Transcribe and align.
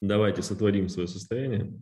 Давайте 0.00 0.42
сотворим 0.42 0.88
свое 0.88 1.08
состояние. 1.08 1.80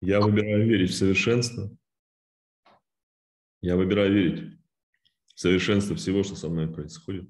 Я 0.00 0.20
выбираю 0.20 0.66
верить 0.66 0.90
в 0.90 0.94
совершенство. 0.94 1.70
Я 3.60 3.76
выбираю 3.76 4.12
верить 4.12 4.61
совершенство 5.42 5.96
всего, 5.96 6.22
что 6.22 6.36
со 6.36 6.48
мной 6.48 6.72
происходит. 6.72 7.28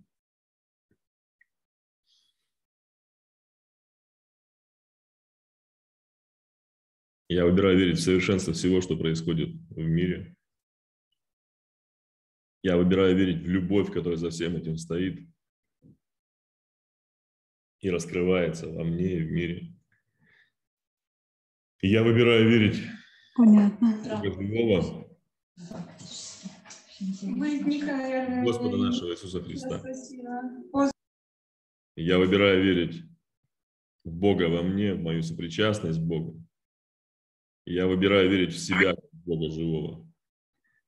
Я 7.28 7.46
выбираю 7.46 7.78
верить 7.78 7.98
в 7.98 8.02
совершенство 8.02 8.52
всего, 8.52 8.82
что 8.82 8.98
происходит 8.98 9.48
в 9.70 9.78
мире. 9.78 10.36
Я 12.62 12.76
выбираю 12.76 13.16
верить 13.16 13.42
в 13.42 13.48
любовь, 13.48 13.90
которая 13.90 14.18
за 14.18 14.28
всем 14.28 14.56
этим 14.56 14.76
стоит 14.76 15.26
и 17.80 17.90
раскрывается 17.90 18.68
во 18.68 18.84
мне 18.84 19.14
и 19.14 19.22
в 19.22 19.32
мире. 19.32 19.74
И 21.80 21.88
я 21.88 22.04
выбираю 22.04 22.48
верить 22.48 22.78
Понятно. 23.34 23.96
в 24.20 24.22
живого 24.22 25.18
Господа 28.44 28.76
нашего 28.76 29.12
Иисуса 29.12 29.42
Христа. 29.42 29.82
Я 31.96 32.18
выбираю 32.18 32.62
верить 32.62 33.02
в 34.04 34.12
Бога 34.12 34.48
во 34.48 34.62
мне, 34.62 34.94
в 34.94 35.00
мою 35.00 35.22
сопричастность 35.22 35.98
с 35.98 36.02
Богом. 36.02 36.46
Я 37.64 37.86
выбираю 37.86 38.30
верить 38.30 38.54
в 38.54 38.58
себя, 38.58 38.94
в 38.94 39.16
Бога 39.24 39.50
живого, 39.50 40.12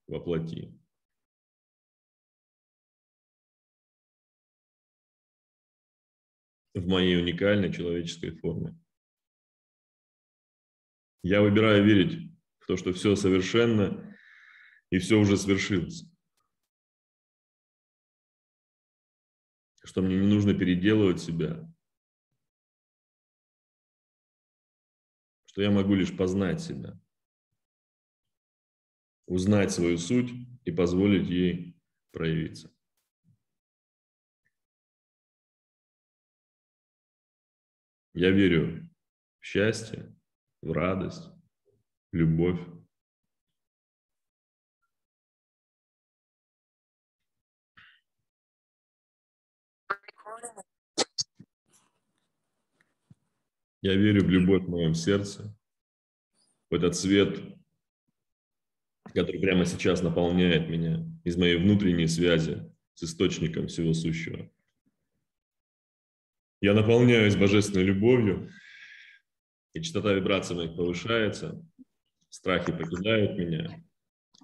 во 0.07 0.21
плоти. 0.21 0.73
В 6.75 6.87
моей 6.87 7.21
уникальной 7.21 7.73
человеческой 7.73 8.31
форме. 8.31 8.77
Я 11.23 11.43
выбираю 11.43 11.85
верить 11.85 12.31
в 12.59 12.67
то, 12.67 12.77
что 12.77 12.93
все 12.93 13.15
совершенно 13.15 14.14
и 14.95 14.99
все 15.01 15.19
уже 15.19 15.37
свершилось. 15.37 16.05
Что 19.83 20.03
мне 20.03 20.21
не 20.21 20.29
нужно 20.29 20.55
переделывать 20.55 21.21
себя. 21.21 21.69
Что 25.47 25.63
я 25.63 25.73
могу 25.73 25.97
лишь 25.97 26.17
познать 26.17 26.61
себя. 26.61 26.97
Узнать 29.27 29.73
свою 29.73 29.99
суть 29.99 30.31
и 30.65 30.71
позволить 30.71 31.27
ей 31.27 31.77
проявиться. 32.13 32.73
Я 38.13 38.31
верю 38.31 38.89
в 39.41 39.45
счастье, 39.45 40.17
в 40.63 40.71
радость, 40.71 41.33
в 42.13 42.17
любовь. 42.17 42.74
Я 53.85 53.97
верю 53.97 54.25
в 54.25 54.31
любовь 54.31 54.63
в 54.63 54.71
моем 54.71 54.95
сердце, 54.95 55.55
в 56.71 56.75
этот 56.75 56.97
свет, 56.97 57.39
который 59.13 59.39
прямо 59.39 59.67
сейчас 59.67 60.01
наполняет 60.01 60.71
меня 60.71 61.05
из 61.23 61.37
моей 61.37 61.59
внутренней 61.59 62.07
связи 62.07 62.63
с 62.95 63.03
источником 63.03 63.67
всего 63.67 63.93
сущего. 63.93 64.51
Я 66.63 66.73
наполняюсь 66.73 67.37
божественной 67.37 67.85
любовью, 67.85 68.51
и 69.75 69.83
частота 69.83 70.15
вибраций 70.15 70.57
моих 70.57 70.75
повышается, 70.77 71.63
страхи 72.31 72.73
покидают 72.73 73.37
меня, 73.37 73.85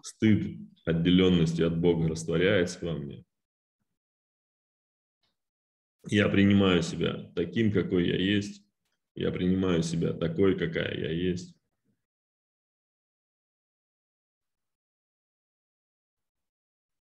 стыд 0.03 0.59
отделенности 0.85 1.63
от 1.63 1.81
Бога 1.81 2.09
растворяется 2.09 2.85
во 2.85 2.93
мне. 2.93 3.25
Я 6.09 6.29
принимаю 6.29 6.83
себя 6.83 7.33
таким, 7.35 7.73
какой 7.73 8.07
я 8.07 8.17
есть. 8.17 8.67
Я 9.21 9.31
принимаю 9.33 9.83
себя 9.83 10.15
такой, 10.15 10.59
какая 10.59 10.97
я 10.97 11.11
есть. 11.11 11.55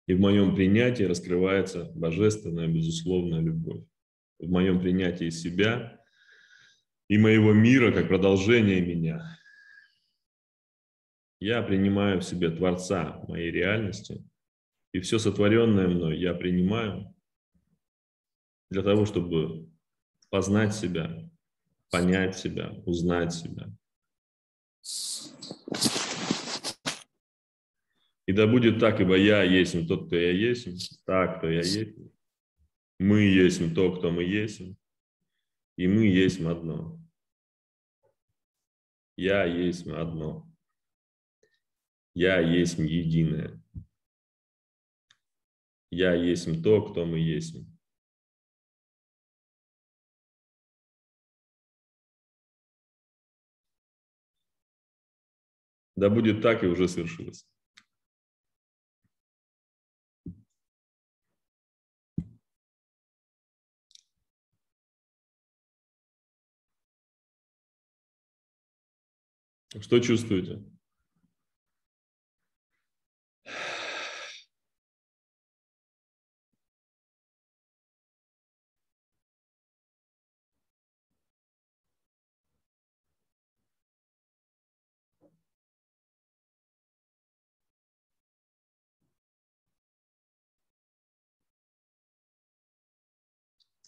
И 0.07 0.15
в 0.15 0.19
моем 0.19 0.55
принятии 0.55 1.03
раскрывается 1.03 1.91
божественная, 1.93 2.67
безусловная 2.67 3.41
любовь. 3.41 3.85
В 4.39 4.49
моем 4.49 4.81
принятии 4.81 5.29
себя 5.29 6.03
и 7.07 7.19
моего 7.19 7.53
мира 7.53 7.91
как 7.91 8.07
продолжение 8.07 8.81
меня. 8.81 9.37
Я 11.39 11.61
принимаю 11.61 12.21
в 12.21 12.23
себе 12.23 12.49
Творца 12.49 13.23
моей 13.27 13.51
реальности, 13.51 14.27
и 14.91 15.01
все 15.01 15.19
сотворенное 15.19 15.87
мной 15.87 16.17
я 16.17 16.33
принимаю 16.33 17.13
для 18.71 18.81
того, 18.81 19.05
чтобы 19.05 19.69
познать 20.31 20.73
себя, 20.73 21.29
понять 21.89 22.37
себя, 22.37 22.71
узнать 22.85 23.33
себя. 23.33 23.69
И 28.25 28.33
да 28.33 28.45
будет 28.45 28.79
так, 28.79 28.99
ибо 28.99 29.15
я 29.15 29.43
есть 29.43 29.87
тот, 29.87 30.07
кто 30.07 30.17
я 30.17 30.31
есть, 30.31 31.03
так, 31.05 31.37
кто 31.37 31.49
я 31.49 31.61
есть. 31.61 31.97
Мы 32.99 33.21
есть 33.21 33.73
то, 33.73 33.95
кто 33.95 34.11
мы 34.11 34.23
есть, 34.23 34.61
и 35.77 35.87
мы 35.87 36.07
есть 36.07 36.41
одно. 36.41 36.99
Я 39.15 39.45
есть 39.45 39.87
одно. 39.87 40.47
Я 42.13 42.39
есть 42.39 42.79
единое. 42.79 43.61
Я 45.89 46.13
есть 46.15 46.63
то, 46.63 46.81
кто 46.81 47.05
мы 47.05 47.19
есть. 47.19 47.55
Да 55.97 56.09
будет 56.11 56.41
так 56.43 56.63
и 56.63 56.67
уже 56.67 56.87
свершилось. 56.87 57.45
Что 69.81 69.99
чувствуете? 69.99 70.63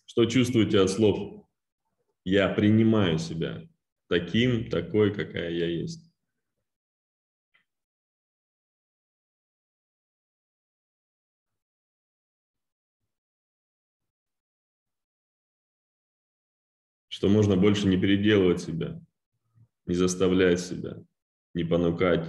Что 0.09 0.25
чувствуете 0.25 0.81
от 0.81 0.89
слов 0.89 1.45
«я 2.25 2.49
принимаю 2.49 3.19
себя»? 3.19 3.69
таким, 4.07 4.71
такой, 4.71 5.13
какая 5.13 5.51
я 5.51 5.67
есть. 5.67 6.11
Что 17.07 17.29
можно 17.29 17.55
больше 17.55 17.87
не 17.87 18.01
переделывать 18.01 18.61
себя, 18.61 18.99
не 19.85 19.93
заставлять 19.93 20.59
себя, 20.59 20.97
не 21.53 21.63
понукать 21.63 22.25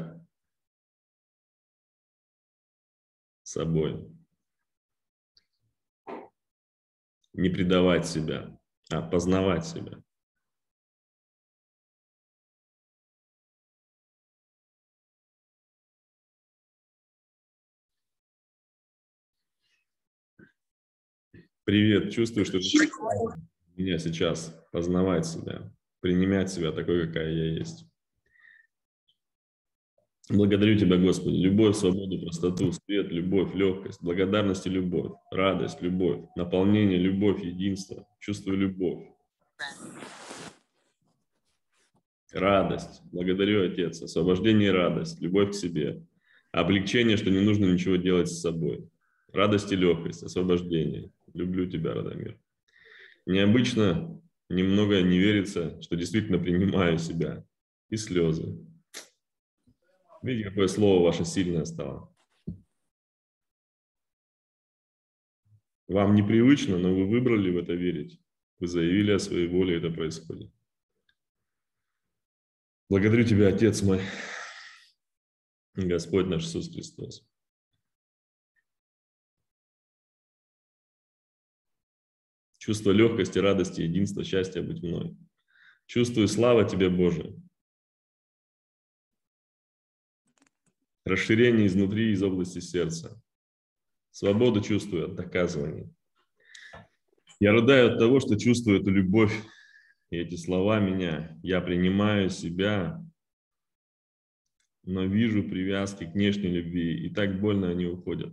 собой, 3.43 4.20
не 7.41 7.49
предавать 7.49 8.07
себя, 8.07 8.59
а 8.91 9.03
познавать 9.03 9.67
себя. 9.67 10.03
Привет, 21.65 22.13
чувствую, 22.13 22.45
что 22.45 22.59
ты 22.59 22.67
меня 23.77 23.99
сейчас 23.99 24.55
познавать 24.73 25.25
себя, 25.25 25.73
принимать 26.01 26.51
себя 26.51 26.73
такой, 26.73 27.07
какая 27.07 27.31
я 27.31 27.53
есть. 27.55 27.90
Благодарю 30.31 30.79
Тебя, 30.79 30.97
Господи, 30.97 31.35
любовь, 31.35 31.77
свободу, 31.77 32.21
простоту, 32.21 32.71
свет, 32.71 33.11
любовь, 33.11 33.53
легкость, 33.53 34.01
благодарность 34.01 34.65
и 34.65 34.71
любовь, 34.71 35.13
радость, 35.33 35.83
любовь, 35.83 36.21
наполнение, 36.37 36.99
любовь, 36.99 37.43
единство. 37.43 38.07
Чувствую 38.21 38.59
любовь. 38.59 39.09
Радость. 42.31 43.03
Благодарю, 43.11 43.67
Отец. 43.67 44.03
Освобождение 44.03 44.69
и 44.69 44.73
радость, 44.73 45.21
любовь 45.21 45.51
к 45.51 45.55
себе. 45.55 46.01
Облегчение, 46.53 47.17
что 47.17 47.29
не 47.31 47.41
нужно 47.41 47.65
ничего 47.65 47.97
делать 47.97 48.29
с 48.29 48.41
собой. 48.41 48.89
Радость 49.33 49.73
и 49.73 49.77
легкость, 49.77 50.23
освобождение. 50.23 51.11
Люблю 51.35 51.67
тебя, 51.67 51.93
Радомир. 51.93 52.39
Необычно, 53.27 54.21
немного 54.49 55.03
не 55.03 55.19
верится, 55.19 55.81
что 55.83 55.97
действительно 55.97 56.39
принимаю 56.39 56.99
себя. 56.99 57.45
И 57.89 57.97
слезы. 57.97 58.57
Видите, 60.23 60.51
какое 60.51 60.69
слово 60.69 61.03
ваше 61.03 61.25
сильное 61.25 61.65
стало. 61.65 62.15
Вам 65.89 66.15
непривычно, 66.15 66.79
но 66.79 66.95
вы 66.95 67.07
выбрали 67.07 67.51
в 67.51 67.57
это 67.57 67.73
верить. 67.73 68.21
Вы 68.59 68.69
заявили 68.69 69.13
о 69.13 69.19
своей 69.19 69.49
воле, 69.49 69.79
это 69.79 69.91
происходит. 69.91 70.53
Благодарю 72.89 73.25
Тебя, 73.25 73.49
Отец 73.49 73.83
мой, 73.83 74.01
Господь 75.75 76.27
наш 76.27 76.45
Иисус 76.45 76.73
Христос. 76.73 77.27
Чувство 82.59 82.91
легкости, 82.91 83.39
радости, 83.39 83.81
единства, 83.81 84.23
счастья 84.23 84.63
быть 84.63 84.83
мной. 84.83 85.17
Чувствую 85.87 86.29
слава 86.29 86.69
Тебе, 86.69 86.91
Боже. 86.91 87.35
Расширение 91.11 91.67
изнутри, 91.67 92.13
из 92.13 92.23
области 92.23 92.61
сердца. 92.61 93.21
Свободу 94.13 94.61
чувствую 94.61 95.07
от 95.07 95.17
доказываний. 95.17 95.93
Я 97.41 97.51
рыдаю 97.51 97.91
от 97.91 97.99
того, 97.99 98.21
что 98.21 98.39
чувствую 98.39 98.81
эту 98.81 98.91
любовь 98.91 99.35
и 100.11 100.19
эти 100.19 100.37
слова 100.37 100.79
меня. 100.79 101.37
Я 101.43 101.61
принимаю 101.63 102.31
себя, 102.31 103.05
но 104.85 105.05
вижу 105.05 105.43
привязки 105.43 106.05
к 106.05 106.15
внешней 106.15 106.51
любви, 106.51 107.05
и 107.05 107.13
так 107.13 107.41
больно 107.41 107.71
они 107.71 107.87
уходят. 107.87 108.33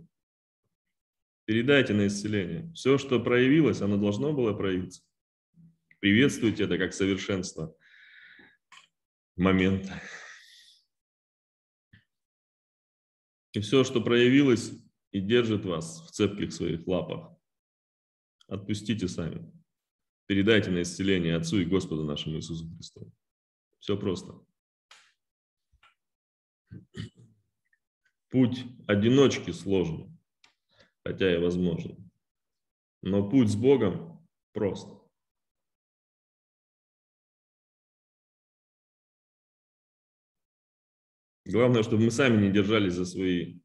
Передайте 1.46 1.94
на 1.94 2.06
исцеление. 2.06 2.72
Все, 2.74 2.96
что 2.96 3.18
проявилось, 3.18 3.80
оно 3.80 3.96
должно 3.96 4.32
было 4.32 4.54
проявиться. 4.54 5.02
Приветствуйте 5.98 6.62
это 6.62 6.78
как 6.78 6.94
совершенство 6.94 7.74
момента. 9.34 10.00
И 13.52 13.60
все, 13.60 13.84
что 13.84 14.00
проявилось 14.00 14.72
и 15.10 15.20
держит 15.20 15.64
вас 15.64 16.06
в 16.06 16.10
цепких 16.10 16.52
своих 16.52 16.86
лапах, 16.86 17.36
отпустите 18.46 19.08
сами. 19.08 19.50
Передайте 20.26 20.70
на 20.70 20.82
исцеление 20.82 21.36
Отцу 21.36 21.60
и 21.60 21.64
Господу 21.64 22.04
нашему 22.04 22.36
Иисусу 22.36 22.68
Христу. 22.76 23.10
Все 23.78 23.96
просто. 23.96 24.34
Путь 28.28 28.64
одиночки 28.86 29.52
сложный 29.52 30.18
хотя 31.08 31.34
и 31.34 31.38
возможно. 31.38 31.96
Но 33.00 33.28
путь 33.30 33.48
с 33.48 33.56
Богом 33.56 34.28
прост. 34.52 34.88
Главное, 41.48 41.82
чтобы 41.82 42.04
мы 42.04 42.10
сами 42.10 42.44
не 42.44 42.52
держались 42.52 42.92
за 42.92 43.06
свои 43.06 43.58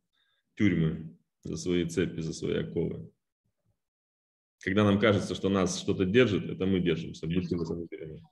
тюрьмы, 0.56 1.18
за 1.44 1.58
свои 1.58 1.84
цепи, 1.86 2.22
за 2.22 2.34
свои 2.34 2.60
оковы. 2.60 3.12
Когда 4.60 4.86
нам 4.86 5.02
кажется, 5.02 5.36
что 5.36 5.50
нас 5.50 5.82
что-то 5.82 6.06
держит, 6.06 6.50
это 6.50 6.66
мы 6.66 6.80
держимся. 6.80 7.28
Будьте 7.28 7.58
в 7.58 7.62
этом 7.62 7.82
уверены. 7.82 8.24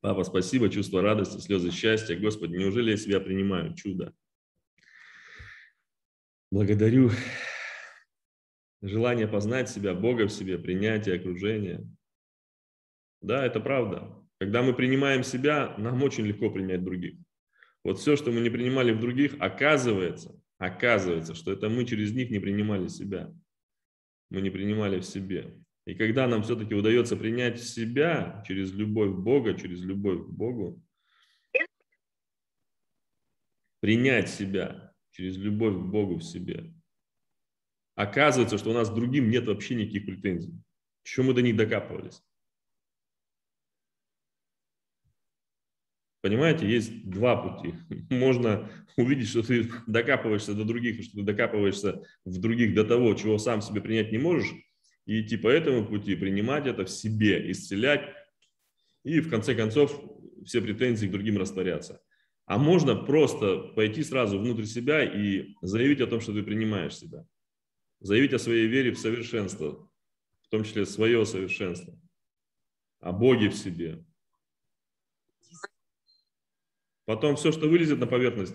Папа, 0.00 0.24
спасибо, 0.24 0.68
чувство 0.68 1.00
радости, 1.00 1.38
слезы 1.38 1.70
счастья. 1.70 2.18
Господи, 2.18 2.56
неужели 2.56 2.90
я 2.90 2.96
себя 2.96 3.20
принимаю? 3.20 3.76
Чудо. 3.76 4.12
Благодарю. 6.50 7.10
Желание 8.82 9.28
познать 9.28 9.70
себя, 9.70 9.94
Бога 9.94 10.26
в 10.26 10.32
себе, 10.32 10.58
принятие 10.58 11.14
окружения. 11.14 11.86
Да, 13.20 13.46
это 13.46 13.60
правда. 13.60 14.19
Когда 14.40 14.62
мы 14.62 14.72
принимаем 14.72 15.22
себя, 15.22 15.74
нам 15.76 16.02
очень 16.02 16.24
легко 16.24 16.50
принять 16.50 16.82
других. 16.82 17.14
Вот 17.84 17.98
все, 17.98 18.16
что 18.16 18.32
мы 18.32 18.40
не 18.40 18.48
принимали 18.48 18.90
в 18.90 18.98
других, 18.98 19.36
оказывается, 19.38 20.34
оказывается, 20.56 21.34
что 21.34 21.52
это 21.52 21.68
мы 21.68 21.84
через 21.84 22.14
них 22.14 22.30
не 22.30 22.38
принимали 22.38 22.88
себя. 22.88 23.30
Мы 24.30 24.40
не 24.40 24.48
принимали 24.48 24.98
в 24.98 25.04
себе. 25.04 25.62
И 25.86 25.94
когда 25.94 26.26
нам 26.26 26.42
все-таки 26.42 26.74
удается 26.74 27.18
принять 27.18 27.62
себя 27.62 28.42
через 28.46 28.72
любовь 28.72 29.10
Бога, 29.10 29.52
через 29.52 29.82
любовь 29.82 30.26
к 30.26 30.30
Богу, 30.30 30.82
принять 33.80 34.30
себя 34.30 34.94
через 35.10 35.36
любовь 35.36 35.74
к 35.74 35.86
Богу 35.86 36.16
в 36.16 36.22
себе, 36.22 36.72
оказывается, 37.94 38.56
что 38.56 38.70
у 38.70 38.74
нас 38.74 38.88
другим 38.88 39.28
нет 39.28 39.46
вообще 39.46 39.74
никаких 39.74 40.06
претензий. 40.06 40.54
Чего 41.02 41.26
мы 41.26 41.34
до 41.34 41.42
них 41.42 41.56
докапывались? 41.56 42.22
Понимаете, 46.20 46.68
есть 46.68 47.08
два 47.08 47.36
пути. 47.36 47.74
Можно 48.10 48.70
увидеть, 48.96 49.28
что 49.28 49.42
ты 49.42 49.70
докапываешься 49.86 50.54
до 50.54 50.64
других, 50.64 51.02
что 51.02 51.18
ты 51.18 51.22
докапываешься 51.22 52.02
в 52.24 52.38
других 52.38 52.74
до 52.74 52.84
того, 52.84 53.14
чего 53.14 53.38
сам 53.38 53.62
себе 53.62 53.80
принять 53.80 54.12
не 54.12 54.18
можешь, 54.18 54.50
и 55.06 55.22
идти 55.22 55.36
по 55.36 55.48
этому 55.48 55.86
пути, 55.86 56.14
принимать 56.14 56.66
это 56.66 56.84
в 56.84 56.90
себе, 56.90 57.50
исцелять, 57.50 58.14
и 59.02 59.20
в 59.20 59.30
конце 59.30 59.54
концов 59.54 59.98
все 60.44 60.60
претензии 60.60 61.06
к 61.06 61.10
другим 61.10 61.38
растворятся. 61.38 62.02
А 62.44 62.58
можно 62.58 62.96
просто 62.96 63.58
пойти 63.58 64.02
сразу 64.02 64.38
внутрь 64.38 64.64
себя 64.64 65.04
и 65.04 65.54
заявить 65.62 66.00
о 66.00 66.06
том, 66.06 66.20
что 66.20 66.32
ты 66.32 66.42
принимаешь 66.42 66.96
себя. 66.96 67.24
Заявить 68.00 68.32
о 68.32 68.38
своей 68.38 68.66
вере 68.66 68.92
в 68.92 68.98
совершенство, 68.98 69.90
в 70.42 70.48
том 70.48 70.64
числе 70.64 70.84
свое 70.84 71.24
совершенство, 71.24 71.98
о 72.98 73.12
Боге 73.12 73.50
в 73.50 73.54
себе. 73.54 74.04
Потом 77.10 77.34
все, 77.34 77.50
что 77.50 77.68
вылезет 77.68 77.98
на 77.98 78.06
поверхность, 78.06 78.54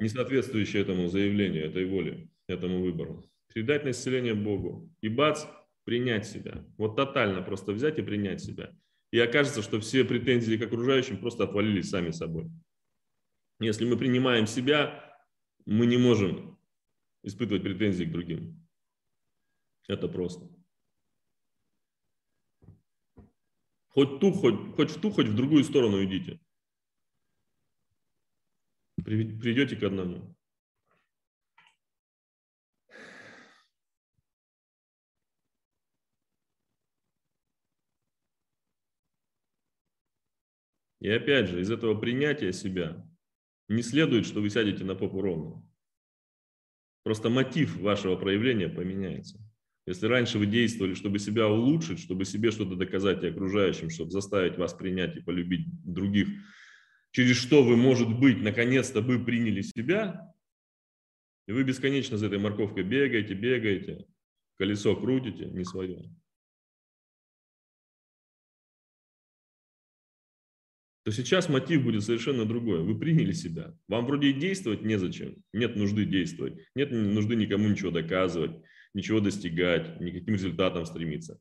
не 0.00 0.08
соответствующее 0.08 0.80
этому 0.80 1.08
заявлению, 1.08 1.66
этой 1.66 1.84
воле, 1.84 2.30
этому 2.46 2.80
выбору 2.80 3.30
передать 3.52 3.84
на 3.84 3.90
исцеление 3.90 4.32
Богу. 4.32 4.90
И 5.02 5.10
бац, 5.10 5.44
принять 5.84 6.26
себя. 6.26 6.64
Вот 6.78 6.96
тотально 6.96 7.42
просто 7.42 7.72
взять 7.72 7.98
и 7.98 8.02
принять 8.02 8.40
себя. 8.40 8.74
И 9.10 9.18
окажется, 9.18 9.60
что 9.60 9.78
все 9.78 10.06
претензии 10.06 10.56
к 10.56 10.62
окружающим 10.62 11.18
просто 11.18 11.44
отвалились 11.44 11.90
сами 11.90 12.12
собой. 12.12 12.50
Если 13.58 13.84
мы 13.84 13.98
принимаем 13.98 14.46
себя, 14.46 15.14
мы 15.66 15.84
не 15.84 15.98
можем 15.98 16.58
испытывать 17.24 17.62
претензии 17.62 18.04
к 18.04 18.10
другим. 18.10 18.66
Это 19.86 20.08
просто. 20.08 20.48
Хоть 23.88 24.18
ту, 24.18 24.32
хоть, 24.32 24.74
хоть 24.76 24.90
в 24.92 24.98
ту, 24.98 25.10
хоть 25.10 25.28
в 25.28 25.36
другую 25.36 25.62
сторону 25.64 26.02
идите. 26.02 26.40
Придете 29.04 29.76
к 29.76 29.82
одному. 29.82 30.36
И 41.00 41.08
опять 41.08 41.48
же, 41.48 41.60
из 41.60 41.70
этого 41.70 41.98
принятия 41.98 42.52
себя 42.52 43.06
не 43.68 43.82
следует, 43.82 44.26
что 44.26 44.40
вы 44.40 44.50
сядете 44.50 44.84
на 44.84 44.94
попу 44.94 45.20
ровно. 45.20 45.66
Просто 47.02 47.30
мотив 47.30 47.76
вашего 47.76 48.16
проявления 48.16 48.68
поменяется. 48.68 49.38
Если 49.86 50.06
раньше 50.06 50.38
вы 50.38 50.46
действовали, 50.46 50.94
чтобы 50.94 51.18
себя 51.18 51.48
улучшить, 51.48 52.00
чтобы 52.00 52.26
себе 52.26 52.50
что-то 52.50 52.76
доказать 52.76 53.24
и 53.24 53.28
окружающим, 53.28 53.88
чтобы 53.88 54.10
заставить 54.10 54.58
вас 54.58 54.74
принять 54.74 55.16
и 55.16 55.20
полюбить 55.20 55.66
других, 55.82 56.28
через 57.12 57.36
что 57.36 57.62
вы, 57.62 57.76
может 57.76 58.08
быть, 58.18 58.42
наконец-то 58.42 59.00
вы 59.00 59.24
приняли 59.24 59.62
себя, 59.62 60.34
и 61.46 61.52
вы 61.52 61.64
бесконечно 61.64 62.16
за 62.16 62.26
этой 62.26 62.38
морковкой 62.38 62.84
бегаете, 62.84 63.34
бегаете, 63.34 64.06
колесо 64.56 64.94
крутите, 64.96 65.46
не 65.46 65.64
свое. 65.64 66.10
то 71.10 71.16
сейчас 71.16 71.48
мотив 71.48 71.82
будет 71.82 72.04
совершенно 72.04 72.44
другой. 72.44 72.84
Вы 72.84 72.96
приняли 72.96 73.32
себя. 73.32 73.76
Вам 73.88 74.06
вроде 74.06 74.28
и 74.28 74.32
действовать 74.32 74.82
незачем. 74.82 75.42
Нет 75.52 75.74
нужды 75.74 76.04
действовать. 76.04 76.54
Нет 76.76 76.92
нужды 76.92 77.34
никому 77.34 77.68
ничего 77.68 77.90
доказывать, 77.90 78.52
ничего 78.94 79.18
достигать, 79.18 80.00
никаким 80.00 80.34
результатам 80.34 80.86
стремиться. 80.86 81.40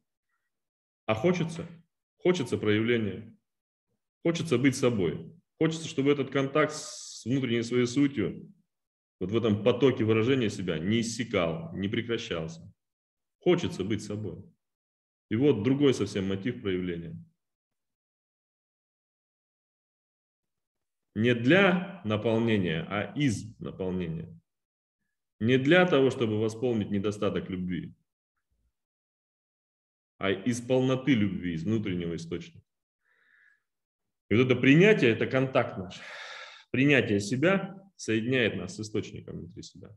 А 1.05 1.13
хочется. 1.13 1.67
Хочется 2.17 2.57
проявления. 2.57 3.37
Хочется 4.23 4.57
быть 4.57 4.75
собой. 4.75 5.38
Хочется, 5.59 5.89
чтобы 5.89 6.11
этот 6.11 6.31
контакт 6.31 6.73
с 6.73 7.25
внутренней 7.25 7.63
своей 7.63 7.85
сутью, 7.85 8.49
вот 9.19 9.31
в 9.31 9.35
этом 9.35 9.61
потоке 9.63 10.05
выражения 10.05 10.49
себя 10.49 10.79
не 10.79 11.01
иссякал, 11.01 11.75
не 11.75 11.89
прекращался. 11.89 12.61
Хочется 13.39 13.83
быть 13.83 14.01
собой. 14.01 14.41
И 15.29 15.35
вот 15.35 15.63
другой 15.63 15.93
совсем 15.93 16.27
мотив 16.27 16.61
проявления. 16.61 17.21
Не 21.15 21.35
для 21.35 22.01
наполнения, 22.05 22.85
а 22.87 23.13
из 23.13 23.57
наполнения. 23.59 24.33
Не 25.41 25.57
для 25.57 25.85
того, 25.85 26.09
чтобы 26.09 26.39
восполнить 26.39 26.91
недостаток 26.91 27.49
любви, 27.49 27.93
а 30.17 30.31
из 30.31 30.61
полноты 30.61 31.13
любви, 31.13 31.53
из 31.53 31.63
внутреннего 31.63 32.15
источника. 32.15 32.68
И 34.29 34.35
вот 34.35 34.45
это 34.45 34.55
принятие– 34.55 35.11
это 35.11 35.25
контакт 35.25 35.77
наш. 35.77 35.99
Принятие 36.71 37.19
себя 37.19 37.75
соединяет 37.95 38.55
нас 38.55 38.75
с 38.75 38.79
источником 38.79 39.39
внутри 39.39 39.63
себя. 39.63 39.89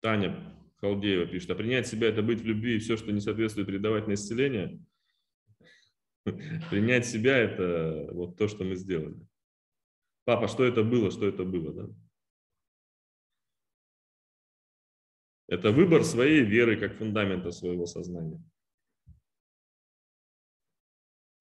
Таня 0.00 0.36
Халдеева 0.80 1.26
пишет, 1.26 1.50
а 1.50 1.54
принять 1.54 1.86
себя– 1.86 2.08
это 2.08 2.22
быть 2.22 2.40
в 2.40 2.44
любви, 2.44 2.74
и 2.74 2.78
все, 2.80 2.96
что 2.96 3.12
не 3.12 3.20
соответствует, 3.20 3.68
передавать 3.68 4.08
на 4.08 4.14
исцеление. 4.14 4.80
Принять 6.70 7.06
себя– 7.06 7.36
это 7.38 8.08
вот 8.12 8.36
то, 8.36 8.48
что 8.48 8.64
мы 8.64 8.74
сделали. 8.74 9.14
Папа, 10.24 10.48
что 10.48 10.64
это 10.64 10.82
было, 10.82 11.12
что 11.12 11.28
это 11.28 11.44
было, 11.44 11.72
да? 11.72 11.94
Это 15.52 15.70
выбор 15.70 16.02
своей 16.02 16.44
веры 16.44 16.78
как 16.78 16.96
фундамента 16.96 17.50
своего 17.50 17.84
сознания. 17.84 18.42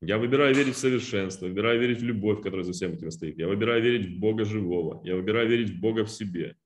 Я 0.02 0.18
выбираю 0.18 0.54
верить 0.54 0.76
в 0.76 0.78
совершенство, 0.78 1.46
выбираю 1.46 1.80
верить 1.80 2.00
в 2.00 2.04
любовь, 2.04 2.44
которая 2.44 2.66
за 2.66 2.74
всем 2.74 2.92
этим 2.92 3.10
стоит. 3.10 3.38
Я 3.38 3.48
выбираю 3.48 3.82
верить 3.82 4.08
в 4.08 4.20
Бога 4.20 4.44
живого. 4.44 5.02
Я 5.06 5.16
выбираю 5.16 5.48
верить 5.48 5.70
в 5.70 5.80
Бога 5.80 6.04
в 6.04 6.12
себе. 6.12 6.58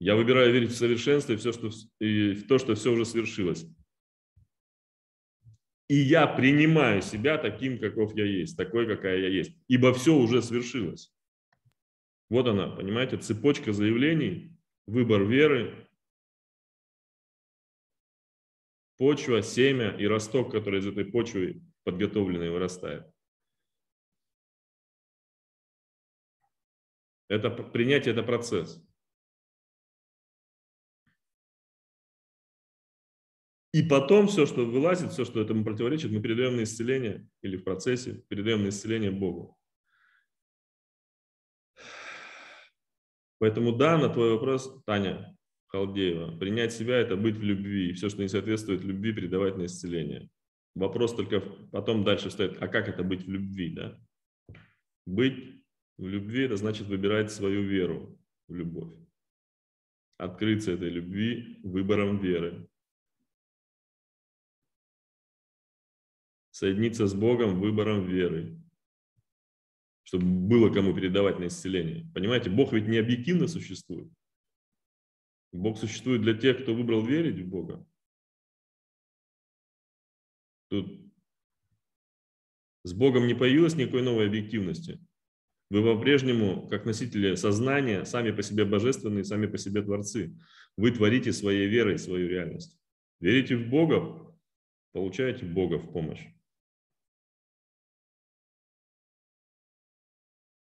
Я 0.00 0.16
выбираю 0.16 0.52
верить 0.52 0.70
в 0.70 0.76
совершенство 0.76 1.32
и, 1.32 1.36
все, 1.36 1.52
что, 1.52 1.70
и 2.00 2.32
в 2.32 2.48
то, 2.48 2.58
что 2.58 2.74
все 2.74 2.90
уже 2.90 3.04
свершилось. 3.04 3.64
И 5.88 5.94
я 5.94 6.26
принимаю 6.26 7.02
себя 7.02 7.38
таким, 7.38 7.78
каков 7.78 8.16
я 8.16 8.24
есть, 8.24 8.56
такой, 8.56 8.88
какая 8.88 9.20
я 9.20 9.28
есть. 9.28 9.52
Ибо 9.68 9.94
все 9.94 10.16
уже 10.16 10.42
свершилось. 10.42 11.14
Вот 12.30 12.48
она, 12.48 12.66
понимаете, 12.66 13.16
цепочка 13.18 13.72
заявлений, 13.72 14.58
выбор 14.88 15.22
веры, 15.22 15.88
почва, 18.96 19.42
семя 19.42 19.90
и 19.96 20.06
росток, 20.06 20.52
который 20.52 20.80
из 20.80 20.86
этой 20.86 21.04
почвы 21.04 21.62
подготовленный 21.84 22.50
вырастает. 22.50 23.06
Это 27.28 27.50
принятие, 27.50 28.12
это 28.12 28.22
процесс. 28.22 28.84
И 33.72 33.82
потом 33.82 34.28
все, 34.28 34.44
что 34.44 34.66
вылазит, 34.66 35.12
все, 35.12 35.24
что 35.24 35.40
этому 35.40 35.64
противоречит, 35.64 36.10
мы 36.10 36.20
передаем 36.20 36.56
на 36.56 36.64
исцеление 36.64 37.26
или 37.40 37.56
в 37.56 37.64
процессе 37.64 38.22
передаем 38.28 38.64
на 38.64 38.68
исцеление 38.68 39.10
Богу. 39.10 39.58
Поэтому 43.38 43.72
да, 43.72 43.96
на 43.96 44.10
твой 44.10 44.32
вопрос, 44.32 44.82
Таня 44.84 45.34
Халдеева, 45.72 46.36
принять 46.38 46.72
себя– 46.72 46.96
это 46.98 47.16
быть 47.16 47.36
в 47.36 47.42
любви. 47.42 47.90
И 47.90 47.92
все, 47.94 48.10
что 48.10 48.20
не 48.22 48.28
соответствует 48.28 48.84
любви, 48.84 49.14
передавать 49.14 49.56
на 49.56 49.64
исцеление. 49.64 50.28
Вопрос 50.74 51.14
только 51.14 51.40
потом 51.40 52.04
дальше 52.04 52.30
стоит, 52.30 52.62
а 52.62 52.68
как 52.68 52.88
это 52.88 53.02
быть 53.02 53.24
в 53.24 53.30
любви? 53.30 53.70
Да? 53.70 53.98
Быть 55.06 55.62
в 55.96 56.06
любви– 56.06 56.42
это 56.44 56.56
значит 56.56 56.86
выбирать 56.88 57.32
свою 57.32 57.62
веру 57.62 58.18
в 58.48 58.54
любовь. 58.54 58.92
Открыться 60.18 60.72
этой 60.72 60.90
любви 60.90 61.60
выбором 61.62 62.18
веры. 62.18 62.68
соединиться 66.52 67.06
с 67.06 67.14
Богом 67.14 67.58
выбором 67.58 68.06
веры, 68.06 68.56
чтобы 70.04 70.26
было 70.26 70.72
кому 70.72 70.94
передавать 70.94 71.40
на 71.40 71.48
исцеление. 71.48 72.06
Понимаете, 72.14 72.50
Бог 72.50 72.72
ведь 72.72 72.86
не 72.86 72.98
объективно 72.98 73.48
существует. 73.48 74.12
Бог 75.52 75.78
существует 75.78 76.22
для 76.22 76.34
тех, 76.34 76.62
кто 76.62 76.74
выбрал 76.74 77.04
верить 77.04 77.40
в 77.40 77.48
Бога. 77.48 77.86
Тут 80.68 81.12
с 82.84 82.94
Богом 82.94 83.26
не 83.26 83.34
появилось 83.34 83.74
никакой 83.74 84.02
новой 84.02 84.26
объективности. 84.26 84.98
Вы 85.68 85.82
по-прежнему, 85.82 86.68
как 86.68 86.84
носители 86.84 87.34
сознания, 87.34 88.04
сами 88.04 88.30
по 88.30 88.42
себе 88.42 88.64
божественные, 88.64 89.24
сами 89.24 89.46
по 89.46 89.58
себе 89.58 89.82
творцы. 89.82 90.34
Вы 90.76 90.90
творите 90.90 91.32
своей 91.32 91.68
верой 91.68 91.98
свою 91.98 92.28
реальность. 92.28 92.78
Верите 93.20 93.56
в 93.56 93.68
Бога, 93.68 94.36
получаете 94.92 95.46
Бога 95.46 95.78
в 95.78 95.92
помощь. 95.92 96.26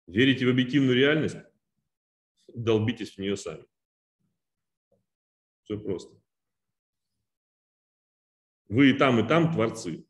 Верите 0.07 0.45
в 0.45 0.49
объективную 0.49 0.95
реальность? 0.95 1.37
Долбитесь 2.53 3.15
в 3.15 3.17
нее 3.17 3.37
сами. 3.37 3.65
Все 5.63 5.79
просто. 5.79 6.15
Вы 8.67 8.91
и 8.91 8.93
там, 8.93 9.19
и 9.19 9.27
там 9.27 9.53
творцы. 9.53 10.05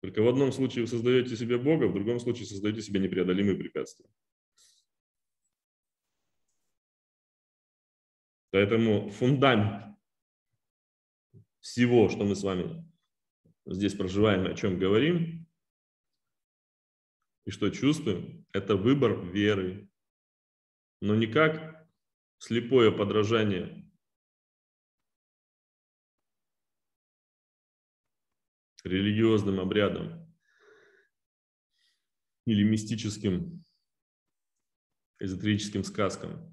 Только 0.00 0.22
в 0.22 0.28
одном 0.28 0.52
случае 0.52 0.82
вы 0.82 0.88
создаете 0.88 1.36
себе 1.36 1.58
Бога, 1.58 1.86
в 1.86 1.94
другом 1.94 2.18
случае 2.18 2.46
создаете 2.46 2.82
себе 2.82 2.98
непреодолимые 2.98 3.56
препятствия. 3.56 4.08
Поэтому 8.50 9.10
фундамент 9.10 9.96
всего, 11.60 12.08
что 12.08 12.24
мы 12.24 12.34
с 12.34 12.42
вами 12.42 12.84
здесь 13.64 13.94
проживаем 13.94 14.46
о 14.46 14.54
чем 14.54 14.78
говорим, 14.78 15.46
и 17.44 17.50
что 17.50 17.70
чувствуем, 17.70 18.46
это 18.52 18.76
выбор 18.76 19.24
веры, 19.24 19.88
но 21.00 21.14
не 21.14 21.26
как 21.26 21.88
слепое 22.38 22.92
подражание 22.92 23.81
религиозным 28.84 29.60
обрядам 29.60 30.32
или 32.46 32.64
мистическим 32.64 33.64
эзотерическим 35.20 35.84
сказкам, 35.84 36.52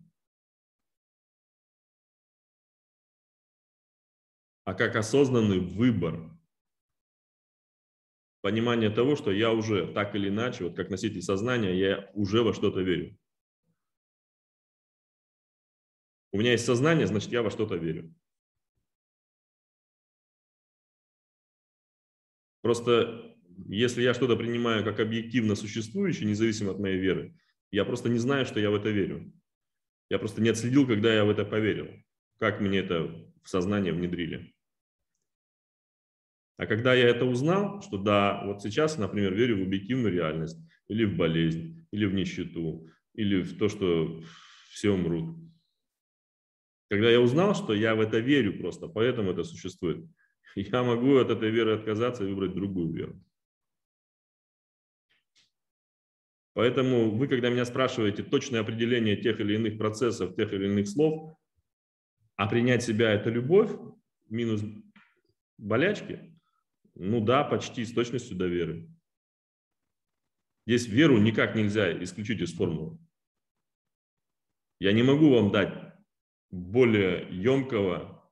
а 4.65 4.75
как 4.75 4.95
осознанный 4.95 5.59
выбор 5.59 6.37
понимание 8.41 8.89
того, 8.89 9.15
что 9.15 9.31
я 9.31 9.51
уже 9.51 9.91
так 9.93 10.15
или 10.15 10.29
иначе, 10.29 10.65
вот 10.65 10.75
как 10.75 10.89
носитель 10.89 11.21
сознания, 11.21 11.77
я 11.77 12.11
уже 12.13 12.43
во 12.43 12.53
что-то 12.53 12.81
верю. 12.81 13.17
У 16.31 16.37
меня 16.37 16.51
есть 16.51 16.65
сознание, 16.65 17.07
значит, 17.07 17.31
я 17.31 17.41
во 17.41 17.49
что-то 17.49 17.75
верю. 17.75 18.13
Просто 22.61 23.35
если 23.67 24.01
я 24.01 24.13
что-то 24.13 24.35
принимаю 24.35 24.83
как 24.83 24.99
объективно 24.99 25.55
существующее, 25.55 26.27
независимо 26.27 26.71
от 26.71 26.79
моей 26.79 26.97
веры, 26.97 27.35
я 27.71 27.85
просто 27.85 28.09
не 28.09 28.17
знаю, 28.17 28.45
что 28.45 28.59
я 28.59 28.71
в 28.71 28.75
это 28.75 28.89
верю. 28.89 29.33
Я 30.09 30.17
просто 30.17 30.41
не 30.41 30.49
отследил, 30.49 30.87
когда 30.87 31.13
я 31.13 31.25
в 31.25 31.29
это 31.29 31.45
поверил. 31.45 31.87
Как 32.39 32.61
мне 32.61 32.79
это 32.79 33.03
в 33.43 33.49
сознание 33.49 33.93
внедрили. 33.93 34.53
А 36.57 36.65
когда 36.65 36.93
я 36.93 37.07
это 37.07 37.25
узнал, 37.25 37.81
что 37.81 37.97
да, 37.97 38.43
вот 38.45 38.61
сейчас, 38.61 38.97
например, 38.97 39.33
верю 39.33 39.59
в 39.59 39.67
объективную 39.67 40.13
реальность, 40.13 40.57
или 40.87 41.05
в 41.05 41.15
болезнь, 41.15 41.87
или 41.91 42.05
в 42.05 42.13
нищету, 42.13 42.87
или 43.13 43.41
в 43.41 43.57
то, 43.57 43.69
что 43.69 44.23
все 44.71 44.91
умрут. 44.91 45.37
Когда 46.89 47.09
я 47.09 47.21
узнал, 47.21 47.53
что 47.55 47.73
я 47.73 47.95
в 47.95 48.01
это 48.01 48.19
верю 48.19 48.59
просто, 48.59 48.87
поэтому 48.87 49.31
это 49.31 49.43
существует, 49.43 50.05
я 50.55 50.83
могу 50.83 51.17
от 51.17 51.29
этой 51.29 51.49
веры 51.49 51.75
отказаться 51.75 52.23
и 52.23 52.27
выбрать 52.27 52.53
другую 52.53 52.91
веру. 52.91 53.23
Поэтому 56.53 57.11
вы, 57.11 57.27
когда 57.27 57.49
меня 57.49 57.63
спрашиваете 57.63 58.23
точное 58.23 58.61
определение 58.61 59.15
тех 59.15 59.39
или 59.39 59.55
иных 59.55 59.77
процессов, 59.77 60.35
тех 60.35 60.51
или 60.51 60.65
иных 60.65 60.89
слов, 60.89 61.37
а 62.35 62.47
принять 62.47 62.83
себя– 62.83 63.11
это 63.13 63.29
любовь, 63.29 63.71
минус 64.29 64.61
болячки, 65.57 66.37
ну 66.95 67.23
да, 67.23 67.43
почти 67.43 67.85
с 67.85 67.93
точностью 67.93 68.35
до 68.35 68.47
веры. 68.47 68.89
Здесь 70.65 70.87
веру 70.87 71.17
никак 71.17 71.55
нельзя 71.55 72.03
исключить 72.03 72.41
из 72.41 72.53
формулы. 72.53 72.97
Я 74.79 74.91
не 74.93 75.03
могу 75.03 75.33
вам 75.33 75.51
дать 75.51 75.73
более 76.51 77.27
емкого 77.31 78.29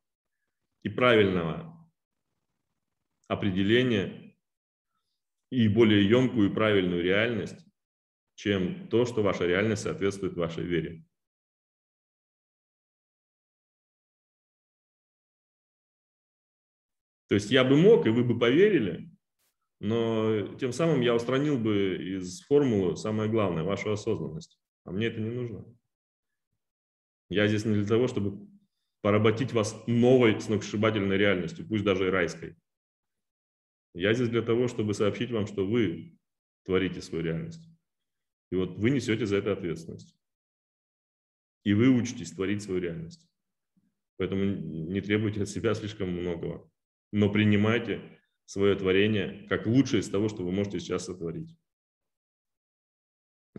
и 0.84 0.90
правильного 0.90 1.77
определения 3.28 4.36
и 5.50 5.68
более 5.68 6.08
емкую 6.08 6.50
и 6.50 6.54
правильную 6.54 7.04
реальность, 7.04 7.66
чем 8.36 8.88
то, 8.90 9.06
что 9.06 9.24
ваша 9.24 9.46
реальность 9.46 9.84
соответствует 9.84 10.36
вашей 10.36 10.64
вере. 10.64 11.06
То 17.28 17.36
есть 17.36 17.52
я 17.52 17.64
бы 17.64 17.76
мог, 17.76 18.06
и 18.06 18.10
вы 18.10 18.24
бы 18.24 18.40
поверили, 18.40 19.10
но 19.80 20.56
тем 20.58 20.72
самым 20.72 21.02
я 21.02 21.14
устранил 21.14 21.58
бы 21.58 21.98
из 22.18 22.42
формулы 22.42 22.96
самое 22.96 23.30
главное, 23.30 23.64
вашу 23.64 23.92
осознанность. 23.92 24.60
А 24.86 24.92
мне 24.92 25.08
это 25.08 25.20
не 25.20 25.30
нужно. 25.30 25.66
Я 27.30 27.48
здесь 27.48 27.66
не 27.66 27.74
для 27.74 27.86
того, 27.86 28.08
чтобы 28.08 28.48
поработить 29.02 29.52
вас 29.52 29.76
новой 29.88 30.40
сногсшибательной 30.40 31.18
реальностью, 31.18 31.68
пусть 31.68 31.84
даже 31.84 32.08
и 32.08 32.10
райской. 32.10 32.56
Я 33.98 34.14
здесь 34.14 34.30
для 34.30 34.44
того, 34.44 34.68
чтобы 34.68 34.94
сообщить 34.94 35.32
вам, 35.32 35.48
что 35.48 35.66
вы 35.66 36.16
творите 36.66 37.02
свою 37.02 37.24
реальность. 37.24 37.68
И 38.52 38.56
вот 38.56 38.78
вы 38.78 38.92
несете 38.92 39.26
за 39.26 39.38
это 39.38 39.54
ответственность. 39.54 40.16
И 41.64 41.74
вы 41.74 41.90
учитесь 41.90 42.32
творить 42.32 42.62
свою 42.62 42.80
реальность. 42.80 43.28
Поэтому 44.18 44.44
не 44.46 45.02
требуйте 45.02 45.42
от 45.42 45.50
себя 45.50 45.74
слишком 45.74 46.10
многого. 46.10 46.70
Но 47.12 47.32
принимайте 47.32 48.20
свое 48.46 48.76
творение 48.76 49.48
как 49.48 49.66
лучшее 49.66 50.02
из 50.02 50.10
того, 50.10 50.30
что 50.30 50.44
вы 50.44 50.52
можете 50.52 50.80
сейчас 50.80 51.06
сотворить. 51.06 51.58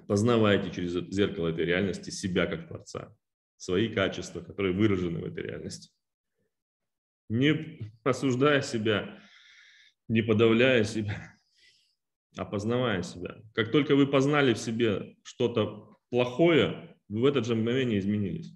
Познавайте 0.07 0.71
через 0.71 0.92
зеркало 1.12 1.49
этой 1.49 1.64
реальности 1.64 2.11
себя 2.11 2.47
как 2.47 2.68
Творца, 2.68 3.14
свои 3.57 3.92
качества, 3.92 4.40
которые 4.40 4.73
выражены 4.73 5.18
в 5.18 5.25
этой 5.25 5.42
реальности. 5.42 5.90
Не 7.28 7.90
осуждая 8.04 8.62
себя, 8.62 9.21
не 10.09 10.23
подавляя 10.23 10.85
себя, 10.85 11.38
а 12.37 12.45
познавая 12.45 13.03
себя. 13.03 13.43
Как 13.55 13.71
только 13.71 13.95
вы 13.95 14.07
познали 14.07 14.55
в 14.55 14.59
себе 14.59 15.17
что-то 15.23 15.97
плохое, 16.11 16.97
вы 17.09 17.21
в 17.21 17.25
это 17.25 17.43
же 17.43 17.55
мгновение 17.55 17.99
изменились. 17.99 18.55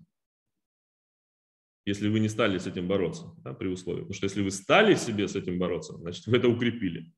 Если 1.85 2.09
вы 2.09 2.21
не 2.21 2.29
стали 2.29 2.59
с 2.59 2.67
этим 2.67 2.87
бороться, 2.87 3.35
да, 3.39 3.55
при 3.55 3.69
условии. 3.69 4.01
Потому 4.01 4.15
что 4.15 4.27
если 4.27 4.43
вы 4.43 4.51
стали 4.51 4.95
себе 4.95 5.27
с 5.27 5.35
этим 5.35 5.59
бороться, 5.59 5.95
значит, 5.99 6.27
вы 6.27 6.37
это 6.37 6.49
укрепили. 6.49 7.13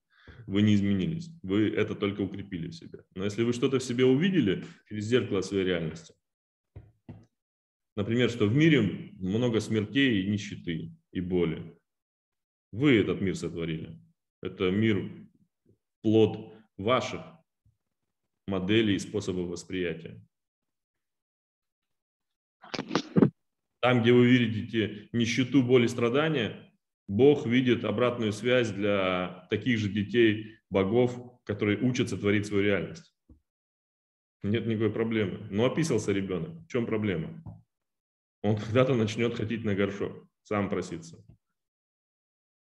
Вы 0.46 0.62
не 0.62 0.74
изменились. 0.74 1.30
Вы 1.42 1.68
это 1.68 1.94
только 1.94 2.22
укрепили 2.22 2.68
в 2.68 2.74
себе. 2.74 3.04
Но 3.14 3.24
если 3.24 3.42
вы 3.42 3.52
что-то 3.52 3.78
в 3.78 3.84
себе 3.84 4.04
увидели 4.04 4.64
через 4.88 5.04
зеркало 5.04 5.42
своей 5.42 5.64
реальности, 5.64 6.14
например, 7.94 8.30
что 8.30 8.46
в 8.46 8.54
мире 8.54 9.12
много 9.18 9.60
смертей 9.60 10.22
и 10.22 10.30
нищеты, 10.30 10.92
и 11.12 11.20
боли, 11.20 11.78
вы 12.72 12.96
этот 12.96 13.20
мир 13.20 13.36
сотворили. 13.36 14.00
Это 14.44 14.70
мир 14.70 15.10
плод 16.02 16.54
ваших 16.76 17.22
моделей 18.46 18.96
и 18.96 18.98
способов 18.98 19.48
восприятия. 19.48 20.22
Там, 23.80 24.02
где 24.02 24.12
вы 24.12 24.28
видите 24.28 25.08
нищету, 25.12 25.62
боль 25.62 25.86
и 25.86 25.88
страдания, 25.88 26.70
Бог 27.08 27.46
видит 27.46 27.86
обратную 27.86 28.32
связь 28.32 28.70
для 28.70 29.46
таких 29.48 29.78
же 29.78 29.88
детей, 29.88 30.58
богов, 30.68 31.40
которые 31.44 31.80
учатся 31.80 32.18
творить 32.18 32.44
свою 32.44 32.64
реальность. 32.64 33.16
Нет 34.42 34.66
никакой 34.66 34.92
проблемы. 34.92 35.48
Но 35.50 35.64
описался 35.64 36.12
ребенок. 36.12 36.50
В 36.64 36.68
чем 36.68 36.84
проблема? 36.84 37.42
Он 38.42 38.58
когда-то 38.58 38.94
начнет 38.94 39.34
ходить 39.34 39.64
на 39.64 39.74
горшок, 39.74 40.28
сам 40.42 40.68
проситься. 40.68 41.24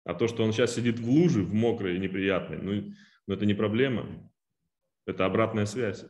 А 0.07 0.13
то, 0.13 0.29
что 0.29 0.45
он 0.45 0.53
сейчас 0.53 0.73
сидит 0.73 0.99
в 0.99 1.09
луже, 1.09 1.43
в 1.43 1.53
мокрой 1.53 1.97
и 1.97 1.99
неприятной, 1.99 2.59
ну, 2.59 2.93
но 3.27 3.33
это 3.33 3.45
не 3.45 3.53
проблема, 3.53 4.31
это 5.05 5.25
обратная 5.25 5.65
связь. 5.65 6.05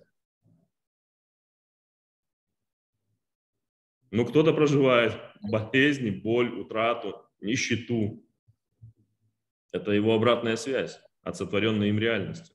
Но 4.12 4.24
кто-то 4.24 4.54
проживает 4.54 5.20
болезни, 5.42 6.12
боль, 6.12 6.48
утрату, 6.48 7.28
нищету. 7.42 8.24
Это 9.72 9.92
его 9.94 10.14
обратная 10.14 10.58
связь 10.58 11.00
от 11.24 11.36
сотворенной 11.36 11.90
им 11.90 11.98
реальности. 11.98 12.54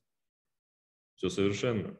Все 1.15 1.27
совершенно. 1.27 1.99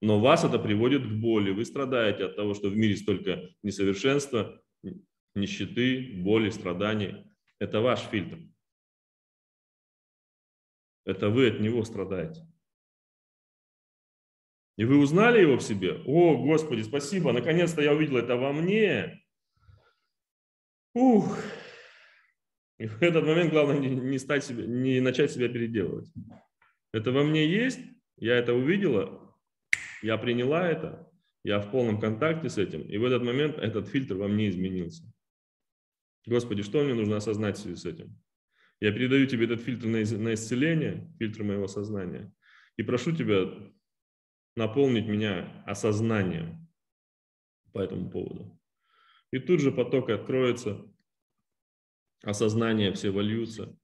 Но 0.00 0.20
вас 0.20 0.44
это 0.44 0.60
приводит 0.60 1.02
к 1.02 1.10
боли. 1.20 1.50
Вы 1.50 1.64
страдаете 1.64 2.26
от 2.26 2.36
того, 2.36 2.54
что 2.54 2.68
в 2.68 2.76
мире 2.76 2.96
столько 2.96 3.42
несовершенства, 3.64 4.62
нищеты, 5.34 6.12
боли, 6.22 6.50
страданий. 6.50 7.26
Это 7.60 7.80
ваш 7.80 8.00
фильтр. 8.00 8.38
Это 11.04 11.28
вы 11.28 11.48
от 11.48 11.60
него 11.60 11.84
страдаете. 11.84 12.46
И 14.76 14.84
вы 14.84 14.98
узнали 14.98 15.42
его 15.42 15.58
в 15.58 15.62
себе? 15.62 16.02
О, 16.06 16.42
Господи, 16.42 16.82
спасибо, 16.82 17.32
наконец-то 17.32 17.82
я 17.82 17.92
увидел 17.92 18.16
это 18.16 18.36
во 18.36 18.52
мне. 18.52 19.22
Ух. 20.94 21.38
И 22.78 22.86
в 22.86 23.02
этот 23.02 23.26
момент 23.26 23.50
главное 23.50 23.78
не, 23.78 23.90
не, 23.90 24.18
стать 24.18 24.42
себе, 24.42 24.66
не 24.66 25.00
начать 25.00 25.30
себя 25.30 25.50
переделывать. 25.50 26.10
Это 26.92 27.12
во 27.12 27.24
мне 27.24 27.46
есть, 27.46 27.80
я 28.16 28.36
это 28.36 28.54
увидела, 28.54 29.36
я 30.00 30.16
приняла 30.16 30.66
это, 30.66 31.12
я 31.44 31.60
в 31.60 31.70
полном 31.70 32.00
контакте 32.00 32.48
с 32.48 32.56
этим, 32.56 32.80
и 32.82 32.96
в 32.96 33.04
этот 33.04 33.22
момент 33.22 33.58
этот 33.58 33.88
фильтр 33.88 34.14
во 34.14 34.28
мне 34.28 34.48
изменился. 34.48 35.09
Господи, 36.26 36.62
что 36.62 36.82
мне 36.82 36.94
нужно 36.94 37.16
осознать 37.16 37.56
в 37.58 37.60
связи 37.60 37.76
с 37.76 37.84
этим? 37.84 38.18
Я 38.80 38.92
передаю 38.92 39.26
тебе 39.26 39.44
этот 39.44 39.60
фильтр 39.60 39.86
на 39.86 40.34
исцеление, 40.34 41.12
фильтр 41.18 41.42
моего 41.42 41.66
сознания, 41.66 42.32
и 42.76 42.82
прошу 42.82 43.14
тебя 43.14 43.46
наполнить 44.56 45.06
меня 45.06 45.62
осознанием 45.66 46.68
по 47.72 47.80
этому 47.80 48.10
поводу. 48.10 48.58
И 49.32 49.38
тут 49.38 49.60
же 49.60 49.70
поток 49.70 50.10
откроется, 50.10 50.82
осознания 52.22 52.92
все 52.92 53.10
вольются, 53.10 53.78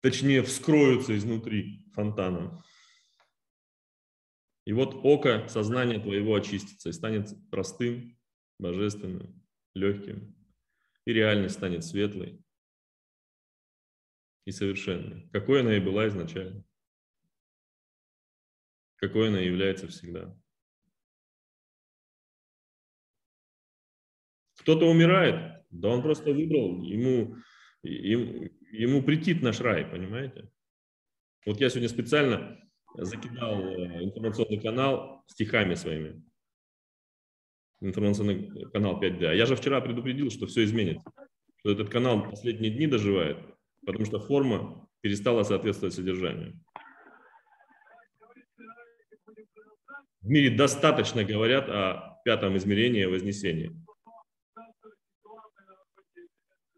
точнее 0.00 0.42
вскроются 0.42 1.16
изнутри 1.16 1.84
фонтаном. 1.92 2.62
И 4.66 4.72
вот 4.72 5.00
око 5.04 5.46
сознания 5.48 6.00
твоего 6.00 6.34
очистится 6.34 6.90
и 6.90 6.92
станет 6.92 7.28
простым, 7.50 8.18
божественным, 8.58 9.42
легким. 9.74 10.34
И 11.06 11.12
реальность 11.12 11.54
станет 11.54 11.84
светлой, 11.84 12.44
и 14.44 14.52
совершенной, 14.52 15.28
какой 15.32 15.60
она 15.60 15.76
и 15.76 15.80
была 15.80 16.08
изначально, 16.08 16.64
какой 18.96 19.28
она 19.28 19.40
является 19.40 19.88
всегда. 19.88 20.36
Кто-то 24.58 24.86
умирает, 24.86 25.64
да 25.70 25.88
он 25.90 26.02
просто 26.02 26.32
выбрал, 26.32 26.82
ему, 26.82 27.36
ему, 27.82 28.50
ему 28.72 29.02
претит 29.02 29.42
наш 29.42 29.60
рай, 29.60 29.84
понимаете? 29.84 30.50
Вот 31.44 31.60
я 31.60 31.68
сегодня 31.68 31.88
специально 31.88 32.58
закидал 32.94 33.60
э, 33.60 34.04
информационный 34.04 34.60
канал 34.60 35.24
стихами 35.28 35.74
своими. 35.74 36.24
Информационный 37.80 38.50
канал 38.72 39.00
5D. 39.00 39.36
Я 39.36 39.46
же 39.46 39.56
вчера 39.56 39.80
предупредил, 39.80 40.30
что 40.30 40.46
все 40.46 40.64
изменится. 40.64 41.04
Что 41.58 41.72
этот 41.72 41.90
канал 41.90 42.30
последние 42.30 42.70
дни 42.70 42.86
доживает 42.86 43.38
потому 43.86 44.04
что 44.04 44.18
форма 44.18 44.86
перестала 45.00 45.44
соответствовать 45.44 45.94
содержанию. 45.94 46.60
В 50.20 50.28
мире 50.28 50.50
достаточно 50.54 51.24
говорят 51.24 51.68
о 51.68 52.20
пятом 52.24 52.56
измерении 52.56 53.04
Вознесения. 53.04 53.72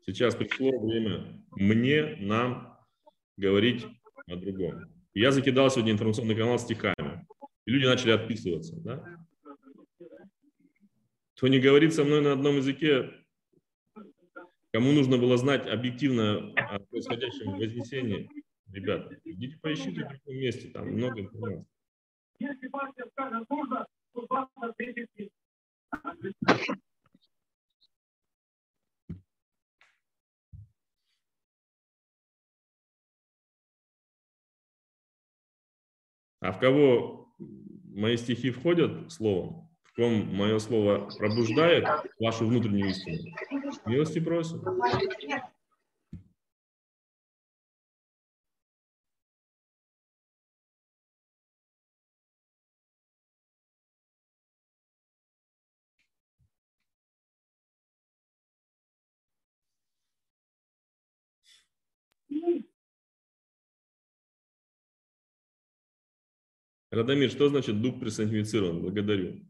Сейчас 0.04 0.36
пришло 0.36 0.78
время 0.78 1.42
мне, 1.52 2.16
нам 2.20 2.78
говорить 3.38 3.86
о 4.26 4.36
другом. 4.36 4.92
Я 5.14 5.32
закидал 5.32 5.70
сегодня 5.70 5.92
информационный 5.92 6.36
канал 6.36 6.58
стихами, 6.58 7.26
и 7.64 7.70
люди 7.70 7.86
начали 7.86 8.10
отписываться. 8.10 8.76
Да? 8.80 9.17
кто 11.38 11.46
не 11.46 11.60
говорит 11.60 11.94
со 11.94 12.02
мной 12.02 12.20
на 12.20 12.32
одном 12.32 12.56
языке, 12.56 13.12
кому 14.72 14.90
нужно 14.90 15.18
было 15.18 15.36
знать 15.36 15.68
объективно 15.68 16.52
о 16.54 16.80
происходящем 16.80 17.52
Вознесении, 17.52 18.28
ребят, 18.72 19.12
идите 19.24 19.56
поищите 19.62 20.04
в 20.04 20.08
другом 20.08 20.34
месте, 20.34 20.68
там 20.70 20.88
много 20.88 21.20
информации. 21.20 21.64
А 36.40 36.50
в 36.50 36.58
кого 36.58 37.32
мои 37.38 38.16
стихи 38.16 38.50
входят 38.50 39.12
словом? 39.12 39.67
Ком 39.98 40.32
мое 40.32 40.60
слово 40.60 41.10
пробуждает 41.18 41.84
вашу 42.20 42.46
внутреннюю 42.46 42.90
истину, 42.90 43.34
милости 43.84 44.20
просим. 44.20 44.62
Радомир, 66.90 67.30
что 67.30 67.48
значит 67.48 67.82
дух 67.82 67.98
персонифицирован? 68.00 68.80
Благодарю. 68.80 69.42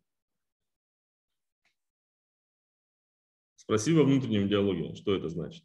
Спроси 3.68 3.92
во 3.92 4.02
внутреннем 4.02 4.48
диалоге, 4.48 4.94
что 4.94 5.14
это 5.14 5.28
значит. 5.28 5.62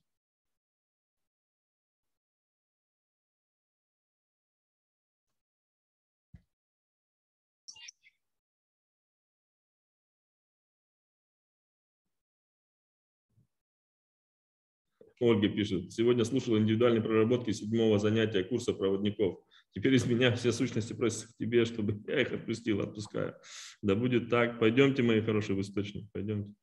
Ольга 15.22 15.48
пишет, 15.48 15.94
сегодня 15.94 16.26
слушал 16.26 16.58
индивидуальные 16.58 17.02
проработки 17.02 17.52
седьмого 17.52 18.00
занятия 18.00 18.44
курса 18.44 18.74
проводников. 18.74 19.40
Теперь 19.72 19.96
из 19.96 20.06
меня 20.06 20.36
все 20.36 20.52
сущности 20.52 20.92
просятся 20.92 21.30
к 21.30 21.38
тебе, 21.38 21.64
чтобы 21.64 22.04
я 22.08 22.20
их 22.20 22.34
отпустил, 22.34 22.82
отпускаю. 22.82 23.36
Да 23.82 23.96
будет 23.96 24.30
так. 24.30 24.60
Пойдемте, 24.60 25.04
мои 25.04 25.22
хорошие, 25.22 25.56
в 25.56 25.62
источник, 25.62 26.12
пойдемте. 26.12 26.54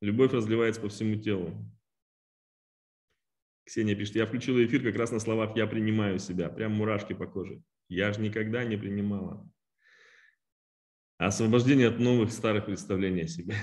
Любовь 0.00 0.32
разливается 0.32 0.80
по 0.80 0.88
всему 0.88 1.16
телу. 1.16 1.54
Ксения 3.64 3.96
пишет, 3.96 4.16
я 4.16 4.26
включила 4.26 4.64
эфир 4.64 4.82
как 4.82 4.96
раз 4.96 5.10
на 5.10 5.18
словах 5.18 5.56
«я 5.56 5.66
принимаю 5.66 6.18
себя». 6.18 6.48
Прям 6.48 6.72
мурашки 6.72 7.14
по 7.14 7.26
коже. 7.26 7.62
Я 7.88 8.12
же 8.12 8.20
никогда 8.20 8.64
не 8.64 8.76
принимала. 8.76 9.48
Освобождение 11.18 11.88
от 11.88 11.98
новых 11.98 12.30
старых 12.30 12.66
представлений 12.66 13.22
о 13.22 13.28
себе. 13.28 13.56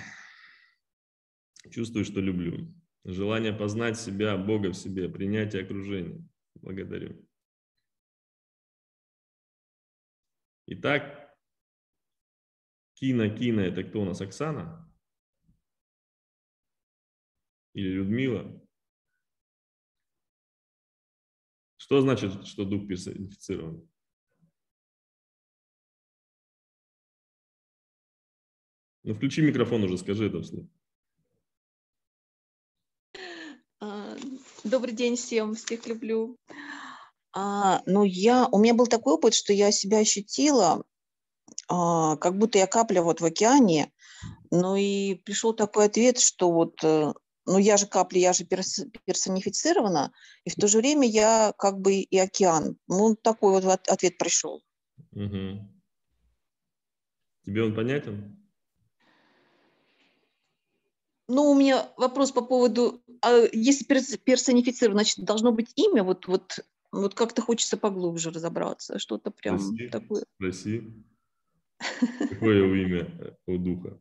Чувствую, 1.71 2.03
что 2.03 2.19
люблю. 2.19 2.73
Желание 3.05 3.53
познать 3.53 3.97
себя, 3.99 4.35
Бога 4.37 4.69
в 4.69 4.75
себе, 4.75 5.07
принятие 5.07 5.63
окружения. 5.63 6.27
Благодарю. 6.55 7.25
Итак, 10.67 11.37
Кина, 12.95 13.29
Кина– 13.29 13.59
это 13.61 13.83
кто 13.83 14.01
у 14.01 14.05
нас? 14.05 14.21
Оксана? 14.21 14.82
Или 17.73 17.89
Людмила? 17.89 18.61
Что 21.77 22.01
значит, 22.01 22.45
что 22.45 22.65
дух 22.65 22.87
персонифицирован? 22.87 23.87
Ну, 29.03 29.13
включи 29.13 29.41
микрофон 29.41 29.83
уже, 29.83 29.97
скажи 29.97 30.27
это 30.27 30.41
вслух. 30.41 30.65
А, 33.81 34.15
добрый 34.63 34.93
день 34.93 35.17
всем, 35.17 35.55
всех 35.55 35.87
люблю. 35.87 36.37
А, 37.33 37.81
ну, 37.85 38.05
я, 38.05 38.47
у 38.47 38.59
меня 38.59 38.73
был 38.73 38.87
такой 38.87 39.15
опыт, 39.15 39.33
что 39.33 39.51
я 39.51 39.71
себя 39.73 39.97
ощутила, 39.97 40.85
а, 41.67 42.15
как 42.17 42.37
будто 42.37 42.59
я 42.59 42.67
капля 42.67 43.01
вот 43.01 43.19
в 43.19 43.25
океане, 43.25 43.91
ну 44.51 44.77
и 44.77 45.15
пришел 45.15 45.53
такой 45.53 45.85
ответ, 45.85 46.19
что 46.19 46.51
вот, 46.51 46.81
э, 46.83 47.13
ну 47.45 47.57
я 47.57 47.77
же 47.77 47.87
капля, 47.87 48.19
я 48.19 48.33
же 48.33 48.45
перс, 48.45 48.85
персонифицирована, 49.05 50.11
и 50.45 50.49
в 50.49 50.55
то 50.55 50.67
же 50.67 50.77
время 50.77 51.07
я 51.07 51.53
как 51.57 51.79
бы 51.79 51.95
и 51.95 52.17
океан. 52.17 52.77
Ну, 52.87 53.15
такой 53.15 53.61
вот 53.61 53.87
ответ 53.87 54.17
пришел. 54.17 54.63
Угу. 55.11 55.69
Тебе 57.45 57.63
он 57.63 57.75
понятен? 57.75 58.39
Ну, 61.27 61.51
у 61.51 61.55
меня 61.55 61.89
вопрос 61.97 62.31
по 62.31 62.41
поводу, 62.41 63.01
а 63.21 63.43
если 63.51 63.85
персонифицировано, 63.85 64.99
значит, 64.99 65.23
должно 65.25 65.51
быть 65.51 65.71
имя, 65.75 66.03
вот, 66.03 66.27
вот 66.27 66.59
вот 66.93 67.15
как-то 67.15 67.41
хочется 67.41 67.75
поглубже 67.75 68.29
разобраться, 68.29 68.99
что-то 68.99 69.31
прям 69.31 69.59
спроси, 69.59 69.89
такое. 69.89 70.23
Спроси. 70.35 70.93
Какое 72.29 72.85
имя 72.85 73.37
у 73.47 73.57
духа? 73.57 73.99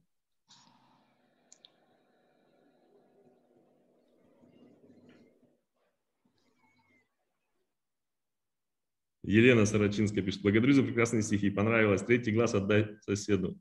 Елена 9.33 9.65
Сарачинская 9.65 10.23
пишет. 10.23 10.43
Благодарю 10.43 10.75
за 10.75 10.83
прекрасные 10.83 11.23
стихи. 11.23 11.51
Понравилось. 11.51 12.03
Третий 12.03 12.33
глаз 12.33 12.55
отдай 12.55 12.99
соседу. 13.01 13.59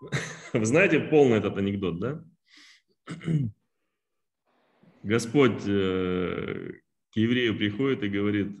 Вы 0.52 0.66
знаете 0.66 1.00
полный 1.00 1.38
этот 1.38 1.56
анекдот, 1.56 1.98
да? 1.98 2.24
Господь 5.02 5.62
э, 5.66 6.72
к 7.12 7.16
еврею 7.16 7.56
приходит 7.56 8.02
и 8.02 8.08
говорит, 8.08 8.60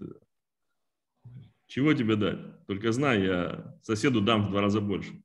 чего 1.66 1.92
тебе 1.92 2.16
дать? 2.16 2.66
Только 2.66 2.90
знай, 2.92 3.22
я 3.22 3.78
соседу 3.82 4.22
дам 4.22 4.46
в 4.46 4.50
два 4.50 4.62
раза 4.62 4.80
больше. 4.80 5.22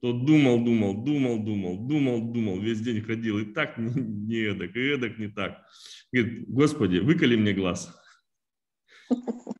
Тот 0.00 0.24
думал, 0.24 0.64
думал, 0.64 1.04
думал, 1.04 1.44
думал, 1.44 1.86
думал, 1.86 2.32
думал, 2.32 2.58
весь 2.58 2.80
день 2.80 3.02
ходил, 3.02 3.38
и 3.38 3.44
так 3.44 3.76
не, 3.76 3.92
не 3.92 4.36
эдак, 4.50 4.74
и 4.74 4.80
эдак 4.80 5.18
не 5.18 5.28
так. 5.28 5.62
Говорит, 6.10 6.48
Господи, 6.48 6.98
выколи 6.98 7.36
мне 7.36 7.52
глаз. 7.52 7.94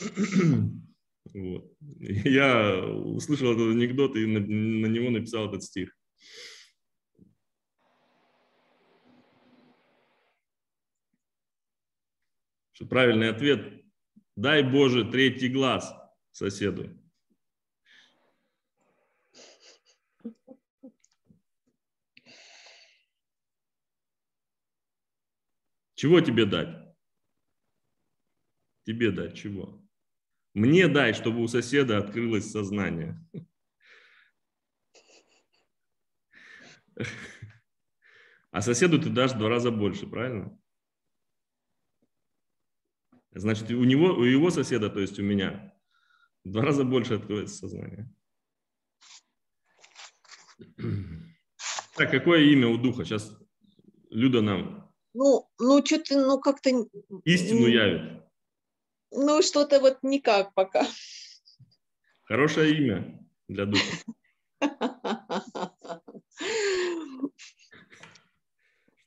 Вот. 1.32 1.70
Я 2.00 2.82
услышал 2.82 3.52
этот 3.52 3.76
анекдот 3.76 4.16
и 4.16 4.26
на, 4.26 4.40
на 4.40 4.86
него 4.86 5.10
написал 5.10 5.48
этот 5.48 5.62
стих. 5.62 5.94
что 12.80 12.86
правильный 12.86 13.28
ответ– 13.28 13.84
дай 14.36 14.62
Боже 14.62 15.04
третий 15.04 15.50
глаз 15.50 15.94
соседу. 16.32 16.98
Чего 25.94 26.22
тебе 26.22 26.46
дать? 26.46 26.96
Тебе 28.86 29.10
дать 29.10 29.36
чего? 29.36 29.86
Мне 30.54 30.88
дай, 30.88 31.14
чтобы 31.14 31.42
у 31.42 31.48
соседа 31.48 31.98
открылось 31.98 32.50
сознание. 32.50 33.24
А 38.50 38.62
соседу 38.62 39.00
ты 39.00 39.10
дашь 39.10 39.32
два 39.32 39.48
раза 39.48 39.70
больше, 39.70 40.06
правильно? 40.06 40.58
Значит, 43.32 43.70
у 43.70 43.84
него, 43.84 44.06
у 44.06 44.24
его 44.24 44.50
соседа, 44.50 44.90
то 44.90 44.98
есть 44.98 45.20
у 45.20 45.22
меня, 45.22 45.72
в 46.44 46.50
два 46.50 46.62
раза 46.62 46.84
больше 46.84 47.14
откроется 47.14 47.56
сознание. 47.56 48.12
Так, 51.96 52.10
какое 52.10 52.40
имя 52.40 52.66
у 52.68 52.76
духа? 52.76 53.04
Сейчас 53.04 53.40
Люда 54.10 54.42
нам. 54.42 54.92
Ну, 55.14 55.48
ну 55.58 55.84
что-то, 55.84 56.26
ну 56.26 56.40
как-то... 56.40 56.70
Истину 57.24 57.66
явит. 57.66 58.24
Ну, 59.10 59.42
что-то 59.42 59.80
вот 59.80 59.98
никак 60.02 60.54
пока. 60.54 60.86
Хорошее 62.24 62.76
имя 62.76 63.26
для 63.48 63.66
духа. 63.66 63.84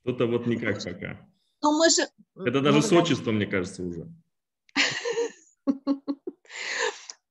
Что-то 0.02 0.26
вот 0.26 0.46
никак 0.46 0.82
пока. 0.84 1.26
Но 1.62 1.78
мы 1.78 1.88
же... 1.88 2.02
Это 2.36 2.60
даже 2.60 2.78
ну, 2.78 2.82
с 2.82 2.92
отчеством, 2.92 3.36
мне 3.36 3.46
кажется, 3.46 3.82
уже. 3.82 4.06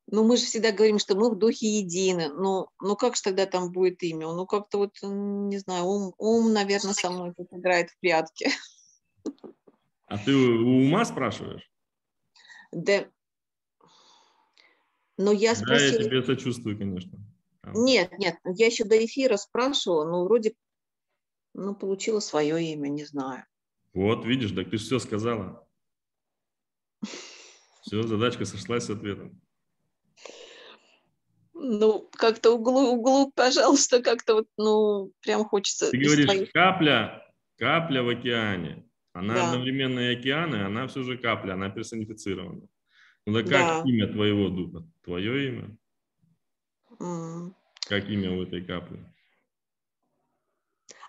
Ну, 0.08 0.24
мы 0.24 0.38
же 0.38 0.46
всегда 0.46 0.72
говорим, 0.72 1.00
что 1.00 1.16
мы 1.16 1.32
в 1.32 1.40
духе 1.40 1.80
едины. 1.80 2.30
Ну, 2.30 2.68
ну 2.80 2.96
как 2.96 3.16
же 3.16 3.24
тогда 3.24 3.48
там 3.48 3.72
будет 3.72 4.04
имя? 4.04 4.28
Ну, 4.28 4.46
как-то 4.46 4.78
вот, 4.78 4.92
не 5.02 5.58
знаю, 5.58 5.86
ум, 5.86 6.14
ум 6.20 6.54
наверное, 6.54 6.94
со 6.94 7.10
мной 7.10 7.34
тут 7.36 7.48
играет 7.52 7.90
в 7.90 8.00
прятки. 8.00 8.48
А 10.06 10.18
ты 10.20 10.36
у 10.36 10.84
ума 10.84 11.06
спрашиваешь? 11.06 11.68
Да. 12.74 13.10
Но 15.18 15.32
я 15.32 15.56
спросила... 15.56 15.98
Да, 15.98 16.04
я 16.04 16.10
тебе 16.10 16.24
сочувствую, 16.24 16.78
конечно. 16.78 17.20
Нет, 17.74 18.12
нет, 18.18 18.38
я 18.44 18.66
еще 18.66 18.84
до 18.84 19.04
эфира 19.04 19.38
спрашивала, 19.38 20.06
но 20.06 20.26
вроде, 20.26 20.54
ну, 21.54 21.76
получила 21.76 22.20
свое 22.20 22.62
имя, 22.74 22.90
не 22.90 23.06
знаю. 23.06 23.46
Вот, 23.94 24.26
видишь, 24.26 24.52
так 24.52 24.70
ты 24.70 24.78
все 24.78 25.00
сказала. 25.00 25.66
Все, 27.82 28.04
задачка 28.04 28.46
сошлась 28.46 28.86
с 28.86 28.90
ответом. 28.90 29.40
Ну, 31.54 32.10
как-то 32.12 32.52
углу, 32.52 32.94
углу, 32.94 33.32
пожалуйста, 33.32 34.02
как-то 34.02 34.36
вот, 34.36 34.48
ну, 34.58 35.14
прям 35.22 35.46
хочется. 35.46 35.92
Ты 35.92 35.98
говоришь, 35.98 36.26
твоих... 36.26 36.52
капля, 36.52 37.32
капля 37.58 38.04
в 38.04 38.10
океане. 38.10 38.86
Она 39.13 39.36
да. 39.36 39.52
одновременно 39.52 39.99
и 39.99 40.15
океан, 40.15 40.56
и 40.56 40.60
она 40.60 40.88
все 40.88 41.04
же 41.04 41.17
капля, 41.17 41.54
она 41.54 41.69
персонифицирована. 41.69 42.67
Ну 43.26 43.34
да 43.34 43.41
как 43.43 43.52
да. 43.52 43.84
имя 43.86 44.12
твоего 44.12 44.49
духа? 44.49 44.86
Твое 45.04 45.47
имя? 45.49 45.78
Mm. 46.99 47.54
Как 47.88 48.10
имя 48.10 48.32
у 48.32 48.43
этой 48.43 48.65
капли? 48.65 49.06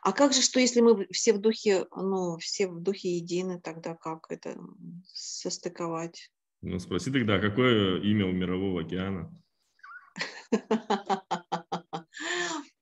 А 0.02 0.12
как 0.12 0.34
же, 0.34 0.42
что 0.42 0.60
если 0.60 0.82
мы 0.82 1.06
все 1.12 1.32
в 1.32 1.40
духе, 1.40 1.86
ну, 1.96 2.36
все 2.36 2.68
в 2.68 2.82
духе 2.82 3.16
едины, 3.16 3.58
тогда 3.58 3.94
как 3.94 4.26
это 4.28 4.58
состыковать? 5.06 6.30
Ну, 6.60 6.78
спроси 6.78 7.10
тогда, 7.10 7.38
какое 7.38 8.00
имя 8.02 8.26
у 8.26 8.32
Мирового 8.32 8.82
океана? 8.82 9.34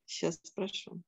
Сейчас 0.05 0.41
спрошу. 0.43 1.01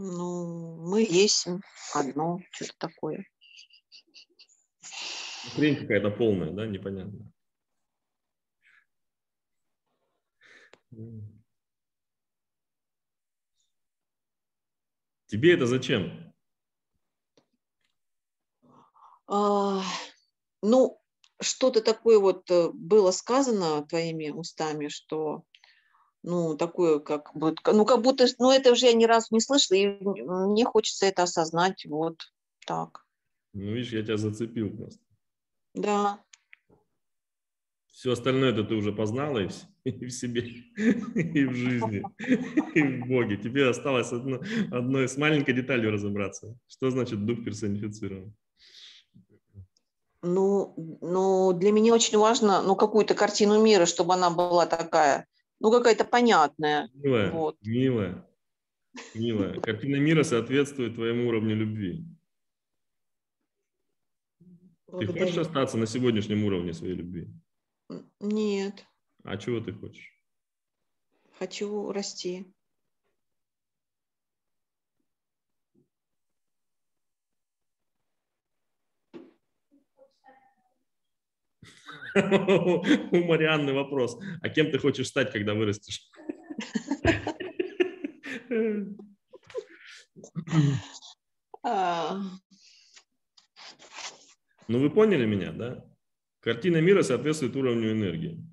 Ну, 0.00 0.76
мы 0.88 1.02
есть 1.02 1.48
одно, 1.92 2.40
что-то 2.52 2.74
такое. 2.78 3.24
Хрень 5.54 5.76
какая-то 5.76 6.10
полная, 6.10 6.52
да, 6.52 6.66
непонятно. 6.66 7.32
Тебе 15.26 15.54
это 15.54 15.66
зачем? 15.66 16.32
А, 19.26 19.82
ну, 20.62 20.97
что-то 21.40 21.80
такое 21.80 22.18
вот 22.18 22.50
э, 22.50 22.70
было 22.72 23.10
сказано 23.10 23.86
твоими 23.86 24.30
устами, 24.30 24.88
что 24.88 25.44
ну, 26.22 26.56
такое, 26.56 26.98
как 26.98 27.34
бы, 27.34 27.54
ну, 27.64 27.84
как 27.84 28.02
будто, 28.02 28.26
ну, 28.38 28.50
это 28.50 28.72
уже 28.72 28.86
я 28.86 28.92
ни 28.92 29.04
разу 29.04 29.28
не 29.30 29.40
слышала, 29.40 29.76
и 29.76 29.86
мне 29.86 30.64
хочется 30.64 31.06
это 31.06 31.22
осознать, 31.22 31.86
вот 31.86 32.20
так. 32.66 33.06
Ну, 33.52 33.72
видишь, 33.72 33.92
я 33.92 34.02
тебя 34.02 34.16
зацепил 34.16 34.76
просто. 34.76 35.00
Да. 35.74 36.20
Все 37.86 38.12
остальное 38.12 38.52
это 38.52 38.62
ты 38.62 38.74
уже 38.74 38.92
познала 38.92 39.38
и 39.38 39.48
в, 39.48 39.52
и 39.84 40.06
в 40.06 40.10
себе, 40.10 40.42
и 40.42 41.44
в 41.44 41.54
жизни, 41.54 42.04
и 42.74 42.82
в 42.82 43.06
Боге. 43.08 43.36
Тебе 43.36 43.68
осталось 43.68 44.12
одно, 44.12 44.40
одной 44.70 45.08
с 45.08 45.16
маленькой 45.16 45.54
деталью 45.54 45.90
разобраться. 45.90 46.56
Что 46.68 46.90
значит 46.90 47.24
дух 47.24 47.44
персонифицирован? 47.44 48.34
Ну, 50.22 50.74
ну, 51.00 51.52
для 51.52 51.70
меня 51.70 51.94
очень 51.94 52.18
важно, 52.18 52.60
ну, 52.62 52.74
какую-то 52.74 53.14
картину 53.14 53.62
мира, 53.62 53.86
чтобы 53.86 54.14
она 54.14 54.30
была 54.30 54.66
такая, 54.66 55.26
ну, 55.60 55.70
какая-то 55.70 56.04
понятная. 56.04 56.90
Милая, 56.92 57.30
вот. 57.30 57.56
милая, 57.62 58.26
милая. 59.14 59.60
Картина 59.60 59.96
мира 59.96 60.24
соответствует 60.24 60.96
твоему 60.96 61.28
уровню 61.28 61.54
любви. 61.54 62.04
Благодарю. 64.88 65.12
Ты 65.12 65.20
хочешь 65.20 65.38
остаться 65.38 65.76
на 65.76 65.86
сегодняшнем 65.86 66.44
уровне 66.44 66.72
своей 66.72 66.94
любви? 66.94 67.28
Нет. 68.20 68.86
А 69.22 69.36
чего 69.36 69.60
ты 69.60 69.72
хочешь? 69.72 70.18
Хочу 71.38 71.92
расти. 71.92 72.52
У 82.14 83.24
Марианны 83.24 83.72
вопрос. 83.72 84.18
А 84.40 84.48
кем 84.48 84.70
ты 84.70 84.78
хочешь 84.78 85.08
стать, 85.08 85.32
когда 85.32 85.54
вырастешь? 85.54 86.10
А. 91.64 92.20
Ну, 94.68 94.80
вы 94.80 94.90
поняли 94.90 95.26
меня, 95.26 95.52
да? 95.52 95.84
Картина 96.40 96.80
мира 96.80 97.02
соответствует 97.02 97.56
уровню 97.56 97.92
энергии. 97.92 98.44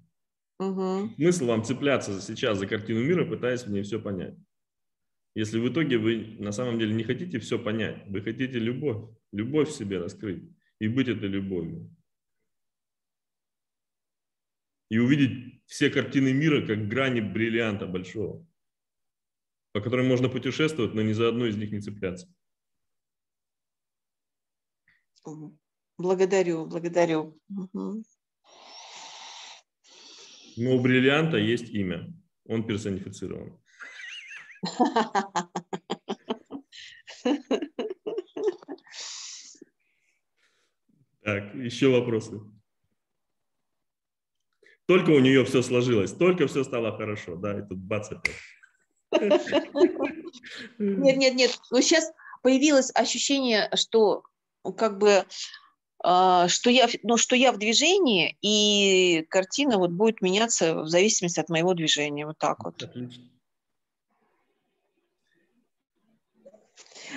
Угу. 0.59 1.15
Смысл 1.15 1.45
вам 1.47 1.63
цепляться 1.63 2.19
сейчас 2.21 2.57
за 2.57 2.67
картину 2.67 3.03
мира, 3.03 3.25
пытаясь 3.25 3.63
в 3.63 3.71
ней 3.71 3.83
все 3.83 3.99
понять. 3.99 4.35
Если 5.35 5.59
в 5.59 5.67
итоге 5.67 5.97
вы 5.97 6.37
на 6.39 6.51
самом 6.51 6.79
деле 6.79 6.93
не 6.93 7.03
хотите 7.03 7.39
все 7.39 7.59
понять, 7.59 8.03
вы 8.07 8.21
хотите 8.21 8.57
любовь, 8.57 9.09
любовь 9.33 9.69
в 9.69 9.73
себе 9.73 9.99
раскрыть 9.99 10.43
и 10.79 10.87
быть 10.87 11.09
этой 11.09 11.27
любовью 11.27 11.93
и 14.89 14.97
увидеть 14.97 15.61
все 15.65 15.89
картины 15.89 16.33
мира 16.33 16.65
как 16.65 16.87
грани 16.87 17.19
бриллианта 17.19 17.87
большого, 17.87 18.45
по 19.71 19.81
которым 19.81 20.07
можно 20.07 20.29
путешествовать, 20.29 20.93
но 20.93 21.01
ни 21.01 21.13
за 21.13 21.29
одну 21.29 21.45
из 21.45 21.57
них 21.57 21.71
не 21.71 21.81
цепляться. 21.81 22.27
Благодарю, 25.97 26.65
благодарю. 26.67 27.39
Но 30.57 30.73
у 30.75 30.81
бриллианта 30.81 31.37
есть 31.37 31.69
имя. 31.69 32.13
Он 32.45 32.65
персонифицирован. 32.65 33.59
Так, 41.25 41.55
еще 41.55 41.89
вопросы? 41.89 42.39
Только 44.87 45.09
у 45.11 45.19
нее 45.19 45.43
все 45.45 45.61
сложилось, 45.61 46.11
только 46.13 46.47
все 46.47 46.63
стало 46.63 46.95
хорошо, 46.95 47.35
да, 47.35 47.57
и 47.59 47.61
тут 47.61 47.79
бац 47.79 48.11
опять. 48.11 48.35
Нет, 50.77 51.17
нет, 51.17 51.35
нет, 51.35 51.59
но 51.71 51.81
сейчас 51.81 52.11
появилось 52.43 52.91
ощущение, 52.93 53.69
что 53.75 54.23
как 54.77 54.97
бы 54.99 55.25
а, 56.07 56.47
что 56.47 56.69
я, 56.69 56.87
ну, 57.01 57.17
что 57.17 57.35
я 57.35 57.51
в 57.51 57.57
движении, 57.57 58.37
и 58.41 59.25
картина 59.29 59.79
вот 59.79 59.89
будет 59.89 60.21
меняться 60.21 60.75
в 60.75 60.87
зависимости 60.87 61.39
от 61.39 61.49
моего 61.49 61.73
движения. 61.73 62.27
Вот 62.27 62.37
так 62.37 62.63
вот. 62.63 62.83
Отлично. 62.83 63.23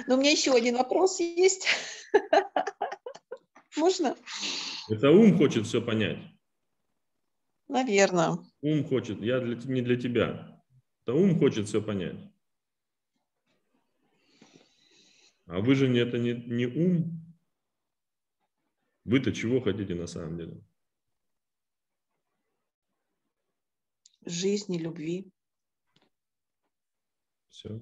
Но 0.06 0.14
у 0.14 0.18
меня 0.18 0.30
еще 0.30 0.52
один 0.52 0.76
вопрос 0.78 1.20
есть. 1.20 1.66
Можно? 3.76 4.16
Это 4.88 5.10
ум 5.10 5.36
хочет 5.36 5.66
все 5.66 5.82
понять. 5.82 6.18
Наверное. 7.68 8.38
Ум 8.62 8.84
хочет, 8.84 9.20
я 9.20 9.40
для, 9.40 9.54
не 9.56 9.82
для 9.82 9.96
тебя. 9.96 10.62
Это 11.02 11.14
ум 11.14 11.38
хочет 11.38 11.68
все 11.68 11.82
понять. 11.82 12.16
А 15.46 15.60
вы 15.60 15.74
же 15.74 15.88
не, 15.88 15.98
это 15.98 16.18
не, 16.18 16.32
не 16.32 16.66
ум. 16.66 17.24
Вы-то 19.04 19.32
чего 19.32 19.60
хотите 19.60 19.94
на 19.94 20.06
самом 20.06 20.36
деле? 20.36 20.62
Жизни, 24.26 24.78
любви. 24.78 25.32
Все. 27.48 27.80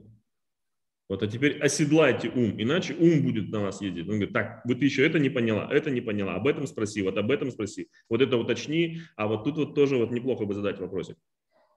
Вот, 1.08 1.22
а 1.22 1.28
теперь 1.28 1.58
оседлайте 1.58 2.28
ум, 2.28 2.60
иначе 2.60 2.94
ум 2.94 3.22
будет 3.22 3.50
на 3.50 3.60
вас 3.60 3.80
ездить. 3.80 4.08
Он 4.08 4.14
говорит, 4.14 4.32
так, 4.32 4.62
вот 4.64 4.80
ты 4.80 4.84
еще 4.86 5.06
это 5.06 5.20
не 5.20 5.30
поняла, 5.30 5.68
это 5.70 5.90
не 5.90 6.00
поняла, 6.00 6.34
об 6.34 6.48
этом 6.48 6.66
спроси, 6.66 7.02
вот 7.02 7.16
об 7.16 7.30
этом 7.30 7.52
спроси, 7.52 7.88
вот 8.08 8.22
это 8.22 8.36
уточни, 8.36 9.00
а 9.14 9.28
вот 9.28 9.44
тут 9.44 9.56
вот 9.56 9.74
тоже 9.74 9.96
вот 9.96 10.10
неплохо 10.10 10.44
бы 10.46 10.54
задать 10.54 10.80
вопросик. 10.80 11.16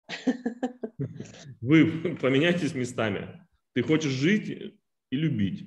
Вы 1.62 2.18
поменяйтесь 2.20 2.74
местами. 2.74 3.46
Ты 3.74 3.84
хочешь 3.84 4.12
жить 4.12 4.50
и 4.50 5.16
любить. 5.16 5.66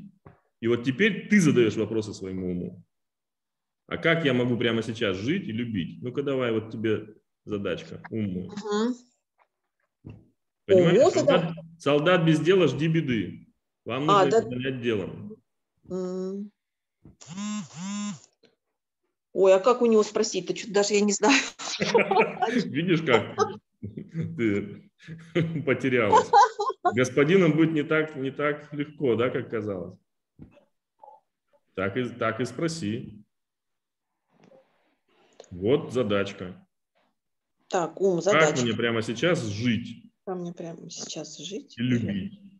И 0.60 0.66
вот 0.66 0.82
теперь 0.84 1.28
ты 1.28 1.40
задаешь 1.40 1.76
вопросы 1.76 2.12
своему 2.12 2.50
уму. 2.50 2.84
А 3.86 3.96
как 3.96 4.24
я 4.24 4.34
могу 4.34 4.56
прямо 4.56 4.82
сейчас 4.82 5.16
жить 5.16 5.46
и 5.48 5.52
любить? 5.52 6.02
Ну-ка 6.02 6.22
давай, 6.22 6.52
вот 6.52 6.70
тебе 6.70 7.14
задачка 7.44 8.02
умная. 8.10 8.48
Угу. 8.48 8.96
Понимаешь, 10.66 11.12
солдат, 11.12 11.52
солдат 11.78 12.24
без 12.24 12.40
дела 12.40 12.68
жди 12.68 12.88
беды. 12.88 13.41
Вам 13.84 14.10
а, 14.10 14.24
нужно 14.24 14.38
а, 14.38 14.42
да? 14.42 14.48
занять 14.48 14.80
делом. 14.80 15.36
Ой, 19.34 19.54
а 19.54 19.58
как 19.58 19.82
у 19.82 19.86
него 19.86 20.02
спросить-то? 20.02 20.54
Что-то 20.54 20.74
даже 20.74 20.94
я 20.94 21.00
не 21.00 21.12
знаю. 21.12 21.40
Видишь, 22.66 23.02
как 23.02 23.36
ты 23.80 24.90
потерялась. 25.66 26.30
Господином 26.94 27.52
будет 27.56 27.72
не 27.72 27.82
так, 27.82 28.14
не 28.16 28.30
так 28.30 28.72
легко, 28.72 29.16
да, 29.16 29.30
как 29.30 29.50
казалось. 29.50 29.98
Так 31.74 31.96
и, 31.96 32.08
так 32.08 32.40
и 32.40 32.44
спроси. 32.44 33.24
Вот 35.50 35.92
задачка. 35.92 36.66
Так, 37.68 38.00
ум, 38.00 38.20
задачка. 38.20 38.54
Как 38.54 38.62
мне 38.62 38.74
прямо 38.74 39.02
сейчас 39.02 39.42
жить? 39.44 40.12
Как 40.26 40.36
мне 40.36 40.52
прямо 40.52 40.90
сейчас 40.90 41.38
жить? 41.38 41.74
И 41.78 41.82
любить. 41.82 42.51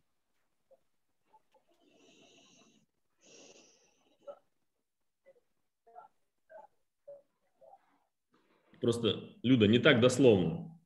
Просто, 8.83 9.17
Люда, 9.43 9.65
не 9.65 9.79
так 9.79 10.01
дословно. 10.01 10.77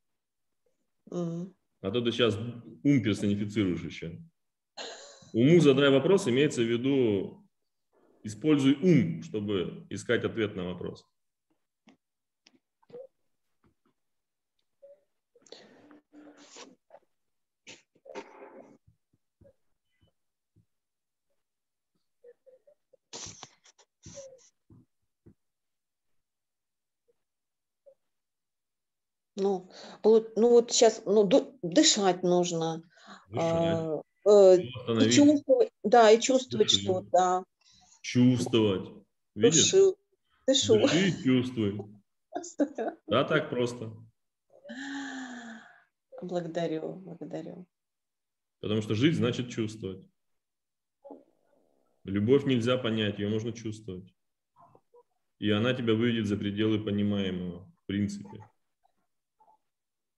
Мгм. 1.09 1.55
А 1.81 1.89
то 1.89 1.99
ты 1.99 2.11
сейчас 2.11 2.37
ум 2.83 3.01
персонифицируешь 3.01 3.81
еще. 3.81 4.21
Уму 5.33 5.59
задай 5.61 5.89
вопрос, 5.89 6.27
имеется 6.27 6.61
в 6.61 6.65
виду, 6.65 7.43
используй 8.21 8.75
ум, 8.75 9.23
чтобы 9.23 9.87
искать 9.89 10.23
ответ 10.25 10.55
на 10.55 10.65
вопрос. 10.65 11.07
Ну, 29.37 29.69
полу- 30.01 30.27
ну 30.35 30.49
вот 30.49 30.71
сейчас, 30.71 31.03
ну, 31.05 31.23
дышать 31.61 32.23
нужно. 32.23 32.81
Дышать, 33.29 33.43
а, 33.43 34.01
э, 34.25 34.57
и 34.57 34.71
остановить, 34.75 35.13
чувствовать, 35.13 35.69
да, 35.83 36.11
и 36.11 36.19
чувствовать, 36.19 36.67
Дыши. 36.67 36.81
что, 36.81 37.05
да, 37.11 37.43
чувствовать. 38.01 38.89
Видишь? 39.35 39.71
дышу, 39.71 39.97
дышу. 40.47 40.79
Дыши 40.79 41.09
и 41.09 41.23
чувствуй. 41.23 41.81
Да, 43.05 43.23
так 43.23 43.49
просто. 43.51 43.93
Благодарю, 46.21 46.93
благодарю. 46.95 47.67
Потому 48.59 48.81
что 48.81 48.95
жить 48.95 49.15
значит 49.15 49.49
чувствовать. 49.49 50.03
Любовь 52.03 52.45
нельзя 52.45 52.77
понять, 52.77 53.19
ее 53.19 53.29
можно 53.29 53.51
чувствовать. 53.53 54.11
И 55.37 55.51
она 55.51 55.75
тебя 55.75 55.93
выведет 55.93 56.25
за 56.25 56.37
пределы 56.37 56.83
понимаемого, 56.83 57.71
в 57.83 57.85
принципе. 57.85 58.43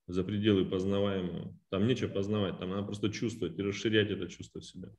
За 0.10 0.24
пределы 0.24 0.66
познаваемого. 0.66 1.54
Там 1.70 1.86
нечего 1.86 2.10
познавать, 2.10 2.58
там 2.58 2.72
надо 2.72 2.82
просто 2.82 3.12
чувствовать 3.12 3.60
и 3.60 3.62
расширять 3.62 4.10
это 4.10 4.28
чувство 4.28 4.60
в 4.60 4.66
себя. 4.66 4.90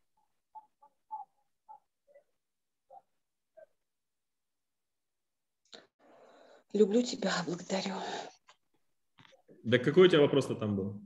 Люблю 6.72 7.02
тебя, 7.02 7.32
благодарю. 7.44 7.94
Да 9.64 9.78
какой 9.78 10.06
у 10.06 10.08
тебя 10.08 10.20
вопрос-то 10.20 10.54
там 10.54 10.76
был? 10.76 11.02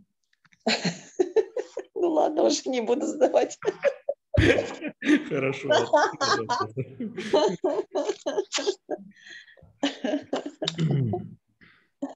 Ну 1.95 2.11
ладно, 2.11 2.43
уже 2.43 2.69
не 2.69 2.83
буду 2.83 3.07
задавать. 3.07 3.59
Хорошо. 5.31 5.71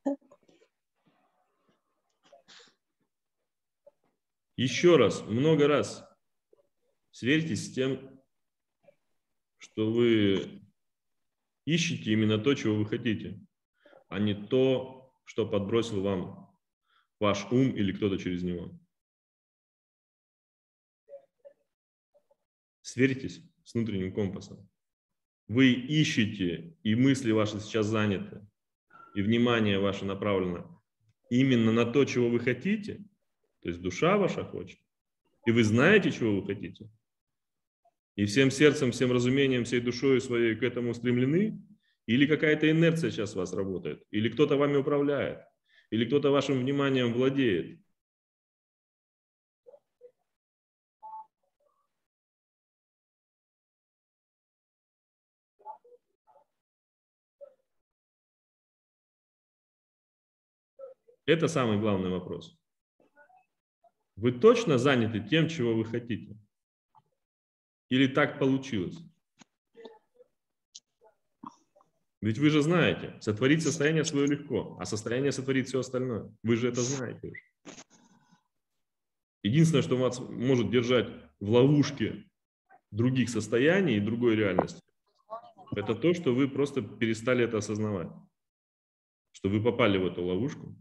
Еще 4.59 4.97
раз, 4.97 5.23
много 5.23 5.68
раз 5.68 6.05
сверьтесь 7.12 7.66
с 7.66 7.73
тем, 7.73 8.21
что 9.59 9.92
вы 9.92 10.68
ищете 11.64 12.11
именно 12.11 12.38
то, 12.38 12.55
чего 12.55 12.75
вы 12.75 12.85
хотите, 12.85 13.40
а 14.09 14.18
не 14.18 14.35
то, 14.35 15.14
что 15.27 15.49
подбросил 15.49 16.03
вам 16.03 16.59
ваш 17.21 17.47
ум 17.53 17.71
или 17.71 17.92
кто-то 17.92 18.18
через 18.18 18.42
него. 18.42 18.77
Сверьтесь 22.81 23.40
с 23.62 23.75
внутренним 23.75 24.12
компасом. 24.12 24.68
Вы 25.47 25.71
ищете, 25.71 26.77
и 26.83 26.97
мысли 26.97 27.31
ваши 27.31 27.61
сейчас 27.61 27.87
заняты, 27.87 28.44
и 29.14 29.23
внимание 29.23 29.79
ваше 29.79 30.05
направлено 30.05 30.83
именно 31.31 31.71
на 31.71 31.85
то, 31.85 32.05
чего 32.05 32.29
вы 32.29 32.40
хотите, 32.40 33.08
то 33.61 33.68
есть 33.68 33.81
душа 33.81 34.16
ваша 34.16 34.44
хочет, 34.44 34.79
и 35.47 35.51
вы 35.51 35.64
знаете, 35.64 36.11
чего 36.11 36.40
вы 36.40 36.47
хотите, 36.47 36.88
и 38.16 38.25
всем 38.25 38.51
сердцем, 38.51 38.90
всем 38.90 39.12
разумением, 39.12 39.64
всей 39.64 39.81
душой 39.81 40.21
своей 40.21 40.57
к 40.57 40.62
этому 40.62 40.94
стремлены, 40.94 41.62
или 42.07 42.27
какая-то 42.27 42.71
инерция 42.71 43.11
сейчас 43.11 43.35
вас 43.35 43.53
работает, 43.53 44.03
или 44.11 44.29
кто-то 44.29 44.57
вами 44.57 44.77
управляет, 44.77 45.40
или 45.90 46.05
кто-то 46.05 46.31
вашим 46.31 46.59
вниманием 46.59 47.12
владеет. 47.12 47.81
Это 61.27 61.47
самый 61.47 61.79
главный 61.79 62.09
вопрос. 62.09 62.59
Вы 64.18 64.33
точно 64.33 64.78
заняты 64.78 65.20
тем, 65.20 65.48
чего 65.48 65.76
вы 65.76 65.85
хотите? 65.85 66.37
Или 67.88 68.09
так 68.09 68.40
получилось? 68.40 68.98
Ведь 72.20 72.38
вы 72.38 72.50
же 72.50 72.62
знаете, 72.62 73.16
сотворить 73.20 73.62
состояние 73.62 74.04
свое 74.04 74.26
легко, 74.26 74.76
а 74.81 74.87
состояние 74.87 75.31
сотворить 75.31 75.68
все 75.68 75.78
остальное. 75.78 76.35
Вы 76.42 76.57
же 76.57 76.68
это 76.68 76.81
знаете 76.81 77.28
уже. 77.28 77.40
Единственное, 79.44 79.83
что 79.83 79.96
вас 79.96 80.18
может 80.18 80.68
держать 80.68 81.09
в 81.38 81.50
ловушке 81.50 82.28
других 82.90 83.28
состояний 83.28 83.98
и 83.98 84.00
другой 84.00 84.35
реальности, 84.35 84.83
это 85.76 85.94
то, 85.94 86.12
что 86.12 86.35
вы 86.35 86.48
просто 86.48 86.83
перестали 86.83 87.44
это 87.44 87.59
осознавать. 87.59 88.11
Что 89.31 89.48
вы 89.48 89.62
попали 89.62 89.96
в 89.96 90.07
эту 90.07 90.24
ловушку, 90.24 90.74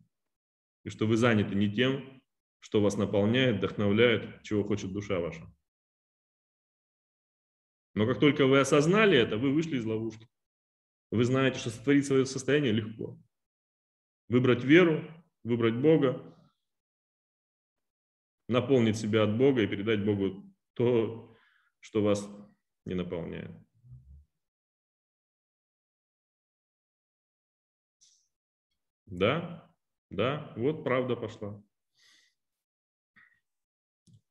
и 0.83 0.89
что 0.89 1.05
вы 1.05 1.17
заняты 1.17 1.53
не 1.53 1.71
тем, 1.71 2.17
что 2.59 2.81
вас 2.81 2.97
наполняет, 2.97 3.57
вдохновляет, 3.57 4.43
чего 4.43 4.63
хочет 4.63 4.91
душа 4.91 5.19
ваша. 5.19 5.45
Но 7.93 8.05
как 8.05 8.19
только 8.19 8.45
вы 8.45 8.59
осознали 8.59 9.17
это, 9.17 9.37
вы 9.37 9.53
вышли 9.53 9.77
из 9.77 9.85
ловушки. 9.85 10.27
Вы 11.09 11.23
знаете, 11.23 11.59
что 11.59 11.69
сотворить 11.69 12.05
свое 12.05 12.25
состояние 12.25 12.71
легко. 12.71 13.17
Выбрать 14.27 14.63
веру, 14.63 15.03
выбрать 15.43 15.75
Бога, 15.75 16.35
наполнить 18.47 18.97
себя 18.97 19.23
от 19.23 19.37
Бога 19.37 19.61
и 19.61 19.67
передать 19.67 20.03
Богу 20.03 20.43
то, 20.73 21.35
что 21.79 22.03
вас 22.03 22.29
не 22.85 22.93
наполняет. 22.93 23.51
Да, 29.05 29.73
да, 30.09 30.53
вот 30.57 30.83
правда 30.83 31.15
пошла. 31.15 31.63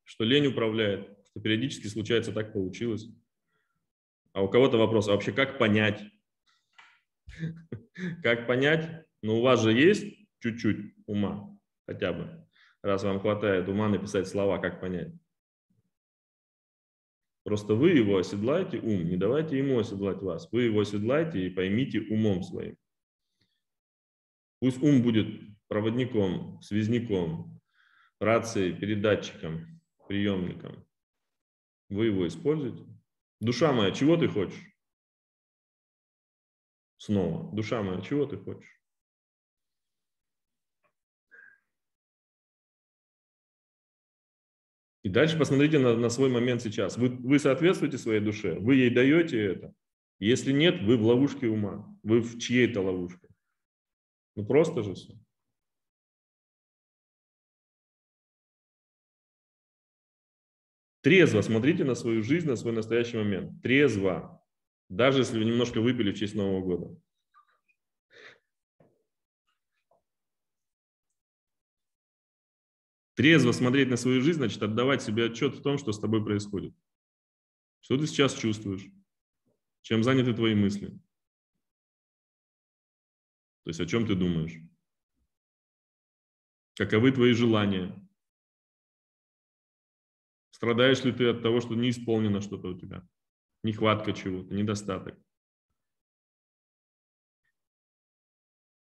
Что 0.06 0.24
лень 0.24 0.46
управляет, 0.46 1.18
что 1.28 1.40
периодически 1.40 1.88
случается 1.88 2.32
так 2.32 2.52
получилось. 2.52 3.08
А 4.32 4.42
у 4.42 4.48
кого-то 4.48 4.78
вопрос, 4.78 5.08
а 5.08 5.12
вообще 5.12 5.32
как 5.32 5.58
понять? 5.58 6.02
Как 8.22 8.46
понять? 8.46 9.04
Ну, 9.22 9.38
у 9.38 9.42
вас 9.42 9.62
же 9.62 9.72
есть 9.72 10.06
чуть-чуть 10.38 10.94
ума, 11.06 11.58
хотя 11.86 12.12
бы, 12.12 12.46
раз 12.82 13.02
вам 13.02 13.20
хватает 13.20 13.68
ума 13.68 13.88
написать 13.88 14.28
слова, 14.28 14.58
как 14.58 14.80
понять. 14.80 15.12
Просто 17.42 17.74
вы 17.74 17.90
его 17.90 18.18
оседлаете, 18.18 18.78
ум, 18.78 19.08
не 19.08 19.16
давайте 19.16 19.58
ему 19.58 19.78
оседлать 19.78 20.22
вас. 20.22 20.50
Вы 20.52 20.64
его 20.64 20.80
оседлаете 20.80 21.46
и 21.46 21.50
поймите 21.50 22.00
умом 22.00 22.42
своим. 22.42 22.76
Пусть 24.60 24.82
ум 24.82 25.02
будет 25.02 25.26
проводником, 25.68 26.60
связником, 26.62 27.60
рацией, 28.20 28.72
передатчиком, 28.72 29.75
приемником. 30.06 30.84
Вы 31.88 32.06
его 32.06 32.26
используете. 32.26 32.84
Душа 33.40 33.72
моя, 33.72 33.90
чего 33.90 34.16
ты 34.16 34.28
хочешь? 34.28 34.72
Снова. 36.98 37.54
Душа 37.54 37.82
моя, 37.82 38.00
чего 38.00 38.26
ты 38.26 38.36
хочешь? 38.36 38.76
И 45.02 45.08
дальше 45.08 45.38
посмотрите 45.38 45.78
на, 45.78 45.96
на 45.96 46.08
свой 46.08 46.28
момент 46.28 46.62
сейчас. 46.62 46.96
Вы, 46.96 47.10
вы 47.10 47.38
соответствуете 47.38 47.96
своей 47.96 48.20
душе, 48.20 48.58
вы 48.58 48.74
ей 48.74 48.90
даете 48.90 49.40
это. 49.40 49.72
Если 50.18 50.50
нет, 50.50 50.82
вы 50.82 50.96
в 50.96 51.06
ловушке 51.06 51.46
ума, 51.46 51.86
вы 52.02 52.20
в 52.20 52.40
чьей-то 52.40 52.80
ловушке. 52.80 53.28
Ну 54.34 54.44
просто 54.44 54.82
же 54.82 54.94
все. 54.94 55.14
Трезво 61.06 61.40
смотрите 61.40 61.84
на 61.84 61.94
свою 61.94 62.24
жизнь, 62.24 62.48
на 62.48 62.56
свой 62.56 62.72
настоящий 62.72 63.16
момент. 63.16 63.62
Трезво. 63.62 64.44
Даже 64.88 65.20
если 65.20 65.38
вы 65.38 65.44
немножко 65.44 65.80
выпили 65.80 66.10
в 66.10 66.18
честь 66.18 66.34
Нового 66.34 66.60
года. 66.62 67.00
Трезво 73.14 73.52
смотреть 73.52 73.88
на 73.88 73.96
свою 73.96 74.20
жизнь, 74.20 74.38
значит 74.38 74.60
отдавать 74.60 75.00
себе 75.00 75.26
отчет 75.26 75.54
в 75.54 75.62
том, 75.62 75.78
что 75.78 75.92
с 75.92 76.00
тобой 76.00 76.24
происходит. 76.24 76.74
Что 77.82 77.96
ты 77.96 78.08
сейчас 78.08 78.34
чувствуешь? 78.34 78.90
Чем 79.82 80.02
заняты 80.02 80.34
твои 80.34 80.56
мысли? 80.56 80.88
То 83.62 83.68
есть 83.70 83.78
о 83.78 83.86
чем 83.86 84.08
ты 84.08 84.16
думаешь? 84.16 84.58
Каковы 86.74 87.12
твои 87.12 87.32
желания? 87.32 88.05
Страдаешь 90.56 91.04
ли 91.04 91.12
ты 91.12 91.28
от 91.28 91.42
того, 91.42 91.60
что 91.60 91.74
не 91.74 91.90
исполнено 91.90 92.40
что-то 92.40 92.68
у 92.68 92.78
тебя? 92.78 93.06
Нехватка 93.62 94.14
чего-то, 94.14 94.54
недостаток? 94.54 95.14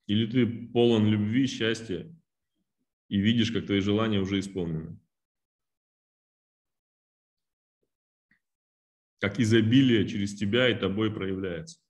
Или 0.06 0.30
ты 0.30 0.68
полон 0.70 1.06
любви, 1.06 1.46
счастья 1.46 2.14
и 3.08 3.18
видишь, 3.18 3.52
как 3.52 3.64
твои 3.64 3.80
желания 3.80 4.20
уже 4.20 4.38
исполнены? 4.38 5.00
Как 9.18 9.40
изобилие 9.40 10.06
через 10.06 10.36
тебя 10.36 10.68
и 10.68 10.78
тобой 10.78 11.10
проявляется. 11.10 11.80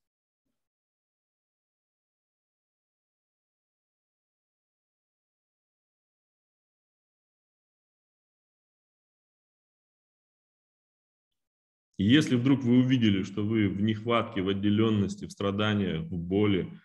И 11.96 12.04
если 12.04 12.36
вдруг 12.36 12.62
вы 12.62 12.78
увидели, 12.78 13.22
что 13.22 13.42
вы 13.44 13.68
в 13.68 13.80
нехватке, 13.80 14.42
в 14.42 14.48
отделенности, 14.48 15.24
в 15.26 15.32
страданиях, 15.32 16.02
в 16.02 16.16
боли, 16.16 16.78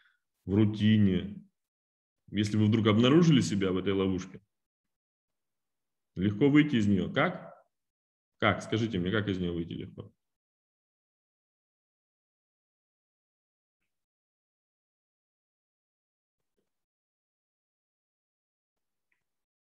в 0.45 0.55
рутине, 0.55 1.43
если 2.29 2.55
вы 2.55 2.67
вдруг 2.67 2.87
обнаружили 2.87 3.41
себя 3.41 3.71
в 3.71 3.77
этой 3.77 3.93
ловушке, 3.93 4.41
легко 6.15 6.49
выйти 6.49 6.77
из 6.77 6.87
нее. 6.87 7.11
Как? 7.11 7.53
Как? 8.39 8.63
Скажите 8.63 8.99
мне, 8.99 9.11
как 9.11 9.27
из 9.27 9.37
нее 9.37 9.51
выйти 9.51 9.73
легко? 9.73 10.13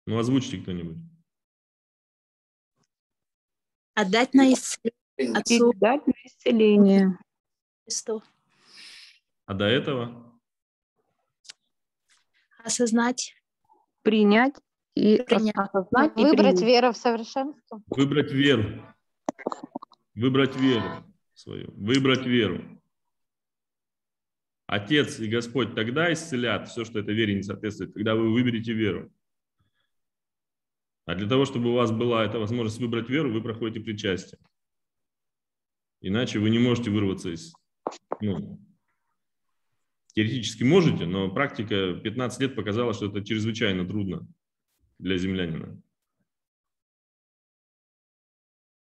Ну, 0.06 0.18
озвучьте 0.18 0.58
кто-нибудь. 0.58 0.98
Отдать 3.94 4.34
на 4.34 4.52
исцеление 4.52 4.99
Отцу 5.28 5.74
Дать 5.76 6.06
на 6.08 6.14
исцеление. 6.24 7.18
Христу. 7.84 8.24
А 9.46 9.54
до 9.54 9.66
этого? 9.66 10.40
Осознать. 12.64 13.36
Принять 14.02 14.56
и 14.96 15.22
Принять. 15.24 15.56
осознать 15.58 16.14
и 16.18 16.24
Выбрать 16.24 16.58
принять. 16.58 16.62
веру 16.62 16.92
в 16.94 16.98
совершенство. 16.98 17.82
Выбрать 17.88 18.32
веру. 18.32 18.82
Выбрать 20.16 20.56
веру 20.56 21.04
свою. 21.34 21.72
Выбрать 21.76 22.26
веру. 22.26 22.64
Отец 24.68 25.20
и 25.20 25.28
Господь 25.28 25.74
тогда 25.76 26.14
исцелят 26.14 26.70
все, 26.70 26.86
что 26.86 27.00
это 27.00 27.12
вере 27.12 27.34
не 27.36 27.44
соответствует, 27.44 27.94
когда 27.94 28.16
вы 28.16 28.32
выберете 28.32 28.72
веру. 28.74 29.12
А 31.06 31.16
для 31.16 31.28
того, 31.28 31.46
чтобы 31.46 31.72
у 31.72 31.74
вас 31.74 31.92
была 31.92 32.24
эта 32.24 32.38
возможность 32.38 32.80
выбрать 32.80 33.10
веру, 33.10 33.32
вы 33.34 33.42
проходите 33.42 33.80
причастие. 33.84 34.40
Иначе 36.02 36.40
вы 36.40 36.50
не 36.50 36.60
можете 36.60 36.92
вырваться 36.92 37.30
из... 37.30 37.54
Ну, 38.22 38.60
теоретически 40.14 40.64
можете, 40.64 41.06
но 41.06 41.30
практика 41.32 41.94
15 41.96 42.42
лет 42.42 42.56
показала, 42.56 42.94
что 42.94 43.08
это 43.08 43.24
чрезвычайно 43.24 43.88
трудно 43.88 44.28
для 44.98 45.18
землянина. 45.18 45.82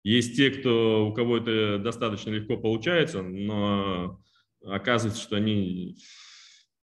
Есть 0.02 0.36
те, 0.36 0.50
кто, 0.50 1.08
у 1.08 1.12
кого 1.12 1.38
это 1.38 1.78
достаточно 1.78 2.30
легко 2.30 2.56
получается, 2.56 3.22
но 3.22 4.22
оказывается, 4.64 5.22
что 5.22 5.36
они, 5.36 5.98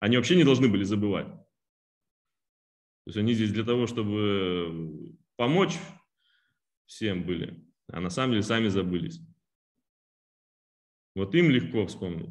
они 0.01 0.17
вообще 0.17 0.37
не 0.37 0.45
должны 0.45 0.69
были 0.69 0.83
забывать. 0.83 1.29
То 1.29 3.11
есть 3.11 3.19
они 3.19 3.35
здесь 3.35 3.53
для 3.53 3.65
того, 3.65 3.87
чтобы 3.87 5.15
помочь 5.37 5.75
всем 6.87 7.25
были, 7.25 7.65
а 7.89 8.01
на 8.01 8.11
самом 8.11 8.33
деле 8.33 8.43
сами 8.43 8.69
забылись. 8.69 9.21
Вот 11.15 11.35
им 11.35 11.51
легко 11.51 11.87
вспомнить. 11.87 12.31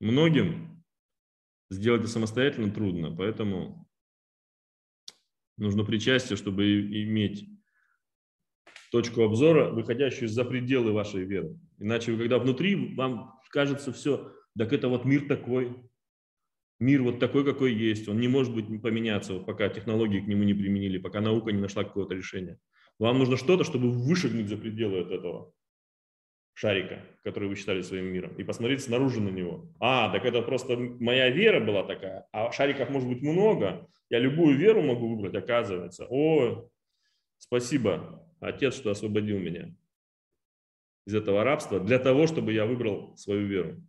Многим 0.00 0.84
сделать 1.70 2.02
это 2.02 2.10
самостоятельно 2.10 2.72
трудно, 2.72 3.14
поэтому 3.14 3.88
нужно 5.56 5.84
причастие, 5.84 6.36
чтобы 6.36 6.64
иметь 7.02 7.48
точку 8.90 9.22
обзора, 9.22 9.70
выходящую 9.70 10.28
за 10.28 10.44
пределы 10.44 10.92
вашей 10.92 11.24
веры. 11.24 11.58
Иначе 11.78 12.12
вы, 12.12 12.18
когда 12.18 12.38
внутри, 12.38 12.94
вам 12.94 13.38
кажется 13.50 13.92
все, 13.92 14.32
так 14.56 14.72
это 14.72 14.88
вот 14.88 15.04
мир 15.04 15.26
такой, 15.26 15.87
мир 16.78 17.02
вот 17.02 17.18
такой, 17.18 17.44
какой 17.44 17.74
есть, 17.74 18.08
он 18.08 18.20
не 18.20 18.28
может 18.28 18.54
быть 18.54 18.66
поменяться, 18.82 19.34
вот 19.34 19.46
пока 19.46 19.68
технологии 19.68 20.20
к 20.20 20.26
нему 20.26 20.44
не 20.44 20.54
применили, 20.54 20.98
пока 20.98 21.20
наука 21.20 21.52
не 21.52 21.60
нашла 21.60 21.84
какого-то 21.84 22.14
решения. 22.14 22.58
Вам 22.98 23.18
нужно 23.18 23.36
что-то, 23.36 23.64
чтобы 23.64 23.90
вышагнуть 23.90 24.48
за 24.48 24.56
пределы 24.56 25.00
от 25.00 25.10
этого 25.10 25.52
шарика, 26.54 27.04
который 27.22 27.48
вы 27.48 27.54
считали 27.54 27.82
своим 27.82 28.06
миром, 28.06 28.34
и 28.34 28.42
посмотреть 28.42 28.82
снаружи 28.82 29.20
на 29.20 29.28
него. 29.28 29.72
А, 29.78 30.10
так 30.10 30.24
это 30.24 30.42
просто 30.42 30.76
моя 30.76 31.30
вера 31.30 31.64
была 31.64 31.84
такая, 31.84 32.26
а 32.32 32.50
шариков 32.50 32.90
может 32.90 33.08
быть 33.08 33.22
много, 33.22 33.88
я 34.10 34.18
любую 34.18 34.56
веру 34.56 34.82
могу 34.82 35.14
выбрать, 35.14 35.36
оказывается. 35.36 36.06
О, 36.10 36.68
спасибо, 37.36 38.24
Отец, 38.40 38.74
что 38.74 38.90
освободил 38.90 39.38
меня 39.38 39.72
из 41.06 41.14
этого 41.14 41.42
рабства 41.42 41.80
для 41.80 41.98
того, 41.98 42.26
чтобы 42.26 42.52
я 42.52 42.66
выбрал 42.66 43.16
свою 43.16 43.46
веру. 43.46 43.82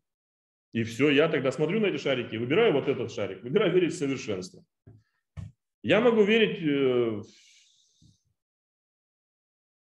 И 0.72 0.84
все, 0.84 1.10
я 1.10 1.28
тогда 1.30 1.52
смотрю 1.52 1.80
на 1.80 1.88
эти 1.88 1.98
шарики, 1.98 2.36
выбираю 2.36 2.74
вот 2.74 2.88
этот 2.88 3.12
шарик, 3.12 3.44
выбираю 3.44 3.74
верить 3.74 3.94
в 3.94 3.98
совершенство. 3.98 4.64
Я 5.82 6.00
могу 6.02 6.24
верить 6.24 6.62
э, 6.62 7.22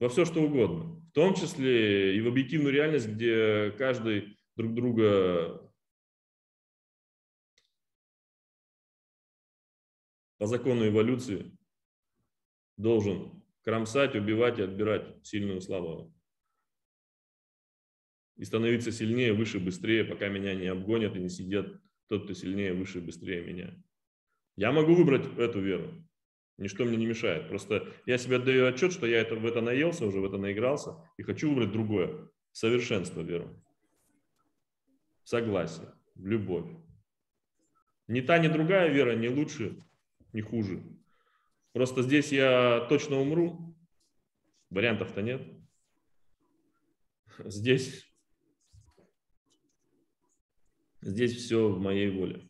во 0.00 0.08
все, 0.08 0.24
что 0.24 0.42
угодно, 0.42 1.00
в 1.10 1.12
том 1.12 1.34
числе 1.34 2.16
и 2.16 2.20
в 2.20 2.28
объективную 2.28 2.72
реальность, 2.72 3.08
где 3.08 3.72
каждый 3.76 4.38
друг 4.56 4.74
друга 4.74 5.72
по 10.38 10.46
закону 10.46 10.86
эволюции 10.86 11.54
должен 12.76 13.42
кромсать, 13.62 14.14
убивать 14.14 14.58
и 14.58 14.62
отбирать 14.62 15.26
сильную 15.26 15.60
слабого. 15.60 16.12
И 18.38 18.44
становиться 18.44 18.92
сильнее, 18.92 19.34
выше, 19.34 19.58
быстрее, 19.58 20.04
пока 20.04 20.28
меня 20.28 20.54
не 20.54 20.68
обгонят 20.68 21.16
и 21.16 21.20
не 21.20 21.28
сидят 21.28 21.66
тот, 22.08 22.24
кто 22.24 22.34
сильнее, 22.34 22.72
выше, 22.72 23.00
быстрее 23.00 23.42
меня. 23.42 23.74
Я 24.56 24.72
могу 24.72 24.94
выбрать 24.94 25.26
эту 25.36 25.60
веру. 25.60 25.92
Ничто 26.56 26.84
мне 26.84 26.96
не 26.96 27.06
мешает. 27.06 27.48
Просто 27.48 27.92
я 28.06 28.18
себе 28.18 28.36
отдаю 28.36 28.66
отчет, 28.66 28.92
что 28.92 29.06
я 29.06 29.20
это, 29.20 29.36
в 29.36 29.44
это 29.44 29.60
наелся, 29.60 30.06
уже 30.06 30.20
в 30.20 30.24
это 30.24 30.38
наигрался, 30.38 30.96
и 31.16 31.22
хочу 31.22 31.50
выбрать 31.50 31.72
другое. 31.72 32.30
Совершенство 32.52 33.20
веру. 33.20 33.62
Согласие, 35.22 35.92
любовь. 36.16 36.66
Ни 38.08 38.20
та, 38.22 38.38
ни 38.38 38.48
другая 38.48 38.90
вера 38.90 39.14
не 39.14 39.28
лучше, 39.28 39.84
не 40.32 40.40
хуже. 40.40 40.82
Просто 41.72 42.02
здесь 42.02 42.32
я 42.32 42.86
точно 42.88 43.20
умру. 43.20 43.76
Вариантов-то 44.70 45.22
нет. 45.22 45.42
Здесь, 47.44 48.07
здесь 51.00 51.36
все 51.36 51.68
в 51.68 51.78
моей 51.78 52.10
воле. 52.10 52.48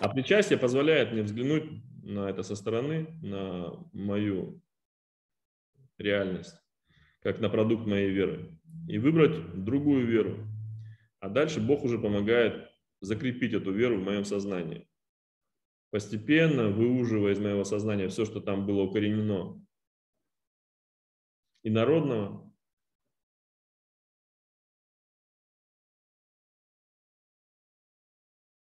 А 0.00 0.08
причастие 0.08 0.58
позволяет 0.58 1.12
мне 1.12 1.22
взглянуть 1.22 1.64
на 2.02 2.28
это 2.28 2.42
со 2.42 2.56
стороны, 2.56 3.06
на 3.22 3.72
мою 3.92 4.60
реальность, 5.98 6.56
как 7.20 7.38
на 7.40 7.48
продукт 7.48 7.86
моей 7.86 8.10
веры, 8.10 8.58
и 8.88 8.98
выбрать 8.98 9.64
другую 9.64 10.06
веру. 10.06 10.46
А 11.20 11.28
дальше 11.28 11.60
Бог 11.60 11.84
уже 11.84 11.98
помогает 11.98 12.71
закрепить 13.02 13.52
эту 13.52 13.72
веру 13.72 13.98
в 13.98 14.04
моем 14.04 14.24
сознании. 14.24 14.88
Постепенно 15.90 16.70
выуживая 16.70 17.32
из 17.32 17.38
моего 17.38 17.64
сознания 17.64 18.08
все, 18.08 18.24
что 18.24 18.40
там 18.40 18.64
было 18.64 18.82
укоренено 18.82 19.62
и 21.62 21.70
народного, 21.70 22.50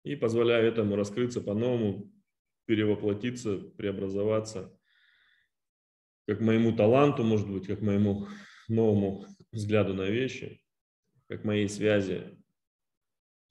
И 0.05 0.17
позволяю 0.17 0.67
этому 0.67 0.97
раскрыться 0.97 1.41
по-новому, 1.41 2.13
перевоплотиться, 2.67 3.59
преобразоваться, 3.59 4.77
как 6.27 6.41
моему 6.41 6.75
таланту, 6.75 7.23
может 7.23 7.49
быть, 7.49 7.69
как 7.69 7.81
моему 7.83 8.27
новому 8.69 9.25
взгляду 9.53 9.95
на 9.95 10.09
вещи, 10.09 10.61
как 11.29 11.45
моей 11.45 11.69
связи 11.69 12.37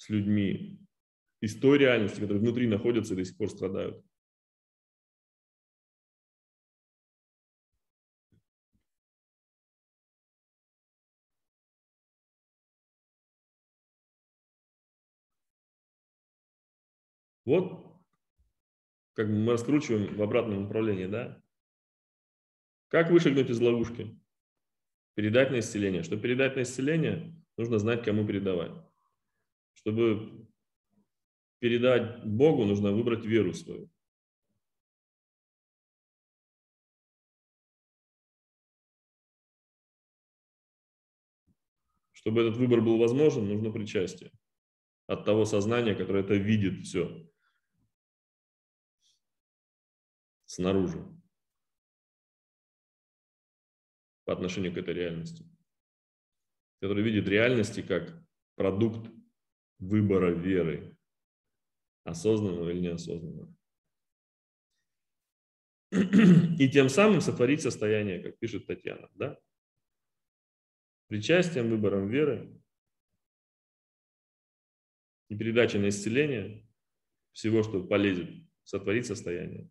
с 0.01 0.09
людьми 0.09 0.79
из 1.41 1.59
той 1.59 1.77
реальности, 1.77 2.19
которые 2.19 2.39
внутри 2.39 2.67
находятся 2.67 3.13
и 3.13 3.17
до 3.17 3.23
сих 3.23 3.37
пор 3.37 3.51
страдают. 3.51 4.03
Вот 17.45 17.91
как 19.13 19.27
мы 19.27 19.51
раскручиваем 19.51 20.15
в 20.15 20.21
обратном 20.23 20.63
направлении, 20.63 21.05
да? 21.05 21.39
Как 22.87 23.11
вышагнуть 23.11 23.51
из 23.51 23.59
ловушки? 23.59 24.19
Передать 25.13 25.51
на 25.51 25.59
исцеление. 25.59 26.01
Чтобы 26.01 26.23
передать 26.23 26.55
на 26.55 26.63
исцеление, 26.63 27.35
нужно 27.55 27.77
знать, 27.77 28.03
кому 28.03 28.25
передавать. 28.25 28.71
Чтобы 29.73 30.47
передать 31.59 32.23
Богу, 32.25 32.65
нужно 32.65 32.91
выбрать 32.91 33.25
веру 33.25 33.53
свою. 33.53 33.89
Чтобы 42.11 42.41
этот 42.41 42.57
выбор 42.57 42.81
был 42.81 42.97
возможен, 42.99 43.47
нужно 43.47 43.71
причастие 43.71 44.31
от 45.07 45.25
того 45.25 45.45
сознания, 45.45 45.95
которое 45.95 46.23
это 46.23 46.35
видит 46.35 46.85
все 46.85 47.27
снаружи. 50.45 51.03
По 54.25 54.33
отношению 54.33 54.73
к 54.73 54.77
этой 54.77 54.93
реальности, 54.93 55.45
который 56.79 57.03
видит 57.03 57.27
реальности 57.27 57.81
как 57.81 58.23
продукт 58.55 59.09
выбора 59.81 60.31
веры, 60.31 60.95
осознанного 62.03 62.69
или 62.69 62.79
неосознанного. 62.79 63.53
И 65.91 66.69
тем 66.69 66.87
самым 66.87 67.19
сотворить 67.19 67.61
состояние, 67.61 68.21
как 68.21 68.39
пишет 68.39 68.65
Татьяна, 68.65 69.09
да? 69.15 69.37
Причастием, 71.07 71.69
выбором 71.69 72.07
веры 72.07 72.57
и 75.27 75.35
передачей 75.35 75.79
на 75.79 75.89
исцеление 75.89 76.65
всего, 77.33 77.63
что 77.63 77.83
полезет, 77.83 78.29
сотворить 78.63 79.07
состояние. 79.07 79.69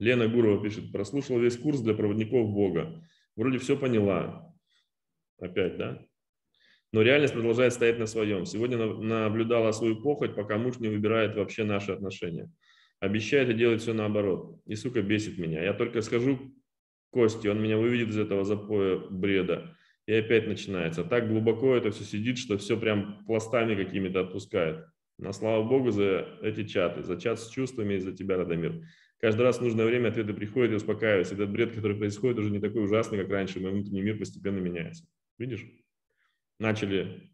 Лена 0.00 0.28
Гурова 0.28 0.62
пишет, 0.62 0.90
прослушал 0.90 1.38
весь 1.38 1.56
курс 1.56 1.80
для 1.80 1.94
проводников 1.94 2.50
Бога. 2.50 3.04
Вроде 3.36 3.58
все 3.58 3.78
поняла. 3.78 4.56
Опять, 5.38 5.76
да? 5.76 6.07
Но 6.92 7.02
реальность 7.02 7.34
продолжает 7.34 7.72
стоять 7.72 7.98
на 7.98 8.06
своем. 8.06 8.46
Сегодня 8.46 8.78
наблюдала 8.78 9.72
свою 9.72 10.00
похоть, 10.00 10.34
пока 10.34 10.56
муж 10.56 10.78
не 10.78 10.88
выбирает 10.88 11.36
вообще 11.36 11.64
наши 11.64 11.92
отношения. 11.92 12.50
Обещает 13.00 13.50
и 13.50 13.54
делает 13.54 13.82
все 13.82 13.92
наоборот. 13.92 14.60
И, 14.66 14.74
сука, 14.74 15.02
бесит 15.02 15.38
меня. 15.38 15.62
Я 15.62 15.74
только 15.74 16.00
скажу 16.00 16.52
Кости, 17.10 17.48
он 17.48 17.62
меня 17.62 17.78
выведет 17.78 18.08
из 18.10 18.18
этого 18.18 18.44
запоя 18.44 18.98
бреда. 18.98 19.76
И 20.06 20.12
опять 20.12 20.46
начинается. 20.46 21.04
Так 21.04 21.28
глубоко 21.28 21.74
это 21.74 21.90
все 21.90 22.04
сидит, 22.04 22.38
что 22.38 22.56
все 22.58 22.78
прям 22.78 23.24
пластами 23.26 23.74
какими-то 23.74 24.20
отпускает. 24.20 24.86
Но 25.18 25.32
слава 25.32 25.62
богу 25.68 25.90
за 25.90 26.26
эти 26.42 26.64
чаты, 26.64 27.02
за 27.02 27.20
чат 27.20 27.40
с 27.40 27.50
чувствами 27.50 27.94
и 27.94 27.98
за 27.98 28.12
тебя, 28.12 28.36
Радомир. 28.36 28.82
Каждый 29.20 29.42
раз 29.42 29.58
в 29.58 29.62
нужное 29.62 29.84
время 29.84 30.08
ответы 30.08 30.32
приходят 30.32 30.72
и 30.72 30.76
успокаиваются. 30.76 31.34
Этот 31.34 31.50
бред, 31.50 31.72
который 31.72 31.96
происходит, 31.96 32.38
уже 32.38 32.50
не 32.50 32.60
такой 32.60 32.84
ужасный, 32.84 33.18
как 33.18 33.28
раньше. 33.30 33.60
Мой 33.60 33.72
внутренний 33.72 34.02
мир 34.02 34.18
постепенно 34.18 34.58
меняется. 34.58 35.04
Видишь? 35.38 35.66
Начали 36.58 37.30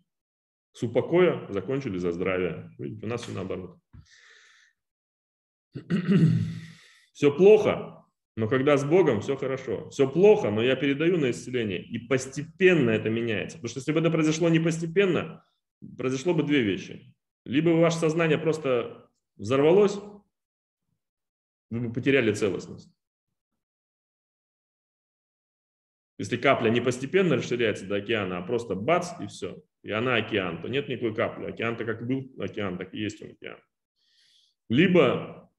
с 0.73 0.83
упокоя, 0.83 1.47
закончили 1.51 1.99
за 1.99 2.13
здравие. 2.13 2.71
Видите, 2.79 3.07
у 3.07 3.09
нас 3.09 3.23
все 3.23 3.33
наоборот. 3.33 3.79
Все 7.13 7.31
плохо, 7.31 8.05
но 8.37 8.49
когда 8.49 8.77
с 8.77 8.85
Богом, 8.85 9.21
все 9.21 9.37
хорошо. 9.37 9.89
Все 9.91 10.11
плохо, 10.11 10.51
но 10.51 10.63
я 10.63 10.75
передаю 10.75 11.17
на 11.17 11.31
исцеление. 11.31 11.83
И 11.85 11.99
постепенно 11.99 12.91
это 12.91 13.09
меняется. 13.09 13.59
Потому 13.59 13.69
что 13.69 13.79
если 13.79 13.93
бы 13.93 14.01
это 14.01 14.11
произошло 14.11 14.49
не 14.49 14.59
постепенно, 14.59 15.45
произошло 15.97 16.35
бы 16.35 16.43
две 16.43 16.63
вещи. 16.63 17.15
Либо 17.45 17.71
ваше 17.71 17.99
сознание 17.99 18.39
просто 18.39 19.09
взорвалось, 19.37 19.99
вы 21.71 21.81
бы 21.81 21.93
потеряли 21.93 22.33
целостность. 22.33 22.91
Если 26.19 26.37
капля 26.37 26.71
не 26.71 26.81
постепенно 26.81 27.37
расширяется 27.37 27.87
до 27.87 27.97
океана, 27.97 28.39
а 28.39 28.43
просто 28.43 28.75
бац 28.75 29.11
и 29.21 29.27
все, 29.27 29.63
и 29.83 29.91
она 29.91 30.17
океан, 30.17 30.63
то 30.63 30.69
нет 30.69 30.89
никакой 30.89 31.15
капли. 31.15 31.47
Океан-то 31.47 31.85
как 31.85 32.07
был 32.07 32.33
океан, 32.39 32.79
так 32.79 32.95
и 32.95 32.99
есть 32.99 33.21
он 33.21 33.31
океан. 33.31 33.59
Либо 34.69 35.53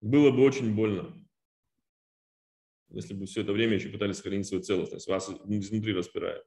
было 0.00 0.30
бы 0.30 0.42
очень 0.42 0.74
больно, 0.74 1.14
если 2.90 3.14
бы 3.14 3.26
все 3.26 3.42
это 3.42 3.52
время 3.52 3.74
еще 3.74 3.90
пытались 3.90 4.16
сохранить 4.16 4.46
свою 4.46 4.62
целостность, 4.62 5.06
вас 5.06 5.28
изнутри 5.28 5.92
распирает. 5.92 6.44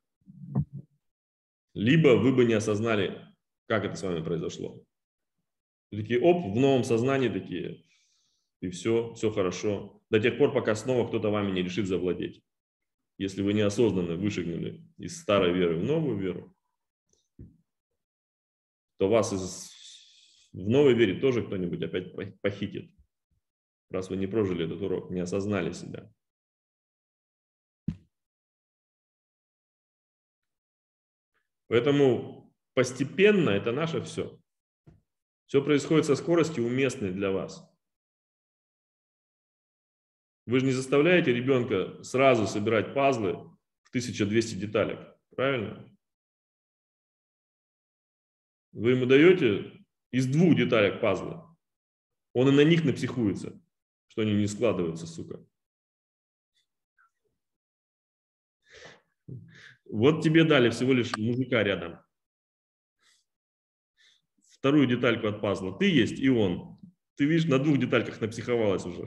Либо 1.73 2.17
вы 2.17 2.35
бы 2.35 2.45
не 2.45 2.53
осознали, 2.53 3.21
как 3.67 3.85
это 3.85 3.95
с 3.95 4.01
вами 4.01 4.23
произошло. 4.23 4.83
И 5.91 5.97
такие, 5.97 6.19
оп, 6.19 6.55
в 6.55 6.59
новом 6.59 6.83
сознании 6.83 7.29
такие, 7.29 7.85
и 8.61 8.69
все, 8.69 9.13
все 9.13 9.31
хорошо. 9.31 10.01
До 10.09 10.19
тех 10.19 10.37
пор, 10.37 10.53
пока 10.53 10.75
снова 10.75 11.07
кто-то 11.07 11.29
вами 11.29 11.51
не 11.51 11.63
решит 11.63 11.87
завладеть. 11.87 12.41
Если 13.17 13.41
вы 13.41 13.53
неосознанно 13.53 14.15
вышагнули 14.15 14.81
из 14.97 15.19
старой 15.19 15.53
веры 15.53 15.77
в 15.77 15.83
новую 15.83 16.17
веру, 16.17 16.55
то 18.97 19.09
вас 19.09 19.33
из, 19.33 19.71
в 20.51 20.69
новой 20.69 20.93
вере 20.93 21.19
тоже 21.19 21.45
кто-нибудь 21.45 21.81
опять 21.81 22.13
похитит. 22.41 22.91
Раз 23.89 24.09
вы 24.09 24.17
не 24.17 24.27
прожили 24.27 24.65
этот 24.65 24.81
урок, 24.81 25.09
не 25.09 25.19
осознали 25.19 25.71
себя. 25.71 26.11
Поэтому 31.67 32.53
постепенно 32.73 33.51
это 33.51 33.71
наше 33.71 34.01
все. 34.01 34.39
Все 35.45 35.63
происходит 35.63 36.05
со 36.05 36.15
скоростью 36.15 36.65
уместной 36.65 37.11
для 37.11 37.31
вас. 37.31 37.68
Вы 40.49 40.61
же 40.61 40.65
не 40.65 40.71
заставляете 40.71 41.31
ребенка 41.31 42.01
сразу 42.03 42.47
собирать 42.47 42.95
пазлы 42.95 43.33
в 43.83 43.89
1200 43.89 44.55
деталек, 44.55 45.15
правильно? 45.35 45.87
Вы 48.71 48.91
ему 48.91 49.05
даете 49.05 49.85
из 50.09 50.25
двух 50.25 50.55
деталек 50.55 51.01
пазлы. 51.01 51.39
Он 52.33 52.49
и 52.49 52.51
на 52.51 52.63
них 52.63 52.83
напсихуется, 52.83 53.61
что 54.07 54.23
они 54.23 54.33
не 54.33 54.47
складываются, 54.47 55.05
сука. 55.05 55.45
Вот 59.85 60.23
тебе 60.23 60.45
дали 60.45 60.71
всего 60.71 60.93
лишь 60.93 61.15
мужика 61.15 61.61
рядом 61.61 61.99
вторую 64.57 64.87
детальку 64.87 65.27
от 65.27 65.41
пазла. 65.41 65.77
Ты 65.77 65.91
есть 65.91 66.17
и 66.19 66.27
он. 66.27 66.79
Ты 67.17 67.25
видишь, 67.25 67.45
на 67.45 67.59
двух 67.59 67.77
детальках 67.77 68.19
напсиховалась 68.19 68.85
уже. 68.85 69.05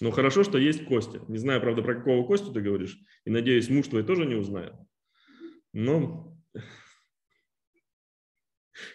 Ну 0.00 0.10
хорошо, 0.10 0.42
что 0.44 0.58
есть 0.58 0.86
Костя. 0.86 1.24
Не 1.28 1.38
знаю, 1.38 1.60
правда, 1.60 1.82
про 1.82 1.94
какого 1.94 2.26
Костю 2.26 2.52
ты 2.52 2.60
говоришь. 2.60 2.98
И 3.24 3.30
надеюсь, 3.30 3.68
муж 3.68 3.88
твой 3.88 4.04
тоже 4.04 4.26
не 4.26 4.34
узнает. 4.34 4.74
Но 5.72 6.36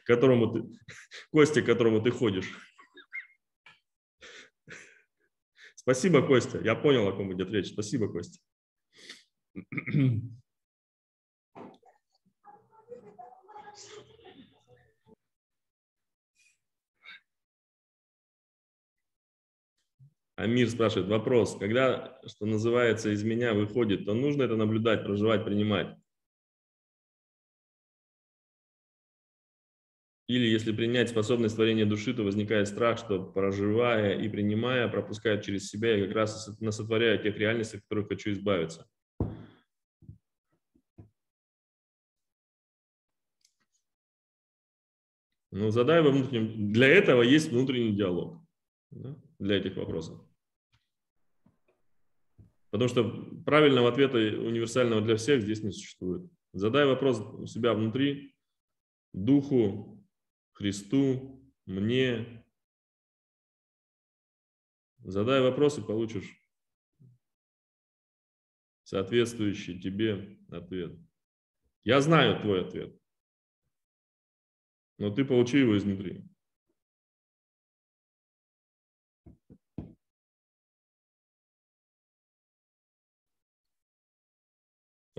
которому 0.05 0.51
ты, 0.51 0.63
Костя, 1.31 1.61
к 1.61 1.65
которому 1.65 2.01
ты 2.01 2.11
ходишь. 2.11 2.51
Спасибо, 5.75 6.25
Костя. 6.25 6.59
Я 6.59 6.75
понял, 6.75 7.07
о 7.07 7.13
ком 7.13 7.33
идет 7.33 7.49
речь. 7.51 7.71
Спасибо, 7.71 8.11
Костя. 8.11 8.39
Амир 20.39 20.69
спрашивает, 20.69 21.09
вопрос, 21.09 21.57
когда, 21.57 22.17
что 22.25 22.45
называется, 22.45 23.09
из 23.09 23.25
меня 23.25 23.53
выходит, 23.53 24.05
то 24.05 24.13
нужно 24.13 24.43
это 24.43 24.55
наблюдать, 24.55 25.03
проживать, 25.03 25.43
принимать? 25.43 25.97
Или 30.29 30.45
если 30.45 30.71
принять 30.71 31.09
способность 31.09 31.55
творения 31.55 31.85
души, 31.85 32.13
то 32.13 32.23
возникает 32.23 32.69
страх, 32.69 32.99
что 32.99 33.21
проживая 33.21 34.17
и 34.17 34.29
принимая, 34.29 34.87
пропускает 34.87 35.43
через 35.43 35.67
себя 35.67 35.97
и 35.97 36.05
как 36.07 36.15
раз 36.15 36.57
насотворяю 36.61 37.21
тех 37.21 37.35
реальностей, 37.35 37.79
от 37.79 37.83
которых 37.83 38.07
хочу 38.07 38.31
избавиться. 38.31 38.87
Ну, 45.51 45.69
задай 45.71 46.01
во 46.01 46.11
внутреннем... 46.11 46.71
Для 46.71 46.87
этого 46.87 47.23
есть 47.23 47.51
внутренний 47.51 47.93
диалог. 47.93 48.41
Да, 48.91 49.17
для 49.37 49.57
этих 49.57 49.75
вопросов. 49.75 50.28
Потому 52.71 52.87
что 52.89 53.03
правильного 53.45 53.89
ответа 53.89 54.17
универсального 54.17 55.01
для 55.01 55.15
всех 55.15 55.41
здесь 55.41 55.63
не 55.63 55.71
существует. 55.71 56.29
Задай 56.53 56.85
вопрос 56.85 57.19
у 57.19 57.45
себя 57.45 57.73
внутри, 57.73 58.35
духу, 59.13 60.05
Христу, 60.51 61.43
мне. 61.65 62.45
Задай 64.99 65.41
вопрос 65.41 65.77
и 65.77 65.81
получишь 65.81 66.43
соответствующий 68.83 69.79
тебе 69.79 70.37
ответ. 70.49 70.99
Я 71.83 72.01
знаю 72.01 72.41
твой 72.41 72.67
ответ, 72.67 72.99
но 74.97 75.09
ты 75.09 75.23
получи 75.23 75.59
его 75.59 75.77
изнутри. 75.77 76.27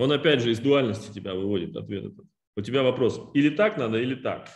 Он 0.00 0.10
опять 0.12 0.40
же 0.40 0.50
из 0.50 0.60
дуальности 0.60 1.12
тебя 1.12 1.34
выводит 1.34 1.76
ответ 1.76 2.06
этот. 2.06 2.26
У 2.56 2.62
тебя 2.62 2.82
вопрос, 2.82 3.20
или 3.34 3.54
так 3.54 3.76
надо, 3.76 3.98
или 3.98 4.14
так. 4.14 4.48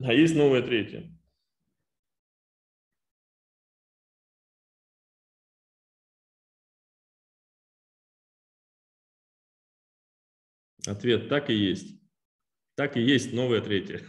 А 0.00 0.12
есть 0.12 0.34
новое 0.34 0.62
третье. 0.62 1.16
Ответ 10.84 11.28
так 11.28 11.48
и 11.48 11.54
есть. 11.54 12.00
Так 12.74 12.96
и 12.96 13.00
есть 13.00 13.32
новое 13.32 13.60
третье. 13.60 14.02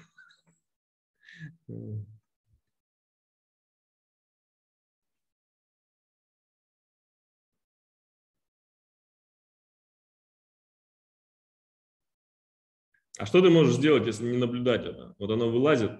А 13.18 13.26
что 13.26 13.42
ты 13.42 13.50
можешь 13.50 13.76
сделать, 13.76 14.06
если 14.06 14.26
не 14.26 14.38
наблюдать 14.38 14.86
это? 14.86 15.16
Вот 15.18 15.32
оно 15.32 15.50
вылазит, 15.50 15.92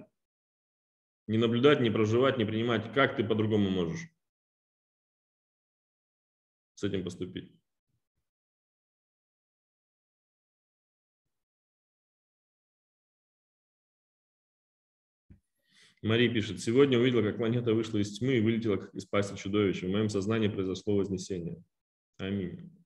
не 1.26 1.36
наблюдать, 1.36 1.80
не 1.80 1.90
проживать, 1.90 2.38
не 2.38 2.44
принимать. 2.44 2.92
Как 2.94 3.16
ты 3.16 3.24
по-другому 3.24 3.70
можешь 3.70 4.08
с 6.74 6.84
этим 6.84 7.02
поступить? 7.02 7.52
Мария 16.02 16.32
пишет, 16.32 16.60
сегодня 16.60 16.98
увидела, 16.98 17.22
как 17.22 17.38
планета 17.38 17.74
вышла 17.74 17.98
из 17.98 18.16
тьмы 18.16 18.36
и 18.36 18.40
вылетела 18.40 18.76
как 18.76 18.94
из 18.94 19.04
пасти 19.04 19.36
чудовища. 19.36 19.86
В 19.86 19.90
моем 19.90 20.08
сознании 20.08 20.46
произошло 20.46 20.96
вознесение. 20.96 21.60
Аминь. 22.18 22.77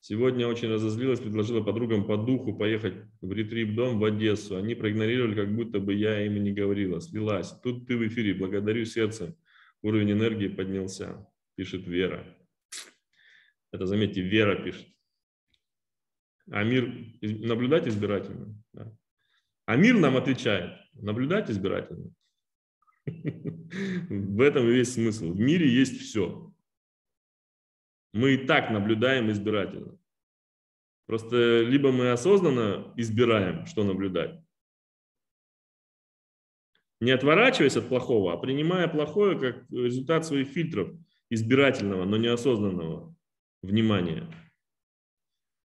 Сегодня 0.00 0.46
очень 0.46 0.68
разозлилась, 0.68 1.20
предложила 1.20 1.62
подругам 1.62 2.06
по 2.06 2.16
духу 2.16 2.56
поехать 2.56 2.94
в 3.20 3.32
ретрип-дом 3.32 3.98
в 3.98 4.04
Одессу. 4.04 4.56
Они 4.56 4.74
проигнорировали, 4.74 5.34
как 5.34 5.54
будто 5.54 5.80
бы 5.80 5.92
я 5.92 6.24
им 6.24 6.42
не 6.42 6.52
говорила. 6.52 7.00
Слилась. 7.00 7.50
Тут 7.62 7.86
ты 7.86 7.96
в 7.96 8.06
эфире. 8.06 8.34
Благодарю 8.34 8.84
сердцем. 8.84 9.34
Уровень 9.82 10.12
энергии 10.12 10.48
поднялся, 10.48 11.26
пишет 11.56 11.86
Вера. 11.86 12.36
Это, 13.72 13.86
заметьте, 13.86 14.22
Вера 14.22 14.62
пишет. 14.62 14.86
А 16.50 16.64
мир 16.64 16.90
наблюдать 17.20 17.86
избирательно. 17.86 18.54
Да. 18.72 18.96
А 19.66 19.76
мир 19.76 19.98
нам 19.98 20.16
отвечает, 20.16 20.78
наблюдать 20.94 21.50
избирательно. 21.50 22.10
В 23.06 24.40
этом 24.40 24.66
весь 24.66 24.94
смысл. 24.94 25.32
В 25.32 25.38
мире 25.38 25.68
есть 25.68 26.00
все. 26.00 26.52
Мы 28.12 28.34
и 28.34 28.46
так 28.46 28.70
наблюдаем 28.70 29.30
избирательно. 29.30 29.98
Просто 31.06 31.62
либо 31.62 31.90
мы 31.90 32.10
осознанно 32.10 32.92
избираем, 32.96 33.64
что 33.66 33.82
наблюдать, 33.82 34.42
не 37.00 37.12
отворачиваясь 37.12 37.76
от 37.76 37.88
плохого, 37.88 38.32
а 38.32 38.36
принимая 38.36 38.88
плохое 38.88 39.38
как 39.38 39.70
результат 39.70 40.26
своих 40.26 40.48
фильтров 40.48 40.90
избирательного, 41.30 42.04
но 42.04 42.16
неосознанного 42.16 43.14
внимания, 43.62 44.28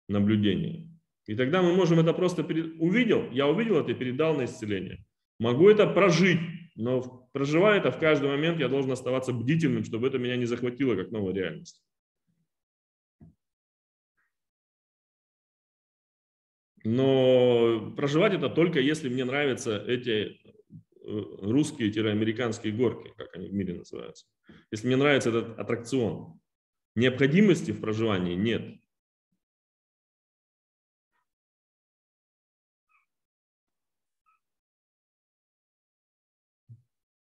наблюдения. 0.09 0.89
И 1.27 1.35
тогда 1.35 1.63
мы 1.63 1.75
можем 1.75 2.01
это 2.01 2.15
просто 2.15 2.43
перед... 2.43 2.81
увидел, 2.81 3.31
я 3.31 3.47
увидел 3.47 3.77
это 3.77 3.93
и 3.93 3.95
передал 3.95 4.35
на 4.35 4.47
исцеление. 4.47 5.05
Могу 5.39 5.69
это 5.69 5.87
прожить, 5.87 6.41
но 6.75 7.29
проживая 7.33 7.79
это 7.79 7.93
в 7.93 7.99
каждый 7.99 8.29
момент, 8.31 8.59
я 8.59 8.69
должен 8.69 8.91
оставаться 8.91 9.33
бдительным, 9.33 9.85
чтобы 9.85 10.09
это 10.09 10.19
меня 10.19 10.37
не 10.37 10.47
захватило 10.47 10.97
как 10.97 11.11
новая 11.11 11.35
реальность. 11.35 11.83
Но 16.85 17.93
проживать 17.97 18.35
это 18.35 18.49
только 18.49 18.81
если 18.81 19.09
мне 19.09 19.25
нравятся 19.25 19.79
эти 19.87 20.11
э, 20.11 20.37
русские-американские 21.03 22.73
горки, 22.73 23.13
как 23.17 23.35
они 23.35 23.49
в 23.49 23.53
мире 23.53 23.75
называются. 23.75 24.27
Если 24.71 24.87
мне 24.87 24.97
нравится 24.97 25.31
этот 25.31 25.59
аттракцион. 25.59 26.41
Необходимости 26.95 27.71
в 27.71 27.81
проживании 27.81 28.35
нет. 28.35 28.81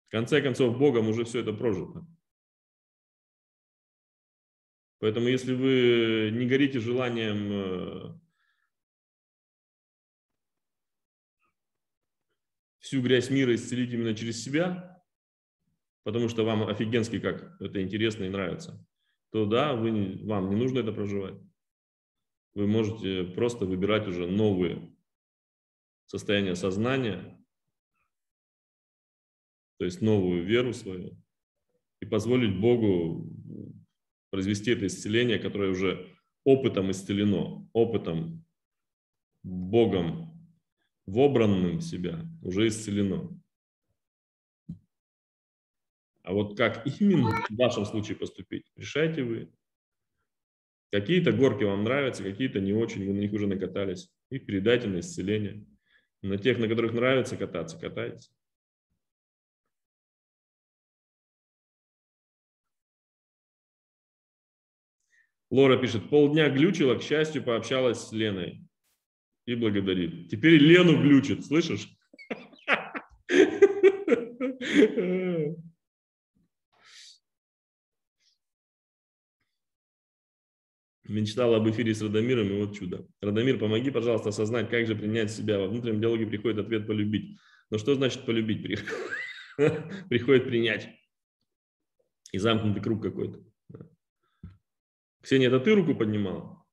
В 0.07 0.11
конце 0.11 0.41
концов, 0.41 0.79
Богом 0.79 1.09
уже 1.09 1.25
все 1.25 1.41
это 1.41 1.53
прожито. 1.53 2.07
Поэтому 5.01 5.29
если 5.29 5.55
вы 5.55 6.31
не 6.33 6.47
горите 6.47 6.79
желанием 6.79 8.24
всю 12.95 13.03
грязь 13.03 13.29
мира 13.29 13.53
исцелить 13.57 13.93
именно 13.93 14.15
через 14.15 14.45
себя, 14.45 15.03
потому 16.05 16.29
что 16.29 16.45
вам 16.45 16.69
офигенски 16.69 17.19
как 17.19 17.61
это 17.61 17.83
интересно 17.83 18.23
и 18.23 18.29
нравится, 18.29 18.87
то 19.33 19.47
да, 19.47 19.75
вы, 19.75 20.25
вам 20.25 20.49
не 20.49 20.55
нужно 20.55 20.79
это 20.79 20.93
проживать. 20.93 21.35
Вы 22.55 22.69
можете 22.69 23.25
просто 23.25 23.67
выбирать 23.67 24.07
уже 24.07 24.29
новые 24.29 24.95
состояния 26.07 26.55
сознания, 26.55 27.45
то 29.79 29.85
есть 29.85 30.01
новую 30.01 30.45
веру 30.45 30.73
свою, 30.73 31.21
и 32.01 32.07
позволить 32.07 32.61
Богу 32.61 33.29
произвести 34.31 34.71
это 34.71 34.87
исцеление, 34.87 35.41
которое 35.41 35.73
уже 35.73 36.17
опытом 36.45 36.93
исцелено, 36.93 37.69
опытом 37.73 38.47
Богом 39.43 40.34
в 41.07 41.81
себя 41.81 42.21
уже 42.43 42.69
исцелено. 42.69 43.41
А 46.23 46.33
вот 46.33 46.57
как 46.57 46.87
именно 47.01 47.31
в 47.51 47.57
вашем 47.57 47.85
случае 47.85 48.17
поступить, 48.17 48.71
решайте 48.77 49.23
вы. 49.23 49.53
Какие-то 50.91 51.33
горки 51.33 51.65
вам 51.65 51.85
нравятся, 51.85 52.23
какие-то 52.23 52.61
не 52.61 52.73
очень, 52.73 53.07
вы 53.07 53.13
на 53.13 53.19
них 53.19 53.33
уже 53.33 53.47
накатались. 53.47 54.11
Их 54.31 54.47
передайте 54.47 54.89
на 54.89 55.01
исцеление. 55.01 55.67
На 56.23 56.39
тех, 56.39 56.59
на 56.59 56.69
которых 56.69 56.95
нравится 56.95 57.37
кататься, 57.37 57.79
катайтесь. 57.79 58.33
Лора 65.51 65.77
пишет, 65.77 66.09
полдня 66.09 66.49
глючила, 66.49 66.95
к 66.97 67.03
счастью, 67.03 67.45
пообщалась 67.45 68.01
с 68.01 68.13
Леной 68.13 68.67
и 69.47 69.55
благодарит. 69.55 70.29
Теперь 70.29 70.57
Лену 70.57 71.01
глючит, 71.03 71.45
слышишь? 71.45 71.89
Мечтал 81.07 81.55
об 81.55 81.69
эфире 81.69 81.95
с 81.95 82.01
Радомиром, 82.01 82.49
и 82.49 82.65
вот 82.65 82.75
чудо. 82.77 83.07
Радомир, 83.21 83.59
помоги, 83.59 83.91
пожалуйста, 83.91 84.31
осознать, 84.31 84.71
как 84.71 84.87
же 84.87 84.97
принять 84.97 85.31
себя. 85.31 85.59
Во 85.59 85.69
внутреннем 85.69 86.01
диалоге 86.01 86.27
приходит 86.27 86.59
ответ 86.59 86.87
«полюбить». 86.87 87.39
Но 87.71 87.79
что 87.79 87.95
значит 87.95 88.25
полюбить? 88.25 88.81
Приходит 90.09 90.45
принять. 90.47 90.89
И 92.33 92.39
замкнутый 92.39 92.83
круг 92.83 93.03
какой-то. 93.03 93.45
Ксения, 95.21 95.49
это 95.49 95.61
ты 95.61 95.75
руку 95.75 95.95
поднимала? 95.95 96.64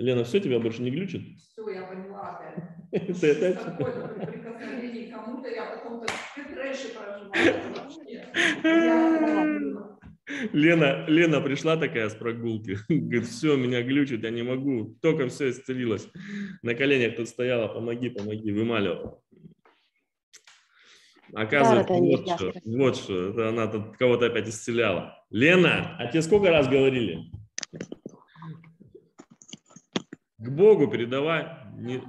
Лена, 0.00 0.24
все, 0.24 0.40
тебя 0.40 0.58
больше 0.58 0.80
не 0.82 0.90
глючит? 0.90 1.38
Все, 1.38 1.70
я 1.70 1.84
поняла 1.84 2.20
опять. 2.90 3.20
Ты 3.20 3.32
опять? 3.32 3.62
Какое-то 3.64 4.30
прикосновение 4.32 5.10
к 5.12 5.14
кому-то, 5.14 5.50
я 5.50 5.64
потом. 5.66 6.02
Я- 8.08 8.24
Лена, 10.52 11.04
Лена 11.06 11.40
пришла 11.42 11.76
такая 11.76 12.08
с 12.08 12.14
прогулки. 12.14 12.78
Говорит, 12.88 13.26
все, 13.26 13.56
меня 13.56 13.82
глючит, 13.82 14.22
я 14.22 14.30
не 14.30 14.42
могу. 14.42 14.96
Только 15.02 15.28
все 15.28 15.50
исцелилось. 15.50 16.08
На 16.62 16.74
коленях 16.74 17.16
тут 17.16 17.28
стояла, 17.28 17.68
помоги, 17.68 18.08
помоги, 18.08 18.50
вымаливала. 18.52 19.20
Оказывается, 21.34 21.92
Да, 21.92 22.00
вот 22.00 22.28
что, 22.28 22.52
вот 22.64 22.96
что, 22.96 23.30
это 23.30 23.48
она 23.50 23.66
тут 23.66 23.96
кого-то 23.98 24.26
опять 24.26 24.48
исцеляла. 24.48 25.16
Лена, 25.30 25.96
а 25.98 26.06
тебе 26.06 26.22
сколько 26.22 26.50
раз 26.50 26.68
говорили? 26.68 27.18
К 30.40 30.48
Богу 30.48 30.88
передавай. 30.88 31.48
Не- 31.74 32.02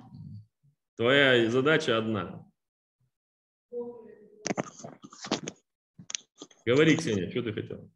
Твоя 0.95 1.49
задача 1.49 1.97
одна. 1.97 2.45
Говори, 6.65 6.95
Ксения, 6.95 7.29
что 7.29 7.43
ты 7.43 7.53
хотела? 7.53 7.89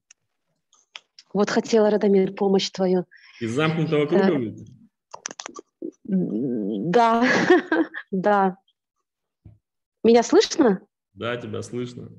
Вот 1.33 1.49
хотела, 1.49 1.89
Радомир, 1.89 2.33
помощь 2.33 2.69
твою. 2.69 3.05
Из 3.39 3.51
замкнутого 3.51 4.07
круга 4.07 4.55
Да. 6.03 7.23
Да, 7.23 7.23
да. 8.11 8.57
Меня 10.03 10.23
слышно? 10.23 10.85
Да, 11.13 11.37
тебя 11.37 11.61
слышно. 11.61 12.09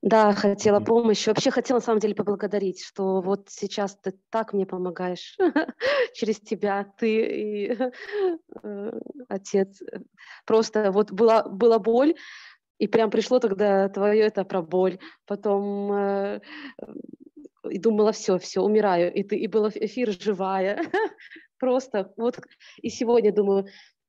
Да, 0.00 0.32
хотела 0.32 0.80
помощь. 0.80 1.26
Вообще 1.26 1.50
хотела 1.50 1.78
на 1.78 1.84
самом 1.84 2.00
деле 2.00 2.14
поблагодарить, 2.14 2.82
что 2.82 3.20
вот 3.20 3.50
сейчас 3.50 3.96
ты 3.96 4.14
так 4.30 4.54
мне 4.54 4.64
помогаешь 4.64 5.36
через 6.14 6.40
тебя, 6.40 6.90
ты 6.98 7.66
и 7.66 7.78
э, 8.62 9.00
отец. 9.28 9.82
Просто 10.46 10.90
вот 10.90 11.12
была, 11.12 11.42
была 11.42 11.78
боль, 11.78 12.14
и 12.78 12.88
прям 12.88 13.10
пришло 13.10 13.38
тогда 13.40 13.88
твое 13.90 14.22
это 14.22 14.44
про 14.44 14.62
боль. 14.62 14.98
Потом 15.26 15.92
э, 15.92 16.40
и 17.68 17.78
думала, 17.78 18.12
все, 18.12 18.38
все, 18.38 18.62
умираю. 18.62 19.12
И 19.12 19.22
ты 19.22 19.36
и 19.36 19.46
был 19.46 19.68
эфир 19.68 20.10
живая. 20.18 20.82
Просто 21.58 22.12
вот 22.16 22.38
и 22.80 22.88
сегодня 22.88 23.32
думаю, 23.34 23.66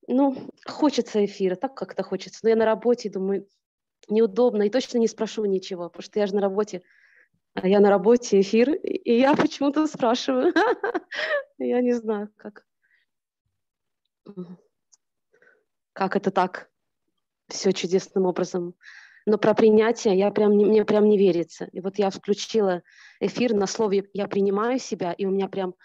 ну, 0.07 0.51
хочется 0.65 1.25
эфира, 1.25 1.55
так 1.55 1.75
как-то 1.75 2.03
хочется. 2.03 2.39
Но 2.43 2.49
я 2.49 2.55
на 2.55 2.65
работе, 2.65 3.09
думаю, 3.09 3.45
неудобно, 4.09 4.63
и 4.63 4.69
точно 4.69 4.97
не 4.97 5.07
спрошу 5.07 5.45
ничего, 5.45 5.89
потому 5.89 6.03
что 6.03 6.19
я 6.19 6.27
же 6.27 6.35
на 6.35 6.41
работе, 6.41 6.83
а 7.53 7.67
я 7.67 7.79
на 7.79 7.89
работе 7.89 8.41
эфир, 8.41 8.73
и 8.73 9.17
я 9.17 9.35
почему-то 9.35 9.87
спрашиваю. 9.87 10.53
Я 11.57 11.81
не 11.81 11.93
знаю, 11.93 12.29
как. 12.35 12.65
Как 15.93 16.17
это 16.17 16.31
так? 16.31 16.69
Все 17.47 17.71
чудесным 17.71 18.25
образом. 18.25 18.75
Но 19.25 19.37
про 19.37 19.53
принятие 19.53 20.17
я 20.17 20.29
прям, 20.31 20.57
не- 20.57 20.65
мне 20.65 20.83
прям 20.85 21.07
не 21.07 21.17
верится. 21.17 21.65
И 21.71 21.79
вот 21.79 21.97
я 21.97 22.09
включила 22.09 22.83
эфир 23.19 23.53
на 23.53 23.67
слове 23.67 24.09
«я 24.13 24.27
принимаю 24.27 24.77
себя», 24.79 25.13
и 25.13 25.25
у 25.25 25.31
меня 25.31 25.47
прям, 25.47 25.75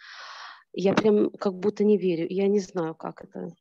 я 0.72 0.92
прям 0.92 1.30
как 1.30 1.54
будто 1.54 1.84
не 1.84 1.96
верю. 1.96 2.26
Я 2.28 2.48
не 2.48 2.58
знаю, 2.58 2.94
как 2.94 3.22
это, 3.24 3.54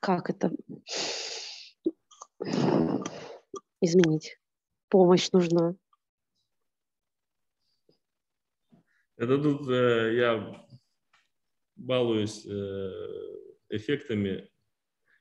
как 0.00 0.28
это 0.28 0.50
изменить. 3.80 4.38
Помощь 4.88 5.30
нужна. 5.32 5.74
Это 9.16 9.38
тут 9.38 9.68
э, 9.68 10.14
я 10.16 10.66
балуюсь 11.74 12.46
э, 12.46 12.90
эффектами, 13.70 14.50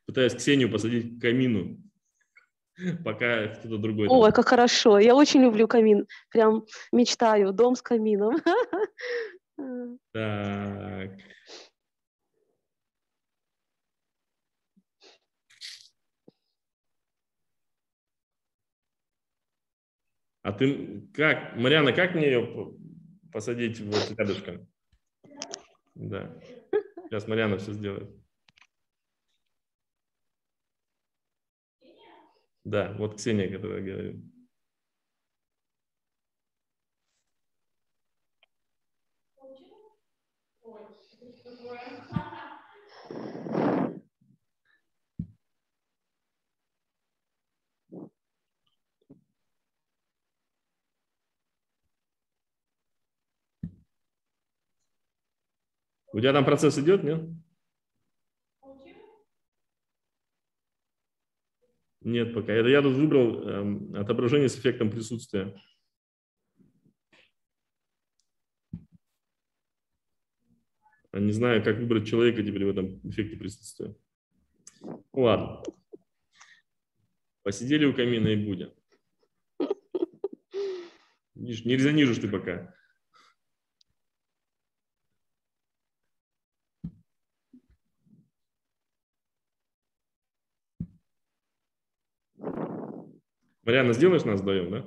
пытаюсь 0.06 0.36
Ксению 0.36 0.70
посадить 0.70 1.18
к 1.18 1.22
камину, 1.22 1.82
пока 3.04 3.48
кто-то 3.48 3.78
другой. 3.78 4.08
там. 4.08 4.18
Ой, 4.18 4.32
как 4.32 4.48
хорошо. 4.48 5.00
Я 5.00 5.16
очень 5.16 5.42
люблю 5.42 5.68
камин. 5.68 6.08
Прям 6.30 6.66
мечтаю. 6.92 7.54
Дом 7.54 7.76
с 7.76 7.82
камином. 7.82 8.36
Так. 10.12 10.85
А 20.46 20.52
ты 20.52 21.02
как, 21.12 21.56
Марьяна, 21.56 21.92
как 21.92 22.14
мне 22.14 22.28
ее 22.28 22.78
посадить 23.32 23.80
вот 23.80 24.12
рядышком? 24.16 24.68
Да. 25.96 26.40
Сейчас 27.06 27.28
Марьяна 27.28 27.58
все 27.58 27.74
сделает. 27.74 28.16
Да, 32.64 32.94
вот 33.00 33.16
Ксения, 33.16 33.52
которая 33.52 33.82
говорит. 33.82 34.24
У 56.16 56.20
тебя 56.22 56.32
там 56.32 56.46
процесс 56.46 56.80
идет, 56.80 57.04
нет? 57.04 57.28
Нет 62.00 62.34
пока. 62.34 62.54
Это 62.54 62.70
я 62.70 62.82
тут 62.82 62.96
выбрал 62.96 63.46
эм, 63.46 63.96
отображение 63.96 64.48
с 64.48 64.58
эффектом 64.58 64.90
присутствия. 64.90 65.62
А 71.12 71.20
Не 71.20 71.34
знаю, 71.34 71.62
как 71.62 71.80
выбрать 71.80 72.08
человека 72.08 72.44
теперь 72.44 72.64
в 72.64 72.70
этом 72.70 73.02
эффекте 73.10 73.36
присутствия. 73.36 73.94
Ладно. 75.12 75.64
Посидели 77.44 77.84
у 77.84 77.94
камина 77.94 78.30
и 78.30 78.38
будем. 78.38 78.74
Видишь, 81.36 81.66
не 81.66 81.76
резонируешь 81.76 82.20
ты 82.20 82.30
пока. 82.30 82.74
Марианна, 93.66 93.94
сделаешь 93.94 94.24
нас 94.24 94.42
вдвоем, 94.42 94.72
да? 94.72 94.86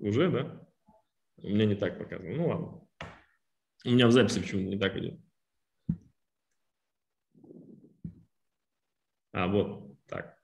Уже, 0.00 0.30
да? 0.30 0.68
У 1.38 1.48
меня 1.48 1.64
не 1.64 1.74
так 1.74 1.98
показано. 1.98 2.36
Ну 2.36 2.48
ладно. 2.48 2.86
У 3.86 3.90
меня 3.90 4.06
в 4.06 4.12
записи 4.12 4.40
почему-то 4.40 4.68
не 4.68 4.78
так 4.78 4.96
идет. 4.96 5.18
А, 9.32 9.48
вот 9.48 9.98
так. 10.06 10.38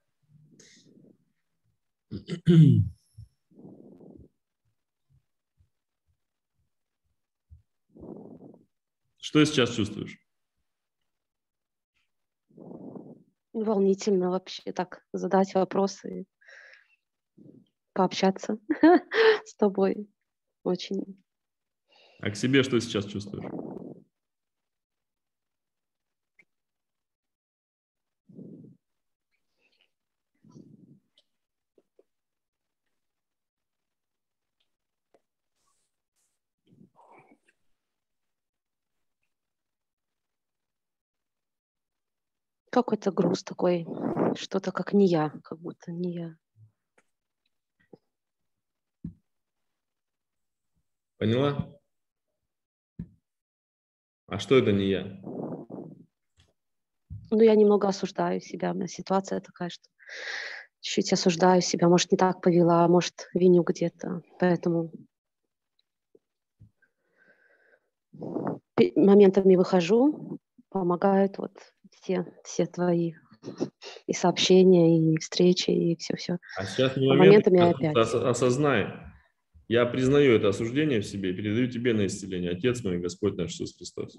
Что 9.19 9.45
сейчас 9.45 9.75
чувствуешь? 9.75 10.20
Волнительно 13.53 14.31
вообще 14.31 14.73
так 14.73 15.03
задать 15.13 15.55
вопросы, 15.55 16.27
пообщаться 17.93 18.59
с 19.45 19.55
тобой. 19.57 20.09
Очень. 20.63 21.23
А 22.21 22.31
к 22.31 22.37
себе 22.37 22.63
что 22.63 22.81
сейчас 22.81 23.07
чувствуешь? 23.07 23.45
Какой-то 42.71 43.11
груз 43.11 43.43
такой, 43.43 43.87
что-то 44.37 44.71
как 44.71 44.93
не 44.93 45.07
я, 45.07 45.31
как 45.43 45.59
будто 45.59 45.91
не 45.91 46.13
я. 46.15 46.37
Поняла? 51.19 51.69
А 54.27 54.39
что 54.39 54.57
это 54.57 54.73
не 54.73 54.89
я? 54.89 55.21
Ну, 57.31 57.41
я 57.41 57.55
немного 57.55 57.89
осуждаю 57.89 58.41
себя. 58.41 58.71
У 58.71 58.75
меня 58.75 58.87
ситуация 58.87 59.41
такая, 59.41 59.69
что 59.69 59.89
чуть 60.81 61.13
осуждаю 61.13 61.61
себя. 61.63 61.89
Может, 61.89 62.13
не 62.13 62.19
так 62.19 62.41
повела, 62.41 62.87
может, 62.89 63.29
виню 63.35 63.63
где-то. 63.65 64.23
Поэтому 64.39 64.93
моментами 68.95 69.57
выхожу 69.57 70.39
помогают 70.71 71.39
вот 71.39 71.53
все, 71.91 72.27
все 72.45 72.67
твои 72.67 73.15
и 74.07 74.13
сообщения, 74.13 74.99
и 75.15 75.19
встречи, 75.19 75.71
и 75.71 75.97
все-все. 75.97 76.39
А 76.59 76.65
сейчас 76.65 76.97
не 76.97 77.11
А 77.11 77.15
момент, 77.15 77.47
а 77.49 77.71
опять. 77.71 77.97
ос- 77.97 78.15
осознай. 78.15 78.89
Я 79.69 79.87
признаю 79.87 80.35
это 80.35 80.49
осуждение 80.49 81.01
в 81.01 81.07
себе 81.07 81.31
и 81.31 81.33
передаю 81.33 81.69
тебе 81.71 81.95
на 81.95 82.07
исцеление. 82.07 82.51
Отец 82.51 82.83
мой, 82.83 82.99
Господь 82.99 83.37
наш 83.37 83.53
Иисус 83.53 83.77
Христос. 83.77 84.17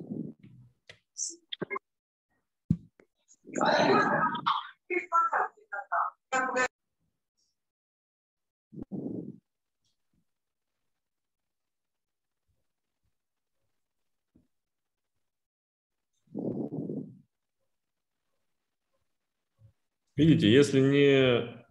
Видите, 20.16 20.51
если 20.51 20.80
не 20.80 21.66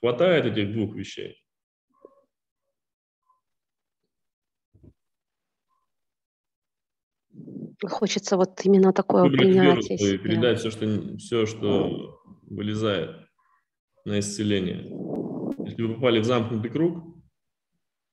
хватает 0.00 0.46
этих 0.46 0.72
двух 0.72 0.94
вещей, 0.94 1.42
Хочется 7.84 8.36
вот 8.36 8.60
именно 8.64 8.92
такое 8.92 9.28
принятие 9.28 10.14
и 10.14 10.18
передать 10.18 10.60
все, 10.60 10.70
что, 10.70 11.16
все, 11.16 11.46
что 11.46 12.20
вылезает 12.42 13.28
на 14.04 14.20
исцеление. 14.20 14.84
Если 15.66 15.82
вы 15.82 15.94
попали 15.94 16.20
в 16.20 16.24
замкнутый 16.24 16.70
круг, 16.70 17.02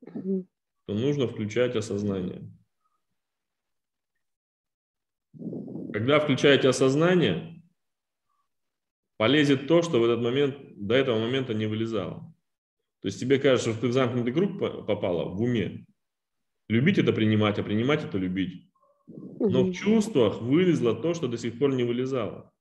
то 0.05 0.93
нужно 0.93 1.28
включать 1.28 1.76
осознание. 1.76 2.51
Когда 5.93 6.20
включаете 6.20 6.70
осознание, 6.70 7.59
полезет 9.20 9.68
то, 9.68 9.82
что 9.82 10.00
в 10.00 10.06
этот 10.06 10.22
момент, 10.22 10.56
до 10.78 10.96
этого 10.96 11.20
момента 11.20 11.54
не 11.54 11.66
вылезало. 11.66 12.34
То 13.02 13.10
есть 13.10 13.20
тебе 13.20 13.38
кажется, 13.38 13.74
что 13.74 13.82
ты 13.82 13.88
в 13.90 13.92
замкнутый 13.92 14.34
круг 14.34 14.58
по- 14.58 14.82
попала 14.84 15.26
в 15.26 15.42
уме. 15.42 15.86
Любить 16.70 17.00
это 17.00 17.12
принимать, 17.12 17.60
а 17.60 17.64
принимать 17.64 18.06
это 18.06 18.18
любить. 18.18 18.72
Но 19.08 19.66
в 19.66 19.74
чувствах 19.74 20.42
вылезло 20.42 20.96
то, 20.96 21.14
что 21.14 21.28
до 21.28 21.38
сих 21.38 21.60
пор 21.60 21.74
не 21.74 21.84
вылезало. 21.84 22.54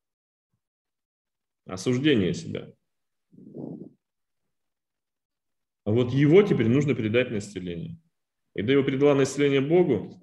Осуждение 1.65 2.35
себя. 2.35 2.73
А 5.85 5.93
вот 5.93 6.13
его 6.13 6.43
теперь 6.43 6.69
нужно 6.69 6.97
передать 6.97 7.31
на 7.31 7.39
исцеление. 7.39 8.01
И 8.57 8.63
ты 8.65 8.73
его 8.73 8.83
передала 8.83 9.15
на 9.15 9.23
исцеление 9.23 9.61
Богу, 9.61 10.21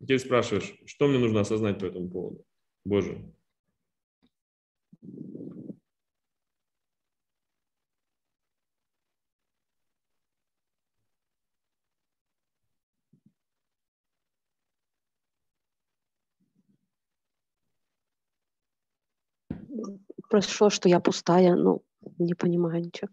теперь 0.00 0.20
спрашиваешь, 0.20 0.72
что 0.86 1.08
мне 1.08 1.18
нужно 1.18 1.40
осознать 1.40 1.80
по 1.80 1.86
этому 1.86 2.08
поводу? 2.08 2.44
Боже, 2.84 3.34
Прошло, 20.30 20.70
что 20.70 20.88
я 20.88 21.00
пустая, 21.00 21.54
ну, 21.54 21.82
не 22.18 22.34
понимаю 22.34 22.82
ничего. 22.82 23.08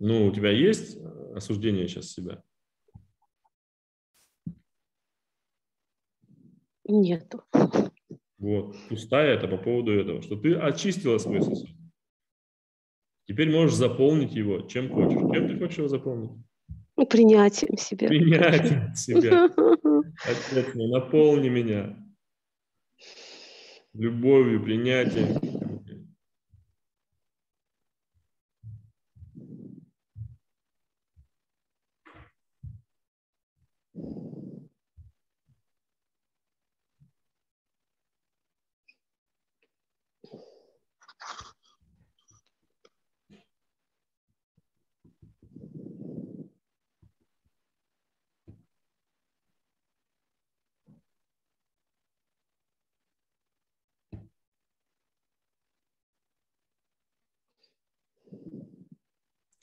ну 0.00 0.26
у 0.26 0.32
тебя 0.32 0.50
есть 0.50 0.98
осуждение 1.34 1.86
сейчас 1.86 2.10
себя? 2.10 2.42
Нету. 6.90 7.42
Вот, 8.38 8.74
пустая 8.88 9.34
это 9.34 9.46
по 9.48 9.56
поводу 9.58 9.92
этого, 9.92 10.22
что 10.22 10.36
ты 10.36 10.54
очистила 10.54 11.18
свой 11.18 11.42
сосуд. 11.42 11.68
Теперь 13.26 13.50
можешь 13.50 13.76
заполнить 13.76 14.32
его 14.32 14.62
чем 14.62 14.90
хочешь. 14.90 15.20
Чем 15.20 15.48
ты 15.48 15.58
хочешь 15.58 15.78
его 15.78 15.88
заполнить? 15.88 16.30
Ну, 16.96 17.06
Принятием 17.06 17.76
себя. 17.76 18.08
Принятие 18.08 18.92
себя. 18.96 19.44
Отец 20.24 20.74
мой, 20.74 20.88
наполни 20.88 21.48
меня 21.48 21.96
любовью, 23.92 24.62
принятием. 24.62 25.49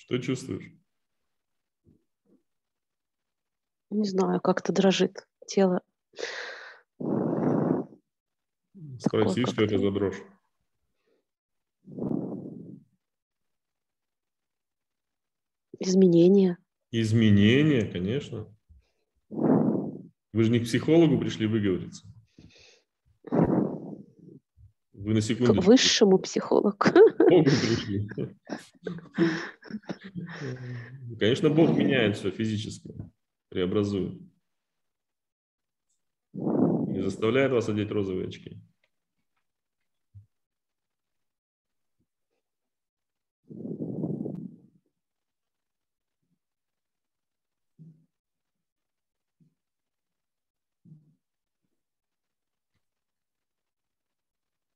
Что 0.07 0.19
чувствуешь? 0.19 0.71
Не 3.89 4.07
знаю, 4.07 4.39
как-то 4.39 4.71
дрожит 4.71 5.27
тело. 5.45 5.81
Спроси, 8.99 9.45
что 9.45 9.65
это 9.65 9.77
за 9.77 9.91
дрожь. 9.91 10.23
Изменения. 15.77 16.57
Изменения, 16.91 17.83
конечно. 17.91 18.47
Вы 19.29 20.43
же 20.43 20.51
не 20.51 20.59
к 20.59 20.63
психологу 20.63 21.19
пришли 21.19 21.47
выговориться. 21.47 22.07
Вы 24.93 25.13
на 25.13 25.19
К 25.19 25.23
секунду 25.23 25.61
высшему 25.61 26.17
психологу. 26.17 26.77
Богу 27.29 27.43
пришли. 27.43 28.07
Конечно, 31.19 31.49
Бог 31.49 31.75
меняет 31.77 32.17
все 32.17 32.31
физически, 32.31 32.93
преобразует. 33.49 34.19
Не 36.33 37.01
заставляет 37.01 37.51
вас 37.51 37.69
одеть 37.69 37.91
розовые 37.91 38.27
очки. 38.27 38.59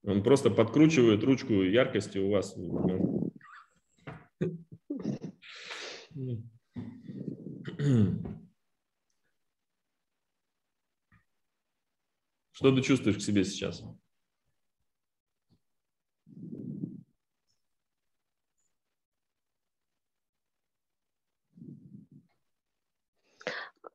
Он 0.03 0.23
просто 0.23 0.49
подкручивает 0.49 1.23
ручку 1.23 1.53
яркости 1.53 2.17
у 2.17 2.31
вас. 2.31 2.55
Что 12.51 12.75
ты 12.75 12.81
чувствуешь 12.81 13.17
к 13.17 13.21
себе 13.21 13.43
сейчас? 13.43 13.83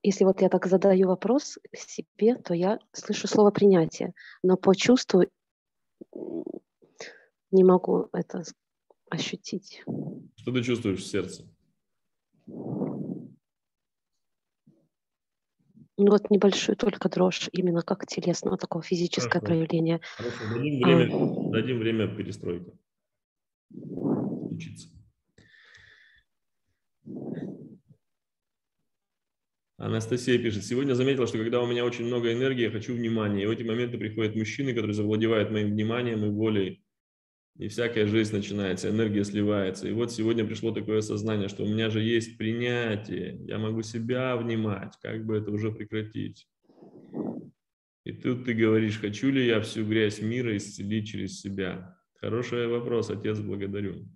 Если 0.03 0.25
вот 0.25 0.41
я 0.41 0.49
так 0.49 0.67
задаю 0.67 1.09
вопрос 1.09 1.59
себе, 1.73 2.37
то 2.37 2.55
я 2.55 2.79
слышу 2.93 3.27
слово 3.27 3.51
принятие, 3.51 4.15
но 4.45 4.57
по 4.57 4.73
чувству 4.73 5.25
не 7.51 7.64
могу 7.64 8.09
это 8.12 8.42
ощутить. 9.11 9.82
Что 10.36 10.53
ты 10.53 10.62
чувствуешь 10.62 11.01
в 11.01 11.07
сердце? 11.07 11.44
Ну 15.99 16.11
вот 16.11 16.30
небольшую 16.30 16.76
только 16.76 17.09
дрожь, 17.09 17.49
именно 17.53 17.80
как 17.80 18.07
телесного 18.07 18.59
такого 18.59 18.84
физическое 18.84 19.40
Хорошо. 19.40 19.47
проявление. 19.47 20.01
Хорошо, 20.16 20.44
дадим 20.44 20.78
время, 20.78 21.53
дадим 21.53 21.78
время 21.78 22.14
перестройки. 22.14 22.72
Учиться. 23.70 24.88
Анастасия 29.79 30.39
пишет, 30.39 30.64
сегодня 30.64 30.95
заметила, 30.95 31.27
что 31.27 31.37
когда 31.37 31.61
у 31.61 31.66
меня 31.66 31.85
очень 31.85 32.07
много 32.07 32.33
энергии, 32.33 32.62
я 32.62 32.70
хочу 32.70 32.95
внимания. 32.95 33.43
И 33.43 33.47
в 33.47 33.51
эти 33.51 33.62
моменты 33.62 33.99
приходят 33.99 34.35
мужчины, 34.35 34.72
которые 34.72 34.95
завладевают 34.95 35.51
моим 35.51 35.70
вниманием 35.70 36.24
и 36.24 36.29
волей. 36.29 36.83
и 37.59 37.68
всякая 37.68 38.07
жизнь 38.07 38.35
начинается, 38.35 38.91
энергия 38.91 39.24
сливается. 39.24 39.89
И 39.89 39.93
вот 39.93 40.12
сегодня 40.12 40.45
пришло 40.45 40.72
такое 40.72 41.01
сознание, 41.01 41.49
что 41.49 41.64
у 41.64 41.68
меня 41.68 41.89
же 41.91 42.03
есть 42.03 42.37
принятие, 42.37 43.39
я 43.47 43.59
могу 43.59 43.83
себя 43.83 44.37
внимать, 44.37 44.95
как 45.03 45.24
бы 45.24 45.37
это 45.37 45.51
уже 45.51 45.72
прекратить. 45.72 46.47
И 48.05 48.12
тут 48.12 48.45
ты 48.45 48.53
говоришь, 48.53 49.01
хочу 49.01 49.31
ли 49.31 49.47
я 49.47 49.61
всю 49.61 49.87
грязь 49.87 50.20
мира 50.20 50.57
исцелить 50.57 51.09
через 51.09 51.41
себя? 51.41 51.99
Хороший 52.20 52.66
вопрос, 52.68 53.11
Отец, 53.11 53.39
благодарю. 53.39 54.07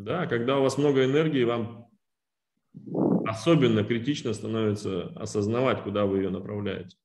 Да, 0.00 0.26
когда 0.26 0.58
у 0.58 0.62
вас 0.62 0.78
много 0.78 1.04
энергии, 1.04 1.44
вам 1.44 1.90
особенно 3.26 3.84
критично 3.84 4.32
становится 4.32 5.08
осознавать, 5.08 5.82
куда 5.82 6.06
вы 6.06 6.22
ее 6.22 6.30
направляете. 6.30 6.96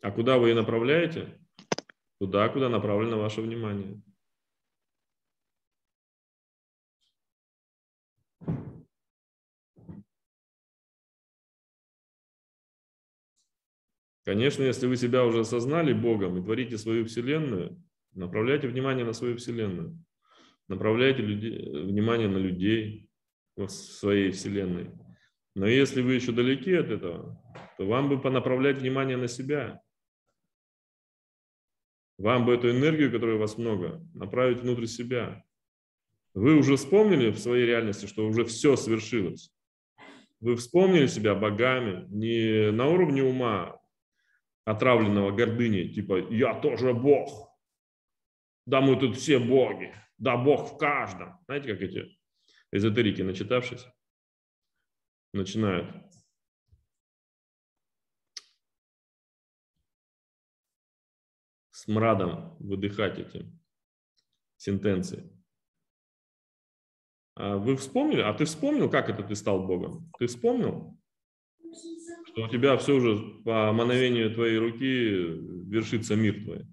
А 0.00 0.10
куда 0.10 0.38
вы 0.38 0.48
ее 0.48 0.54
направляете? 0.56 1.38
Туда, 2.18 2.48
куда 2.48 2.68
направлено 2.68 3.20
ваше 3.20 3.42
внимание. 3.42 4.02
Конечно, 14.24 14.64
если 14.64 14.88
вы 14.88 14.96
себя 14.96 15.24
уже 15.24 15.40
осознали 15.40 15.92
Богом 15.92 16.38
и 16.38 16.42
творите 16.42 16.76
свою 16.76 17.04
Вселенную, 17.04 17.80
направляйте 18.14 18.68
внимание 18.68 19.04
на 19.04 19.12
свою 19.12 19.36
Вселенную. 19.36 19.98
Направляйте 20.68 21.22
люди, 21.22 21.48
внимание 21.84 22.28
на 22.28 22.38
людей 22.38 23.08
в 23.56 23.68
своей 23.68 24.30
Вселенной. 24.30 24.90
Но 25.54 25.66
если 25.66 26.00
вы 26.00 26.14
еще 26.14 26.32
далеки 26.32 26.72
от 26.74 26.90
этого, 26.90 27.42
то 27.76 27.86
вам 27.86 28.08
бы 28.08 28.20
понаправлять 28.20 28.78
внимание 28.78 29.16
на 29.16 29.28
себя. 29.28 29.82
Вам 32.18 32.46
бы 32.46 32.54
эту 32.54 32.70
энергию, 32.70 33.10
которой 33.10 33.36
у 33.36 33.38
вас 33.38 33.58
много, 33.58 34.00
направить 34.14 34.60
внутрь 34.60 34.86
себя. 34.86 35.44
Вы 36.34 36.56
уже 36.56 36.76
вспомнили 36.76 37.30
в 37.30 37.38
своей 37.38 37.66
реальности, 37.66 38.06
что 38.06 38.26
уже 38.26 38.44
все 38.44 38.76
свершилось. 38.76 39.52
Вы 40.40 40.56
вспомнили 40.56 41.06
себя 41.06 41.34
богами 41.34 42.06
не 42.08 42.70
на 42.72 42.88
уровне 42.88 43.22
ума, 43.22 43.78
отравленного 44.64 45.32
гордыней, 45.32 45.92
типа 45.92 46.18
«я 46.30 46.54
тоже 46.54 46.94
бог», 46.94 47.51
«да 48.66 48.80
мы 48.80 48.98
тут 48.98 49.16
все 49.16 49.38
боги», 49.38 49.94
«да 50.18 50.36
бог 50.36 50.74
в 50.74 50.78
каждом». 50.78 51.38
Знаете, 51.46 51.72
как 51.72 51.82
эти 51.82 52.18
эзотерики, 52.70 53.22
начитавшись, 53.22 53.86
начинают 55.32 56.12
смрадом 61.70 62.56
выдыхать 62.58 63.18
эти 63.18 63.50
сентенции. 64.56 65.28
А 67.34 67.56
вы 67.56 67.76
вспомнили? 67.76 68.20
А 68.20 68.32
ты 68.34 68.44
вспомнил, 68.44 68.90
как 68.90 69.08
это 69.08 69.22
ты 69.22 69.34
стал 69.34 69.66
Богом? 69.66 70.10
Ты 70.18 70.26
вспомнил? 70.26 70.98
Что 72.26 72.44
у 72.44 72.48
тебя 72.48 72.76
все 72.76 72.94
уже 72.94 73.42
по 73.42 73.72
мановению 73.72 74.32
твоей 74.32 74.58
руки 74.58 74.86
вершится 75.68 76.14
мир 76.14 76.44
твой. 76.44 76.66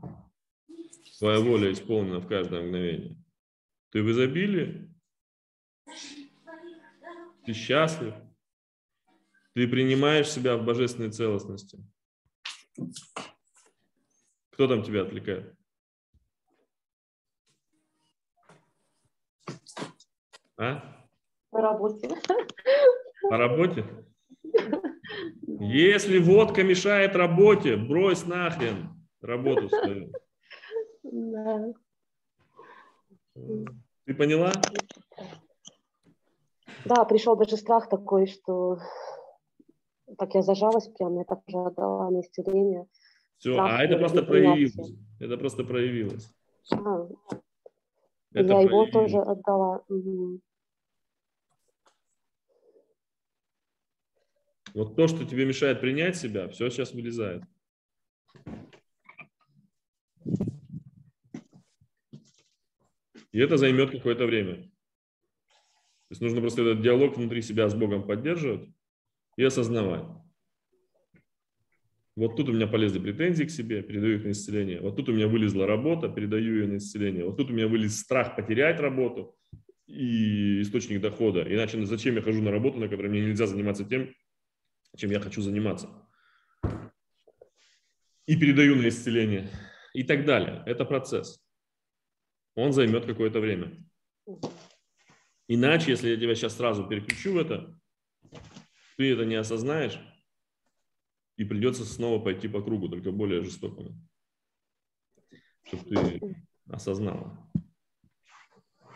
Твоя 1.20 1.41
воля 1.41 1.74
исполнена 1.74 2.22
в 2.22 2.28
каждое 2.28 2.63
мгновение. 2.63 3.17
Ты 3.91 4.01
в 4.01 4.09
изобилии? 4.09 4.89
Ты 7.45 7.53
счастлив? 7.53 8.13
Ты 9.53 9.67
принимаешь 9.67 10.30
себя 10.30 10.55
в 10.55 10.63
божественной 10.63 11.11
целостности? 11.11 11.84
Кто 14.51 14.67
там 14.67 14.82
тебя 14.82 15.01
отвлекает? 15.01 15.53
А? 20.57 21.05
По 21.49 21.61
работе. 21.61 22.09
По 23.30 23.38
работе? 23.38 24.05
Если 25.43 26.17
водка 26.20 26.63
мешает 26.63 27.15
работе, 27.17 27.76
брось 27.76 28.26
нахрен 28.26 29.05
работу 29.20 29.67
свою. 29.67 30.13
Да. 31.03 31.73
Ты 34.05 34.13
поняла? 34.13 34.51
Да, 36.85 37.05
пришел 37.05 37.35
даже 37.35 37.57
страх 37.57 37.89
такой, 37.89 38.27
что 38.27 38.79
так 40.17 40.33
я 40.33 40.41
зажалась 40.41 40.87
прям, 40.87 41.17
я 41.17 41.23
так 41.23 41.41
уже 41.47 41.59
отдала 41.59 42.09
на 42.09 42.21
исцеление. 42.21 42.87
Все, 43.37 43.53
Страх 43.53 43.79
а 43.79 43.83
это 43.83 43.97
просто 43.97 44.23
проявилось. 44.23 44.91
Это 45.19 45.37
просто 45.37 45.63
проявилось. 45.63 46.27
А, 46.71 47.07
Это 48.33 48.53
я 48.53 48.61
его 48.61 48.85
проявилось. 48.85 48.91
тоже 48.91 49.17
отдала. 49.19 49.83
Мгм. 49.87 50.41
Вот 54.73 54.95
то, 54.95 55.07
что 55.07 55.25
тебе 55.25 55.45
мешает 55.45 55.81
принять 55.81 56.15
себя, 56.15 56.47
все 56.49 56.69
сейчас 56.69 56.93
вылезает. 56.93 57.43
И 63.32 63.39
это 63.39 63.57
займет 63.57 63.91
какое-то 63.91 64.25
время. 64.25 64.63
То 66.09 66.13
есть 66.13 66.21
нужно 66.21 66.41
просто 66.41 66.63
этот 66.63 66.82
диалог 66.82 67.17
внутри 67.17 67.41
себя 67.41 67.69
с 67.69 67.75
Богом 67.75 68.07
поддерживать 68.07 68.67
и 69.38 69.43
осознавать. 69.43 70.05
Вот 72.15 72.36
тут 72.36 72.49
у 72.49 72.53
меня 72.53 72.67
полезли 72.67 72.99
претензии 72.99 73.45
к 73.45 73.51
себе, 73.51 73.82
передаю 73.82 74.17
их 74.17 74.25
на 74.25 74.32
исцеление. 74.32 74.82
Вот 74.82 74.95
тут 74.97 75.07
у 75.09 75.13
меня 75.13 75.27
вылезла 75.27 75.67
работа, 75.67 76.09
передаю 76.09 76.55
ее 76.55 76.67
на 76.67 76.77
исцеление. 76.77 77.23
Вот 77.23 77.38
тут 77.38 77.49
у 77.49 77.53
меня 77.53 77.67
вылез 77.67 77.97
страх 77.99 78.36
потерять 78.36 78.80
работу 78.80 79.38
и 79.88 80.61
источник 80.61 80.99
дохода. 80.99 81.43
Иначе 81.43 81.86
зачем 81.86 82.15
я 82.15 82.21
хожу 82.21 82.41
на 82.41 82.51
работу, 82.51 82.80
на 82.80 82.89
которой 82.89 83.07
мне 83.07 83.21
нельзя 83.21 83.45
заниматься 83.45 83.86
тем, 83.86 84.13
чем 84.97 85.11
я 85.11 85.19
хочу 85.19 85.41
заниматься. 85.41 85.89
И 88.25 88.36
передаю 88.36 88.75
на 88.75 88.89
исцеление. 88.89 89.49
И 89.93 90.03
так 90.03 90.25
далее. 90.25 90.61
Это 90.65 90.86
процесс. 90.86 91.39
Он 92.55 92.73
займет 92.73 93.05
какое-то 93.05 93.39
время. 93.39 93.83
Иначе, 95.47 95.91
если 95.91 96.09
я 96.09 96.17
тебя 96.17 96.35
сейчас 96.35 96.55
сразу 96.57 96.87
переключу 96.87 97.33
в 97.33 97.37
это, 97.37 97.75
ты 98.97 99.13
это 99.13 99.25
не 99.25 99.35
осознаешь, 99.35 99.99
и 101.37 101.43
придется 101.45 101.85
снова 101.85 102.23
пойти 102.23 102.47
по 102.47 102.61
кругу, 102.61 102.89
только 102.89 103.11
более 103.11 103.43
жестокому. 103.43 103.97
Чтобы 105.63 105.83
ты 105.85 106.35
осознала. 106.67 107.49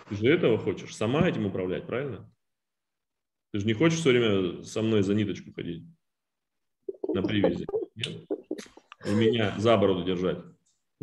Ты 0.09 0.15
же 0.15 0.27
этого 0.27 0.57
хочешь, 0.57 0.95
сама 0.95 1.27
этим 1.27 1.45
управлять, 1.45 1.87
правильно? 1.87 2.29
Ты 3.51 3.59
же 3.59 3.65
не 3.65 3.73
хочешь 3.73 3.99
все 3.99 4.09
время 4.09 4.61
со 4.63 4.81
мной 4.81 5.03
за 5.03 5.15
ниточку 5.15 5.53
ходить 5.53 5.85
на 7.07 7.23
привязи. 7.23 7.65
Нет? 7.95 8.29
И 9.05 9.11
меня 9.11 9.57
за 9.59 9.77
бороду 9.77 10.03
держать. 10.03 10.43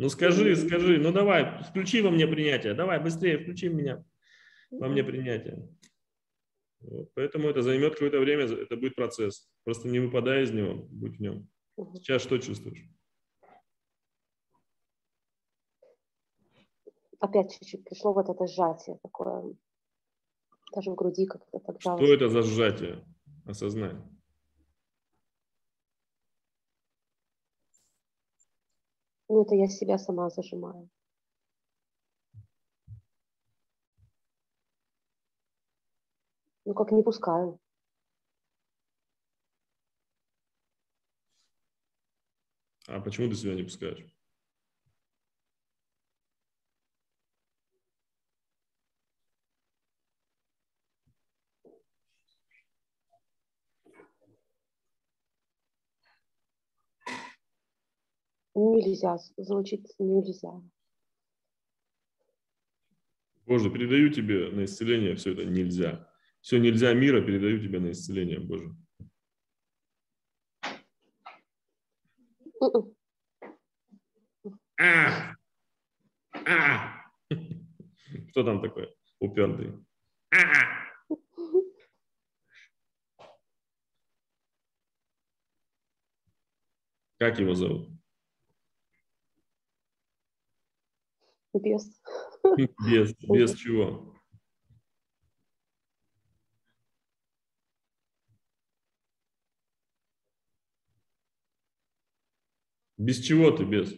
Ну 0.01 0.09
скажи, 0.09 0.55
скажи, 0.55 0.97
ну 0.97 1.11
давай, 1.11 1.61
включи 1.61 2.01
во 2.01 2.09
мне 2.09 2.25
принятие, 2.25 2.73
давай 2.73 2.99
быстрее, 2.99 3.37
включи 3.37 3.69
меня 3.69 4.03
во 4.71 4.87
мне 4.87 5.03
принятие. 5.03 5.69
Вот. 6.79 7.13
Поэтому 7.13 7.47
это 7.49 7.61
займет 7.61 7.93
какое-то 7.93 8.19
время, 8.19 8.45
это 8.45 8.77
будет 8.77 8.95
процесс. 8.95 9.47
Просто 9.63 9.89
не 9.89 9.99
выпадай 9.99 10.41
из 10.41 10.51
него, 10.51 10.87
будь 10.89 11.17
в 11.17 11.21
нем. 11.21 11.47
Сейчас 11.93 12.23
что 12.23 12.39
чувствуешь? 12.39 12.83
Опять 17.19 17.51
чуть-чуть 17.59 17.83
пришло 17.83 18.11
вот 18.11 18.27
это 18.27 18.47
сжатие 18.47 18.97
такое. 19.03 19.53
Даже 20.73 20.89
в 20.89 20.95
груди 20.95 21.27
как-то 21.27 21.59
так 21.59 21.79
Что 21.79 22.11
это 22.11 22.27
за 22.27 22.41
сжатие? 22.41 23.05
Осознай. 23.45 23.97
Ну, 29.31 29.43
это 29.43 29.55
я 29.55 29.69
себя 29.69 29.97
сама 29.97 30.29
зажимаю. 30.29 30.89
Ну, 36.65 36.73
как 36.73 36.91
не 36.91 37.01
пускаю. 37.01 37.57
А 42.87 42.99
почему 42.99 43.29
ты 43.29 43.35
себя 43.35 43.55
не 43.55 43.63
пускаешь? 43.63 44.05
Нельзя, 58.53 59.17
звучит 59.37 59.87
нельзя. 59.97 60.61
Боже, 63.45 63.69
передаю 63.71 64.09
тебе 64.09 64.49
на 64.49 64.65
исцеление 64.65 65.15
все 65.15 65.33
это 65.33 65.45
нельзя. 65.45 66.07
Все, 66.41 66.57
нельзя 66.57 66.93
мира, 66.93 67.21
передаю 67.21 67.59
тебя 67.59 67.79
на 67.79 67.91
исцеление, 67.91 68.39
Боже. 68.39 68.75
Мгм. 72.59 72.95
А! 74.79 75.35
А! 76.33 77.03
Кто 78.29 78.43
там 78.43 78.61
такой 78.61 78.93
упертый? 79.19 79.73
А! 80.33 80.37
Как 87.17 87.39
его 87.39 87.53
зовут? 87.53 88.00
Без. 91.53 92.01
Без, 92.85 93.13
без 93.19 93.55
чего? 93.55 94.15
Без 102.97 103.19
чего 103.19 103.49
ты 103.51 103.65
без? 103.65 103.95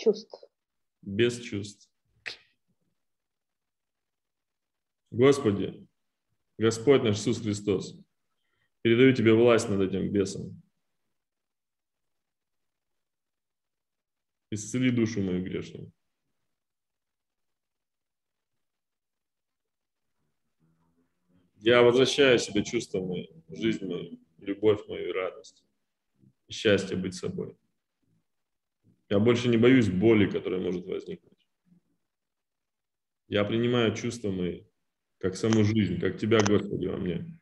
Чувств. 0.00 0.44
Без 1.02 1.40
чувств. 1.40 1.90
Господи, 5.10 5.88
Господь 6.58 7.02
наш 7.02 7.18
Иисус 7.18 7.40
Христос, 7.40 7.98
передаю 8.82 9.14
тебе 9.14 9.34
власть 9.34 9.68
над 9.68 9.80
этим 9.80 10.12
бесом. 10.12 10.62
Исцели 14.50 14.90
душу 14.90 15.20
мою 15.22 15.42
грешную. 15.42 15.92
Я 21.56 21.82
возвращаю 21.82 22.38
себе 22.38 22.64
чувства 22.64 23.00
мои, 23.00 23.26
жизнь 23.48 23.84
мою, 23.84 24.20
любовь 24.38 24.86
мою 24.86 25.08
и 25.08 25.12
радость. 25.12 25.64
Счастье 26.48 26.96
быть 26.96 27.14
собой. 27.14 27.56
Я 29.08 29.18
больше 29.18 29.48
не 29.48 29.56
боюсь 29.56 29.88
боли, 29.88 30.30
которая 30.30 30.60
может 30.60 30.86
возникнуть. 30.86 31.48
Я 33.26 33.44
принимаю 33.44 33.96
чувства 33.96 34.30
мои, 34.30 34.62
как 35.18 35.36
саму 35.36 35.64
жизнь, 35.64 35.98
как 35.98 36.18
Тебя, 36.18 36.38
Господи, 36.38 36.86
во 36.86 36.98
мне. 36.98 37.36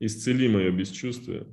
Исцели 0.00 0.48
мое 0.48 0.70
бесчувствие 0.70 1.46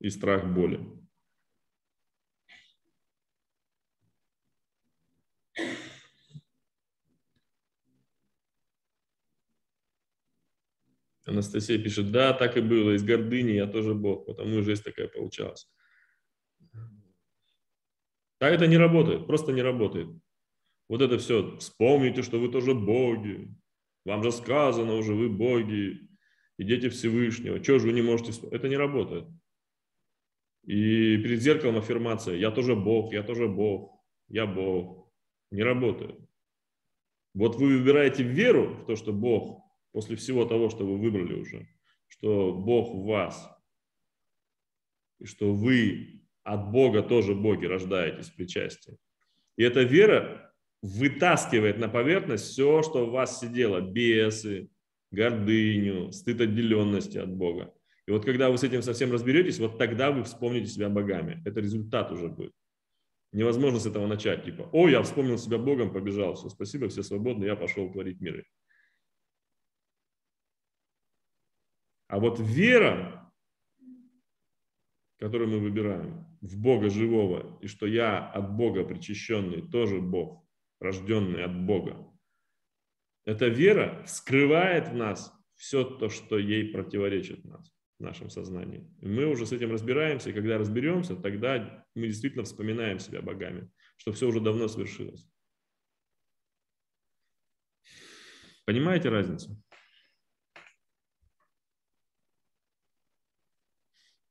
и 0.00 0.08
страх 0.08 0.46
боли. 0.52 0.80
Анастасия 11.26 11.78
пишет, 11.78 12.10
да, 12.10 12.32
так 12.32 12.56
и 12.56 12.60
было, 12.60 12.92
из 12.92 13.02
гордыни 13.02 13.52
я 13.52 13.66
тоже 13.66 13.94
Бог, 13.94 14.26
потому 14.26 14.58
и 14.58 14.62
жизнь 14.62 14.82
такая 14.82 15.08
получалась. 15.08 15.68
Так 18.38 18.52
это 18.52 18.66
не 18.66 18.76
работает, 18.76 19.26
просто 19.26 19.52
не 19.52 19.62
работает. 19.62 20.08
Вот 20.88 21.00
это 21.00 21.18
все, 21.18 21.56
вспомните, 21.58 22.22
что 22.22 22.38
вы 22.38 22.50
тоже 22.50 22.74
боги, 22.74 23.54
вам 24.04 24.22
же 24.22 24.32
сказано 24.32 24.94
уже, 24.94 25.14
вы 25.14 25.28
боги, 25.28 26.08
и 26.56 26.64
дети 26.64 26.88
Всевышнего, 26.88 27.60
чего 27.60 27.78
же 27.78 27.86
вы 27.86 27.92
не 27.92 28.02
можете, 28.02 28.32
это 28.50 28.68
не 28.68 28.76
работает. 28.76 29.26
И 30.64 31.18
перед 31.18 31.40
зеркалом 31.40 31.78
аффирмация, 31.78 32.36
я 32.36 32.50
тоже 32.50 32.74
Бог, 32.74 33.12
я 33.12 33.22
тоже 33.22 33.48
Бог, 33.48 34.02
я 34.28 34.46
Бог, 34.46 35.12
не 35.50 35.62
работает. 35.62 36.18
Вот 37.34 37.56
вы 37.56 37.78
выбираете 37.78 38.22
веру 38.22 38.74
в 38.74 38.86
то, 38.86 38.96
что 38.96 39.12
Бог 39.12 39.62
после 39.92 40.16
всего 40.16 40.44
того, 40.44 40.70
что 40.70 40.86
вы 40.86 40.98
выбрали 40.98 41.34
уже, 41.34 41.68
что 42.08 42.52
Бог 42.52 42.94
в 42.94 43.04
вас, 43.04 43.50
и 45.20 45.26
что 45.26 45.52
вы 45.52 46.22
от 46.42 46.70
Бога 46.70 47.02
тоже 47.02 47.34
боги 47.34 47.66
рождаетесь 47.66 48.30
в 48.30 48.36
причастии. 48.36 48.96
И 49.56 49.62
эта 49.62 49.82
вера 49.82 50.53
вытаскивает 50.84 51.78
на 51.78 51.88
поверхность 51.88 52.44
все, 52.44 52.82
что 52.82 53.06
в 53.06 53.10
вас 53.10 53.40
сидело, 53.40 53.80
бесы, 53.80 54.68
гордыню, 55.10 56.12
стыд 56.12 56.42
отделенности 56.42 57.16
от 57.16 57.32
Бога. 57.32 57.72
И 58.06 58.10
вот 58.10 58.26
когда 58.26 58.50
вы 58.50 58.58
с 58.58 58.64
этим 58.64 58.82
совсем 58.82 59.10
разберетесь, 59.10 59.58
вот 59.58 59.78
тогда 59.78 60.10
вы 60.10 60.24
вспомните 60.24 60.66
себя 60.66 60.90
богами. 60.90 61.40
Это 61.46 61.60
результат 61.60 62.12
уже 62.12 62.28
будет. 62.28 62.52
Невозможно 63.32 63.80
с 63.80 63.86
этого 63.86 64.06
начать. 64.06 64.44
Типа, 64.44 64.68
о, 64.72 64.86
я 64.90 65.02
вспомнил 65.02 65.38
себя 65.38 65.56
Богом, 65.56 65.90
побежал, 65.90 66.34
все, 66.34 66.50
спасибо, 66.50 66.88
все 66.88 67.02
свободны, 67.02 67.46
я 67.46 67.56
пошел 67.56 67.90
творить 67.90 68.20
миры. 68.20 68.44
А 72.08 72.20
вот 72.20 72.38
вера, 72.38 73.32
которую 75.18 75.48
мы 75.48 75.60
выбираем, 75.60 76.26
в 76.42 76.60
Бога 76.60 76.90
живого, 76.90 77.58
и 77.62 77.68
что 77.68 77.86
я 77.86 78.18
от 78.18 78.54
Бога 78.54 78.84
причащенный, 78.84 79.62
тоже 79.62 80.02
Бог, 80.02 80.43
рожденный 80.84 81.44
от 81.44 81.66
Бога, 81.66 81.96
эта 83.24 83.48
вера 83.48 84.04
скрывает 84.06 84.88
в 84.88 84.94
нас 84.94 85.32
все 85.56 85.84
то, 85.84 86.08
что 86.08 86.38
ей 86.38 86.72
противоречит 86.72 87.44
нас, 87.44 87.74
в 87.98 88.02
нашем 88.02 88.28
сознании. 88.28 88.88
И 89.00 89.06
мы 89.06 89.26
уже 89.26 89.46
с 89.46 89.52
этим 89.52 89.72
разбираемся, 89.72 90.30
и 90.30 90.32
когда 90.32 90.58
разберемся, 90.58 91.16
тогда 91.16 91.86
мы 91.94 92.06
действительно 92.06 92.44
вспоминаем 92.44 92.98
себя 92.98 93.22
богами, 93.22 93.70
что 93.96 94.12
все 94.12 94.28
уже 94.28 94.40
давно 94.40 94.68
свершилось. 94.68 95.26
Понимаете 98.66 99.08
разницу? 99.08 99.60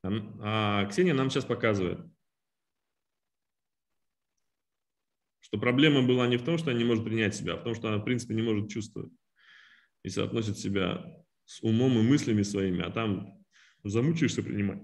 А 0.04 0.86
Ксения 0.88 1.14
нам 1.14 1.30
сейчас 1.30 1.45
показывает, 1.45 1.99
что 5.54 5.60
проблема 5.60 6.02
была 6.02 6.26
не 6.26 6.38
в 6.38 6.44
том, 6.44 6.57
что 6.57 6.72
она 6.72 6.80
не 6.80 6.84
может 6.84 7.03
принять 7.03 7.36
себя, 7.36 7.53
а 7.53 7.57
в 7.57 7.64
том, 7.64 7.76
что 7.76 7.88
она, 7.88 7.99
в 7.99 8.03
принципе, 8.03 8.34
не 8.34 8.41
может 8.41 8.72
чувствовать 8.72 9.11
и 10.02 10.10
соотносит 10.10 10.57
себя 10.57 11.06
с 11.45 11.61
умом 11.61 11.99
и 11.99 12.02
мыслями 12.02 12.41
своими, 12.41 12.82
а 12.82 12.90
там 12.90 13.45
замучаешься 13.84 14.41
принимать. 14.41 14.82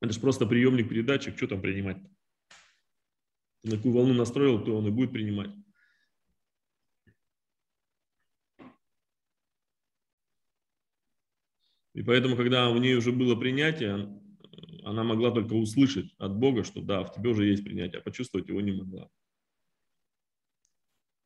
Это 0.00 0.12
же 0.12 0.18
просто 0.18 0.46
приемник 0.46 0.88
передатчик, 0.88 1.36
что 1.36 1.46
там 1.46 1.62
принимать? 1.62 1.98
на 3.62 3.76
какую 3.76 3.94
волну 3.94 4.14
настроил, 4.14 4.64
то 4.64 4.76
он 4.76 4.88
и 4.88 4.90
будет 4.90 5.12
принимать. 5.12 5.50
И 11.94 12.02
поэтому, 12.02 12.34
когда 12.36 12.68
у 12.70 12.78
нее 12.78 12.96
уже 12.96 13.12
было 13.12 13.36
принятие, 13.36 14.20
она 14.82 15.04
могла 15.04 15.30
только 15.30 15.52
услышать 15.54 16.12
от 16.18 16.36
Бога, 16.36 16.64
что 16.64 16.80
да, 16.80 17.04
в 17.04 17.12
тебе 17.12 17.30
уже 17.30 17.46
есть 17.46 17.62
принятие, 17.62 18.00
а 18.00 18.02
почувствовать 18.02 18.48
его 18.48 18.60
не 18.60 18.72
могла. 18.72 19.08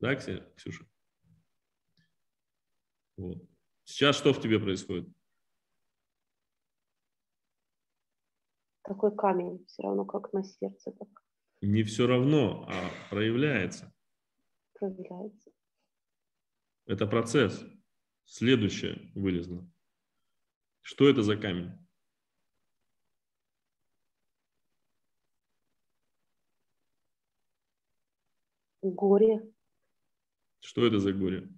Да, 0.01 0.15
Ксюша? 0.15 0.83
Вот. 3.17 3.37
Сейчас 3.83 4.17
что 4.17 4.33
в 4.33 4.41
тебе 4.41 4.59
происходит? 4.59 5.07
Такой 8.83 9.15
камень, 9.15 9.63
все 9.67 9.83
равно 9.83 10.05
как 10.05 10.33
на 10.33 10.43
сердце. 10.43 10.91
Так. 10.91 11.07
Не 11.61 11.83
все 11.83 12.07
равно, 12.07 12.67
а 12.67 12.89
проявляется. 13.11 13.93
Проявляется. 14.73 15.51
Это 16.87 17.05
процесс. 17.05 17.63
Следующее 18.25 19.11
вылезло. 19.13 19.69
Что 20.81 21.07
это 21.07 21.21
за 21.21 21.37
камень? 21.37 21.77
Горе. 28.81 29.53
Что 30.71 30.85
это 30.85 30.99
за 30.99 31.11
горе? 31.11 31.49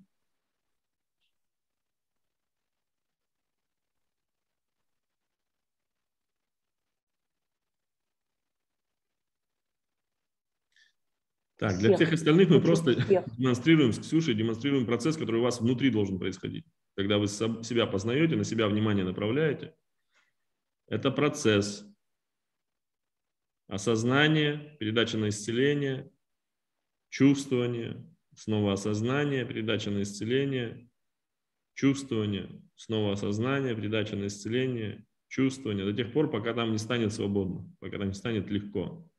Так, 11.57 11.77
для 11.77 11.95
всех. 11.95 12.11
остальных 12.11 12.49
мы 12.49 12.59
просто 12.59 12.95
демонстрируем 13.37 13.93
с 13.93 13.99
Ксюшей, 13.99 14.33
демонстрируем 14.33 14.87
процесс, 14.87 15.15
который 15.15 15.41
у 15.41 15.43
вас 15.43 15.61
внутри 15.61 15.91
должен 15.91 16.17
происходить. 16.17 16.65
Когда 16.95 17.19
вы 17.19 17.27
себя 17.27 17.85
познаете, 17.85 18.35
на 18.35 18.43
себя 18.43 18.67
внимание 18.67 19.05
направляете, 19.05 19.75
это 20.87 21.11
процесс. 21.11 21.85
Осознания, 23.67 24.75
передача 24.79 25.19
на 25.19 25.29
исцеление, 25.29 26.11
чувствование, 27.09 28.03
снова 28.35 28.73
осознание, 28.73 29.45
передача 29.45 29.91
на 29.91 30.01
исцеление, 30.01 30.89
чувствование, 31.73 32.61
снова 32.75 33.13
осознание, 33.13 33.75
передача 33.75 34.15
на 34.15 34.27
исцеление, 34.27 35.05
чувствования, 35.27 35.85
до 35.85 35.93
тех 35.93 36.13
пор, 36.13 36.29
пока 36.29 36.53
там 36.53 36.71
не 36.71 36.77
станет 36.77 37.13
свободно, 37.13 37.69
пока 37.79 37.97
там 37.97 38.07
не 38.07 38.13
станет 38.13 38.49
легко. 38.49 39.09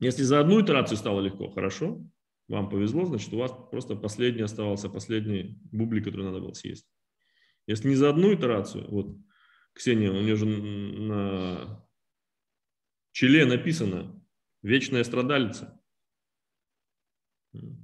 Если 0.00 0.22
за 0.22 0.40
одну 0.40 0.62
итерацию 0.62 0.96
стало 0.96 1.20
легко, 1.20 1.50
хорошо, 1.50 2.04
вам 2.48 2.68
повезло, 2.68 3.06
значит, 3.06 3.32
у 3.32 3.38
вас 3.38 3.52
просто 3.70 3.96
последний 3.96 4.42
оставался, 4.42 4.88
последний 4.88 5.58
бублик, 5.72 6.04
который 6.04 6.26
надо 6.26 6.40
было 6.40 6.52
съесть. 6.52 6.86
Если 7.66 7.88
не 7.88 7.94
за 7.94 8.10
одну 8.10 8.34
итерацию, 8.34 8.90
вот 8.90 9.16
Ксения, 9.74 10.10
у 10.10 10.20
нее 10.20 10.36
же 10.36 10.46
на 10.46 11.84
челе 13.12 13.44
написано 13.44 14.22
«Вечная 14.62 15.04
страдалица». 15.04 15.80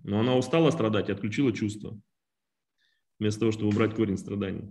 Но 0.05 0.21
она 0.21 0.37
устала 0.37 0.71
страдать 0.71 1.09
и 1.09 1.13
отключила 1.13 1.53
чувство, 1.53 1.99
вместо 3.19 3.41
того, 3.41 3.53
чтобы 3.53 3.69
убрать 3.69 3.95
корень 3.95 4.19
страданий. 4.19 4.71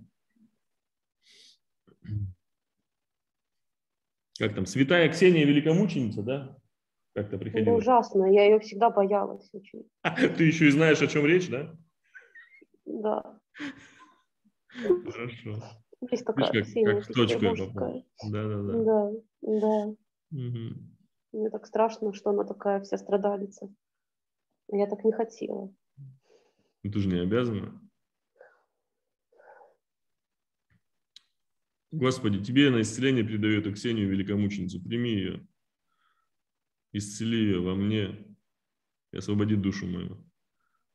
Как 4.38 4.56
там, 4.56 4.66
святая 4.66 5.10
Ксения 5.10 5.46
великомученица, 5.46 6.24
да? 6.24 6.58
Как-то 7.14 7.36
Это 7.36 7.44
приходила. 7.44 7.76
ужасно, 7.76 8.26
я 8.32 8.46
ее 8.46 8.60
всегда 8.60 8.90
боялась 8.90 9.50
очень. 9.54 9.90
Ты 10.38 10.44
еще 10.46 10.68
и 10.68 10.72
знаешь, 10.72 11.02
о 11.02 11.08
чем 11.08 11.26
речь, 11.26 11.50
да? 11.50 11.76
Да. 12.86 13.40
Хорошо. 14.72 15.64
Есть 16.12 16.26
такая 16.26 16.52
как- 16.52 16.64
Ксения 16.64 16.94
как 16.96 17.04
в 17.04 17.08
точку 17.14 17.44
я 17.44 17.52
Петербургская. 17.52 18.06
Да-да-да. 18.30 18.84
Да, 18.84 19.12
да. 19.42 19.96
Мгм. 20.32 20.96
Мне 21.34 21.50
так 21.50 21.66
страшно, 21.66 22.14
что 22.14 22.30
она 22.30 22.44
такая 22.46 22.80
вся 22.82 22.98
страдалица. 22.98 23.68
Я 24.72 24.88
так 24.88 25.04
не 25.04 25.12
хотела. 25.12 25.74
Ну, 26.84 26.92
Ты 26.92 27.00
же 27.00 27.10
не 27.10 27.20
обязана. 27.20 27.82
Господи, 31.92 32.44
тебе 32.44 32.70
на 32.70 32.82
исцеление 32.82 33.26
передаю 33.26 33.62
эту 33.62 33.74
Ксению 33.74 34.10
великомученицу. 34.10 34.82
Прими 34.82 35.12
ее. 35.12 35.48
Исцели 36.92 37.38
ее 37.38 37.62
во 37.62 37.74
мне 37.76 38.38
и 39.12 39.18
освободи 39.18 39.56
душу 39.56 39.88
мою. 39.88 40.24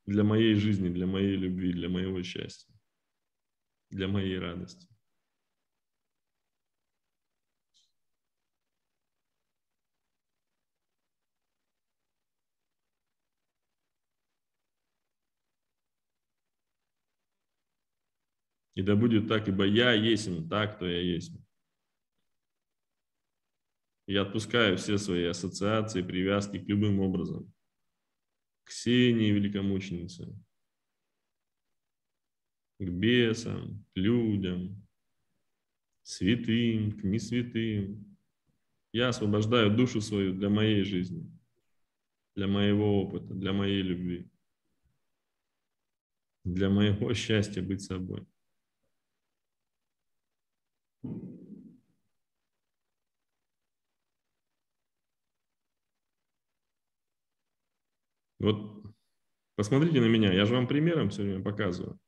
Для 0.07 0.23
моей 0.23 0.55
жизни, 0.55 0.89
для 0.89 1.07
моей 1.07 1.37
любви, 1.37 1.73
для 1.73 1.89
моего 1.89 2.23
счастья. 2.23 2.73
Для 3.91 4.07
моей 4.07 4.39
радости. 4.39 4.89
И 18.75 18.83
да 18.83 18.97
будет 18.97 19.29
так, 19.29 19.49
ибо 19.49 19.65
я 19.65 19.93
есмь, 19.93 20.49
так, 20.49 20.77
кто 20.77 20.87
я 20.87 21.01
есть. 21.01 21.33
Я 24.07 24.23
отпускаю 24.23 24.77
все 24.77 24.99
свои 24.99 25.25
ассоциации, 25.25 26.03
привязки 26.03 26.59
к 26.59 26.69
любым 26.69 27.01
образом. 27.01 27.53
К 28.65 28.69
Ксении 28.69 29.31
великомученице, 29.31 30.35
к 32.79 32.89
бесам, 32.89 33.85
к 33.93 33.97
людям, 33.97 34.87
святым, 36.03 36.93
к 36.93 37.05
несвятым. 37.05 38.17
Я 38.93 39.09
освобождаю 39.09 39.75
душу 39.75 40.01
свою 40.01 40.35
для 40.35 40.49
моей 40.49 40.83
жизни, 40.83 41.31
для 42.35 42.47
моего 42.47 43.03
опыта, 43.03 43.35
для 43.35 43.53
моей 43.53 43.83
любви, 43.83 44.31
для 46.45 46.69
моего 46.69 47.13
счастья 47.15 47.63
быть 47.63 47.83
собой. 47.83 48.27
Вот 58.45 58.85
посмотрите 59.57 60.01
на 60.01 60.07
меня, 60.07 60.31
я 60.31 60.45
же 60.45 60.55
вам 60.55 60.67
примером 60.67 61.09
все 61.09 61.23
время 61.23 61.43
показываю. 61.43 61.99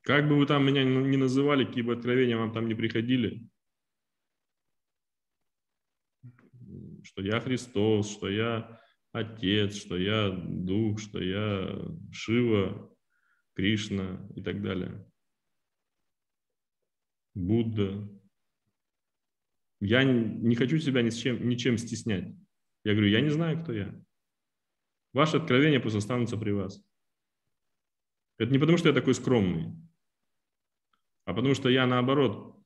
Как 0.00 0.26
бы 0.26 0.38
вы 0.38 0.46
там 0.46 0.64
меня 0.64 0.84
ни 0.84 1.16
называли, 1.16 1.66
какие 1.66 1.82
бы 1.82 1.92
откровения 1.92 2.38
вам 2.38 2.52
там 2.52 2.66
не 2.66 2.74
приходили, 2.74 3.50
что 7.02 7.20
я 7.22 7.40
Христос, 7.40 8.10
что 8.10 8.30
я 8.30 8.80
Отец, 9.12 9.74
что 9.76 9.98
я 9.98 10.30
Дух, 10.30 10.98
что 11.00 11.22
я 11.22 11.76
Шива, 12.10 12.90
Кришна 13.54 14.26
и 14.34 14.42
так 14.42 14.62
далее. 14.62 15.10
Будда. 17.34 18.15
Я 19.88 20.02
не 20.02 20.56
хочу 20.56 20.80
себя 20.80 21.00
ни 21.00 21.10
с 21.10 21.16
чем, 21.16 21.48
ничем 21.48 21.78
стеснять. 21.78 22.34
Я 22.82 22.92
говорю, 22.92 23.08
я 23.08 23.20
не 23.20 23.30
знаю, 23.30 23.62
кто 23.62 23.72
я. 23.72 24.04
Ваши 25.12 25.36
откровения 25.36 25.78
пусть 25.78 25.94
останутся 25.94 26.36
при 26.36 26.50
вас. 26.50 26.84
Это 28.36 28.50
не 28.50 28.58
потому, 28.58 28.78
что 28.78 28.88
я 28.88 28.94
такой 28.94 29.14
скромный, 29.14 29.76
а 31.24 31.34
потому 31.34 31.54
что 31.54 31.68
я, 31.68 31.86
наоборот, 31.86 32.60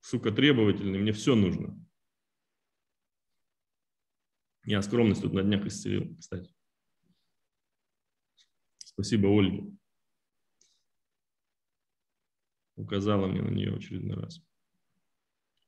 сука, 0.00 0.30
требовательный, 0.30 1.00
мне 1.00 1.12
все 1.12 1.34
нужно. 1.34 1.84
Я 4.64 4.82
скромность 4.82 5.22
тут 5.22 5.32
на 5.32 5.42
днях 5.42 5.66
исцелил, 5.66 6.16
кстати. 6.16 6.54
Спасибо 8.78 9.26
Ольге. 9.26 9.76
Указала 12.76 13.26
мне 13.26 13.42
на 13.42 13.50
нее 13.50 13.74
очередной 13.74 14.16
раз. 14.16 14.46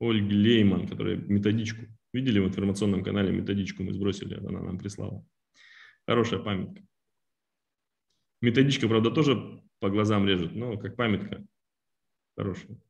Ольги 0.00 0.34
Лейман, 0.34 0.86
которая 0.88 1.16
методичку. 1.16 1.86
Видели 2.12 2.38
в 2.38 2.46
информационном 2.46 3.04
канале 3.04 3.32
методичку 3.32 3.82
мы 3.82 3.92
сбросили, 3.92 4.34
она 4.34 4.60
нам 4.60 4.78
прислала. 4.78 5.24
Хорошая 6.06 6.40
памятка. 6.40 6.82
Методичка, 8.40 8.88
правда, 8.88 9.10
тоже 9.10 9.62
по 9.80 9.90
глазам 9.90 10.26
режет, 10.26 10.54
но 10.54 10.78
как 10.78 10.96
памятка 10.96 11.44
хорошая. 12.36 12.80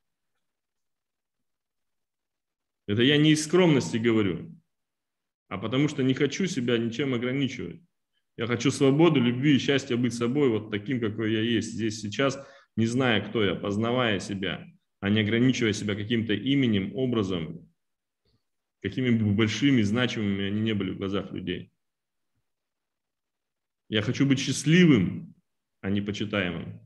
Это 2.87 3.03
я 3.03 3.17
не 3.17 3.33
из 3.33 3.45
скромности 3.45 3.97
говорю, 3.97 4.55
а 5.49 5.59
потому 5.59 5.89
что 5.89 6.03
не 6.03 6.15
хочу 6.15 6.47
себя 6.47 6.79
ничем 6.79 7.15
ограничивать. 7.15 7.83
Я 8.37 8.47
хочу 8.47 8.71
свободу, 8.71 9.21
любви 9.21 9.57
и 9.57 9.59
счастья 9.59 9.97
быть 9.97 10.15
собой, 10.15 10.49
вот 10.49 10.71
таким, 10.71 11.01
какой 11.01 11.33
я 11.33 11.41
есть 11.41 11.73
здесь 11.73 12.01
сейчас, 12.01 12.39
не 12.77 12.87
зная, 12.87 13.27
кто 13.27 13.43
я, 13.43 13.55
познавая 13.55 14.21
себя, 14.21 14.65
а 15.01 15.11
не 15.11 15.21
ограничивая 15.21 15.73
себя 15.73 15.95
каким-то 15.95 16.33
именем, 16.35 16.95
образом, 16.97 17.69
какими 18.83 19.11
бы 19.11 19.33
большими, 19.33 19.83
значимыми 19.83 20.47
они 20.47 20.61
не 20.61 20.75
были 20.75 20.91
в 20.91 20.99
глазах 20.99 21.33
людей. 21.33 21.73
Я 23.89 24.03
хочу 24.03 24.27
быть 24.27 24.39
счастливым, 24.39 25.35
а 25.81 25.91
не 25.91 26.01
почитаемым. 26.01 26.81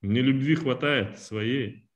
Мне 0.00 0.20
любви 0.20 0.54
хватает 0.54 1.18
своей, 1.18 1.88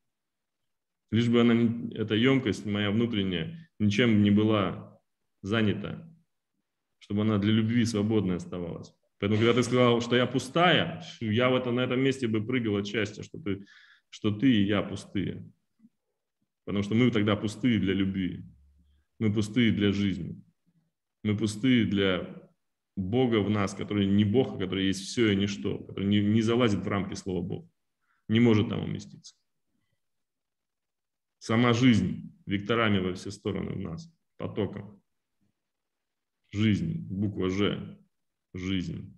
лишь 1.11 1.29
бы 1.29 1.41
она, 1.41 1.55
эта 1.95 2.15
емкость 2.15 2.65
моя 2.65 2.91
внутренняя, 2.91 3.71
ничем 3.79 4.23
не 4.23 4.31
была 4.31 4.99
занята, 5.43 6.11
чтобы 7.01 7.23
она 7.23 7.39
для 7.39 7.53
любви 7.53 7.85
свободной 7.85 8.37
оставалась. 8.37 8.95
Поэтому, 9.19 9.41
когда 9.41 9.55
ты 9.55 9.63
сказал, 9.63 10.01
что 10.01 10.17
я 10.17 10.27
пустая, 10.27 11.05
я 11.21 11.51
в 11.51 11.57
это, 11.57 11.73
на 11.73 11.81
этом 11.81 12.01
месте 12.01 12.29
бы 12.29 12.45
прыгал 12.45 12.77
от 12.77 12.87
счастья, 12.87 13.23
что 13.23 13.39
ты, 13.39 13.67
что 14.11 14.31
ты 14.31 14.53
и 14.53 14.65
я 14.65 14.83
пустые. 14.83 15.45
Потому 16.65 16.85
что 16.85 16.95
мы 16.95 17.11
тогда 17.11 17.35
пустые 17.35 17.79
для 17.79 17.95
любви. 17.95 18.45
Мы 19.19 19.33
пустые 19.33 19.73
для 19.73 19.93
жизни. 19.93 20.41
Мы 21.25 21.37
пустые 21.37 21.85
для 21.85 22.49
Бога 22.95 23.41
в 23.41 23.51
нас, 23.51 23.75
который 23.75 24.07
не 24.07 24.25
Бог, 24.25 24.55
а 24.55 24.59
который 24.59 24.87
есть 24.87 25.01
все 25.01 25.33
и 25.33 25.37
ничто, 25.37 25.79
который 25.79 26.07
не, 26.07 26.21
не 26.21 26.43
залазит 26.43 26.81
в 26.81 26.89
рамки 26.89 27.15
слова 27.15 27.43
Бог. 27.43 27.71
Не 28.29 28.39
может 28.39 28.69
там 28.69 28.85
уместиться. 28.85 29.35
Сама 31.39 31.73
жизнь 31.73 32.33
векторами 32.47 32.99
во 32.99 33.15
все 33.15 33.31
стороны 33.31 33.73
в 33.73 33.81
нас, 33.81 34.13
потоком. 34.37 35.03
Жизнь, 36.51 37.07
буква 37.09 37.51
Ж, 37.51 37.99
жизнь. 38.55 39.15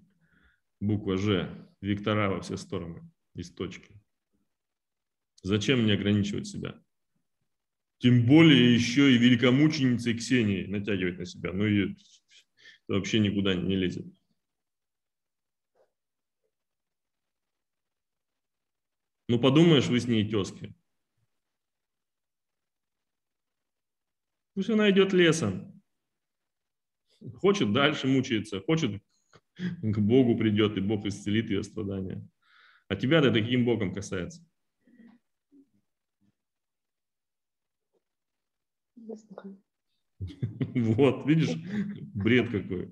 Буква 0.81 1.17
Ж, 1.17 1.49
вектора 1.81 2.31
во 2.31 2.41
все 2.41 2.57
стороны, 2.57 3.11
из 3.35 3.51
точки. 3.51 4.01
Зачем 5.43 5.83
мне 5.83 5.95
ограничивать 5.95 6.47
себя? 6.47 6.83
Тем 7.99 8.27
более 8.27 8.75
еще 8.75 9.15
и 9.15 9.19
великомученицей 9.19 10.15
Ксении 10.15 10.67
натягивать 10.67 11.19
на 11.19 11.27
себя. 11.27 11.53
Ну 11.53 11.67
и 11.67 11.97
вообще 12.89 13.19
никуда 13.19 13.55
не 13.55 13.77
лезет. 13.77 14.07
Ну 19.29 19.39
подумаешь, 19.39 19.87
вы 19.87 20.01
с 20.01 20.09
ней 20.09 20.29
тески. 20.29 20.75
Пусть 24.55 24.71
она 24.71 24.91
идет 24.91 25.13
лесом. 25.13 25.81
Хочет 27.35 27.73
дальше 27.73 28.09
мучается, 28.09 28.61
хочет 28.61 29.03
к 29.57 29.99
Богу 29.99 30.37
придет, 30.37 30.77
и 30.77 30.81
Бог 30.81 31.07
исцелит 31.07 31.51
ее 31.51 31.63
страдания. 31.63 32.27
А 32.89 32.97
тебя-то 32.97 33.33
таким 33.33 33.65
Богом 33.65 33.95
касается. 33.95 34.45
Вот, 40.75 41.27
видишь, 41.27 41.57
бред 42.15 42.51
какой. 42.51 42.91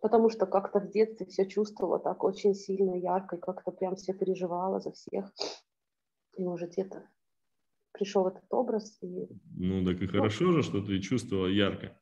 Потому 0.00 0.30
что 0.30 0.46
как-то 0.46 0.80
в 0.80 0.90
детстве 0.90 1.26
все 1.26 1.48
чувствовала 1.48 1.98
так 1.98 2.22
очень 2.22 2.54
сильно, 2.54 2.94
ярко, 2.94 3.36
и 3.36 3.40
как-то 3.40 3.72
прям 3.72 3.96
все 3.96 4.12
переживала 4.12 4.78
за 4.78 4.92
всех. 4.92 5.32
И 6.36 6.44
может 6.44 6.72
где-то 6.72 7.08
пришел 7.92 8.28
этот 8.28 8.44
образ. 8.50 8.98
И... 9.02 9.26
Ну, 9.56 9.84
так 9.84 10.00
и 10.02 10.06
хорошо 10.06 10.52
же, 10.52 10.62
что 10.62 10.82
ты 10.82 11.00
чувствовала 11.00 11.46
ярко. 11.46 11.98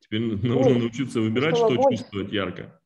Теперь 0.00 0.20
нужно 0.20 0.56
Ой, 0.56 0.78
научиться 0.78 1.20
выбирать, 1.20 1.56
что 1.56 1.74
боль. 1.74 1.96
чувствовать 1.96 2.32
ярко. 2.32 2.80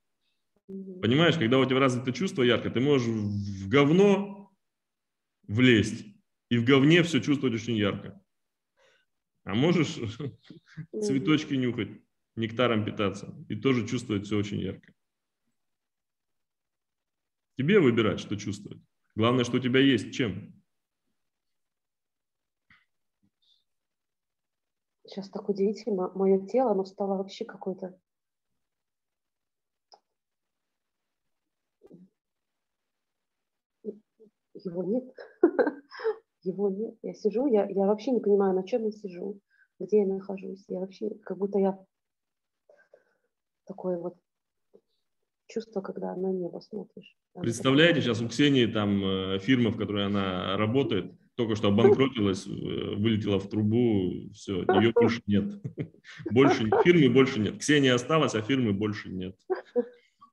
Понимаешь, 0.67 1.37
когда 1.37 1.59
у 1.59 1.65
тебя 1.65 1.81
развито 1.81 2.13
чувство 2.13 2.43
ярко, 2.43 2.71
ты 2.71 2.81
можешь 2.81 3.07
в 3.07 3.69
говно 3.69 4.53
влезть, 5.49 6.07
и 6.49 6.59
в 6.59 6.65
говне 6.65 7.03
все 7.03 7.21
чувствовать 7.21 7.55
очень 7.55 7.77
ярко. 7.77 8.23
А 9.45 9.55
можешь 9.55 9.99
цветочки 11.03 11.55
нюхать, 11.55 11.89
нектаром 12.37 12.85
питаться 12.85 13.35
и 13.49 13.57
тоже 13.57 13.87
чувствовать 13.87 14.27
все 14.27 14.37
очень 14.37 14.61
ярко. 14.61 14.93
Тебе 17.59 17.81
выбирать, 17.81 18.21
что 18.21 18.37
чувствовать. 18.37 18.81
Главное, 19.17 19.45
что 19.45 19.57
у 19.57 19.61
тебя 19.61 19.81
есть 19.81 20.15
чем. 20.15 20.60
Сейчас 25.11 25.29
так 25.29 25.49
удивительно, 25.49 26.09
мое 26.15 26.47
тело, 26.47 26.71
оно 26.71 26.85
стало 26.85 27.17
вообще 27.17 27.45
какое-то 27.45 27.99
его 34.55 34.85
нет. 34.85 35.13
его 36.43 36.71
нет. 36.71 36.95
Я 37.03 37.15
сижу, 37.15 37.49
я, 37.49 37.69
я 37.69 37.87
вообще 37.87 38.13
не 38.13 38.21
понимаю, 38.21 38.55
на 38.55 38.63
чем 38.63 38.85
я 38.85 38.93
сижу, 38.93 39.41
где 39.81 40.03
я 40.03 40.07
нахожусь. 40.07 40.65
Я 40.69 40.79
вообще, 40.79 41.11
как 41.25 41.39
будто 41.39 41.59
я 41.59 41.77
такое 43.67 43.99
вот 43.99 44.17
чувство, 45.49 45.81
когда 45.81 46.15
на 46.15 46.31
небо 46.31 46.61
смотришь. 46.61 47.17
Представляете, 47.35 48.01
сейчас 48.01 48.21
у 48.21 48.29
Ксении 48.29 48.67
там 48.67 49.05
э, 49.05 49.39
фирма, 49.41 49.71
в 49.71 49.77
которой 49.77 50.07
она 50.07 50.57
работает, 50.57 51.13
только 51.41 51.57
что 51.57 51.69
обанкротилась, 51.69 52.47
э, 52.47 52.51
вылетела 52.51 53.39
в 53.39 53.49
трубу, 53.49 54.31
все, 54.35 54.61
ее 54.61 54.93
больше 54.95 55.23
нет. 55.27 55.55
Больше 56.31 56.69
фирмы 56.85 57.09
больше 57.09 57.41
нет. 57.41 57.57
Ксения 57.59 57.95
осталась, 57.95 58.35
а 58.35 58.43
фирмы 58.43 58.75
больше 58.75 59.09
нет. 59.09 59.35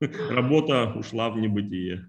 Работа 0.30 0.92
ушла 0.94 1.30
в 1.30 1.38
небытие. 1.38 2.04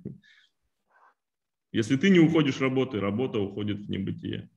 Если 1.72 1.96
ты 1.96 2.10
не 2.10 2.20
уходишь 2.20 2.60
работы, 2.60 3.00
работа 3.00 3.40
уходит 3.40 3.78
в 3.78 3.90
небытие. 3.90 4.50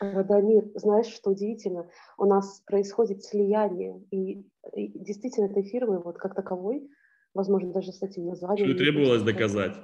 Дамир, 0.00 0.64
знаешь, 0.76 1.06
что 1.06 1.30
удивительно? 1.30 1.90
У 2.16 2.26
нас 2.26 2.62
происходит 2.66 3.24
слияние, 3.24 4.04
и, 4.10 4.44
и 4.74 4.98
действительно 5.00 5.46
этой 5.46 5.64
фирмы 5.64 6.00
вот 6.00 6.18
как 6.18 6.34
таковой, 6.36 6.88
возможно, 7.32 7.72
даже 7.72 7.92
с 7.92 8.02
этим 8.02 8.26
названием... 8.26 8.68
Что 8.68 8.78
требовалось 8.78 9.22
доказать? 9.22 9.74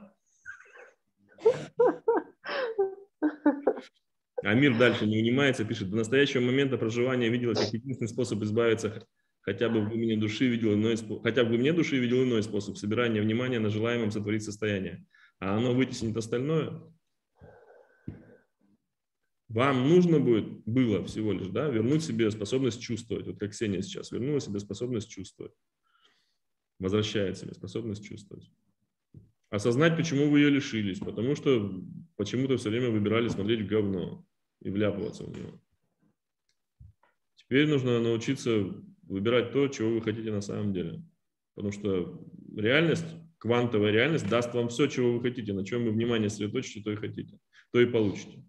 Амир 4.42 4.78
дальше 4.78 5.06
не 5.06 5.18
унимается, 5.18 5.64
пишет, 5.64 5.90
до 5.90 5.96
настоящего 5.96 6.40
момента 6.40 6.78
проживания 6.78 7.28
видела 7.28 7.54
как 7.54 7.72
единственный 7.72 8.08
способ 8.08 8.42
избавиться 8.42 9.06
хотя 9.42 9.68
бы 9.68 9.80
в 9.80 9.88
глубине 9.88 10.16
души 10.16 10.48
видел 10.48 10.74
иной 10.74 10.96
хотя 11.22 11.42
бы 11.42 11.48
в 11.48 11.50
глубине 11.50 11.72
души 11.72 11.98
видел 11.98 12.22
иной 12.24 12.42
способ 12.42 12.76
собирания 12.76 13.22
внимания 13.22 13.58
на 13.58 13.70
желаемом 13.70 14.10
сотворить 14.10 14.44
состояние 14.44 15.06
а 15.40 15.56
оно 15.56 15.74
вытеснит 15.74 16.16
остальное, 16.16 16.82
вам 19.48 19.88
нужно 19.88 20.20
будет, 20.20 20.64
было 20.64 21.04
всего 21.06 21.32
лишь, 21.32 21.48
да, 21.48 21.68
вернуть 21.68 22.04
себе 22.04 22.30
способность 22.30 22.80
чувствовать. 22.80 23.26
Вот 23.26 23.40
как 23.40 23.50
Ксения 23.50 23.82
сейчас 23.82 24.12
вернула 24.12 24.40
себе 24.40 24.60
способность 24.60 25.10
чувствовать. 25.10 25.52
Возвращает 26.78 27.36
себе 27.36 27.54
способность 27.54 28.04
чувствовать. 28.04 28.48
Осознать, 29.48 29.96
почему 29.96 30.30
вы 30.30 30.40
ее 30.40 30.50
лишились. 30.50 31.00
Потому 31.00 31.34
что 31.34 31.82
почему-то 32.16 32.58
все 32.58 32.70
время 32.70 32.90
выбирали 32.90 33.28
смотреть 33.28 33.62
в 33.62 33.66
говно 33.66 34.24
и 34.60 34.70
вляпываться 34.70 35.24
в 35.24 35.36
него. 35.36 35.60
Теперь 37.36 37.68
нужно 37.68 38.00
научиться 38.00 38.74
выбирать 39.02 39.52
то, 39.52 39.68
чего 39.68 39.90
вы 39.90 40.02
хотите 40.02 40.30
на 40.30 40.40
самом 40.40 40.72
деле. 40.72 41.02
Потому 41.54 41.72
что 41.72 42.24
реальность 42.56 43.06
квантовая 43.40 43.90
реальность 43.90 44.28
даст 44.28 44.54
вам 44.54 44.68
все, 44.68 44.86
чего 44.86 45.14
вы 45.14 45.22
хотите, 45.22 45.52
на 45.52 45.64
чем 45.64 45.84
вы 45.84 45.90
внимание 45.90 46.28
сосредоточите, 46.28 46.82
то 46.82 46.92
и 46.92 46.96
хотите, 46.96 47.38
то 47.72 47.80
и 47.80 47.86
получите. 47.86 48.44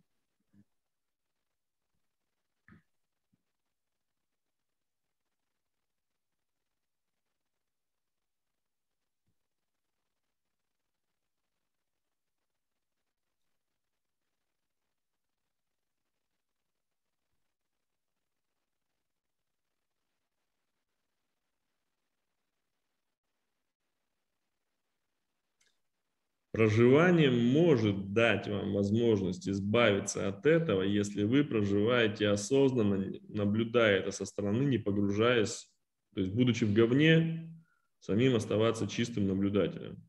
Проживание 26.61 27.31
может 27.31 28.13
дать 28.13 28.47
вам 28.47 28.73
возможность 28.73 29.49
избавиться 29.49 30.27
от 30.27 30.45
этого, 30.45 30.83
если 30.83 31.23
вы 31.23 31.43
проживаете 31.43 32.27
осознанно, 32.27 33.11
наблюдая 33.29 33.97
это 33.97 34.11
со 34.11 34.25
стороны, 34.25 34.61
не 34.65 34.77
погружаясь, 34.77 35.71
то 36.13 36.21
есть 36.21 36.31
будучи 36.31 36.65
в 36.65 36.71
говне, 36.71 37.51
самим 37.99 38.35
оставаться 38.35 38.87
чистым 38.87 39.27
наблюдателем. 39.27 40.07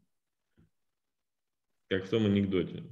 Как 1.88 2.04
в 2.04 2.10
том 2.10 2.26
анекдоте. 2.26 2.84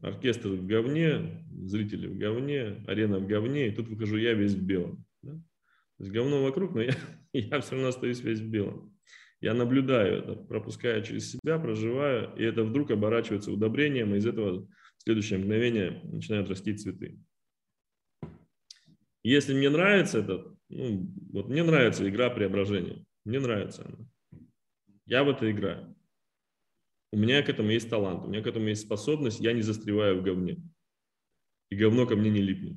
Оркестр 0.00 0.50
в 0.50 0.64
говне, 0.64 1.44
зрители 1.64 2.06
в 2.06 2.16
говне, 2.16 2.84
арена 2.86 3.18
в 3.18 3.26
говне, 3.26 3.66
и 3.66 3.74
тут 3.74 3.88
выхожу 3.88 4.16
я 4.16 4.34
весь 4.34 4.54
в 4.54 4.64
белом. 4.64 5.04
Да? 5.22 5.32
То 5.32 6.04
есть 6.04 6.12
говно 6.12 6.44
вокруг, 6.44 6.72
но 6.72 6.82
я, 6.82 6.94
я 7.32 7.60
все 7.62 7.72
равно 7.72 7.88
остаюсь 7.88 8.20
весь 8.20 8.38
в 8.38 8.48
белом. 8.48 8.96
Я 9.40 9.54
наблюдаю 9.54 10.18
это, 10.18 10.34
пропускаю 10.34 11.02
через 11.04 11.30
себя, 11.30 11.58
проживаю, 11.58 12.34
и 12.36 12.42
это 12.42 12.64
вдруг 12.64 12.90
оборачивается 12.90 13.52
удобрением, 13.52 14.14
и 14.14 14.18
из 14.18 14.26
этого 14.26 14.66
в 14.66 15.02
следующее 15.04 15.38
мгновение 15.38 16.00
начинают 16.04 16.48
расти 16.48 16.74
цветы. 16.74 17.18
Если 19.22 19.54
мне 19.54 19.70
нравится 19.70 20.18
это, 20.18 20.56
ну, 20.68 21.06
вот 21.32 21.48
мне 21.48 21.62
нравится 21.62 22.08
игра 22.08 22.30
преображения, 22.30 23.04
мне 23.24 23.38
нравится 23.38 23.84
она. 23.86 24.08
Я 25.06 25.22
в 25.22 25.28
это 25.28 25.50
играю. 25.50 25.94
У 27.12 27.16
меня 27.16 27.42
к 27.42 27.48
этому 27.48 27.70
есть 27.70 27.88
талант, 27.88 28.24
у 28.24 28.28
меня 28.28 28.42
к 28.42 28.46
этому 28.46 28.68
есть 28.68 28.82
способность, 28.82 29.40
я 29.40 29.52
не 29.52 29.62
застреваю 29.62 30.20
в 30.20 30.22
говне. 30.22 30.60
И 31.70 31.76
говно 31.76 32.06
ко 32.06 32.16
мне 32.16 32.30
не 32.30 32.42
липнет. 32.42 32.76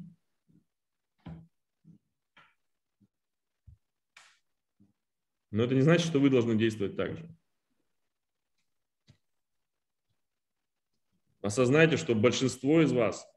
Но 5.51 5.63
это 5.63 5.75
не 5.75 5.81
значит, 5.81 6.07
что 6.07 6.19
вы 6.19 6.29
должны 6.29 6.55
действовать 6.57 6.95
так 6.95 7.17
же. 7.17 7.29
Осознайте, 11.41 11.97
что 11.97 12.15
большинство 12.15 12.81
из 12.81 12.91
вас, 12.91 13.27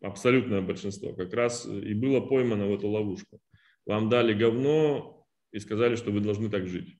абсолютное 0.00 0.60
большинство, 0.60 1.12
как 1.14 1.32
раз 1.32 1.66
и 1.66 1.94
было 1.94 2.20
поймано 2.20 2.68
в 2.68 2.74
эту 2.74 2.88
ловушку. 2.88 3.40
Вам 3.86 4.08
дали 4.08 4.34
говно 4.34 5.26
и 5.50 5.58
сказали, 5.58 5.96
что 5.96 6.12
вы 6.12 6.20
должны 6.20 6.48
так 6.48 6.68
жить. 6.68 6.98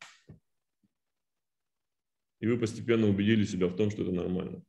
И 2.41 2.47
вы 2.47 2.59
постепенно 2.59 3.09
убедили 3.09 3.45
себя 3.45 3.69
в 3.69 3.77
том, 3.77 3.91
что 3.91 4.03
это 4.03 4.13
нормально. 4.13 4.63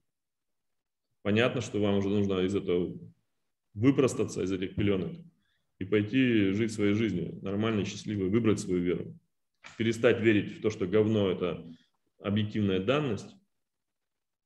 Понятно, 1.23 1.61
что 1.61 1.82
вам 1.82 1.95
уже 1.95 2.10
нужно 2.10 2.41
из 2.41 2.56
этого 2.56 2.95
выпростаться, 3.73 4.44
из 4.44 4.52
этих 4.52 4.76
пеленок, 4.76 5.14
и 5.80 5.86
пойти 5.86 6.52
жить 6.52 6.72
своей 6.72 6.94
жизнью, 6.94 7.40
нормально, 7.41 7.84
счастливой, 7.84 8.30
выбрать 8.30 8.60
свою 8.60 8.82
веру 8.82 9.19
перестать 9.78 10.22
верить 10.22 10.58
в 10.58 10.62
то, 10.62 10.70
что 10.70 10.88
говно– 10.88 11.30
это 11.32 11.66
объективная 12.20 12.80
данность, 12.80 13.36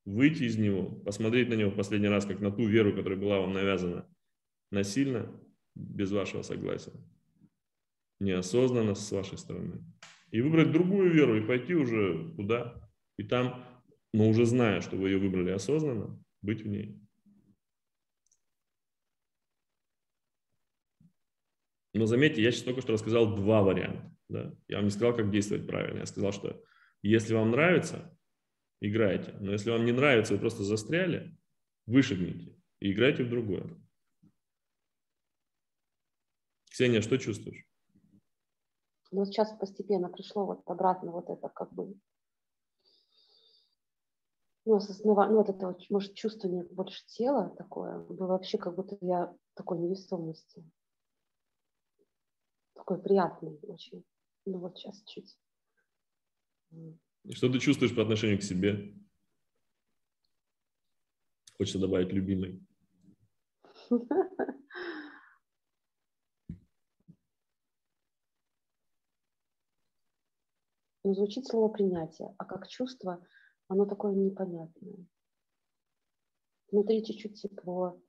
выйти 0.06 0.44
из 0.44 0.58
него, 0.58 0.86
посмотреть 1.02 1.50
на 1.50 1.54
него 1.54 1.72
в 1.72 1.76
последний 1.76 2.08
раз, 2.08 2.26
как 2.26 2.40
на 2.40 2.52
ту 2.52 2.66
веру, 2.66 2.96
которая 2.96 3.20
была 3.20 3.40
вам 3.40 3.54
навязана 3.54 4.08
насильно, 4.72 5.32
без 5.76 6.12
вашего 6.12 6.42
согласия, 6.42 6.92
неосознанно 8.20 8.96
с 8.96 9.12
вашей 9.12 9.38
стороны. 9.38 9.84
И 10.32 10.42
выбрать 10.42 10.72
другую 10.72 11.12
веру 11.12 11.38
и 11.38 11.46
пойти 11.46 11.74
уже 11.74 12.34
туда, 12.36 12.90
и 13.18 13.24
там, 13.24 13.64
но 14.14 14.30
уже 14.30 14.46
зная, 14.46 14.82
что 14.82 14.96
вы 14.96 15.10
ее 15.10 15.18
выбрали 15.18 15.52
осознанно, 15.52 16.22
быть 16.42 16.62
в 16.62 16.68
ней. 16.68 17.00
Но 21.94 22.06
заметьте, 22.06 22.42
я 22.42 22.52
сейчас 22.52 22.64
только 22.64 22.82
что 22.82 22.94
рассказал 22.94 23.36
два 23.36 23.64
варианта. 23.64 24.16
Да? 24.30 24.54
Я 24.68 24.78
вам 24.78 24.86
не 24.86 24.92
сказал, 24.92 25.16
как 25.16 25.32
действовать 25.32 25.68
правильно. 25.68 26.00
Я 26.00 26.06
сказал, 26.06 26.32
что 26.32 26.64
Если 27.02 27.34
вам 27.34 27.52
нравится, 27.52 28.16
играйте. 28.82 29.34
Но 29.40 29.52
если 29.52 29.72
вам 29.72 29.86
не 29.86 29.92
нравится, 29.92 30.34
вы 30.34 30.40
просто 30.40 30.64
застряли, 30.64 31.38
вышагните 31.86 32.56
и 32.80 32.92
играйте 32.92 33.24
в 33.24 33.30
другое. 33.30 33.70
Ксения, 36.70 37.02
что 37.02 37.18
чувствуешь? 37.18 37.66
Ну, 39.12 39.26
сейчас 39.26 39.52
постепенно 39.58 40.08
пришло 40.10 40.46
вот 40.46 40.62
обратно 40.66 41.12
вот 41.12 41.30
это 41.30 41.50
как 41.50 41.74
бы 41.74 41.96
ну, 44.66 44.76
осознавание, 44.76 45.32
ну, 45.34 45.38
вот 45.40 45.50
это 45.50 45.76
может, 45.90 46.14
чувствование 46.14 46.64
больше 46.64 47.04
тела 47.08 47.50
такое, 47.58 48.00
было 48.00 48.28
вообще 48.28 48.60
как 48.60 48.76
будто 48.76 48.98
я 49.02 49.36
такой 49.56 49.80
невесомости. 49.80 50.64
Такой 52.76 53.02
приятный 53.02 53.58
очень. 53.64 54.06
Ну, 54.52 54.58
вот 54.58 54.78
сейчас 54.78 55.04
чуть. 55.04 55.38
И 56.72 57.34
что 57.34 57.50
ты 57.50 57.60
чувствуешь 57.60 57.96
по 57.96 58.02
отношению 58.02 58.40
к 58.40 58.44
себе? 58.44 58.96
Хочется 61.58 61.78
добавить 61.80 62.12
любимый. 62.12 62.66
Ну, 71.06 71.14
звучит 71.14 71.48
слово 71.48 71.70
принятие, 71.70 72.36
а 72.38 72.44
как 72.44 72.68
чувство, 72.68 73.26
оно 73.70 73.86
такое 73.86 74.14
непонятное. 74.14 75.08
Внутри 76.70 77.06
чуть-чуть 77.06 77.42
тепло, 77.42 78.00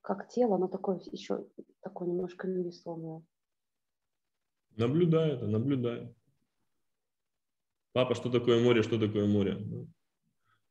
как 0.00 0.28
тело, 0.28 0.56
оно 0.56 0.66
такое 0.66 1.00
еще 1.12 1.46
такое 1.82 2.08
немножко 2.08 2.48
невесомое. 2.48 3.24
Наблюдай 4.76 5.32
это, 5.32 5.46
наблюдай. 5.46 6.14
Папа, 7.92 8.14
что 8.14 8.30
такое 8.30 8.62
море, 8.62 8.82
что 8.82 8.98
такое 8.98 9.26
море? 9.26 9.58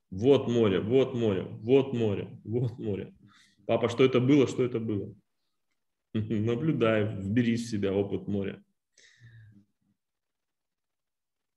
Вот 0.10 0.48
море, 0.48 0.80
вот 0.80 1.14
море, 1.14 1.44
вот 1.62 1.94
море, 1.94 2.40
вот 2.44 2.78
море. 2.80 3.16
Папа, 3.66 3.90
что 3.90 4.04
это 4.04 4.20
было, 4.20 4.48
что 4.48 4.64
это 4.64 4.80
было? 4.80 5.16
Наблюдай, 6.14 7.16
вбери 7.16 7.56
в 7.56 7.62
себя 7.62 7.94
опыт 7.94 8.28
моря. 8.28 8.62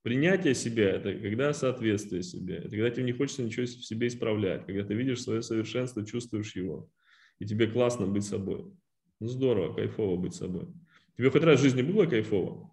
Принятие 0.03 0.53
себя– 0.53 0.91
это 0.91 1.17
когда 1.17 1.51
соответствие 1.51 2.21
себе, 2.21 2.57
это 2.57 2.69
когда 2.69 2.91
тебе 2.91 3.05
не 3.05 3.11
хочется 3.11 3.41
ничего 3.41 3.65
в 3.65 3.69
себе 3.69 4.07
исправлять, 4.07 4.63
когда 4.67 4.83
ты 4.83 4.93
видишь 4.93 5.23
свое 5.23 5.41
совершенство, 5.41 6.05
чувствуешь 6.05 6.55
его, 6.55 6.91
и 7.39 7.45
тебе 7.45 7.65
классно 7.65 8.05
быть 8.05 8.23
собой. 8.23 8.71
Ну, 9.19 9.27
здорово, 9.27 9.73
кайфово 9.73 10.15
быть 10.15 10.35
собой. 10.35 10.67
Тебе 11.17 11.31
хоть 11.31 11.43
раз 11.43 11.59
в 11.59 11.63
жизни 11.63 11.81
было 11.81 12.05
кайфово? 12.05 12.71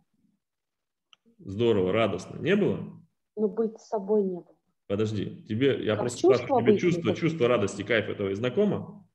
Здорово, 1.39 1.93
радостно. 1.93 2.39
Не 2.39 2.56
было? 2.56 3.01
Ну, 3.36 3.48
быть 3.48 3.78
собой 3.78 4.23
не 4.24 4.40
было. 4.40 4.56
Подожди, 4.89 5.44
тебе, 5.44 5.85
я 5.85 5.93
Как 5.93 6.01
просто 6.01 6.19
чувство 6.20 6.35
спрашиваю, 6.44 6.62
тебе 6.62 6.73
быть 6.73 6.81
чувство, 6.81 7.09
не 7.10 7.16
чувство 7.16 7.48
радости, 7.48 7.82
кайфа 7.82 8.12
этого 8.12 8.35
знакомо? 8.35 9.09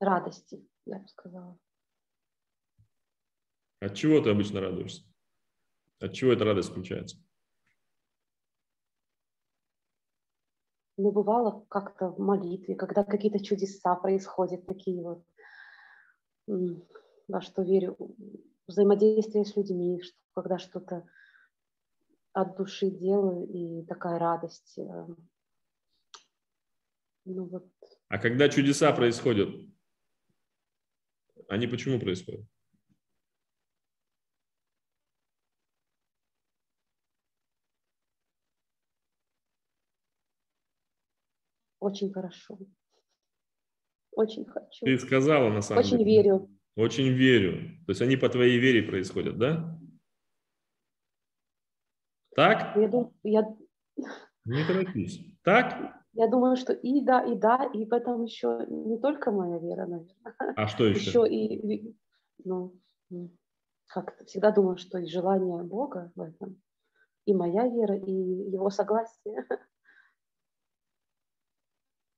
Радости, 0.00 0.66
я 0.86 0.98
бы 0.98 1.08
сказала. 1.08 1.58
От 3.80 3.94
чего 3.94 4.20
ты 4.20 4.30
обычно 4.30 4.60
радуешься? 4.60 5.02
От 6.00 6.14
чего 6.14 6.32
эта 6.32 6.44
радость 6.44 6.70
включается? 6.70 7.18
Ну, 10.96 11.10
бывало 11.10 11.66
как-то 11.68 12.10
в 12.10 12.18
молитве, 12.18 12.76
когда 12.76 13.04
какие-то 13.04 13.44
чудеса 13.44 13.94
происходят, 13.96 14.66
такие 14.66 15.02
вот, 15.02 15.24
во 16.46 17.40
что 17.40 17.62
верю, 17.62 17.96
взаимодействие 18.66 19.44
с 19.44 19.56
людьми, 19.56 20.00
что, 20.02 20.16
когда 20.34 20.58
что-то 20.58 21.06
от 22.32 22.56
души 22.56 22.90
делаю, 22.90 23.46
и 23.48 23.84
такая 23.86 24.18
радость. 24.18 24.78
э, 24.78 25.06
Ну 27.26 27.44
вот, 27.46 27.68
А 28.08 28.18
когда 28.18 28.48
чудеса 28.48 28.92
происходят, 28.92 29.48
они 31.48 31.66
почему 31.66 31.98
происходят? 32.00 32.46
очень 41.80 42.12
хорошо. 42.12 42.58
Очень 44.16 44.44
хочу. 44.46 44.84
Ты 44.86 44.98
сказала 44.98 45.50
на 45.50 45.60
самом 45.60 45.80
Очень 45.80 45.98
деле. 45.98 46.10
верю. 46.22 46.50
Очень 46.76 47.08
верю. 47.08 47.70
То 47.86 47.90
есть 47.90 48.02
они 48.02 48.16
по 48.16 48.28
твоей 48.28 48.58
вере 48.58 48.82
происходят, 48.82 49.38
да? 49.38 49.78
Так? 52.36 52.76
Я, 52.76 52.88
дум- 52.88 53.12
я, 53.22 53.56
Не 54.44 54.64
торопись. 54.66 55.20
Так? 55.42 55.94
я 56.14 56.28
думаю, 56.28 56.56
что 56.56 56.72
и 56.72 57.00
да, 57.04 57.22
и 57.24 57.36
да, 57.36 57.64
и 57.72 57.84
в 57.84 57.92
этом 57.92 58.24
еще 58.24 58.64
не 58.68 58.98
только 58.98 59.30
моя 59.30 59.58
вера, 59.58 59.86
наверное, 59.86 60.54
А 60.56 60.66
что 60.68 60.86
еще? 60.86 61.00
еще 61.10 61.28
и, 61.28 61.96
ну, 62.44 62.74
как 63.86 64.16
всегда 64.26 64.50
думаю, 64.52 64.76
что 64.76 64.98
и 64.98 65.06
желание 65.06 65.62
Бога 65.62 66.12
в 66.14 66.20
этом, 66.22 66.60
и 67.26 67.34
моя 67.34 67.68
вера, 67.68 67.96
и 67.96 68.10
его 68.12 68.70
согласие. 68.70 69.44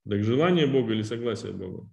Так 0.08 0.22
желание 0.22 0.68
Бога 0.68 0.92
или 0.92 1.02
согласие 1.02 1.52
Бога? 1.52 1.90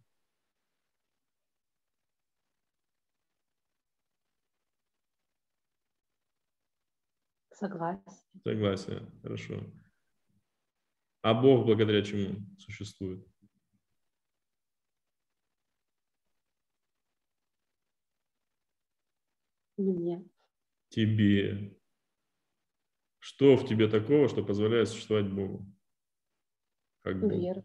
Согласие. 7.52 8.04
Согласие. 8.44 9.12
Хорошо. 9.24 9.64
А 11.22 11.34
Бог 11.34 11.66
благодаря 11.66 12.04
чему 12.04 12.36
существует? 12.60 13.26
Мне. 19.78 20.24
Тебе. 20.90 21.76
Что 23.18 23.56
в 23.56 23.66
тебе 23.68 23.88
такого, 23.88 24.30
что 24.30 24.44
позволяет 24.46 24.90
существовать 24.90 25.32
Богу? 25.32 25.66
Как 27.02 27.20
Бог? 27.20 27.32
Вера. 27.32 27.64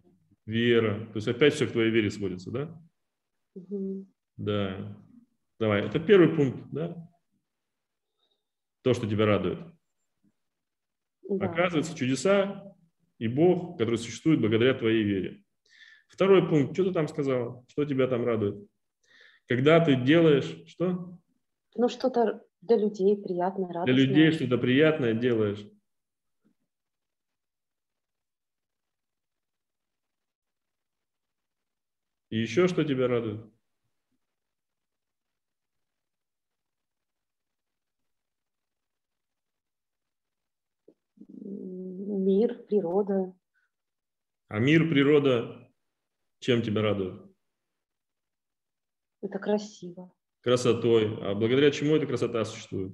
Вера. 0.48 1.06
То 1.12 1.16
есть 1.16 1.28
опять 1.28 1.52
все 1.52 1.66
к 1.66 1.72
твоей 1.72 1.90
вере 1.90 2.10
сводится, 2.10 2.50
да? 2.50 2.82
Мгм. 3.54 4.10
Да. 4.38 4.96
Давай. 5.60 5.86
Это 5.86 6.00
первый 6.00 6.34
пункт, 6.34 6.58
да? 6.72 7.06
То, 8.82 8.94
что 8.94 9.06
тебя 9.06 9.26
радует. 9.26 9.58
Да. 11.28 11.50
Оказывается, 11.50 11.94
чудеса 11.94 12.74
и 13.18 13.28
Бог, 13.28 13.76
который 13.76 13.98
существует 13.98 14.40
благодаря 14.40 14.72
твоей 14.72 15.04
вере. 15.04 15.44
Второй 16.08 16.48
пункт. 16.48 16.72
Что 16.72 16.84
ты 16.84 16.92
там 16.92 17.08
сказала? 17.08 17.62
Что 17.68 17.84
тебя 17.84 18.06
там 18.06 18.24
радует? 18.24 18.66
Когда 19.48 19.84
ты 19.84 19.96
делаешь 19.96 20.62
что? 20.66 21.18
Ну, 21.76 21.88
что-то 21.90 22.42
для 22.62 22.78
людей 22.78 23.22
приятное, 23.22 23.68
радостное. 23.68 23.84
Для 23.84 23.94
людей 23.94 24.30
что-то 24.30 24.56
приятное 24.56 25.12
делаешь. 25.12 25.62
И 32.30 32.40
еще 32.40 32.68
что 32.68 32.84
тебя 32.84 33.08
радует? 33.08 33.40
Мир, 41.28 42.62
природа. 42.64 43.34
А 44.48 44.58
мир, 44.58 44.88
природа, 44.90 45.70
чем 46.40 46.62
тебя 46.62 46.82
радует? 46.82 47.22
Это 49.22 49.38
красиво. 49.38 50.14
Красотой. 50.40 51.16
А 51.22 51.34
благодаря 51.34 51.70
чему 51.70 51.96
эта 51.96 52.06
красота 52.06 52.44
существует? 52.44 52.92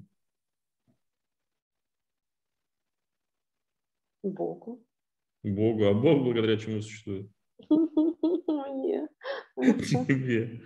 Богу. 4.22 4.84
Богу. 5.42 5.86
А 5.86 5.92
Бог 5.92 6.22
благодаря 6.22 6.56
чему 6.56 6.80
существует? 6.80 7.33
Мне. 7.70 9.08
Тебе. 9.56 10.60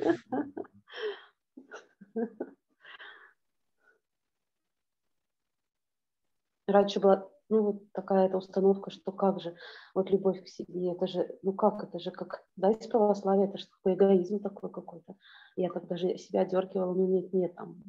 Раньше 6.66 7.01
была 7.01 7.28
ну, 7.48 7.62
вот 7.62 7.93
такая 7.93 8.27
эта 8.27 8.36
установка, 8.36 8.90
что 8.90 9.10
как 9.10 9.40
же, 9.40 9.55
вот 9.94 10.10
любовь 10.10 10.43
к 10.43 10.48
себе, 10.48 10.93
это 10.93 11.06
же, 11.06 11.27
ну 11.43 11.52
как, 11.52 11.82
это 11.82 11.98
же 11.98 12.10
как, 12.10 12.44
да, 12.56 12.70
из 12.70 12.86
православия, 12.86 13.47
это 13.48 13.59
же 13.59 13.66
такой 13.69 13.94
эгоизм 13.94 14.40
такой 14.40 14.70
какой-то. 14.70 15.15
Я 15.56 15.70
так 15.70 15.86
даже 15.86 16.16
себя 16.19 16.44
дергивала, 16.44 16.93
ну 16.93 17.06
нет, 17.06 17.32
нет, 17.32 17.55
там, 17.55 17.82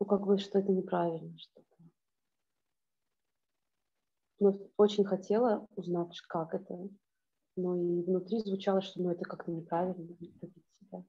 ну 0.00 0.06
как 0.06 0.26
бы, 0.26 0.38
что 0.38 0.58
это 0.58 0.72
неправильно 0.72 1.38
что-то. 1.38 1.64
Но 4.40 4.58
очень 4.76 5.04
хотела 5.04 5.66
узнать, 5.76 6.18
как 6.28 6.54
это, 6.54 6.88
но 7.58 7.76
и 7.76 8.02
внутри 8.02 8.38
звучало, 8.38 8.80
что 8.80 9.02
ну, 9.02 9.10
это 9.10 9.24
как-то 9.24 9.50
неправильно, 9.50 10.00
любить 10.00 10.34
себя. 10.80 11.04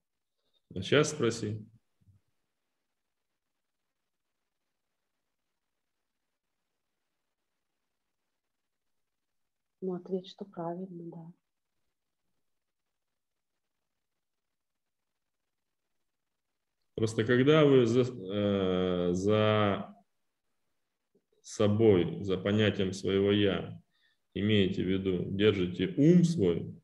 А 0.75 0.81
сейчас 0.81 1.11
спроси. 1.11 1.65
Ну, 9.81 9.93
ответ, 9.93 10.25
что 10.27 10.43
правильно, 10.43 11.11
да. 11.11 11.33
Просто 16.95 17.23
когда 17.23 17.63
вы 17.63 17.85
за, 17.85 18.01
э, 18.01 19.13
за 19.13 19.95
собой, 21.41 22.21
за 22.23 22.37
понятием 22.37 22.91
своего 22.91 23.31
я 23.31 23.81
имеете 24.39 24.83
в 24.83 24.87
виду, 24.87 25.25
держите 25.31 25.93
ум 25.97 26.23
свой, 26.23 26.75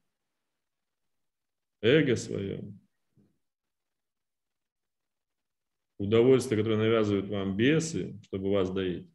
эго 1.82 2.16
свое, 2.16 2.64
удовольствие, 5.98 6.58
которое 6.58 6.78
навязывают 6.78 7.28
вам 7.28 7.56
бесы, 7.56 8.20
чтобы 8.24 8.52
вас 8.52 8.72
доить, 8.72 9.10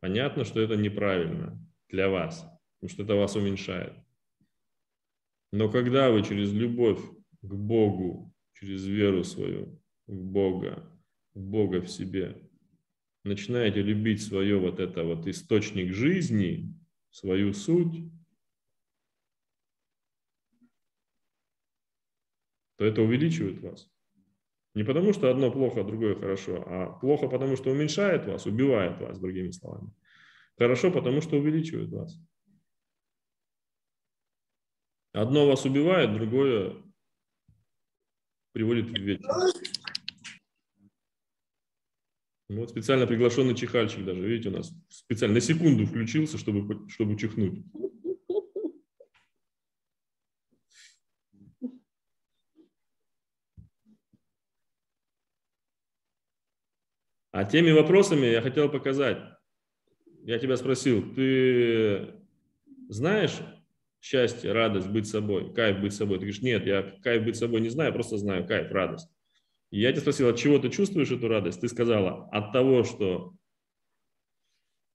понятно, 0.00 0.44
что 0.44 0.60
это 0.60 0.76
неправильно 0.76 1.58
для 1.88 2.08
вас, 2.08 2.40
потому 2.80 2.92
что 2.92 3.02
это 3.02 3.14
вас 3.14 3.36
уменьшает. 3.36 3.94
Но 5.52 5.70
когда 5.70 6.10
вы 6.10 6.22
через 6.22 6.52
любовь 6.52 7.00
к 7.40 7.54
Богу, 7.54 8.34
через 8.52 8.84
веру 8.84 9.24
свою 9.24 9.80
в 10.06 10.22
Бога, 10.22 10.84
в 11.34 11.40
Бога 11.40 11.80
в 11.80 11.88
себе, 11.88 12.36
начинаете 13.24 13.82
любить 13.82 14.22
свое 14.22 14.58
вот 14.58 14.80
это 14.80 15.04
вот 15.04 15.26
источник 15.26 15.92
жизни, 15.92 16.74
свою 17.18 17.52
суть, 17.52 18.04
то 22.76 22.84
это 22.84 23.02
увеличивает 23.02 23.60
вас. 23.60 23.90
Не 24.74 24.84
потому, 24.84 25.12
что 25.12 25.30
одно 25.30 25.50
плохо, 25.50 25.80
а 25.80 25.84
другое 25.84 26.14
хорошо, 26.14 26.62
а 26.66 26.98
плохо, 27.00 27.26
потому 27.26 27.56
что 27.56 27.70
уменьшает 27.70 28.26
вас, 28.26 28.46
убивает 28.46 29.00
вас, 29.00 29.18
другими 29.18 29.50
словами. 29.50 29.92
Хорошо, 30.56 30.92
потому 30.92 31.20
что 31.20 31.38
увеличивает 31.38 31.90
вас. 31.90 32.16
Одно 35.12 35.48
вас 35.48 35.64
убивает, 35.64 36.14
другое 36.14 36.76
приводит 38.52 38.90
в 38.90 39.02
вечность. 39.02 39.77
Вот 42.48 42.70
специально 42.70 43.06
приглашенный 43.06 43.54
чихальчик 43.54 44.04
даже, 44.04 44.26
видите, 44.26 44.48
у 44.48 44.52
нас 44.52 44.72
специально 44.88 45.34
на 45.34 45.40
секунду 45.40 45.84
включился, 45.84 46.38
чтобы, 46.38 46.88
чтобы 46.88 47.18
чихнуть. 47.18 47.62
А 57.32 57.44
теми 57.44 57.70
вопросами 57.70 58.26
я 58.26 58.40
хотел 58.40 58.70
показать. 58.70 59.18
Я 60.24 60.38
тебя 60.38 60.56
спросил, 60.56 61.14
ты 61.14 62.14
знаешь 62.88 63.36
счастье, 64.00 64.52
радость, 64.52 64.88
быть 64.88 65.06
собой, 65.06 65.52
кайф 65.52 65.80
быть 65.80 65.92
собой? 65.92 66.16
Ты 66.16 66.24
говоришь, 66.24 66.42
нет, 66.42 66.66
я 66.66 66.82
кайф 67.02 67.24
быть 67.24 67.36
собой 67.36 67.60
не 67.60 67.68
знаю, 67.68 67.92
просто 67.92 68.16
знаю 68.16 68.46
кайф, 68.46 68.72
радость. 68.72 69.10
И 69.70 69.80
я 69.80 69.92
тебя 69.92 70.00
спросил, 70.00 70.28
от 70.28 70.38
чего 70.38 70.58
ты 70.58 70.70
чувствуешь 70.70 71.10
эту 71.10 71.28
радость? 71.28 71.60
Ты 71.60 71.68
сказала, 71.68 72.28
от 72.30 72.52
того, 72.52 72.84
что 72.84 73.34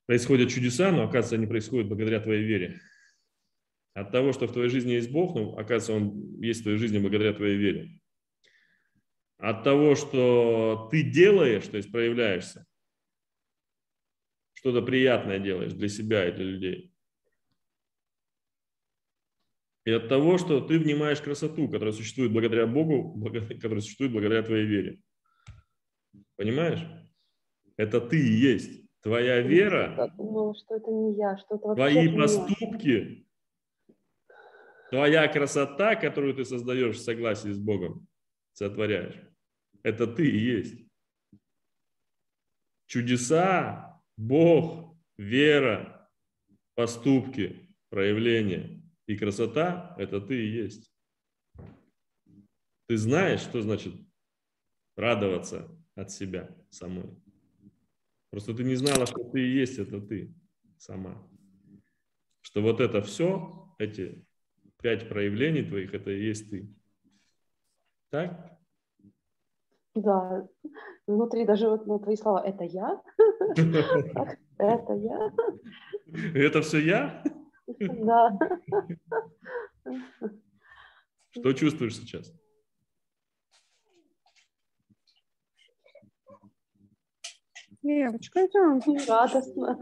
происходят 0.05 0.49
чудеса, 0.49 0.91
но, 0.91 1.03
оказывается, 1.03 1.35
они 1.35 1.47
происходят 1.47 1.87
благодаря 1.87 2.19
твоей 2.19 2.43
вере. 2.43 2.79
От 3.93 4.11
того, 4.11 4.33
что 4.33 4.47
в 4.47 4.53
твоей 4.53 4.69
жизни 4.69 4.93
есть 4.93 5.11
Бог, 5.11 5.35
ну, 5.35 5.55
оказывается, 5.55 5.93
Он 5.93 6.41
есть 6.41 6.61
в 6.61 6.63
твоей 6.63 6.79
жизни 6.79 6.97
благодаря 6.97 7.33
твоей 7.33 7.57
вере 7.57 7.99
от 9.43 9.65
того, 9.65 9.95
что 9.95 10.87
ты 10.89 11.03
делаешь, 11.03 11.67
то 11.67 11.75
есть 11.75 11.91
проявляешься, 11.91 12.65
что-то 14.53 14.81
приятное 14.81 15.37
делаешь 15.37 15.73
для 15.73 15.89
себя 15.89 16.29
и 16.29 16.31
для 16.31 16.45
людей. 16.45 16.92
И 19.85 19.91
от 19.91 20.07
того, 20.07 20.37
что 20.37 20.61
ты 20.61 20.79
внимаешь 20.79 21.21
красоту, 21.21 21.67
которая 21.67 21.93
существует 21.93 22.31
благодаря 22.31 22.67
Богу, 22.67 23.21
которая 23.61 23.81
существует 23.81 24.11
благодаря 24.11 24.43
твоей 24.43 24.65
вере. 24.65 24.99
Понимаешь? 26.37 26.85
Это 27.75 27.99
ты 27.99 28.19
и 28.19 28.31
есть. 28.31 28.83
Твоя 29.01 29.41
вера, 29.41 29.93
Я 29.97 30.07
думала, 30.07 30.55
что 30.55 30.75
это 30.77 30.89
не 30.89 31.17
я, 31.17 31.37
что 31.37 31.55
это 31.55 31.75
твои 31.75 32.07
поступки, 32.15 33.27
твоя 34.89 35.27
красота, 35.27 35.97
которую 35.97 36.33
ты 36.33 36.45
создаешь 36.45 36.95
в 36.95 37.01
согласии 37.01 37.49
с 37.49 37.57
Богом, 37.57 38.07
сотворяешь. 38.53 39.19
Это 39.83 40.07
ты 40.07 40.25
и 40.25 40.37
есть. 40.37 40.87
Чудеса, 42.85 44.01
Бог, 44.15 44.95
вера, 45.17 46.09
поступки, 46.73 47.75
проявления 47.89 48.82
и 49.07 49.15
красота– 49.17 49.95
это 49.97 50.21
ты 50.21 50.43
и 50.43 50.51
есть. 50.51 50.91
Ты 52.87 52.97
знаешь, 52.97 53.41
что 53.41 53.61
значит 53.61 53.93
радоваться 54.95 55.69
от 55.95 56.11
себя 56.11 56.55
самой. 56.69 57.09
Просто 58.29 58.53
ты 58.53 58.63
не 58.63 58.75
знала, 58.75 59.05
что 59.05 59.23
ты 59.23 59.41
и 59.41 59.53
есть 59.53 59.77
это 59.77 60.01
ты 60.01 60.33
сама. 60.77 61.21
Что 62.41 62.61
вот 62.61 62.81
это 62.81 63.01
все, 63.01 63.73
эти 63.79 64.25
пять 64.81 65.07
проявлений 65.07 65.63
твоих, 65.63 65.93
это 65.93 66.11
и 66.11 66.23
есть 66.23 66.49
ты. 66.49 66.67
Так? 68.09 68.59
Да, 69.95 70.47
внутри 71.07 71.45
даже 71.45 71.69
вот 71.69 71.85
ну, 71.85 71.99
твои 71.99 72.15
слова 72.15 72.43
«это 72.45 72.63
я», 72.63 73.01
«это 74.57 74.93
я», 74.93 75.33
Это 76.33 76.61
все 76.61 76.79
я? 76.79 77.23
Да. 77.67 78.37
Что 81.31 81.53
чувствуешь 81.53 81.97
сейчас? 81.97 82.31
Девочка, 87.81 88.45
идем. 88.45 88.81
Радостно. 89.07 89.77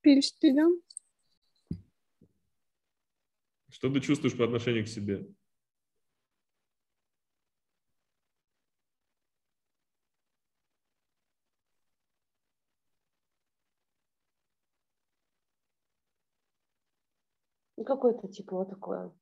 Пить 0.00 0.36
идем. 0.40 0.80
Что 3.70 3.92
ты 3.92 4.00
чувствуешь 4.00 4.36
по 4.36 4.44
отношению 4.44 4.84
к 4.84 4.88
себе? 4.88 5.26
Какое-то 17.84 18.28
тепло 18.28 18.64
такое. 18.64 19.12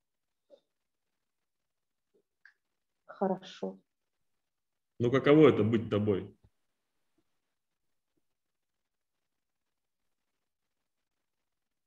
Хорошо. 3.07 3.79
Ну, 4.99 5.11
каково 5.11 5.49
это 5.49 5.63
быть 5.63 5.91
тобой? 5.91 6.35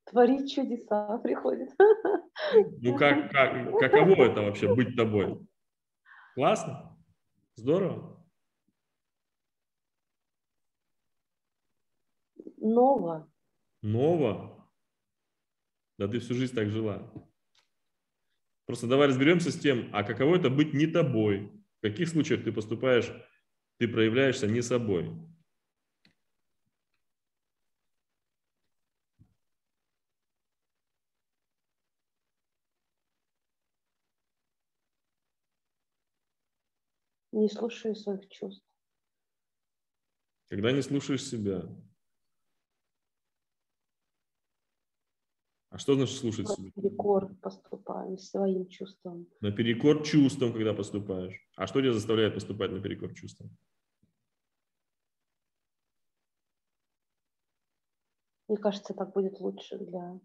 Творить 0.06 0.54
чудеса 0.54 1.18
приходит. 1.20 1.70
Ну, 2.82 2.98
как, 2.98 3.32
как, 3.32 3.80
каково 3.80 4.26
это 4.26 4.42
вообще 4.42 4.74
быть 4.74 4.96
тобой? 4.96 5.48
Классно? 6.36 6.98
Здорово? 7.56 8.24
Ново. 12.58 13.30
Ново? 13.82 14.53
Да 16.04 16.10
ты 16.10 16.20
всю 16.20 16.34
жизнь 16.34 16.54
так 16.54 16.70
жила. 16.70 17.10
Просто 18.66 18.88
давай 18.88 19.08
разберемся 19.08 19.52
с 19.52 19.58
тем, 19.58 19.90
а 19.94 20.04
каково 20.04 20.36
это 20.36 20.50
быть 20.50 20.74
не 20.74 20.86
тобой? 20.86 21.50
В 21.78 21.82
каких 21.82 22.10
случаях 22.10 22.44
ты 22.44 22.52
поступаешь, 22.52 23.10
ты 23.78 23.88
проявляешься 23.88 24.46
не 24.48 24.62
собой? 24.62 25.18
Не 37.32 37.48
слушаю 37.48 37.96
своих 37.96 38.28
чувств. 38.28 38.68
Когда 40.50 40.74
не 40.74 40.82
слушаешь 40.82 41.24
себя. 41.24 41.64
А 45.74 45.80
что 45.80 45.96
значит 45.96 46.20
слушать 46.20 46.48
себя? 46.48 46.70
Перекор 46.76 47.34
поступаю 47.42 48.20
своим 48.20 48.68
чувствам. 48.68 49.26
Наперекор 49.42 50.04
чувствам, 50.04 50.54
когда 50.54 50.72
поступаешь. 50.76 51.34
А 51.56 51.66
что 51.66 51.82
тебя 51.82 51.94
заставляет 51.94 52.36
поступать 52.36 52.72
наперекор 52.72 53.12
чувствам? 53.16 53.50
Мне 58.48 58.58
кажется, 58.60 58.94
так 58.94 59.14
будет 59.14 59.40
лучше 59.40 59.80
для 59.80 60.20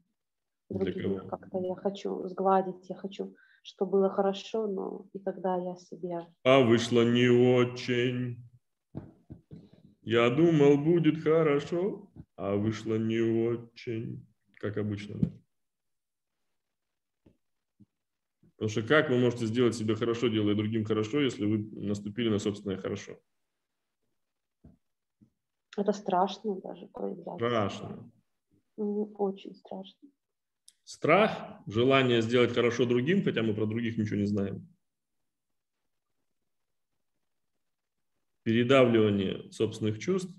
других. 0.69 1.27
Как-то 1.31 1.59
я 1.61 1.75
хочу 1.77 2.29
сгладить, 2.29 2.87
я 2.91 2.97
хочу, 2.97 3.35
чтобы 3.63 3.93
было 3.93 4.11
хорошо, 4.11 4.67
но 4.67 5.07
и 5.15 5.19
тогда 5.19 5.57
я 5.57 5.77
себя 5.77 6.29
А 6.45 6.61
вышло 6.61 7.11
не 7.11 7.29
очень. 7.31 8.37
Я 10.03 10.29
думал, 10.29 10.77
будет 10.77 11.23
хорошо. 11.23 12.11
а 12.37 12.55
вышло 12.57 12.99
не 12.99 13.21
очень, 13.21 14.28
как 14.59 14.77
обычно. 14.77 15.19
Да? 15.19 15.31
Потому 18.57 18.71
что 18.71 18.83
как 18.83 19.09
вы 19.09 19.19
можете 19.19 19.47
сделать 19.47 19.77
себе 19.77 19.95
хорошо, 19.95 20.29
делая 20.29 20.57
другим 20.57 20.85
хорошо, 20.85 21.21
если 21.21 21.45
вы 21.45 21.59
наступили 21.81 22.29
на 22.29 22.39
собственное 22.41 22.77
хорошо? 22.77 23.21
Это 25.77 25.93
страшно 25.93 26.61
даже 26.61 26.89
проявляться. 26.89 27.37
Страшно. 27.37 28.13
Мгм, 28.77 29.15
Очень 29.17 29.55
страшно. 29.55 30.09
Страх, 30.83 31.61
желание 31.67 32.21
сделать 32.23 32.53
хорошо 32.53 32.85
другим, 32.85 33.23
хотя 33.23 33.43
мы 33.43 33.55
про 33.55 33.67
других 33.67 33.97
ничего 33.97 34.17
не 34.17 34.27
знаем. 34.27 34.67
Передавливание 38.43 39.53
собственных 39.53 39.99
чувств 39.99 40.35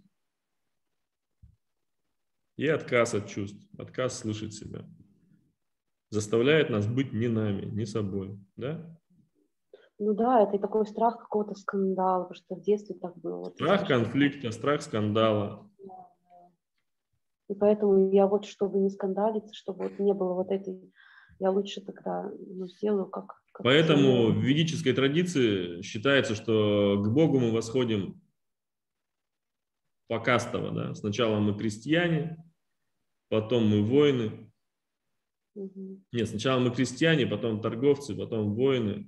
и 2.60 2.68
отказ 2.68 3.14
от 3.14 3.27
чувств, 3.27 3.57
отказ 3.77 4.19
слышать 4.19 4.53
себя. 4.53 4.86
Заставляет 6.10 6.69
нас 6.69 6.88
быть 6.88 7.14
не 7.14 7.30
нами, 7.30 7.65
не 7.65 7.86
собой. 7.86 8.38
Да? 8.57 8.99
Ну 9.98 10.14
да, 10.14 10.44
это 10.44 10.60
такой 10.60 10.86
страх 10.86 11.19
какого-то 11.19 11.56
скандала, 11.56 12.23
потому 12.23 12.36
что 12.36 12.56
в 12.56 12.61
детстве 12.61 12.95
так 12.95 13.18
было. 13.18 13.49
Страх 13.52 13.88
конфликта, 13.88 14.52
страх 14.52 14.81
скандала. 14.81 15.72
И 17.48 17.56
поэтому 17.56 18.11
я 18.11 18.27
вот, 18.27 18.45
чтобы 18.45 18.80
не 18.80 18.90
скандалить, 18.90 19.56
чтобы 19.56 19.86
вот 19.86 19.98
не 19.98 20.14
было 20.14 20.34
вот 20.34 20.52
этой, 20.52 20.94
я 21.40 21.52
лучше 21.52 21.80
тогда 21.80 22.30
ну, 22.30 22.68
сделаю 22.68 23.06
как... 23.06 23.27
как 23.53 23.64
Поэтому 23.64 24.34
в 24.34 24.44
ведической 24.44 24.91
традиции 24.91 25.81
считается, 25.81 26.36
что 26.36 27.02
к 27.02 27.07
Богу 27.07 27.40
мы 27.40 27.53
восходим 27.53 28.22
покастово. 30.07 30.72
Да? 30.72 30.94
Сначала 30.94 31.40
мы 31.40 31.57
крестьяне, 31.57 32.44
потом 33.30 33.68
мы 33.68 33.81
воины. 33.81 34.51
Мгм. 35.56 36.06
Нет, 36.11 36.30
сначала 36.30 36.60
мы 36.60 36.73
крестьяне, 36.73 37.26
потом 37.26 37.61
торговцы, 37.61 38.15
потом 38.15 38.53
воины, 38.53 39.07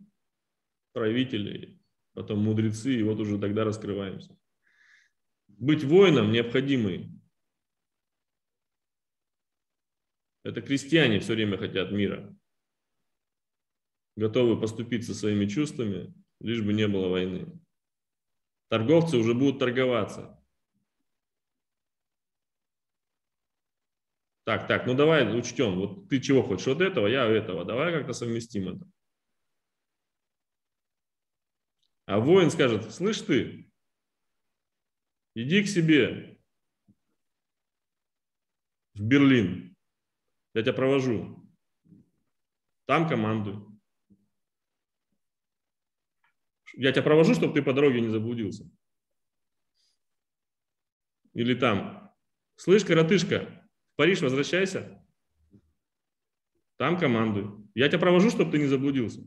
правители, 0.93 1.79
потом 2.13 2.39
мудрецы, 2.39 2.99
и 2.99 3.03
вот 3.03 3.19
уже 3.19 3.39
тогда 3.39 3.63
раскрываемся. 3.63 4.37
Быть 5.47 5.83
воином 5.83 6.31
необходимый. 6.31 7.11
Это 10.43 10.61
крестьяне 10.61 11.19
все 11.19 11.33
время 11.33 11.57
хотят 11.57 11.91
мира. 11.91 12.35
Готовы 14.15 14.59
поступиться 14.59 15.13
своими 15.13 15.45
чувствами, 15.45 16.13
лишь 16.39 16.61
бы 16.61 16.73
не 16.73 16.87
было 16.87 17.07
войны. 17.07 17.59
Торговцы 18.69 19.17
уже 19.17 19.33
будут 19.33 19.59
торговаться. 19.59 20.40
Так, 24.43 24.67
так, 24.67 24.87
ну 24.87 24.95
давай 24.95 25.37
учтем. 25.37 25.75
Вот 25.75 26.09
ты 26.09 26.19
чего 26.19 26.41
хочешь? 26.41 26.67
Вот 26.67 26.81
этого, 26.81 27.07
я 27.07 27.25
этого. 27.25 27.63
Давай 27.63 27.93
как-то 27.93 28.13
совместим 28.13 28.69
это. 28.69 28.89
А 32.05 32.19
воин 32.19 32.49
скажет, 32.49 32.91
слышь 32.91 33.21
ты, 33.21 33.71
иди 35.35 35.63
к 35.63 35.67
себе 35.67 36.39
в 38.95 39.01
Берлин. 39.01 39.75
Я 40.53 40.63
тебя 40.63 40.73
провожу. 40.73 41.47
Там 42.85 43.07
командуй. 43.07 43.65
Я 46.73 46.91
тебя 46.91 47.03
провожу, 47.03 47.35
чтобы 47.35 47.53
ты 47.53 47.61
по 47.61 47.73
дороге 47.73 48.01
не 48.01 48.09
заблудился. 48.09 48.69
Или 51.33 51.53
там, 51.53 52.13
слышь, 52.55 52.83
коротышка, 52.83 53.60
в 53.93 53.97
Париж 53.97 54.21
возвращайся. 54.21 55.03
Там 56.77 56.97
командуй. 56.97 57.51
Я 57.75 57.87
тебя 57.87 57.99
провожу, 57.99 58.29
чтобы 58.29 58.51
ты 58.51 58.57
не 58.57 58.65
заблудился. 58.65 59.21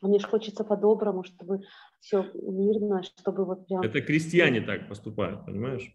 Мне 0.00 0.18
же 0.18 0.26
хочется 0.26 0.64
по-доброму, 0.64 1.24
чтобы 1.24 1.60
все 1.98 2.22
мирно, 2.32 3.02
чтобы 3.02 3.44
вот 3.44 3.66
прям... 3.66 3.82
Это 3.82 4.00
крестьяне 4.00 4.62
так 4.62 4.88
поступают, 4.88 5.44
понимаешь? 5.44 5.92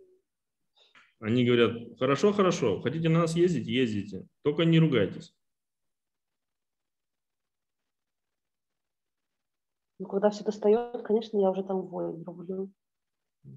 Они 1.20 1.44
говорят, 1.44 1.98
хорошо, 1.98 2.32
хорошо, 2.34 2.82
хотите 2.82 3.10
на 3.10 3.22
нас 3.22 3.36
ездить, 3.36 3.68
ездите, 3.68 4.28
только 4.44 4.64
не 4.64 4.80
ругайтесь. 4.80 5.34
Ну, 10.00 10.08
когда 10.08 10.30
все 10.30 10.44
достает, 10.44 11.04
конечно, 11.04 11.38
я 11.38 11.50
уже 11.50 11.64
там 11.64 11.82
воин 11.82 12.24
рублю. 12.24 12.72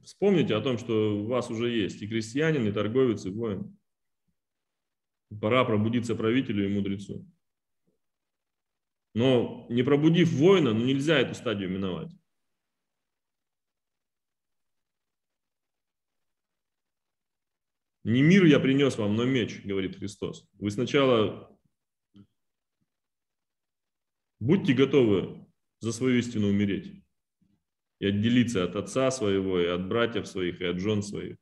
Вспомните 0.05 0.55
о 0.55 0.61
том, 0.61 0.79
что 0.79 1.19
у 1.19 1.27
вас 1.27 1.51
уже 1.51 1.71
есть 1.71 2.01
и 2.03 2.09
крестьянин, 2.09 2.67
и 2.67 2.73
торговец, 2.73 3.25
и 3.25 3.31
воин. 3.31 3.77
Пора 5.41 5.65
пробудиться 5.65 6.15
правителю 6.15 6.67
и 6.67 6.75
мудрецу. 6.75 7.27
Но 9.15 9.67
не 9.69 9.83
пробудив 9.83 10.33
воина, 10.33 10.73
ну 10.73 10.85
нельзя 10.85 11.19
эту 11.19 11.35
стадию 11.35 11.71
миновать. 11.71 12.13
Не 18.05 18.23
мир 18.23 18.45
я 18.45 18.61
принес 18.61 18.97
вам, 18.97 19.17
но 19.17 19.25
меч, 19.25 19.65
говорит 19.65 19.97
Христос. 19.97 20.49
Вы 20.55 20.71
сначала 20.71 21.59
будьте 24.39 24.73
готовы 24.73 25.48
за 25.81 25.93
свою 25.93 26.19
истину 26.19 26.49
умереть 26.49 26.93
и 28.01 28.07
отделиться 28.07 28.65
от 28.65 28.77
отца 28.77 29.11
своего, 29.11 29.61
и 29.61 29.67
от 29.67 29.89
братьев 29.89 30.27
своих, 30.27 30.61
и 30.61 30.65
от 30.65 30.79
жен 30.79 31.03
своих 31.03 31.37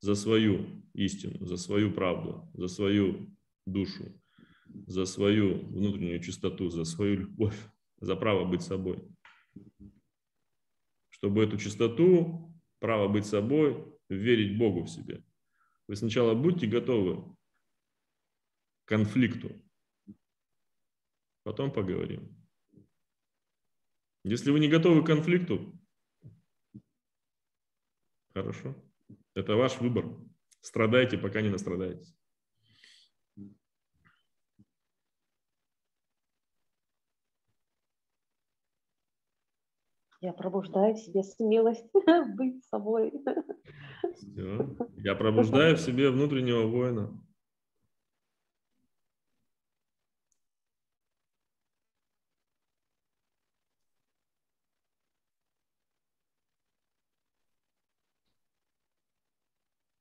за 0.00 0.14
свою 0.14 0.82
истину, 0.94 1.46
за 1.46 1.56
свою 1.56 1.92
правду, 1.92 2.48
за 2.54 2.68
свою 2.68 3.34
душу, 3.66 4.04
за 4.86 5.06
свою 5.06 5.66
внутреннюю 5.66 6.22
чистоту, 6.22 6.70
за 6.70 6.84
свою 6.84 7.16
любовь, 7.16 7.58
за 8.00 8.16
право 8.16 8.44
быть 8.44 8.62
собой. 8.62 9.02
Чтобы 11.08 11.44
эту 11.44 11.56
чистоту, 11.56 12.54
право 12.78 13.08
быть 13.08 13.26
собой, 13.26 13.84
верить 14.08 14.58
Богу 14.58 14.82
в 14.82 14.90
себе. 14.90 15.24
Вы 15.88 15.96
сначала 15.96 16.34
будьте 16.34 16.66
готовы 16.66 17.36
к 18.84 18.88
конфликту, 18.88 19.50
потом 21.42 21.72
поговорим. 21.72 22.45
Если 24.28 24.50
вы 24.50 24.58
не 24.58 24.66
готовы 24.66 25.04
к 25.04 25.06
конфликту, 25.06 25.72
хорошо. 28.34 28.74
Это 29.34 29.54
ваш 29.54 29.80
выбор. 29.80 30.18
Страдайте, 30.60 31.16
пока 31.16 31.42
не 31.42 31.48
настрадаетесь. 31.48 32.12
Я 40.20 40.32
пробуждаю 40.32 40.96
в 40.96 40.98
себе 40.98 41.22
смелость 41.22 41.86
быть 42.36 42.64
собой. 42.64 43.12
Всё. 44.16 44.76
Я 44.96 45.14
пробуждаю 45.14 45.76
в 45.76 45.80
себе 45.80 46.10
внутреннего 46.10 46.66
воина. 46.66 47.16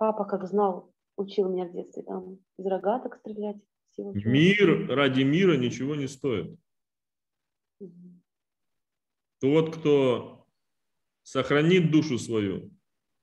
Папа, 0.05 0.23
как 0.23 0.47
знал, 0.47 0.93
учил 1.15 1.51
меня 1.51 1.65
в 1.65 1.73
детстве 1.73 2.03
там 2.03 2.37
из 2.59 2.65
рогаток 2.67 3.15
стрелять. 3.15 3.57
всего 3.91 4.13
чего. 4.13 4.31
Мир 4.31 4.87
ради 4.87 5.23
мира 5.23 5.57
ничего 5.57 5.95
не 5.95 6.07
стоит. 6.07 6.59
Мгм. 7.79 8.21
Тот, 9.39 9.75
кто 9.75 10.47
сохранит 11.23 11.89
душу 11.89 12.19
свою, 12.19 12.69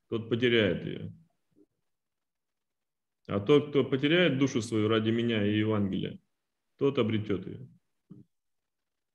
тот 0.09 0.29
потеряет 0.29 0.85
ее. 0.85 1.15
А 3.29 3.39
тот, 3.39 3.69
кто 3.69 3.85
потеряет 3.85 4.41
душу 4.41 4.61
свою 4.61 4.89
ради 4.89 5.11
меня 5.11 5.47
и 5.47 5.59
Евангелия, 5.59 6.19
тот 6.79 6.99
обретет 6.99 7.47
ее, 7.47 7.69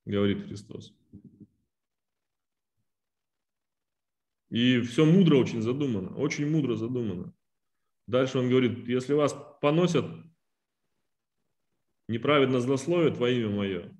говорит 0.06 0.46
Христос. 0.46 0.96
И 4.52 4.80
все 4.80 5.04
мудро 5.04 5.36
очень 5.36 5.62
задумано, 5.62 6.16
очень 6.16 6.50
мудро 6.50 6.78
задумано. 6.78 7.34
Дальше 8.08 8.40
он 8.40 8.50
говорит, 8.50 8.88
если 8.88 9.14
вас 9.14 9.36
поносят, 9.62 10.06
неправедно 12.08 12.62
злословят 12.62 13.18
во 13.18 13.30
имя 13.30 13.50
мое, 13.50 13.98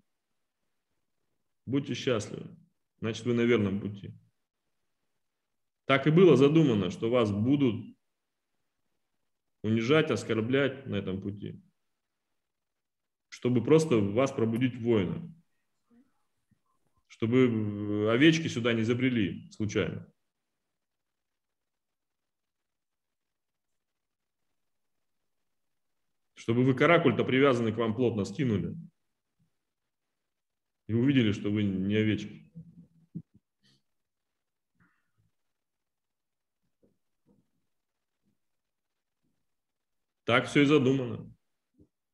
будьте 1.66 1.94
счастливы, 1.94 2.58
значит 3.00 3.26
вы 3.26 3.34
на 3.34 3.42
верном 3.42 3.82
пути. 3.82 4.14
Так 5.86 6.08
и 6.08 6.12
было 6.12 6.36
задумано, 6.38 6.90
что 6.90 7.10
вас 7.10 7.32
будут 7.32 7.86
унижать, 9.64 10.12
оскорблять 10.12 10.86
на 10.86 10.96
этом 10.96 11.22
пути. 11.22 11.62
чтобы 13.30 13.64
просто 13.64 13.98
вас 13.98 14.32
пробудить 14.32 14.76
воина. 14.78 15.22
Чтобы 17.08 18.10
овечки 18.12 18.48
сюда 18.48 18.74
не 18.74 18.84
забрели 18.84 19.50
случайно. 19.52 20.12
Чтобы 26.48 26.64
вы 26.64 26.76
каракуль-то 26.76 27.26
привязанный 27.26 27.74
к 27.74 27.78
вам 27.78 27.94
плотно 27.94 28.24
скинули. 28.24 28.74
И 30.88 30.94
увидели, 30.94 31.34
что 31.34 31.50
вы 31.50 31.64
не 31.64 31.94
овечки. 31.94 32.50
Так 40.24 40.48
все 40.48 40.62
и 40.62 40.66
задумано. 40.66 41.30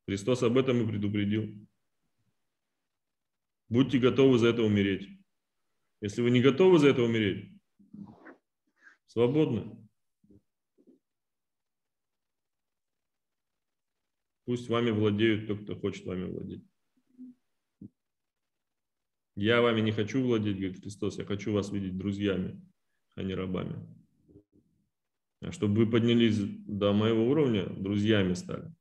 Христос 0.08 0.42
об 0.42 0.58
этом 0.58 0.82
и 0.82 0.88
предупредил. 0.88 1.54
Будьте 3.70 4.00
готовы 4.00 4.40
за 4.40 4.48
это 4.48 4.64
умереть. 4.64 5.08
Если 6.02 6.24
вы 6.24 6.32
не 6.32 6.42
готовы 6.42 6.80
за 6.80 6.88
это 6.88 7.04
умереть, 7.04 7.52
свободны. 9.06 9.83
Пусть 14.45 14.68
вами 14.68 14.91
владеют 14.91 15.48
тот, 15.48 15.64
кто 15.64 15.76
хочет 15.76 16.06
вами 16.06 16.26
владеть. 16.26 16.64
Я 19.36 19.61
вами 19.61 19.82
не 19.82 19.91
хочу 19.91 20.22
владеть, 20.22 20.57
говорит 20.57 20.82
Христос, 20.82 21.18
я 21.18 21.26
хочу 21.26 21.53
вас 21.53 21.72
видеть 21.72 21.98
друзьями, 21.98 22.61
а 23.15 23.24
не 23.24 23.34
рабами. 23.34 23.88
А 25.41 25.52
чтобы 25.52 25.86
вы 25.86 25.91
поднялись 25.91 26.40
до 26.40 26.94
моего 26.94 27.28
уровня, 27.28 27.65
друзьями 27.65 28.34
стали, 28.34 28.74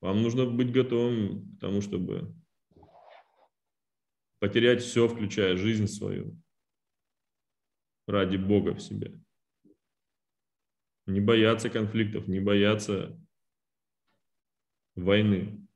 вам 0.00 0.22
нужно 0.22 0.46
быть 0.46 0.70
готовым 0.70 1.56
к 1.56 1.60
тому, 1.60 1.80
чтобы 1.80 2.34
потерять 4.38 4.82
все, 4.82 5.08
включая 5.08 5.56
жизнь 5.56 5.88
свою, 5.88 6.40
ради 8.06 8.36
Бога 8.36 8.74
в 8.74 8.80
себе. 8.80 9.20
Не 11.06 11.20
бояться 11.20 11.68
конфликтов, 11.68 12.28
не 12.28 12.38
бояться 12.38 13.18
войны. 15.02 15.66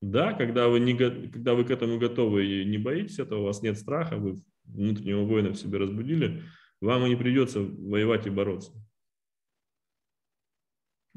Да, 0.00 0.34
когда 0.34 0.68
вы, 0.68 0.78
не, 0.80 0.96
когда 0.96 1.54
вы 1.54 1.64
к 1.64 1.70
этому 1.70 1.98
готовы 1.98 2.46
и 2.46 2.64
не 2.64 2.78
боитесь 2.78 3.18
этого, 3.18 3.40
у 3.40 3.44
вас 3.44 3.62
нет 3.62 3.78
страха, 3.78 4.16
вы 4.16 4.40
внутреннего 4.64 5.24
воина 5.24 5.50
в 5.50 5.56
себе 5.56 5.78
разбудили, 5.78 6.44
вам 6.80 7.06
и 7.06 7.08
не 7.08 7.16
придется 7.16 7.60
воевать 7.60 8.26
и 8.26 8.30
бороться. 8.30 8.72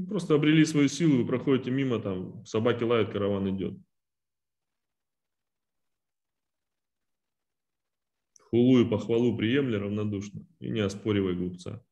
Просто 0.08 0.36
обрели 0.36 0.64
свою 0.66 0.88
силу, 0.88 1.18
вы 1.18 1.28
проходите 1.28 1.72
мимо, 1.72 2.00
там 2.00 2.46
собаки 2.46 2.84
лают, 2.84 3.12
караван 3.12 3.56
идет. 3.56 3.78
Хулу 8.50 8.80
и 8.80 8.90
похвалу 8.90 9.38
приемли 9.38 9.76
равнодушно 9.76 10.48
и 10.60 10.70
не 10.70 10.80
оспоривай 10.80 11.36
глупца. 11.36 11.86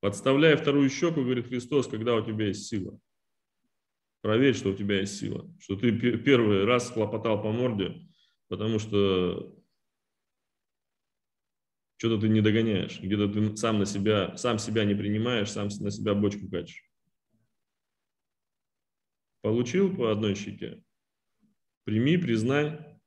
Подставляя 0.00 0.56
вторую 0.56 0.88
щеку, 0.90 1.22
говорит 1.22 1.48
Христос, 1.48 1.88
когда 1.88 2.14
у 2.14 2.24
тебя 2.24 2.46
есть 2.46 2.66
сила. 2.66 2.98
Проверь, 4.20 4.54
что 4.54 4.70
у 4.70 4.74
тебя 4.74 5.00
есть 5.00 5.18
сила. 5.18 5.50
Что 5.60 5.76
ты 5.76 5.92
первый 5.92 6.64
раз 6.64 6.90
хлопотал 6.90 7.42
по 7.42 7.50
морде, 7.50 8.06
потому 8.48 8.78
что 8.78 9.56
что-то 11.96 12.20
ты 12.20 12.28
не 12.28 12.40
догоняешь. 12.40 13.00
Где-то 13.00 13.28
ты 13.28 13.56
сам 13.56 13.80
на 13.80 13.86
себя, 13.86 14.36
сам 14.36 14.58
себя 14.58 14.84
не 14.84 14.94
принимаешь, 14.94 15.50
сам 15.50 15.68
на 15.80 15.90
себя 15.90 16.14
бочку 16.14 16.48
качешь. 16.48 16.84
Получил 19.40 19.96
по 19.96 20.12
одной 20.12 20.36
щеке. 20.36 20.82
Прими, 21.84 22.18
признай, 22.18 23.00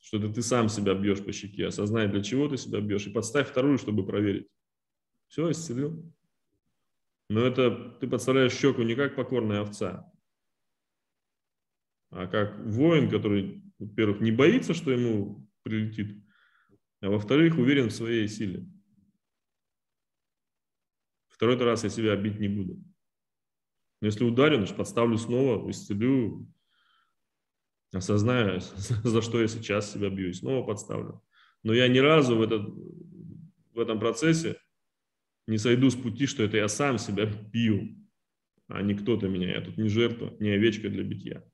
что 0.00 0.18
это 0.18 0.30
ты 0.30 0.42
сам 0.42 0.68
себя 0.68 0.94
бьешь 0.94 1.24
по 1.24 1.30
щеке. 1.30 1.66
Осознай, 1.66 2.08
для 2.08 2.22
чего 2.22 2.48
ты 2.48 2.56
себя 2.56 2.80
бьешь. 2.80 3.06
И 3.06 3.10
подставь 3.10 3.48
вторую, 3.48 3.78
чтобы 3.78 4.04
проверить. 4.04 4.48
Все, 5.30 5.48
исцелил. 5.52 6.12
Но 7.28 7.42
это 7.46 7.96
ты 8.00 8.08
подставляешь 8.08 8.52
щеку 8.52 8.82
не 8.82 8.96
как 8.96 9.14
покорная 9.14 9.60
овца, 9.60 10.12
а 12.10 12.26
как 12.26 12.58
воин, 12.66 13.08
который, 13.08 13.62
во-первых, 13.78 14.20
не 14.20 14.32
боится, 14.32 14.74
что 14.74 14.90
ему 14.90 15.48
прилетит, 15.62 16.20
а 17.00 17.10
во-вторых, 17.10 17.56
уверен 17.56 17.90
в 17.90 17.92
своей 17.92 18.26
силе. 18.26 18.66
Второй 21.28 21.56
раз 21.58 21.84
я 21.84 21.90
себя 21.90 22.16
бить 22.16 22.40
не 22.40 22.48
буду. 22.48 22.82
Но 24.00 24.06
если 24.08 24.24
ударю, 24.24 24.56
значит, 24.56 24.76
подставлю 24.76 25.16
снова, 25.16 25.70
исцелю, 25.70 26.52
осознаю, 27.92 28.60
за 29.04 29.22
что 29.22 29.40
я 29.40 29.46
сейчас 29.46 29.92
себя 29.92 30.10
бью, 30.10 30.30
и 30.30 30.32
снова 30.32 30.66
подставлю. 30.66 31.22
Но 31.62 31.72
я 31.72 31.86
ни 31.86 31.98
разу 31.98 32.36
в, 32.36 32.42
этот, 32.42 32.62
в 32.66 33.78
этом 33.78 34.00
процессе 34.00 34.58
не 35.50 35.58
сойду 35.58 35.90
с 35.90 35.96
пути, 35.96 36.26
что 36.26 36.44
это 36.44 36.56
я 36.58 36.68
сам 36.68 36.96
себя 36.96 37.26
бью, 37.26 37.96
а 38.68 38.82
не 38.82 38.94
кто-то 38.94 39.26
меня. 39.26 39.50
Я 39.50 39.60
тут 39.60 39.78
не 39.78 39.88
жертва, 39.88 40.36
не 40.38 40.50
овечка 40.50 40.88
для 40.88 41.02
битья. 41.02 41.44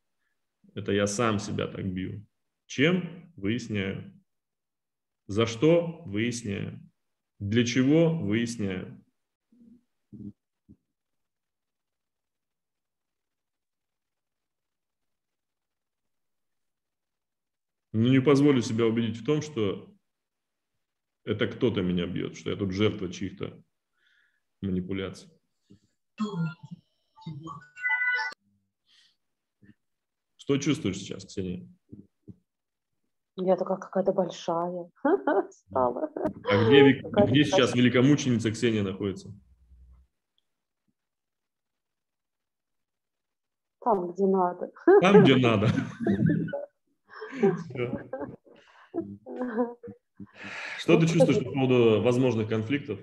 Это 0.74 0.92
я 0.92 1.06
сам 1.06 1.38
себя 1.38 1.66
так 1.66 1.90
бью. 1.90 2.26
Чем? 2.66 3.32
Выясняю. 3.36 4.12
За 5.28 5.46
что? 5.46 6.02
Выясняю. 6.04 6.78
Для 7.38 7.64
чего? 7.64 8.14
Выясняю. 8.18 9.02
Но 17.92 18.08
не 18.10 18.20
позволю 18.20 18.60
себя 18.60 18.84
убедить 18.84 19.16
в 19.16 19.24
том, 19.24 19.40
что 19.40 19.90
это 21.24 21.46
кто-то 21.46 21.80
меня 21.80 22.06
бьет, 22.06 22.36
что 22.36 22.50
я 22.50 22.56
тут 22.56 22.72
жертва 22.72 23.10
чьих-то 23.10 23.64
манипуляций. 24.62 25.30
Что 30.36 30.58
чувствуешь 30.58 30.98
сейчас, 30.98 31.24
Ксения? 31.24 31.68
Я 33.36 33.56
такая 33.56 33.76
какая-то 33.76 34.12
большая 34.12 34.90
стала. 35.50 36.10
А 36.48 36.64
где, 36.64 37.00
где 37.00 37.44
сейчас 37.44 37.74
великомученица 37.74 38.50
Ксения 38.50 38.82
находится? 38.82 39.30
Там, 43.80 44.12
где 44.12 44.26
надо. 44.26 44.72
Там, 45.00 45.22
где 45.22 45.36
надо. 45.36 45.68
Что 50.78 50.98
ты 50.98 51.06
чувствуешь 51.06 51.44
по 51.44 51.52
поводу 51.52 52.02
возможных 52.02 52.48
конфликтов? 52.48 53.00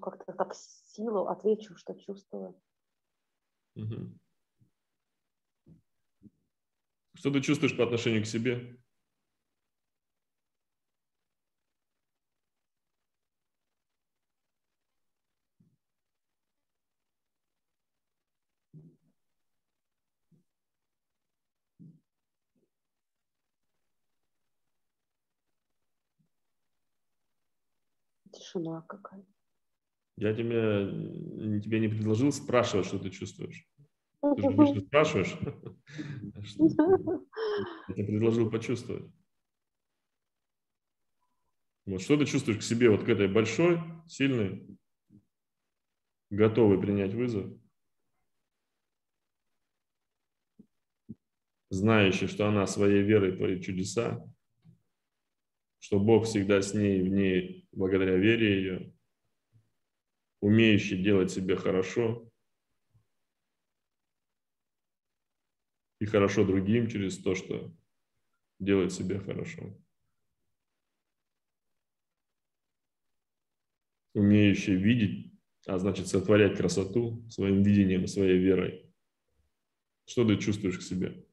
Как-то 0.00 0.32
так 0.32 0.54
силу 0.54 1.26
отвечу, 1.26 1.76
что 1.76 1.94
чувствую. 1.94 2.60
Угу. 3.76 4.18
Что 7.14 7.30
ты 7.30 7.40
чувствуешь 7.40 7.76
по 7.76 7.84
отношению 7.84 8.22
к 8.22 8.26
себе? 8.26 8.78
Тишина 28.32 28.82
какая. 28.82 29.24
Я 30.20 30.34
тебе, 30.34 31.60
тебе 31.62 31.80
не 31.80 31.88
предложил 31.88 32.30
спрашивать, 32.30 32.84
что 32.84 32.98
ты 32.98 33.08
чувствуешь. 33.08 33.66
Ты 34.20 34.42
же 34.42 34.48
обычно 34.48 34.80
спрашиваешь. 34.86 35.34
Я 37.88 37.94
тебе 37.94 38.04
предложил 38.04 38.50
почувствовать. 38.50 39.10
Вот 41.86 42.02
что 42.02 42.18
ты 42.18 42.26
чувствуешь 42.26 42.58
к 42.58 42.62
себе, 42.62 42.90
вот 42.90 43.04
к 43.04 43.08
этой 43.08 43.28
большой, 43.28 43.80
сильной, 44.06 44.66
готовой 46.28 46.78
принять 46.78 47.14
вызов, 47.14 47.50
знающей, 51.70 52.26
что 52.26 52.46
она 52.46 52.66
своей 52.66 53.02
верой 53.02 53.38
творит 53.38 53.64
чудеса, 53.64 54.22
что 55.78 55.98
Бог 55.98 56.26
всегда 56.26 56.60
с 56.60 56.74
ней, 56.74 57.00
в 57.00 57.08
ней, 57.08 57.66
благодаря 57.72 58.16
вере 58.16 58.56
ее, 58.56 58.92
умеющий 60.40 61.02
делать 61.02 61.30
себе 61.30 61.56
хорошо 61.56 62.30
и 66.00 66.06
хорошо 66.06 66.44
другим 66.44 66.88
через 66.88 67.18
то, 67.18 67.34
что 67.34 67.72
делает 68.60 68.92
себе 68.92 69.18
хорошо. 69.20 69.74
Умеющий 74.14 74.74
видеть, 74.76 75.32
а 75.66 75.78
значит 75.78 76.08
сотворять 76.08 76.56
красоту 76.56 77.24
своим 77.28 77.62
видением 77.62 78.06
своей 78.06 78.38
верой. 78.38 78.90
Что 80.06 80.24
ты 80.26 80.36
чувствуешь 80.36 80.78
к 80.78 80.82
себе? 80.82 81.24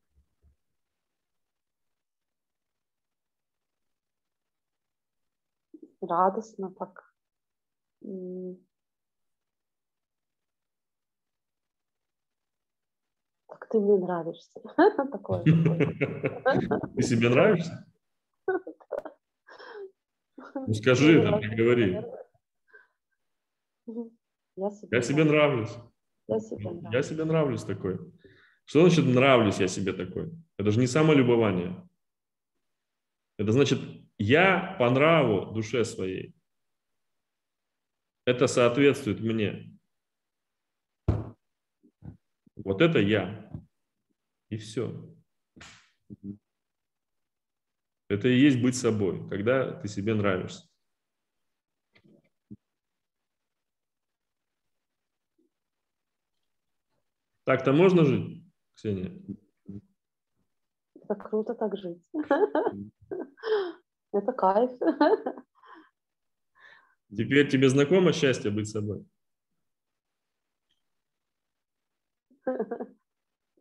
Радостно 6.01 6.71
так. 6.71 7.13
М. 8.03 8.57
Так 13.49 13.65
ты 13.77 13.81
мне 13.81 13.97
нравишься. 13.97 14.59
Такое. 15.11 15.43
Ты 16.95 17.01
себе 17.03 17.29
нравишься? 17.29 17.85
Ну 20.55 20.73
скажи 20.73 21.19
это, 21.19 21.39
говори. 21.55 22.01
Я 24.55 24.71
себе 24.71 24.87
Я 24.91 25.01
себе 25.01 25.23
нравлюсь. 25.23 25.75
Я 26.27 26.39
себе 26.39 26.63
Я 26.63 26.71
нравлюсь. 26.71 27.05
себе 27.05 27.25
нравлюсь 27.25 27.63
такой. 27.63 27.99
Что 28.65 28.81
значит 28.81 29.05
нравлюсь 29.05 29.59
я 29.59 29.67
себе 29.67 29.93
такой? 29.93 30.31
Это 30.57 30.71
же 30.71 30.79
не 30.79 30.87
самолюбование. 30.87 31.87
Это 33.37 33.51
значит, 33.51 33.79
я 34.17 34.75
по 34.79 34.89
нраву 34.89 35.53
душе 35.53 35.85
своей. 35.85 36.33
Это 38.25 38.47
соответствует 38.47 39.19
мне. 39.19 39.77
Вот 42.55 42.81
это 42.81 42.99
я. 42.99 43.46
И 44.49 44.57
все. 44.57 45.15
Это 48.09 48.29
и 48.29 48.39
есть 48.39 48.61
быть 48.61 48.75
собой, 48.75 49.27
когда 49.29 49.71
ты 49.73 49.87
себе 49.89 50.13
нравишься. 50.13 50.65
Так-то 57.43 57.73
можно 57.73 58.05
жить, 58.05 58.43
Ксения? 58.75 59.21
Это 60.95 61.15
круто 61.15 61.53
так 61.53 61.77
жить. 61.77 62.01
Это 64.11 64.33
кайф. 64.33 64.71
Теперь 67.09 67.49
тебе 67.49 67.69
знакомо 67.69 68.11
счастье 68.11 68.51
быть 68.51 68.69
собой? 68.69 69.05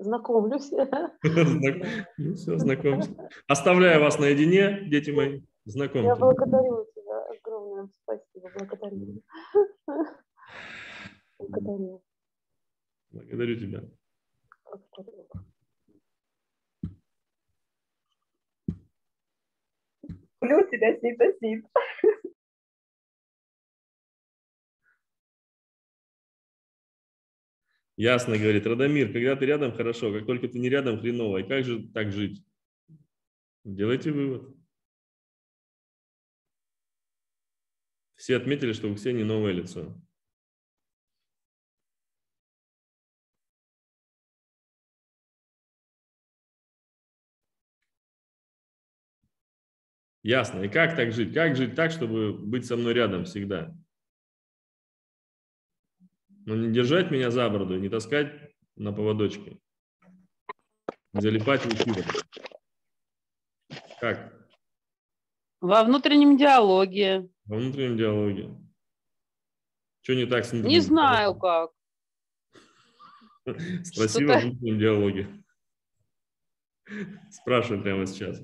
Знакомлюсь. 0.07 0.69
Знак- 1.25 2.07
Ну 2.17 2.35
все, 2.35 2.57
знакомься. 2.59 3.11
Оставляю 3.49 4.01
вас 4.01 4.19
наедине, 4.21 4.83
дети 4.89 5.11
мои. 5.11 5.41
Я 5.41 5.43
Знакомьтесь. 5.73 6.17
благодарю 6.19 6.87
тебя. 6.95 7.25
Огромное 7.29 7.89
спасибо. 8.05 8.51
Благодарю. 8.55 9.23
Благодарю. 11.39 12.03
Благодарю 13.11 13.57
тебя. 13.59 13.83
Благодарю. 14.65 15.27
Люблю 20.41 20.71
тебя, 20.71 20.95
Сита 21.01 21.33
Сит. 21.41 21.67
Ясно, 27.97 28.37
говорит 28.37 28.67
Радомир, 28.67 29.11
когда 29.13 29.37
ты 29.37 29.47
рядом, 29.47 29.73
хорошо, 29.73 30.13
как 30.13 30.27
только 30.27 30.49
ты 30.49 30.59
не 30.59 30.69
рядом, 30.69 31.01
хреново. 31.01 31.39
И 31.39 31.49
как 31.49 31.65
же 31.65 31.89
так 31.95 32.13
жить? 32.13 32.45
Делайте 33.65 34.13
вывод. 34.13 34.57
Все 38.17 38.37
отметили, 38.37 38.73
что 38.75 38.89
у 38.91 38.95
Ксении 38.95 39.23
новое 39.23 39.53
лицо. 39.53 39.95
Ясно. 50.23 50.63
И 50.63 50.69
как 50.69 50.97
так 50.97 51.13
жить? 51.13 51.33
Как 51.33 51.57
жить 51.57 51.75
так, 51.75 51.91
чтобы 51.91 52.33
быть 52.35 52.67
со 52.67 52.77
мной 52.77 52.93
рядом 52.95 53.25
всегда? 53.25 53.75
Но 56.47 56.55
не 56.55 56.73
держать 56.73 57.11
меня 57.11 57.33
за 57.33 57.51
бороду, 57.51 57.77
не 57.77 57.89
таскать 57.89 58.33
на 58.77 58.93
поводочке. 58.93 59.59
Не 61.13 61.21
залипать 61.21 61.63
в 61.63 61.75
эфир. 61.75 62.07
Как? 64.01 64.33
Во 65.61 65.83
внутреннем 65.83 66.37
диалоге. 66.37 67.29
Во 67.47 67.57
внутреннем 67.57 67.97
диалоге. 67.97 68.57
Что 70.03 70.15
не 70.15 70.25
так 70.27 70.45
с 70.45 70.53
внутренним 70.53 70.73
Не 70.73 70.81
знаю 70.81 71.35
как. 71.35 71.73
Спроси 73.85 74.25
во 74.25 74.39
внутреннем 74.39 74.79
диалоге. 74.79 75.45
Спрашивай 77.33 77.83
прямо 77.83 78.07
сейчас. 78.07 78.41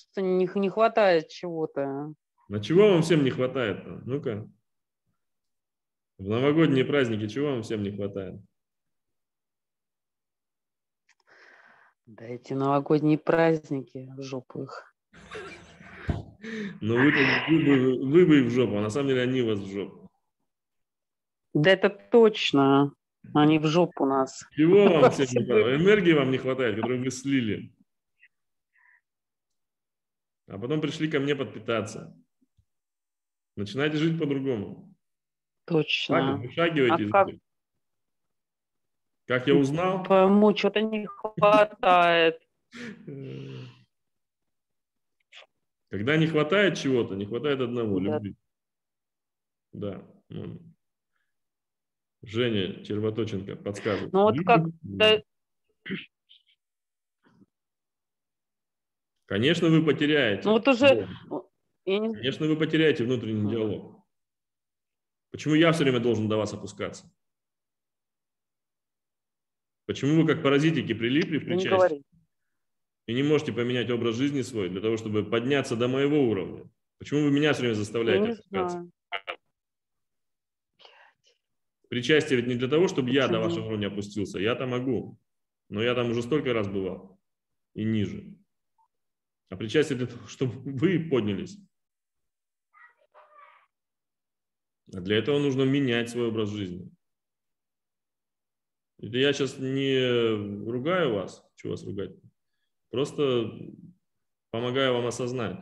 М. 0.00 0.12
Что 0.12 0.22
не, 0.22 0.48
не 0.60 0.70
хватает 0.70 1.28
чего-то. 1.28 2.14
На 2.48 2.60
чего 2.60 2.90
вам 2.90 3.02
всем 3.02 3.24
не 3.24 3.30
хватает-то? 3.30 4.02
Ну-ка. 4.04 4.48
В 6.18 6.28
новогодние 6.28 6.84
праздники 6.84 7.28
чего 7.28 7.52
вам 7.52 7.62
всем 7.62 7.82
не 7.82 7.92
хватает? 7.92 8.40
Да 12.06 12.24
эти 12.26 12.52
новогодние 12.52 13.18
праздники, 13.18 14.12
в 14.16 14.22
жопу 14.22 14.64
их. 14.64 14.94
Ну 16.80 16.94
вы, 16.94 17.12
вы, 17.48 18.04
вы 18.04 18.26
бы 18.26 18.40
и 18.40 18.42
в 18.42 18.50
жопу, 18.50 18.76
а 18.76 18.80
на 18.80 18.90
самом 18.90 19.08
деле 19.08 19.22
они 19.22 19.42
вас 19.42 19.58
в 19.60 19.72
жопу. 19.72 20.08
Да 21.54 21.70
это 21.70 21.88
точно. 21.88 22.92
Они 23.34 23.58
в 23.58 23.66
жопу 23.66 24.06
нас. 24.06 24.44
Чего 24.52 24.88
вам 24.88 25.10
всем 25.10 25.26
не 25.30 25.44
хватает? 25.44 25.80
Энергии 25.80 26.12
вам 26.12 26.30
не 26.30 26.38
хватает, 26.38 26.76
которую 26.76 27.02
вы 27.02 27.10
слили. 27.10 27.72
А 30.50 30.58
потом 30.58 30.80
пришли 30.80 31.08
ко 31.08 31.20
мне 31.20 31.36
подпитаться. 31.36 32.12
Начинайте 33.56 33.98
жить 33.98 34.18
по-другому. 34.18 34.92
Точно. 35.64 36.16
Хватит, 36.36 36.46
вышагивайте. 36.48 37.06
А 37.06 37.10
как? 37.10 37.28
Как 39.26 39.46
я 39.46 39.54
узнал, 39.54 40.02
Пойму, 40.02 40.56
что-то 40.56 40.80
не 40.82 41.06
хватает. 41.06 42.42
когда 45.88 46.16
не 46.16 46.26
хватает 46.26 46.76
чего-то, 46.76 47.14
не 47.14 47.26
хватает 47.26 47.60
одного, 47.60 48.00
Да. 48.00 48.14
любви. 48.16 48.36
Да. 49.72 50.04
Женя 52.22 52.84
Червоточенко 52.84 53.54
подскажет. 53.54 54.12
Ну 54.12 54.22
вот 54.22 54.36
как- 54.44 54.66
да. 54.82 55.22
Конечно, 59.30 59.68
вы 59.68 59.84
потеряете. 59.84 60.42
Ну 60.44 60.54
вот 60.54 60.66
уже- 60.66 61.08
Конечно, 61.84 62.46
вы 62.48 62.56
потеряете 62.56 63.04
внутренний 63.04 63.42
Мгм. 63.42 63.50
диалог. 63.50 64.04
Почему 65.30 65.54
я 65.54 65.70
все 65.70 65.84
время 65.84 66.00
должен 66.00 66.28
до 66.28 66.36
вас 66.36 66.52
опускаться? 66.52 67.08
Почему 69.86 70.20
вы 70.20 70.26
как 70.26 70.42
паразитики 70.42 70.92
прилипли 70.94 71.38
в 71.38 71.42
не 71.42 71.46
причастии 71.46 71.68
говори. 71.68 72.02
и 73.06 73.14
не 73.14 73.22
можете 73.22 73.52
поменять 73.52 73.88
образ 73.90 74.16
жизни 74.16 74.42
свой 74.42 74.68
для 74.68 74.80
того, 74.80 74.96
чтобы 74.96 75.24
подняться 75.24 75.76
до 75.76 75.86
моего 75.86 76.20
уровня? 76.28 76.68
Почему 76.98 77.22
вы 77.22 77.30
меня 77.30 77.52
все 77.52 77.62
время 77.62 77.74
заставляете 77.74 78.32
опускаться? 78.32 78.68
знаю. 78.78 78.92
Причастие 81.88 82.36
ведь 82.40 82.48
не 82.48 82.56
для 82.56 82.68
того, 82.68 82.88
чтобы 82.88 83.10
я 83.10 83.28
до 83.28 83.34
Почему? 83.34 83.44
вашего 83.48 83.66
уровня 83.68 83.86
опустился. 83.86 84.40
Я-то 84.40 84.66
могу. 84.66 85.18
Но 85.68 85.80
я 85.80 85.94
там 85.94 86.10
уже 86.10 86.22
столько 86.22 86.52
раз 86.52 86.66
бывал. 86.66 87.20
И 87.74 87.84
ниже. 87.84 88.36
А 89.50 89.56
причастие 89.56 89.98
для 89.98 90.06
того, 90.06 90.26
чтобы 90.26 90.52
вы 90.52 91.10
поднялись. 91.10 91.58
А 94.94 95.00
для 95.00 95.18
этого 95.18 95.38
нужно 95.38 95.62
менять 95.62 96.10
свой 96.10 96.28
образ 96.28 96.50
жизни. 96.50 96.90
Это 98.98 99.18
я 99.18 99.32
сейчас 99.32 99.58
не 99.58 100.64
ругаю 100.66 101.14
вас. 101.14 101.44
Чего 101.56 101.72
вас 101.72 101.84
ругать? 101.84 102.14
Просто 102.90 103.50
помогаю 104.50 104.94
вам 104.94 105.06
осознать, 105.06 105.58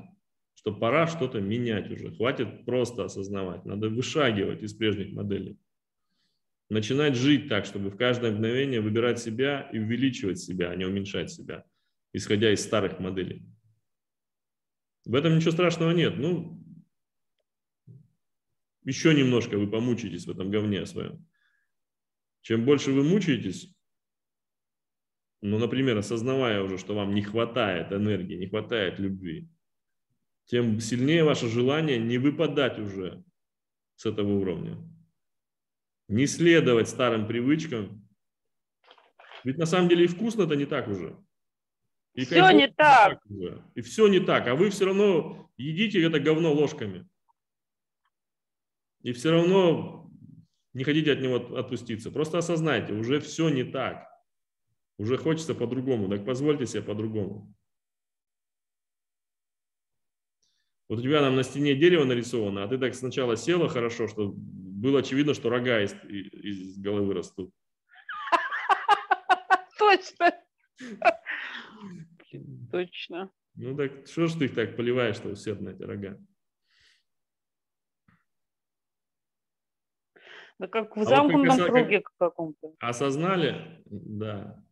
что 0.54 0.74
пора 0.74 1.06
что-то 1.06 1.40
менять 1.40 1.90
уже. 1.90 2.14
Хватит 2.14 2.64
просто 2.66 3.04
осознавать. 3.04 3.64
Надо 3.64 3.88
вышагивать 3.88 4.62
из 4.62 4.74
прежних 4.74 5.12
моделей. 5.12 5.58
начинать 6.70 7.16
жить 7.16 7.48
так, 7.48 7.64
чтобы 7.64 7.88
в 7.90 7.96
каждое 7.96 8.32
мгновение 8.32 8.82
выбирать 8.82 9.18
себя 9.18 9.70
и 9.72 9.78
увеличивать 9.78 10.38
себя, 10.38 10.70
а 10.70 10.76
не 10.76 10.84
уменьшать 10.84 11.30
себя, 11.30 11.64
исходя 12.12 12.52
из 12.52 12.62
старых 12.62 13.00
моделей. 13.00 13.46
В 15.04 15.14
этом 15.14 15.36
ничего 15.36 15.52
страшного 15.52 15.92
нет. 15.92 16.16
Ну, 16.16 16.62
еще 18.84 19.14
немножко 19.14 19.58
вы 19.58 19.70
помучаетесь 19.70 20.26
в 20.26 20.30
этом 20.30 20.50
говне 20.50 20.86
своем. 20.86 21.26
Чем 22.42 22.64
больше 22.64 22.92
вы 22.92 23.04
мучаетесь, 23.04 23.74
ну, 25.40 25.58
например, 25.58 25.96
осознавая 25.98 26.62
уже, 26.62 26.78
что 26.78 26.94
вам 26.94 27.14
не 27.14 27.22
хватает 27.22 27.92
энергии, 27.92 28.36
не 28.36 28.48
хватает 28.48 28.98
любви, 28.98 29.48
тем 30.46 30.80
сильнее 30.80 31.24
ваше 31.24 31.48
желание 31.48 31.98
не 31.98 32.18
выпадать 32.18 32.78
уже 32.78 33.22
с 33.96 34.06
этого 34.06 34.32
уровня. 34.32 34.78
Не 36.08 36.26
следовать 36.26 36.88
старым 36.88 37.26
привычкам. 37.26 38.08
Ведь 39.44 39.58
на 39.58 39.66
самом 39.66 39.90
деле 39.90 40.06
и 40.06 40.08
вкусно-то 40.08 40.56
не 40.56 40.64
так 40.64 40.88
уже. 40.88 41.16
И 42.18 42.24
Все 42.24 42.50
не 42.50 42.66
так. 42.66 43.20
И 43.76 43.80
все 43.80 44.08
не 44.08 44.18
так. 44.18 44.48
А 44.48 44.56
вы 44.56 44.70
все 44.70 44.86
равно 44.86 45.48
едите 45.56 46.02
это 46.02 46.18
говно 46.18 46.52
ложками. 46.52 47.08
И 49.02 49.12
все 49.12 49.30
равно 49.30 50.10
не 50.72 50.82
хотите 50.82 51.12
от 51.12 51.20
него 51.20 51.36
отпуститься. 51.56 52.10
Просто 52.10 52.38
осознайте, 52.38 52.92
уже 52.92 53.20
все 53.20 53.50
не 53.50 53.62
так. 53.62 54.08
Уже 54.96 55.16
хочется 55.16 55.54
по-другому. 55.54 56.08
Так 56.08 56.24
позвольте 56.24 56.66
себе 56.66 56.82
по-другому. 56.82 57.54
Вот 60.88 60.98
у 60.98 61.02
тебя 61.02 61.20
там 61.20 61.36
на 61.36 61.44
стене 61.44 61.76
дерево 61.76 62.02
нарисовано, 62.02 62.64
а 62.64 62.68
ты 62.68 62.78
так 62.78 62.96
сначала 62.96 63.36
села 63.36 63.68
хорошо, 63.68 64.08
что 64.08 64.34
было 64.34 64.98
очевидно, 65.00 65.34
что 65.34 65.50
рога 65.50 65.82
из, 65.82 65.94
из 66.08 66.78
головы 66.78 67.14
растут. 67.14 67.54
Точно. 69.78 70.32
Точно. 72.70 73.30
Ну 73.54 73.76
так 73.76 74.06
что 74.06 74.26
ж 74.26 74.34
ты 74.34 74.44
их 74.46 74.54
так 74.54 74.76
поливаешь, 74.76 75.16
что 75.16 75.28
усердно 75.28 75.70
эти 75.70 75.82
рога? 75.82 76.18
Да 80.58 80.66
как 80.66 80.96
в 80.96 81.04
замкнутом 81.04 81.56
вот 81.56 81.66
круге 81.66 82.02
каком-то. 82.18 82.74
Осознали? 82.80 83.82
Да. 83.86 84.62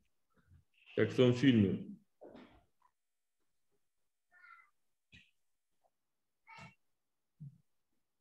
Как 0.96 1.10
в 1.10 1.16
том 1.16 1.34
фильме. 1.34 1.96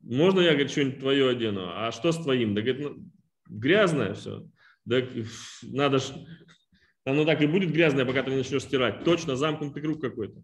Можно 0.01 0.41
я, 0.41 0.51
говорит, 0.51 0.69
что-нибудь 0.69 0.99
твое 0.99 1.29
одену? 1.29 1.71
А 1.73 1.91
что 1.91 2.11
с 2.11 2.21
твоим? 2.21 2.53
Да, 2.53 2.61
говорит, 2.61 2.83
ну, 2.83 3.11
грязное 3.47 4.13
все. 4.13 4.47
Да 4.85 5.01
надо 5.63 5.97
ж... 5.97 6.11
Оно 7.05 7.23
так 7.23 7.41
и 7.41 7.47
будет 7.47 7.71
грязное, 7.71 8.03
пока 8.03 8.23
ты 8.23 8.31
не 8.31 8.37
начнешь 8.37 8.63
стирать. 8.63 9.03
Точно 9.03 9.35
замкнутый 9.35 9.81
круг 9.81 10.01
какой-то. 10.01 10.43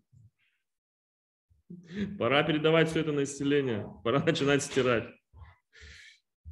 Пора 2.20 2.44
передавать 2.44 2.90
все 2.90 3.00
это 3.00 3.12
на 3.12 3.24
исцеление. 3.24 3.88
Пора 4.04 4.20
начинать 4.26 4.62
стирать. 4.62 5.10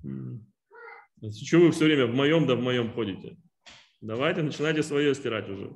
Чего 0.02 1.66
вы 1.66 1.72
все 1.72 1.86
время 1.86 2.08
в 2.08 2.16
моем 2.16 2.48
да 2.48 2.56
в 2.56 2.62
моем 2.62 2.92
ходите? 2.92 3.38
Давайте 4.02 4.42
начинайте 4.42 4.82
свое 4.82 5.14
стирать 5.14 5.48
уже. 5.50 5.76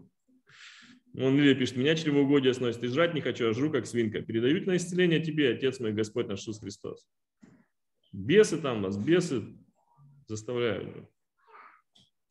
Он 1.15 1.37
Лилия 1.37 1.53
пишет, 1.53 1.77
меня 1.77 1.95
чревоугодие 1.95 2.55
сносит, 2.55 2.83
и 2.83 2.87
жрать 2.87 3.13
не 3.13 3.21
хочу, 3.21 3.47
а 3.47 3.53
жру 3.53 3.69
как 3.69 3.85
свинка. 3.85 4.21
Передают 4.21 4.65
на 4.65 4.77
исцеление 4.77 5.19
тебе, 5.19 5.51
Отец 5.51 5.79
мой, 5.79 5.93
Господь 5.93 6.27
наш 6.27 6.39
Иисус 6.39 6.59
Христос. 6.59 7.07
Бесы 8.11 8.57
там 8.57 8.81
вас, 8.81 8.97
бесы 8.97 9.43
заставляют. 10.27 11.07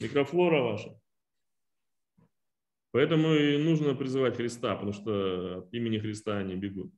Микрофлора 0.01 0.62
ваша. 0.62 1.02
Поэтому 2.93 3.35
и 3.35 3.56
нужно 3.56 3.94
призывать 3.94 4.36
Христа, 4.36 4.74
потому 4.74 4.93
что 4.93 5.59
от 5.60 5.74
имени 5.74 5.98
Христа 5.98 6.39
они 6.39 6.55
бегут. 6.56 6.93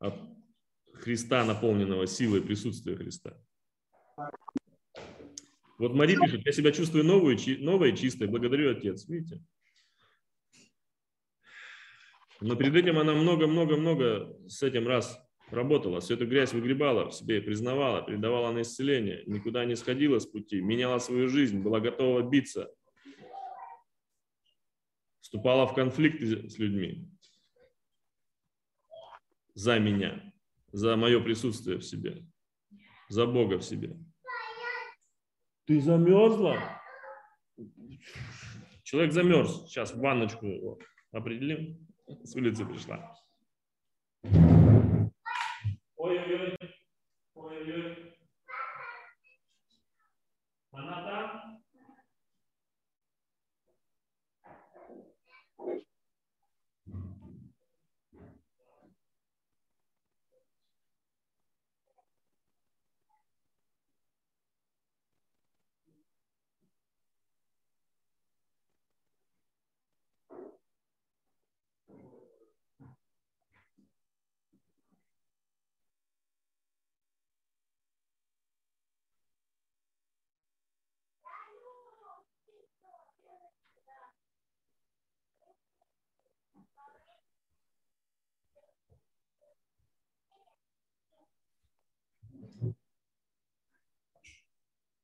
От 0.00 0.14
Христа, 0.94 1.44
наполненного 1.44 2.08
силой 2.08 2.42
присутствия 2.42 2.96
Христа. 2.96 3.40
Вот 5.78 5.94
Мари 5.94 6.16
пишет, 6.16 6.44
я 6.44 6.52
себя 6.52 6.72
чувствую 6.72 7.04
новую, 7.04 7.38
новой 7.60 7.92
и 7.92 7.96
чистой, 7.96 8.26
благодарю 8.26 8.70
Отец. 8.72 9.08
Видите? 9.08 9.40
Но 12.40 12.56
перед 12.56 12.74
этим 12.74 12.98
она 12.98 13.14
много-много-много 13.14 14.36
с 14.48 14.64
этим 14.64 14.88
раз 14.88 15.20
работала, 15.50 16.00
всю 16.00 16.14
эту 16.14 16.26
грязь 16.26 16.52
выгребала 16.52 17.10
в 17.10 17.14
себе, 17.14 17.40
признавала, 17.40 18.02
передавала 18.02 18.52
на 18.52 18.62
исцеление, 18.62 19.22
никуда 19.26 19.64
не 19.64 19.76
сходила 19.76 20.18
с 20.18 20.26
пути, 20.26 20.60
меняла 20.60 20.98
свою 20.98 21.28
жизнь, 21.28 21.60
была 21.60 21.78
готова 21.78 22.28
биться, 22.28 22.72
вступала 25.32 25.66
в 25.66 25.72
конфликты 25.72 26.46
с 26.50 26.58
людьми 26.58 27.10
за 29.54 29.78
меня, 29.78 30.30
за 30.72 30.94
мое 30.96 31.22
присутствие 31.22 31.78
в 31.78 31.84
себе, 31.84 32.26
за 33.08 33.26
Бога 33.26 33.56
в 33.56 33.62
себе. 33.62 33.96
Ты 35.64 35.80
замерзла? 35.80 36.82
Человек 38.82 39.12
замерз. 39.12 39.64
Сейчас 39.68 39.94
в 39.94 40.00
ванночку 40.00 40.44
его 40.44 40.78
определим. 41.12 41.88
С 42.24 42.36
улицы 42.36 42.66
пришла. 42.66 43.16
Ой-ой-ой. 45.96 46.58
Ой-ой-ой. 47.32 48.18
Она 50.72 51.04
там? 51.06 51.52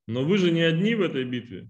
Но 0.09 0.25
вы 0.25 0.39
же 0.39 0.49
не 0.49 0.63
одни 0.63 0.95
в 0.95 1.03
этой 1.03 1.23
битве, 1.23 1.69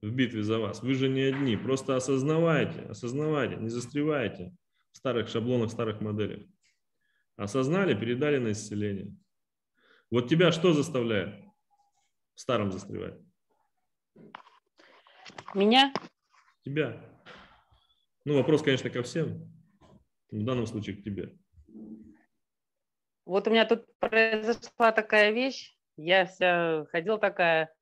в 0.00 0.10
битве 0.10 0.42
за 0.42 0.58
вас. 0.58 0.82
Вы 0.82 0.94
же 0.94 1.10
не 1.10 1.20
одни. 1.20 1.54
Просто 1.54 1.94
осознавайте, 1.94 2.80
осознавайте, 2.88 3.56
не 3.56 3.68
застревайте 3.68 4.56
в 4.90 4.96
старых 4.96 5.28
шаблонах, 5.28 5.70
старых 5.70 6.00
моделях. 6.00 6.42
Осознали, 7.36 7.92
передали 7.92 8.38
на 8.38 8.52
исцеление. 8.52 9.14
Вот 10.10 10.30
тебя 10.30 10.52
что 10.52 10.72
заставляет 10.72 11.44
в 12.34 12.40
старом 12.40 12.72
застревать? 12.72 13.20
Меня? 15.54 15.92
Тебя. 16.64 16.98
Ну, 18.24 18.38
вопрос, 18.38 18.62
конечно, 18.62 18.88
ко 18.88 19.02
всем. 19.02 19.52
В 20.30 20.42
данном 20.42 20.66
случае 20.66 20.96
к 20.96 21.02
тебе. 21.04 21.36
Вот 23.26 23.46
у 23.46 23.50
меня 23.50 23.66
тут 23.66 23.84
произошла 23.98 24.92
такая 24.92 25.32
вещь. 25.32 25.76
Я 25.96 26.26
вся 26.26 26.84
ходила 26.86 27.18
такая 27.18 27.72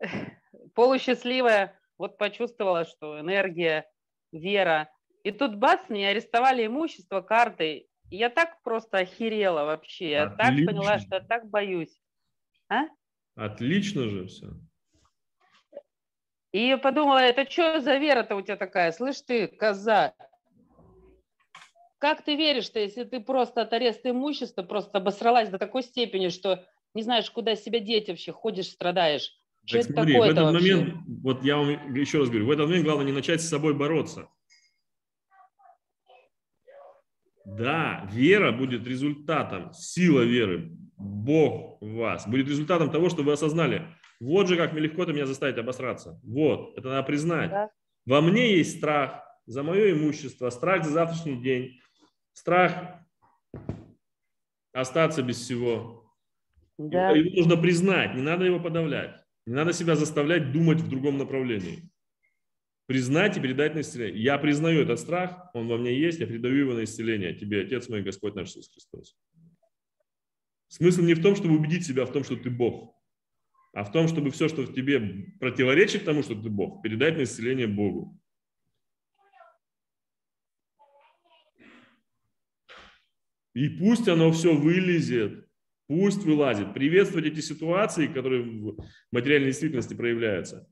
полусчастливая, 0.74 1.78
вот 1.98 2.18
почувствовала, 2.18 2.84
что 2.84 3.20
энергия, 3.20 3.90
вера. 4.32 4.90
И 5.24 5.30
тут 5.30 5.56
бац, 5.56 5.88
меня 5.88 6.08
арестовали 6.08 6.66
имущество, 6.66 7.20
карты. 7.20 7.88
И 8.10 8.16
я 8.16 8.28
так 8.28 8.60
просто 8.62 8.98
охерела 8.98 9.64
вообще. 9.64 10.10
Я 10.10 10.22
Отлично. 10.24 10.66
так 10.66 10.66
поняла, 10.66 10.98
что 10.98 11.14
я 11.16 11.20
так 11.20 11.48
боюсь. 11.48 11.96
А? 12.68 12.84
Отлично 13.34 14.08
же 14.08 14.26
все. 14.26 14.48
И 16.52 16.66
я 16.66 16.76
подумала, 16.76 17.18
это 17.18 17.50
что 17.50 17.80
за 17.80 17.96
вера-то 17.96 18.36
у 18.36 18.42
тебя 18.42 18.56
такая? 18.56 18.92
Слышь 18.92 19.22
ты, 19.22 19.46
коза, 19.46 20.14
как 22.02 22.22
ты 22.22 22.34
веришь-то, 22.34 22.80
если 22.80 23.04
ты 23.04 23.20
просто 23.20 23.62
от 23.62 23.72
ареста 23.72 24.10
имущества 24.10 24.64
просто 24.64 24.98
обосралась 24.98 25.50
до 25.50 25.58
такой 25.58 25.84
степени, 25.84 26.30
что 26.30 26.66
не 26.94 27.02
знаешь, 27.02 27.30
куда 27.30 27.56
себя 27.56 27.80
деть 27.80 28.08
вообще, 28.08 28.32
ходишь, 28.32 28.68
страдаешь. 28.68 29.38
Что 29.64 29.78
так 29.78 29.84
это 29.84 29.92
смотри, 29.92 30.18
в 30.18 30.22
этот 30.22 30.52
вообще? 30.52 30.76
момент, 30.76 30.94
вот 31.22 31.44
я 31.44 31.56
вам 31.56 31.94
еще 31.94 32.18
раз 32.18 32.28
говорю, 32.28 32.46
в 32.46 32.50
этот 32.50 32.66
момент 32.66 32.84
главное 32.84 33.06
не 33.06 33.12
начать 33.12 33.40
с 33.40 33.48
собой 33.48 33.74
бороться. 33.74 34.28
Да, 37.44 38.08
вера 38.12 38.52
будет 38.52 38.86
результатом, 38.86 39.72
сила 39.72 40.22
веры 40.22 40.70
Бог 40.96 41.80
в 41.80 41.94
вас, 41.94 42.26
будет 42.26 42.48
результатом 42.48 42.90
того, 42.90 43.08
что 43.08 43.22
вы 43.22 43.32
осознали, 43.32 43.86
вот 44.20 44.48
же 44.48 44.56
как 44.56 44.72
мне 44.72 44.82
легко 44.82 45.04
ты 45.04 45.12
меня 45.12 45.26
заставить 45.26 45.58
обосраться. 45.58 46.20
Вот, 46.22 46.78
это 46.78 46.88
надо 46.88 47.02
признать. 47.02 47.50
Да. 47.50 47.70
Во 48.06 48.20
мне 48.20 48.56
есть 48.56 48.78
страх 48.78 49.22
за 49.46 49.62
мое 49.62 49.92
имущество, 49.92 50.50
страх 50.50 50.84
за 50.84 50.90
завтрашний 50.90 51.40
день, 51.40 51.80
страх 52.32 52.74
остаться 54.72 55.22
без 55.22 55.38
всего. 55.38 56.01
Да. 56.78 57.10
Его 57.10 57.30
нужно 57.36 57.56
признать, 57.56 58.14
не 58.14 58.22
надо 58.22 58.44
его 58.44 58.60
подавлять. 58.60 59.22
Не 59.46 59.54
надо 59.54 59.72
себя 59.72 59.96
заставлять 59.96 60.52
думать 60.52 60.80
в 60.80 60.88
другом 60.88 61.18
направлении. 61.18 61.90
Признать 62.86 63.36
и 63.36 63.40
передать 63.40 63.74
на 63.74 63.80
исцеление. 63.80 64.22
Я 64.22 64.38
признаю 64.38 64.82
этот 64.82 65.00
страх, 65.00 65.50
он 65.54 65.68
во 65.68 65.78
мне 65.78 65.98
есть, 65.98 66.20
я 66.20 66.26
передаю 66.26 66.56
его 66.56 66.74
на 66.74 66.84
исцеление. 66.84 67.34
Тебе, 67.34 67.62
Отец 67.62 67.88
мой, 67.88 68.02
Господь 68.02 68.34
наш 68.34 68.50
Иисус 68.50 68.70
Христос. 68.72 69.16
Смысл 70.68 71.02
не 71.02 71.14
в 71.14 71.22
том, 71.22 71.36
чтобы 71.36 71.56
убедить 71.56 71.86
себя 71.86 72.06
в 72.06 72.12
том, 72.12 72.24
что 72.24 72.36
ты 72.36 72.50
Бог, 72.50 72.94
а 73.74 73.84
в 73.84 73.92
том, 73.92 74.08
чтобы 74.08 74.30
все, 74.30 74.48
что 74.48 74.62
в 74.62 74.72
тебе 74.72 75.00
противоречит 75.38 76.04
тому, 76.04 76.22
что 76.22 76.34
ты 76.34 76.48
Бог, 76.48 76.82
передать 76.82 77.16
на 77.16 77.24
исцеление 77.24 77.66
Богу. 77.66 78.18
И 83.54 83.68
пусть 83.68 84.08
оно 84.08 84.32
все 84.32 84.56
вылезет, 84.56 85.41
пусть 85.92 86.24
вылазит. 86.24 86.72
Приветствовать 86.72 87.26
эти 87.26 87.40
ситуации, 87.40 88.06
которые 88.06 88.42
в 88.42 88.78
материальной 89.10 89.48
действительности 89.48 89.92
проявляются, 89.92 90.66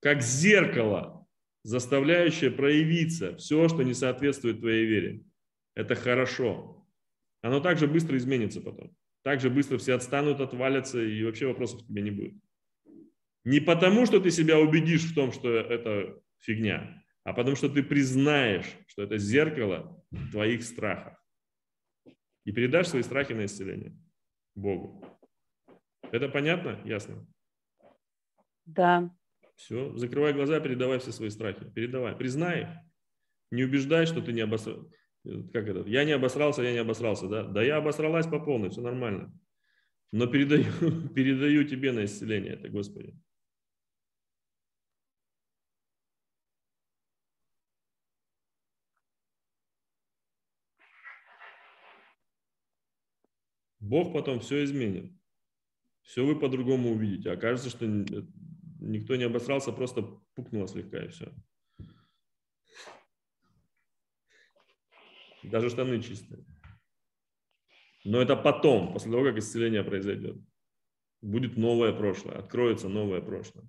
как 0.00 0.22
зеркало, 0.22 1.26
заставляющее 1.64 2.50
проявиться 2.50 3.36
все, 3.36 3.68
что 3.68 3.82
не 3.82 3.92
соответствует 3.92 4.60
твоей 4.60 4.86
вере. 4.86 5.22
Это 5.74 5.96
хорошо. 5.96 6.88
Оно 7.42 7.60
также 7.60 7.86
быстро 7.86 8.16
изменится 8.16 8.62
потом. 8.62 8.96
Также 9.22 9.50
быстро 9.50 9.76
все 9.76 9.92
отстанут, 9.92 10.40
отвалятся, 10.40 11.02
и 11.02 11.22
вообще 11.24 11.46
вопросов 11.46 11.82
к 11.82 11.88
тебе 11.88 12.00
не 12.00 12.10
будет. 12.10 12.36
Не 13.44 13.60
потому, 13.60 14.06
что 14.06 14.18
ты 14.18 14.30
себя 14.30 14.58
убедишь 14.58 15.02
в 15.02 15.14
том, 15.14 15.32
что 15.32 15.54
это 15.54 16.18
фигня, 16.38 17.04
а 17.22 17.34
потому 17.34 17.54
что 17.54 17.68
ты 17.68 17.82
признаешь, 17.82 18.78
что 18.86 19.02
это 19.02 19.18
зеркало 19.18 20.02
твоих 20.32 20.62
страхов. 20.62 21.17
И 22.48 22.52
передашь 22.52 22.88
свои 22.88 23.02
страхи 23.02 23.34
на 23.34 23.44
исцеление 23.44 23.94
Богу. 24.54 25.04
Это 26.10 26.30
понятно? 26.30 26.80
Ясно? 26.86 27.26
Да. 28.64 29.14
Все, 29.54 29.94
закрывай 29.98 30.32
глаза, 30.32 30.58
передавай 30.58 30.98
все 30.98 31.12
свои 31.12 31.28
страхи. 31.28 31.70
Передавай, 31.74 32.16
признай 32.16 32.62
их. 32.62 32.68
Не 33.50 33.64
убеждай, 33.64 34.06
что 34.06 34.22
ты 34.22 34.32
не 34.32 34.40
обосрался. 34.40 34.88
Как 35.52 35.68
это? 35.68 35.86
Я 35.86 36.04
не 36.06 36.12
обосрался, 36.12 36.62
я 36.62 36.72
не 36.72 36.78
обосрался, 36.78 37.28
да? 37.28 37.42
Да 37.42 37.62
я 37.62 37.76
обосралась 37.76 38.26
по 38.26 38.40
полной, 38.40 38.70
все 38.70 38.80
нормально. 38.80 39.30
Но 40.10 40.26
передаю, 40.26 40.64
передаю 41.14 41.64
тебе 41.64 41.92
на 41.92 42.06
исцеление 42.06 42.54
это, 42.54 42.70
Господи. 42.70 43.14
Бог 53.88 54.12
потом 54.12 54.40
все 54.40 54.64
изменит. 54.64 55.10
Все 56.02 56.24
вы 56.24 56.38
по-другому 56.38 56.92
увидите. 56.92 57.30
Окажется, 57.30 57.70
что 57.70 57.86
никто 57.86 59.16
не 59.16 59.24
обосрался, 59.24 59.72
просто 59.72 60.02
пукнуло 60.34 60.68
слегка 60.68 61.04
и 61.04 61.08
все. 61.08 61.32
Даже 65.42 65.70
штаны 65.70 66.02
чистые. 66.02 66.44
Но 68.04 68.20
это 68.20 68.36
потом, 68.36 68.92
после 68.92 69.10
того, 69.10 69.24
как 69.24 69.38
исцеление 69.38 69.82
произойдет. 69.82 70.36
Будет 71.22 71.56
новое 71.56 71.92
прошлое, 71.92 72.36
откроется 72.36 72.88
новое 72.90 73.22
прошлое. 73.22 73.66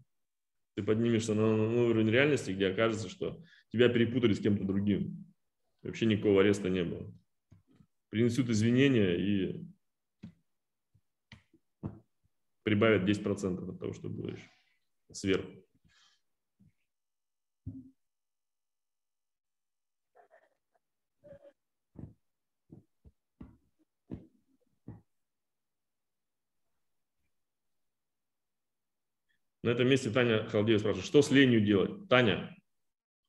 Ты 0.76 0.84
поднимешься 0.84 1.34
на 1.34 1.56
новый 1.56 1.92
уровень 1.92 2.10
реальности, 2.10 2.52
где 2.52 2.68
окажется, 2.68 3.08
что 3.08 3.42
тебя 3.70 3.88
перепутали 3.88 4.34
с 4.34 4.40
кем-то 4.40 4.66
другим. 4.66 5.34
Вообще 5.82 6.06
никакого 6.06 6.42
ареста 6.42 6.70
не 6.70 6.84
было. 6.84 7.14
Принесут 8.10 8.50
извинения 8.50 9.16
и 9.16 9.66
прибавят 12.70 13.02
10% 13.02 13.68
от 13.68 13.80
того, 13.80 13.94
что 13.94 14.10
было 14.10 14.30
еще 14.30 14.48
сверху. 15.12 15.50
На 29.64 29.72
этом 29.72 29.90
месте 29.90 30.12
Таня 30.12 30.46
Халдеева 30.46 30.78
спрашивает, 30.78 31.08
что 31.08 31.24
с 31.24 31.32
ленью 31.32 31.62
делать? 31.62 32.08
Таня, 32.08 32.56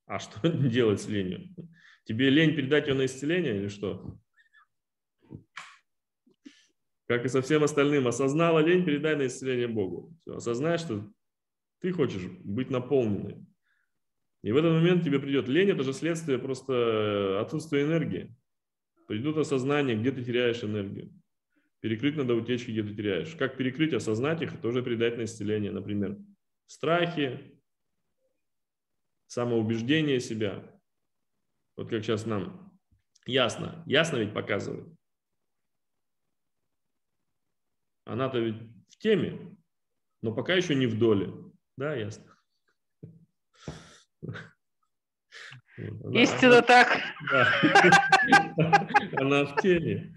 а 0.05 0.19
что 0.19 0.47
делать 0.69 1.01
с 1.01 1.09
ленью? 1.09 1.49
Тебе 2.05 2.29
лень 2.29 2.55
передать 2.55 2.89
ее 2.89 2.95
на 2.95 3.07
исцеление 3.07 3.57
или 3.57 3.69
что? 3.69 4.21
Как 7.11 7.25
и 7.25 7.29
со 7.29 7.43
всем 7.43 7.65
остальным, 7.65 8.07
осознала 8.07 8.61
лень, 8.61 8.85
передай 8.85 9.17
на 9.17 9.27
исцеление 9.27 9.67
Богу. 9.67 10.17
Все, 10.21 10.37
осознай, 10.37 10.79
что 10.79 11.13
ты 11.81 11.91
хочешь 11.91 12.23
быть 12.45 12.71
наполненной. 12.71 13.45
И 14.45 14.53
в 14.53 14.57
этот 14.57 14.71
момент 14.71 15.03
тебе 15.03 15.19
придет 15.19 15.49
лень, 15.49 15.71
это 15.71 15.83
же 15.83 15.93
следствие 15.93 16.39
просто 16.39 17.41
отсутствия 17.41 17.83
энергии. 17.83 18.33
Придут 19.09 19.39
осознание, 19.39 19.97
где 19.97 20.13
ты 20.13 20.23
теряешь 20.23 20.63
энергию. 20.63 21.13
Перекрыть 21.81 22.15
надо 22.15 22.37
утечки, 22.37 22.71
где 22.71 22.85
ты 22.85 22.95
теряешь. 22.95 23.35
Как 23.35 23.57
перекрыть, 23.57 23.93
осознать 23.93 24.43
их, 24.43 24.61
тоже 24.61 24.81
передать 24.81 25.17
на 25.17 25.25
исцеление. 25.25 25.73
Например, 25.73 26.17
страхи, 26.67 27.61
самоубеждение 29.27 30.21
себя. 30.21 30.81
Вот 31.77 31.91
как 31.91 32.05
сейчас 32.05 32.25
нам 32.25 32.73
ясно. 33.27 33.83
Ясно 33.89 34.19
ведь 34.19 34.33
показывает. 34.33 34.87
Она-то 38.11 38.41
ведь 38.41 38.57
в 38.89 38.99
теме, 38.99 39.57
но 40.21 40.35
пока 40.35 40.55
еще 40.55 40.75
не 40.75 40.89
в 40.89 40.99
доле. 40.99 41.33
Да, 41.77 41.95
ясно. 41.95 42.25
Она, 45.79 46.21
Истинно 46.21 46.59
она, 46.59 46.63
так. 46.63 46.89
Да. 47.31 47.49
Она 49.13 49.45
в 49.45 49.63
теме. 49.63 50.13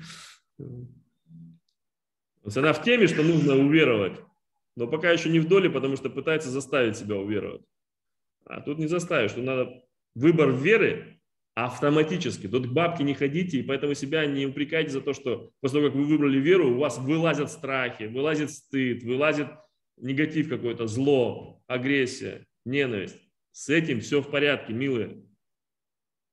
Она 2.56 2.74
в 2.74 2.84
теме, 2.84 3.06
что 3.06 3.22
нужно 3.22 3.58
уверовать, 3.58 4.20
но 4.76 4.88
пока 4.88 5.12
еще 5.12 5.30
не 5.30 5.40
в 5.40 5.48
доле, 5.48 5.70
потому 5.70 5.96
что 5.96 6.10
пытается 6.10 6.50
заставить 6.50 6.98
себя 6.98 7.16
уверовать. 7.18 7.62
А 8.46 8.62
тут 8.62 8.80
не 8.80 8.88
заставишь, 8.88 9.32
что 9.32 9.42
надо 9.42 9.86
выбор 10.16 10.50
веры 10.50 11.22
автоматически. 11.56 12.48
Тут 12.48 12.68
к 12.68 12.72
бабке 12.72 13.04
не 13.04 13.14
ходите, 13.14 13.60
и 13.60 13.64
поэтому 13.64 13.94
себя 13.94 14.26
не 14.26 14.46
упрекайте 14.46 14.90
за 14.90 15.02
то, 15.02 15.14
что 15.14 15.52
после 15.62 15.80
того, 15.80 15.92
как 15.92 15.98
вы 15.98 16.06
выбрали 16.06 16.40
веру, 16.40 16.72
у 16.72 16.80
вас 16.80 16.98
вылазят 16.98 17.52
страхи, 17.52 18.04
вылазит 18.04 18.52
стыд, 18.52 19.04
вылазит 19.04 19.48
негатив 19.98 20.50
какой-то, 20.50 20.88
зло, 20.88 21.62
агрессия, 21.68 22.46
ненависть. 22.66 23.20
С 23.52 23.70
этим 23.70 24.00
все 24.00 24.22
в 24.22 24.32
порядке, 24.32 24.74
милые. 24.74 25.24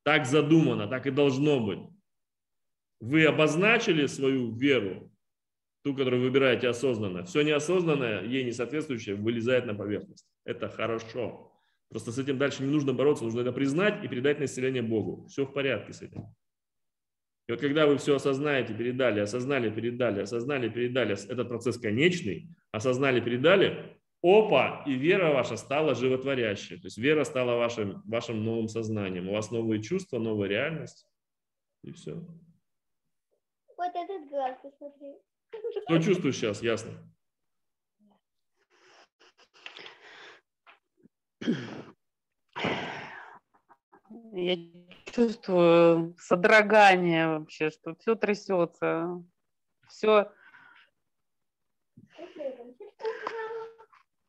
Так 0.04 0.26
задумано, 0.26 0.86
так 0.86 1.06
и 1.06 1.10
должно 1.10 1.60
быть. 1.60 1.80
Вы 3.00 3.26
обозначили 3.26 4.06
свою 4.06 4.54
веру, 4.56 5.12
ту, 5.84 5.94
которую 5.94 6.22
выбираете 6.22 6.68
осознанно. 6.68 7.24
Все 7.24 7.42
неосознанное, 7.42 8.24
ей 8.24 8.44
не 8.44 8.52
соответствующее, 8.52 9.16
вылезает 9.16 9.66
на 9.66 9.74
поверхность. 9.74 10.26
Это 10.44 10.68
хорошо. 10.68 11.49
Просто 11.90 12.12
с 12.12 12.18
этим 12.18 12.38
дальше 12.38 12.62
не 12.62 12.70
нужно 12.70 12.92
бороться, 12.92 13.24
нужно 13.24 13.40
это 13.40 13.52
признать 13.52 14.04
и 14.04 14.08
передать 14.08 14.38
население 14.38 14.82
Богу. 14.82 15.26
Все 15.26 15.44
в 15.44 15.52
порядке 15.52 15.92
с 15.92 16.02
этим. 16.02 16.34
И 17.48 17.52
вот 17.52 17.60
когда 17.60 17.86
вы 17.88 17.98
все 17.98 18.14
осознаете, 18.14 18.74
передали, 18.74 19.18
осознали, 19.18 19.70
передали, 19.70 20.20
осознали, 20.20 20.68
передали, 20.68 21.14
этот 21.14 21.48
процесс 21.48 21.78
конечный, 21.78 22.48
осознали, 22.70 23.20
передали, 23.20 23.98
опа, 24.22 24.84
и 24.86 24.94
вера 24.94 25.32
ваша 25.32 25.56
стала 25.56 25.96
животворящей. 25.96 26.76
То 26.76 26.86
есть 26.86 26.98
вера 26.98 27.24
стала 27.24 27.56
вашим, 27.56 28.02
вашим 28.04 28.44
новым 28.44 28.68
сознанием. 28.68 29.28
У 29.28 29.32
вас 29.32 29.50
новые 29.50 29.82
чувства, 29.82 30.20
новая 30.20 30.48
реальность. 30.48 31.08
И 31.82 31.90
все. 31.90 32.14
Вот 33.76 33.92
этот 33.96 34.28
глаз, 34.28 34.56
посмотри. 34.62 35.14
Что 35.88 35.98
чувствуешь 35.98 36.36
сейчас, 36.36 36.62
ясно? 36.62 36.92
Я 44.32 44.56
чувствую 45.06 46.14
содрогание 46.18 47.28
вообще, 47.28 47.70
что 47.70 47.94
все 47.96 48.14
трясется, 48.14 49.22
все. 49.88 50.30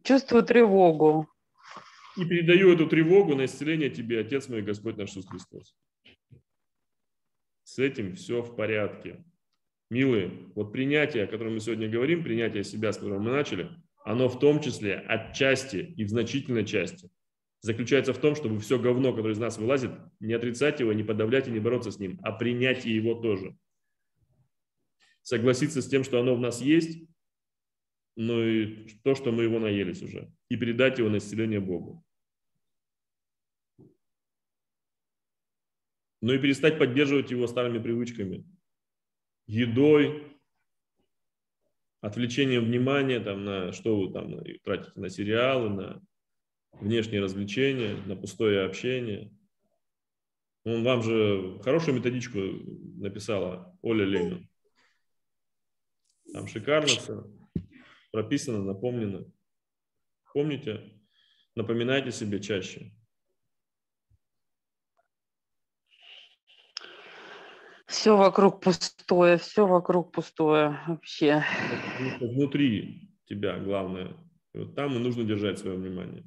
Чувствую 0.04 0.44
тревогу. 0.44 1.28
И 2.18 2.26
передаю 2.26 2.74
эту 2.74 2.88
тревогу 2.88 3.36
на 3.36 3.46
исцеление 3.46 3.90
тебе, 3.90 4.20
Отец 4.20 4.50
мой, 4.50 4.62
Господь 4.62 4.98
наш 4.98 5.12
Иисус 5.12 5.28
Христос. 5.28 5.76
С 7.64 7.80
этим 7.80 8.16
все 8.16 8.42
в 8.42 8.56
порядке. 8.56 9.24
Милые, 9.90 10.52
вот 10.56 10.72
принятие, 10.72 11.24
о 11.26 11.28
котором 11.28 11.54
мы 11.54 11.60
сегодня 11.60 11.90
говорим, 11.90 12.24
принятие 12.24 12.64
себя, 12.64 12.92
с 12.92 12.98
которого 12.98 13.20
мы 13.20 13.32
начали, 13.32 13.70
оно 14.04 14.28
в 14.30 14.40
том 14.40 14.62
числе 14.62 14.96
отчасти 14.96 15.94
и 15.98 16.04
в 16.04 16.10
значительной 16.10 16.66
части 16.66 17.10
заключается 17.62 18.14
в 18.14 18.18
том, 18.18 18.36
чтобы 18.36 18.60
все 18.60 18.80
говно, 18.80 19.14
которое 19.14 19.34
из 19.34 19.40
нас 19.40 19.58
вылазит, 19.58 19.92
не 20.20 20.34
отрицать 20.34 20.80
его, 20.80 20.94
не 20.94 21.04
подавлять 21.04 21.48
и 21.48 21.52
не 21.52 21.60
бороться 21.60 21.92
с 21.92 22.00
ним, 22.00 22.20
а 22.24 22.32
принять 22.32 22.86
и 22.86 22.92
его 22.92 23.16
тоже. 23.16 23.56
Согласиться 25.22 25.82
с 25.82 25.88
тем, 25.88 26.04
что 26.04 26.20
оно 26.20 26.36
в 26.36 26.40
нас 26.40 26.62
есть, 26.62 27.08
но 28.16 28.44
и 28.44 28.88
то, 29.04 29.16
что 29.16 29.32
мы 29.32 29.44
его 29.44 29.60
наелись 29.60 30.02
уже, 30.02 30.34
и 30.50 30.58
передать 30.58 30.98
его 30.98 31.10
на 31.10 31.18
исцеление 31.18 31.60
Богу. 31.60 32.04
Но 36.22 36.34
и 36.34 36.40
перестать 36.40 36.78
поддерживать 36.78 37.32
его 37.32 37.48
старыми 37.48 37.82
привычками, 37.82 38.46
едой, 39.48 40.31
отвлечением 42.02 42.66
внимания 42.66 43.20
там, 43.20 43.46
на 43.46 43.72
что 43.72 44.00
вы 44.00 44.12
там 44.12 44.44
тратите, 44.64 44.92
на 44.96 45.10
сериалы, 45.10 45.70
на 45.70 46.02
внешние 46.74 47.22
развлечения, 47.22 47.96
на 48.06 48.16
пустое 48.16 48.66
общение. 48.66 49.32
Он 50.64 50.84
вам 50.84 51.02
же 51.04 51.60
хорошую 51.64 51.96
методичку 51.96 52.40
написала 52.98 53.78
Оля 53.82 54.06
Ленин. 54.06 54.48
Там 56.34 56.48
шикарно 56.48 56.88
все 56.88 57.26
прописано, 58.12 58.64
напомнено. 58.64 59.26
Помните, 60.34 60.82
напоминайте 61.56 62.12
себе 62.12 62.40
чаще. 62.40 62.94
Все 67.92 68.16
вокруг 68.16 68.62
пустое, 68.62 69.38
все 69.38 69.68
вокруг 69.68 70.14
пустое 70.14 70.80
вообще. 70.88 71.44
Внутри 72.22 73.12
тебя 73.26 73.60
главное. 73.60 74.16
И 74.54 74.60
вот 74.60 74.76
там 74.76 74.96
и 74.96 75.00
нужно 75.00 75.26
держать 75.26 75.60
свое 75.60 75.78
внимание. 75.78 76.24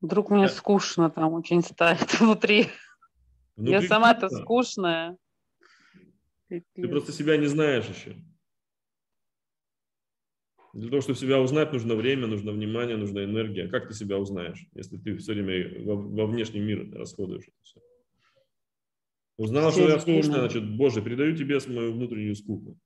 Вдруг 0.00 0.30
мне 0.30 0.48
скучно 0.48 1.10
там 1.10 1.32
очень 1.32 1.62
стать 1.62 2.20
внутри. 2.20 2.68
внутри 3.56 3.72
Я 3.72 3.82
сама-то 3.82 4.28
скучная. 4.28 5.16
Ты 6.48 6.88
просто 6.88 7.10
себя 7.10 7.36
не 7.36 7.46
знаешь 7.46 7.86
еще. 7.86 8.14
Для 10.74 10.90
того, 10.90 11.00
чтобы 11.00 11.18
себя 11.18 11.40
узнать, 11.40 11.72
нужно 11.72 11.94
время, 11.94 12.26
нужно 12.26 12.52
внимание, 12.52 12.96
нужна 12.96 13.24
энергия. 13.24 13.68
Как 13.68 13.88
ты 13.88 13.94
себя 13.94 14.18
узнаешь, 14.18 14.66
если 14.74 14.98
ты 14.98 15.16
все 15.16 15.32
время 15.32 15.84
во, 15.84 15.96
во 15.96 16.26
внешний 16.26 16.60
мир 16.60 16.90
расходуешь 16.92 17.44
это 17.44 17.56
все? 17.62 17.80
Узнала, 19.38 19.70
что 19.70 19.88
я 19.88 20.00
скучная, 20.00 20.40
значит, 20.40 20.76
Боже, 20.76 21.00
передаю 21.00 21.34
тебе 21.36 21.58
мою 21.68 21.92
внутреннюю 21.92 22.34
скуку. 22.34 22.78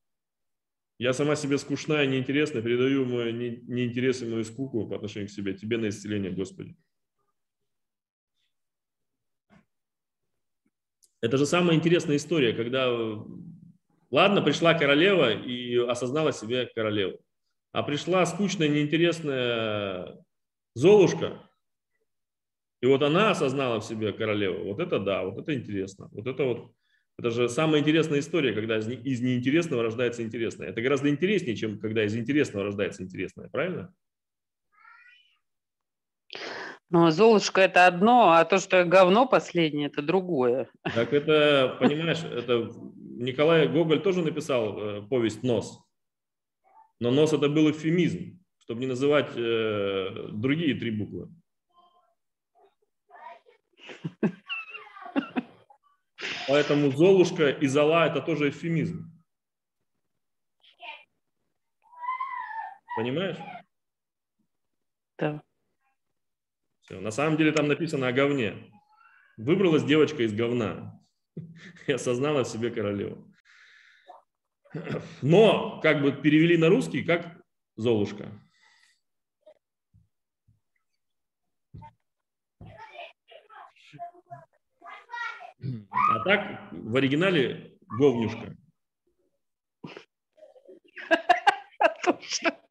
Я 0.99 1.13
сама 1.13 1.35
себе 1.35 1.59
скучная, 1.59 2.07
неинтересная, 2.07 2.63
передаю 2.63 3.05
мой 3.05 3.33
не, 3.33 3.57
неинтерес 3.67 4.23
и 4.23 4.27
мою 4.27 4.45
скуку 4.45 4.87
по 4.87 4.95
отношению 4.95 5.29
к 5.29 5.33
себе, 5.33 5.55
тебе 5.55 5.79
на 5.79 5.89
исцеление, 5.89 6.31
Господи. 6.31 6.77
Это 11.21 11.39
же 11.39 11.47
самая 11.47 11.77
интересная 11.77 12.17
история, 12.17 12.53
когда, 12.53 12.89
ладно, 14.11 14.43
пришла 14.43 14.75
королева 14.75 15.33
и 15.33 15.77
осознала 15.77 16.33
себе 16.33 16.67
королеву, 16.67 17.19
а 17.73 17.83
пришла 17.83 18.25
скучная, 18.27 18.69
неинтересная 18.69 20.25
Золушка, 20.75 21.43
и 22.81 22.87
вот 22.87 23.03
она 23.03 23.31
осознала 23.31 23.81
в 23.81 23.85
себе 23.85 24.13
королеву. 24.13 24.65
Вот 24.65 24.81
это 24.81 24.99
да, 24.99 25.25
вот 25.25 25.39
это 25.39 25.55
интересно. 25.55 26.09
Вот 26.13 26.27
это 26.27 26.45
вот, 26.45 26.73
это 27.19 27.31
же 27.31 27.49
самая 27.49 27.81
интересная 27.81 28.19
история, 28.19 28.53
когда 28.53 28.79
из, 28.79 28.89
из 28.89 29.21
неинтересного 29.21 29.83
рождается 29.83 30.23
интересное. 30.23 30.69
Это 30.69 30.83
гораздо 30.83 31.09
интереснее, 31.09 31.57
чем 31.57 31.79
когда 31.79 32.05
из 32.05 32.17
интересного 32.17 32.65
рождается 32.65 33.03
интересное, 33.03 33.49
правильно? 33.49 33.95
Ну, 36.91 37.11
Золушка 37.11 37.63
это 37.63 37.87
одно, 37.87 38.33
а 38.33 38.45
то, 38.45 38.59
что 38.59 38.85
говно 38.85 39.27
последнее, 39.27 39.87
это 39.87 40.03
другое. 40.03 40.69
Так 40.95 41.13
это, 41.13 41.77
понимаешь, 41.81 42.23
это 42.23 42.69
Николай 43.23 43.67
Гоголь 43.69 44.03
тоже 44.03 44.23
написал 44.23 44.79
э, 44.79 45.03
повесть 45.09 45.43
«Нос». 45.43 45.81
Но 47.03 47.11
«Нос» 47.11 47.33
это 47.33 47.49
был 47.49 47.69
эвфемизм, 47.69 48.39
чтобы 48.59 48.81
не 48.81 48.87
называть 48.87 49.37
э, 49.37 50.29
другие 50.31 50.79
три 50.79 50.93
буквы. 50.93 51.35
Поэтому 56.47 56.93
Золушка 56.93 57.51
и 57.51 57.67
Зола 57.67 58.07
это 58.07 58.23
тоже 58.23 58.51
эвфемизм. 58.51 59.13
Понимаешь? 62.97 63.39
Да. 65.19 65.43
Все. 66.83 67.01
На 67.01 67.11
самом 67.11 67.37
деле 67.37 67.51
там 67.51 67.67
написано 67.67 68.07
о 68.07 68.13
говне. 68.13 68.73
Выбралась 69.37 69.83
девочка 69.83 70.23
из 70.23 70.33
говна 70.33 71.05
и 71.89 71.93
осознала 71.93 72.45
в 72.45 72.49
себе 72.49 72.71
королеву. 72.71 73.32
Но 75.23 75.81
как 75.81 76.03
бы 76.03 76.13
перевели 76.13 76.57
на 76.57 76.69
русский 76.69 77.05
как 77.05 77.41
Золушка. 77.77 78.33
А 85.91 86.25
так 86.25 86.73
в 86.73 86.97
оригинале 86.97 87.79
говнюшка. 87.99 88.57
Точно. 92.05 92.62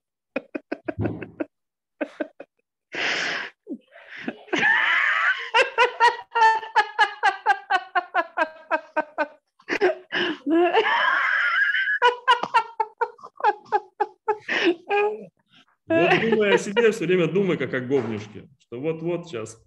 Вот 15.91 16.22
думая 16.30 16.55
о 16.55 16.57
себе, 16.57 16.91
все 16.91 17.05
время 17.05 17.27
думай, 17.27 17.57
как 17.57 17.73
о 17.73 17.80
говнюшке. 17.80 18.47
Что 18.59 18.80
вот-вот 18.80 19.27
сейчас 19.27 19.61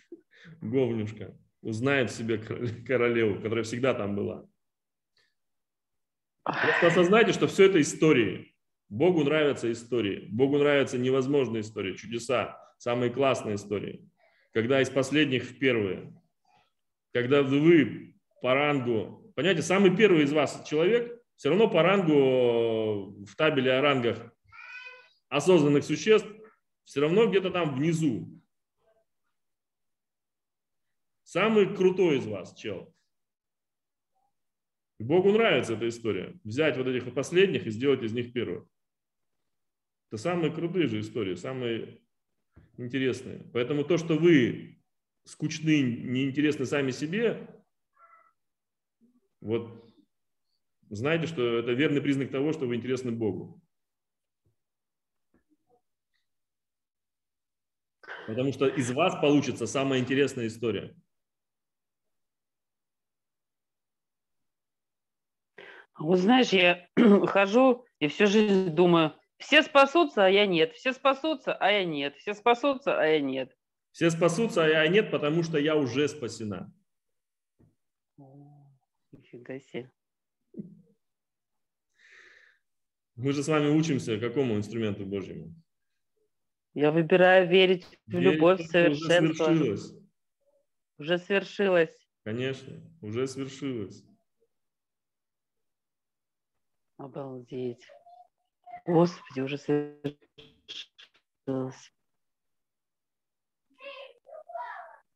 говнюшка 0.60 1.36
узнает 1.62 2.10
в 2.10 2.14
себе 2.14 2.38
королеву, 2.38 3.40
которая 3.40 3.64
всегда 3.64 3.94
там 3.94 4.14
была. 4.14 4.46
Просто 6.44 6.86
осознайте, 6.86 7.32
что 7.32 7.46
все 7.46 7.64
это 7.64 7.80
истории. 7.80 8.54
Богу 8.88 9.22
нравятся 9.22 9.70
истории. 9.70 10.26
Богу 10.30 10.58
нравятся 10.58 10.96
невозможные 10.96 11.60
истории, 11.60 11.94
чудеса, 11.94 12.58
самые 12.78 13.10
классные 13.10 13.56
истории. 13.56 14.08
Когда 14.54 14.80
из 14.80 14.88
последних 14.88 15.44
в 15.44 15.58
первые. 15.58 16.14
Когда 17.12 17.42
вы 17.42 18.14
по 18.40 18.54
рангу, 18.54 19.30
понимаете, 19.36 19.62
самый 19.62 19.94
первый 19.94 20.24
из 20.24 20.32
вас 20.32 20.62
человек 20.66 21.20
все 21.36 21.50
равно 21.50 21.68
по 21.68 21.82
рангу 21.82 23.24
в 23.24 23.36
табеле 23.36 23.72
о 23.72 23.82
рангах 23.82 24.32
осознанных 25.28 25.84
существ 25.84 26.28
все 26.84 27.00
равно 27.00 27.26
где-то 27.26 27.50
там 27.50 27.74
внизу. 27.74 28.28
Самый 31.22 31.74
крутой 31.74 32.18
из 32.18 32.26
вас, 32.26 32.54
чел. 32.54 32.94
Богу 34.98 35.30
нравится 35.30 35.74
эта 35.74 35.88
история. 35.88 36.38
Взять 36.42 36.76
вот 36.76 36.86
этих 36.86 37.12
последних 37.14 37.66
и 37.66 37.70
сделать 37.70 38.02
из 38.02 38.12
них 38.12 38.32
первых. 38.32 38.66
Это 40.10 40.20
самые 40.20 40.52
крутые 40.52 40.88
же 40.88 41.00
истории, 41.00 41.34
самые 41.34 42.00
интересные. 42.78 43.44
Поэтому 43.52 43.84
то, 43.84 43.98
что 43.98 44.16
вы 44.16 44.82
скучны, 45.24 45.82
неинтересны 45.82 46.64
сами 46.64 46.90
себе, 46.90 47.46
вот 49.40 49.84
знайте, 50.88 51.26
что 51.26 51.58
это 51.58 51.72
верный 51.72 52.00
признак 52.00 52.30
того, 52.30 52.52
что 52.52 52.66
вы 52.66 52.76
интересны 52.76 53.12
Богу. 53.12 53.62
Потому 58.28 58.52
что 58.52 58.66
из 58.66 58.90
вас 58.90 59.18
получится 59.22 59.66
самая 59.66 60.00
интересная 60.00 60.48
история. 60.48 60.94
Вот 65.98 66.18
знаешь, 66.18 66.50
я 66.50 66.86
хожу 67.26 67.86
и 68.00 68.08
всю 68.08 68.26
жизнь 68.26 68.68
думаю, 68.74 69.14
все 69.38 69.62
спасутся, 69.62 70.26
а 70.26 70.28
я 70.28 70.46
нет. 70.46 70.74
Все 70.74 70.92
спасутся, 70.92 71.54
а 71.54 71.70
я 71.70 71.86
нет. 71.86 72.16
Все 72.16 72.34
спасутся, 72.34 73.00
а 73.00 73.06
я 73.06 73.18
нет. 73.18 73.56
Все 73.92 74.10
спасутся, 74.10 74.62
а 74.62 74.68
я 74.68 74.86
нет, 74.88 75.10
потому 75.10 75.42
что 75.42 75.56
я 75.56 75.74
уже 75.74 76.06
спасена. 76.06 76.70
Нифига 79.10 79.58
себе. 79.58 79.90
Мы 83.16 83.32
же 83.32 83.42
с 83.42 83.48
вами 83.48 83.68
учимся 83.68 84.20
какому 84.20 84.56
инструменту 84.56 85.06
Божьему? 85.06 85.54
Я 86.78 86.92
выбираю 86.92 87.48
верить 87.48 87.84
в 88.06 88.12
верить, 88.12 88.34
любовь, 88.34 88.60
в 88.60 88.66
совершенство. 88.66 89.50
Уже 89.50 89.58
свершилось. 89.58 89.94
Уже 90.96 91.18
свершилось. 91.18 92.08
Конечно, 92.22 92.80
уже 93.02 93.26
свершилось. 93.26 94.04
Обалдеть. 96.96 97.84
Господи, 98.86 99.40
уже 99.40 99.58
совершилось. 99.58 100.16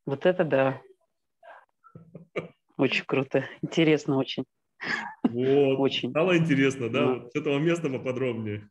Вот 0.05 0.26
это 0.26 0.44
да. 0.44 0.82
Очень 2.76 3.05
круто. 3.05 3.48
Интересно 3.60 4.16
очень. 4.16 4.47
Вот. 5.22 5.78
Очень. 5.78 6.10
Стало 6.10 6.36
интересно, 6.36 6.90
да? 6.90 7.06
Да. 7.06 7.14
Вот 7.20 7.32
с 7.32 7.36
этого 7.36 7.60
места 7.60 7.89
поподробнее. 7.89 8.68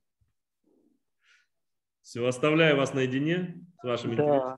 Все, 2.02 2.26
оставляю 2.26 2.78
вас 2.78 2.94
наедине 2.94 3.64
с 3.82 3.84
вашим 3.84 4.14
интересом. 4.14 4.40
Да. 4.40 4.58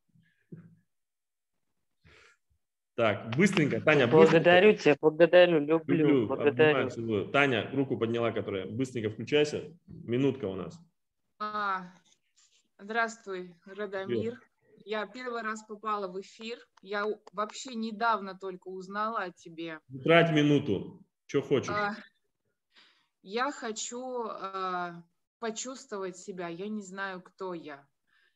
Так, 2.96 3.36
быстренько, 3.36 3.82
Таня, 3.82 4.06
быстренько. 4.06 4.32
Благодарю 4.34 4.74
тебя, 4.78 4.96
благодарю, 5.02 5.60
люблю, 5.60 5.96
Люблю, 5.96 6.28
благодарю. 6.28 6.88
обнимаю. 6.88 7.30
Таня, 7.32 7.72
руку 7.74 7.98
подняла, 7.98 8.32
которая. 8.32 8.68
Быстренько 8.68 9.10
включайся. 9.10 9.76
Минутка 9.88 10.46
у 10.46 10.56
нас. 10.56 10.80
А, 11.40 11.92
здравствуй, 12.78 13.56
Радомир. 13.66 14.40
Я 14.86 15.08
первый 15.08 15.42
раз 15.42 15.64
попала 15.64 16.08
в 16.08 16.22
эфир. 16.22 16.60
Я 16.82 17.06
вообще 17.32 17.74
недавно 17.74 18.38
только 18.38 18.68
узнала 18.68 19.24
о 19.24 19.32
тебе. 19.32 19.80
Не 19.88 20.04
Трать 20.04 20.32
минуту. 20.32 21.04
Что 21.26 21.42
хочешь. 21.42 21.70
А, 21.70 21.96
я 23.24 23.52
хочу 23.52 24.28
а, 24.28 25.02
почувствовать 25.44 26.16
себя. 26.16 26.48
Я 26.48 26.70
не 26.70 26.82
знаю, 26.82 27.22
кто 27.22 27.54
я. 27.54 27.86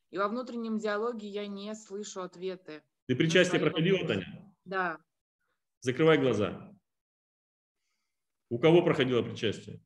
И 0.09 0.17
во 0.17 0.27
внутреннем 0.27 0.77
диалоге 0.77 1.29
я 1.29 1.47
не 1.47 1.73
слышу 1.73 2.21
ответы. 2.21 2.83
Ты 3.05 3.15
причастие 3.15 3.61
проходила. 3.61 4.05
Таня? 4.05 4.53
Да, 4.65 4.99
Закрывай 5.79 6.17
глаза. 6.17 6.69
У 8.49 8.59
кого 8.59 8.81
проходило 8.81 9.21
причастие? 9.23 9.81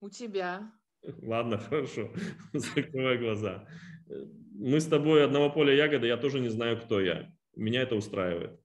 у 0.00 0.08
тебя. 0.08 0.72
Ладно, 1.02 1.58
хорошо. 1.68 2.14
Закрывай 2.54 3.18
глаза. 3.18 3.68
Мы 4.06 4.80
с 4.80 4.86
тобой 4.86 5.22
одного 5.22 5.50
поля 5.50 5.74
ягоды, 5.74 6.06
я 6.06 6.16
тоже 6.16 6.40
не 6.40 6.48
знаю, 6.48 6.80
кто 6.80 6.98
я. 6.98 7.30
Меня 7.56 7.82
это 7.82 7.94
устраивает. 7.94 8.58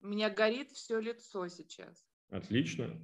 У 0.00 0.08
меня 0.08 0.28
горит 0.28 0.70
все 0.72 1.00
лицо 1.00 1.48
сейчас. 1.48 2.06
Отлично. 2.28 3.00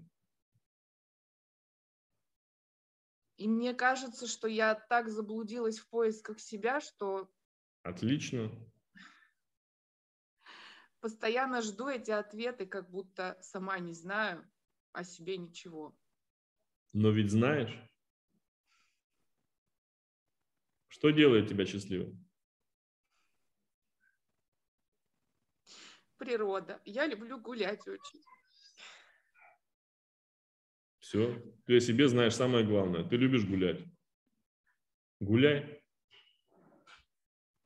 И 3.36 3.48
мне 3.48 3.74
кажется, 3.74 4.26
что 4.26 4.46
я 4.46 4.74
так 4.74 5.08
заблудилась 5.08 5.78
в 5.78 5.88
поисках 5.88 6.38
себя, 6.38 6.80
что 6.80 7.30
Отлично. 7.82 8.50
постоянно 11.00 11.60
жду 11.60 11.88
эти 11.88 12.10
ответы, 12.10 12.64
как 12.64 12.90
будто 12.90 13.36
сама 13.42 13.78
не 13.78 13.92
знаю 13.92 14.48
о 14.92 15.04
себе 15.04 15.36
ничего. 15.36 15.94
Но 16.92 17.10
ведь 17.10 17.30
знаешь, 17.30 17.76
что 20.88 21.10
делает 21.10 21.48
тебя 21.48 21.66
счастливым? 21.66 22.24
Природа. 26.16 26.80
Я 26.84 27.06
люблю 27.06 27.38
гулять 27.38 27.86
очень. 27.88 28.22
Все. 31.04 31.38
Ты 31.66 31.76
о 31.76 31.80
себе 31.80 32.08
знаешь 32.08 32.34
самое 32.34 32.64
главное. 32.64 33.04
Ты 33.04 33.16
любишь 33.16 33.44
гулять. 33.44 33.84
Гуляй. 35.20 35.82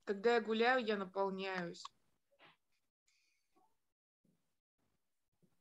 Когда 0.05 0.35
я 0.35 0.40
гуляю, 0.40 0.85
я 0.85 0.97
наполняюсь. 0.97 1.85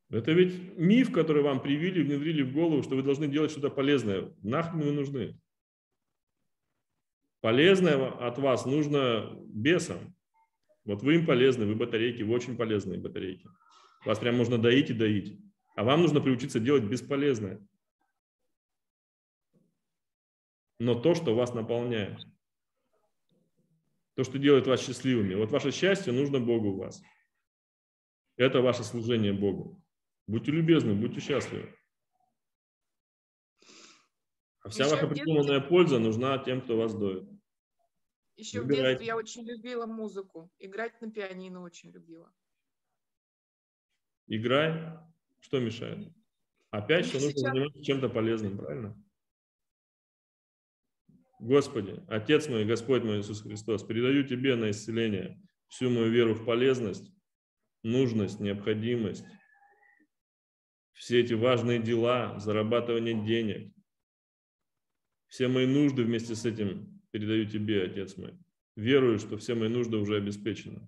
Это 0.10 0.32
ведь 0.32 0.76
миф, 0.76 1.12
который 1.12 1.44
вам 1.44 1.62
привили, 1.62 2.02
внедрили 2.02 2.42
в 2.42 2.52
голову, 2.52 2.82
что 2.82 2.96
вы 2.96 3.04
должны 3.04 3.28
делать 3.28 3.52
что-то 3.52 3.70
полезное. 3.70 4.34
Нахрен 4.42 4.80
вы 4.80 4.92
нужны? 4.92 5.40
Полезное 7.42 8.10
от 8.10 8.40
вас 8.40 8.66
нужно 8.66 9.38
бесам. 9.50 10.16
Вот 10.84 11.04
вы 11.04 11.14
им 11.18 11.28
полезны, 11.28 11.68
вы 11.68 11.76
батарейки, 11.76 12.24
вы 12.24 12.34
очень 12.34 12.58
полезные 12.58 13.00
батарейки. 13.00 13.48
Вас 14.04 14.18
прям 14.18 14.36
можно 14.36 14.58
доить 14.58 14.90
и 14.90 14.94
доить. 14.94 15.47
А 15.78 15.84
вам 15.84 16.02
нужно 16.02 16.20
приучиться 16.22 16.60
делать 16.60 16.86
бесполезное. 16.86 17.62
Но 20.80 20.96
то, 21.00 21.14
что 21.14 21.36
вас 21.36 21.54
наполняет. 21.54 22.20
То, 24.16 24.24
что 24.24 24.40
делает 24.40 24.66
вас 24.66 24.82
счастливыми. 24.84 25.36
Вот 25.36 25.52
ваше 25.52 25.72
счастье 25.72 26.12
нужно 26.12 26.40
Богу 26.40 26.70
у 26.70 26.78
вас. 26.78 27.04
Это 28.38 28.62
ваше 28.62 28.84
служение 28.84 29.34
Богу. 29.34 29.80
Будьте 30.26 30.52
любезны, 30.52 30.96
будьте 30.96 31.20
счастливы. 31.20 31.72
А 34.62 34.70
вся 34.70 34.86
Еще 34.86 34.96
ваша 34.96 35.06
в 35.06 35.10
детстве- 35.10 35.26
придуманная 35.26 35.62
польза 35.62 36.00
нужна 36.00 36.40
тем, 36.40 36.62
кто 36.64 36.76
вас 36.76 36.96
доит. 36.96 37.30
Еще 38.36 38.62
в 38.62 38.64
Выбирайте. 38.64 38.90
детстве 38.94 39.08
я 39.08 39.16
очень 39.16 39.44
любила 39.46 39.86
музыку. 39.86 40.52
Играть 40.58 41.00
на 41.02 41.12
пианино 41.12 41.62
очень 41.62 41.92
любила. 41.92 42.34
Играй. 44.26 44.98
Что 45.40 45.60
мешает? 45.60 46.12
Опять, 46.72 47.06
что 47.06 47.16
нужно 47.16 47.32
Сейчас- 47.32 47.52
заниматься 47.52 47.84
чем-то 47.84 48.10
полезным, 48.10 48.58
правильно? 48.58 49.04
Господи, 51.40 52.04
Отец 52.08 52.48
мой, 52.50 52.66
Господь 52.66 53.04
мой 53.04 53.20
Иисус 53.20 53.42
Христос, 53.42 53.84
передаю 53.84 54.24
Тебе 54.26 54.56
на 54.56 54.72
исцеление 54.72 55.40
всю 55.68 55.90
мою 55.90 56.10
веру 56.12 56.34
в 56.34 56.46
полезность, 56.46 57.12
нужность, 57.84 58.40
необходимость, 58.40 59.24
все 60.94 61.20
эти 61.20 61.34
важные 61.34 61.80
дела, 61.80 62.40
зарабатывание 62.40 63.14
денег, 63.26 63.72
все 65.28 65.48
мои 65.48 65.68
нужды 65.68 66.04
вместе 66.04 66.36
с 66.36 66.44
этим 66.46 67.02
передаю 67.12 67.46
Тебе, 67.48 67.84
Отец 67.84 68.18
мой. 68.18 68.34
Верую, 68.76 69.20
что 69.20 69.38
все 69.38 69.54
мои 69.54 69.70
нужды 69.70 69.98
уже 69.98 70.18
обеспечены. 70.18 70.88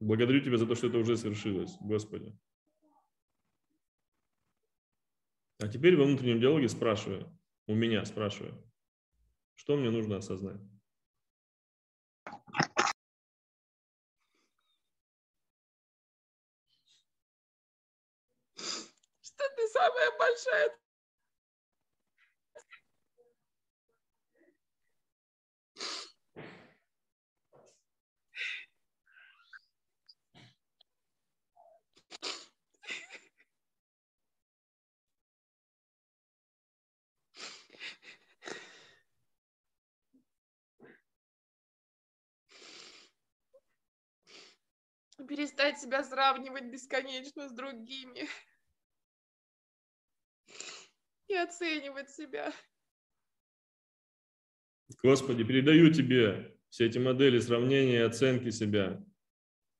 Благодарю 0.00 0.40
Тебя 0.40 0.56
за 0.56 0.66
то, 0.66 0.74
что 0.74 0.86
это 0.86 0.98
уже 0.98 1.16
свершилось, 1.16 1.76
Господи. 1.80 2.36
А 5.60 5.66
теперь 5.66 5.96
во 5.96 6.04
внутреннем 6.04 6.40
диалоге 6.40 6.68
спрашиваю, 6.68 7.36
у 7.66 7.74
меня 7.74 8.04
спрашиваю, 8.04 8.54
что 9.56 9.76
мне 9.76 9.90
нужно 9.90 10.18
осознать? 10.18 10.60
Что 19.20 19.44
ты 19.56 19.68
самая 19.72 20.16
большая 20.16 20.78
перестать 45.28 45.78
себя 45.78 46.02
сравнивать 46.02 46.64
бесконечно 46.64 47.48
с 47.48 47.52
другими 47.52 48.26
и 51.28 51.34
оценивать 51.34 52.10
себя. 52.10 52.52
Господи, 55.02 55.44
передаю 55.44 55.92
Тебе 55.92 56.58
все 56.70 56.86
эти 56.86 56.98
модели 56.98 57.38
сравнения 57.38 57.96
и 57.96 58.02
оценки 58.02 58.50
себя, 58.50 59.04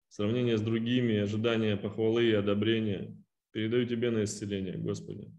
сравнения 0.09 0.59
с 0.59 0.61
другими, 0.61 1.17
ожидания 1.17 1.77
похвалы 1.77 2.27
и 2.27 2.35
одобрения. 2.35 3.17
Передаю 3.51 3.87
Тебе 3.87 4.11
на 4.11 4.25
исцеление, 4.25 4.77
Господи. 4.77 5.33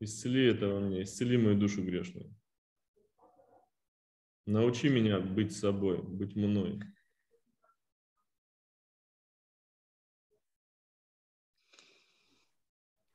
Исцели 0.00 0.50
это 0.50 0.66
во 0.66 0.80
мне, 0.80 1.04
исцели 1.04 1.38
мою 1.38 1.56
душу 1.56 1.82
грешную. 1.82 2.34
Научи 4.46 4.88
меня 4.88 5.20
быть 5.20 5.56
собой, 5.56 6.02
быть 6.02 6.34
мной. 6.34 6.80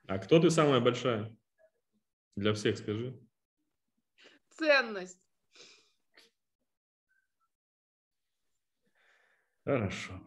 А 0.10 0.18
кто 0.18 0.40
ты 0.40 0.49
самая 0.49 0.80
большая? 0.80 1.38
Для 2.36 2.56
всех 2.56 2.80
скажи. 2.80 3.15
Ценность. 4.49 5.22
Хорошо. 9.64 10.19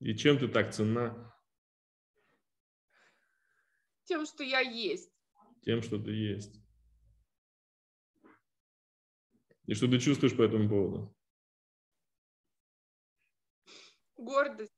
И 0.00 0.14
чем 0.14 0.38
ты 0.38 0.48
так 0.48 0.74
ценна? 0.74 1.34
Тем, 4.04 4.26
что 4.26 4.44
я 4.44 4.60
есть. 4.60 5.10
Тем, 5.62 5.80
что 5.80 5.98
ты 5.98 6.10
есть. 6.10 6.62
И 9.64 9.72
что 9.72 9.88
ты 9.88 9.98
чувствуешь 9.98 10.36
по 10.36 10.42
этому 10.42 10.68
поводу? 10.68 11.16
Гордость 14.20 14.74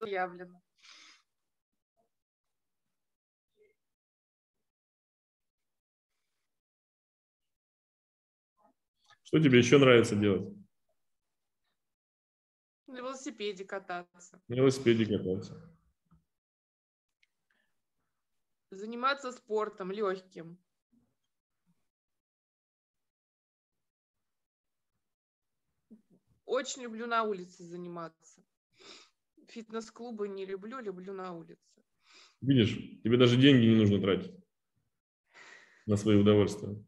заявлена. 0.00 0.60
Что 9.22 9.38
тебе 9.38 9.58
еще 9.58 9.78
нравится 9.78 10.16
делать? 10.16 10.52
На 12.88 12.96
велосипеде 12.96 13.64
кататься. 13.64 14.42
На 14.48 14.54
велосипеде 14.54 15.06
кататься. 15.06 15.78
Заниматься 18.70 19.30
спортом 19.30 19.92
легким. 19.92 20.58
Очень 26.48 26.84
люблю 26.84 27.06
на 27.06 27.24
улице 27.24 27.62
заниматься. 27.62 28.42
Фитнес-клубы 29.48 30.28
не 30.28 30.46
люблю, 30.46 30.80
люблю 30.80 31.12
на 31.12 31.34
улице. 31.34 31.84
Видишь, 32.40 32.74
тебе 33.02 33.18
даже 33.18 33.36
деньги 33.36 33.66
не 33.66 33.76
нужно 33.76 34.00
тратить 34.00 34.32
на 35.84 35.98
свои 35.98 36.16
удовольствия. 36.16 36.82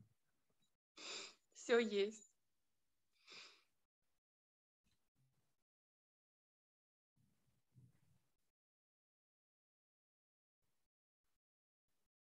Все 1.53 1.78
есть. 1.78 2.32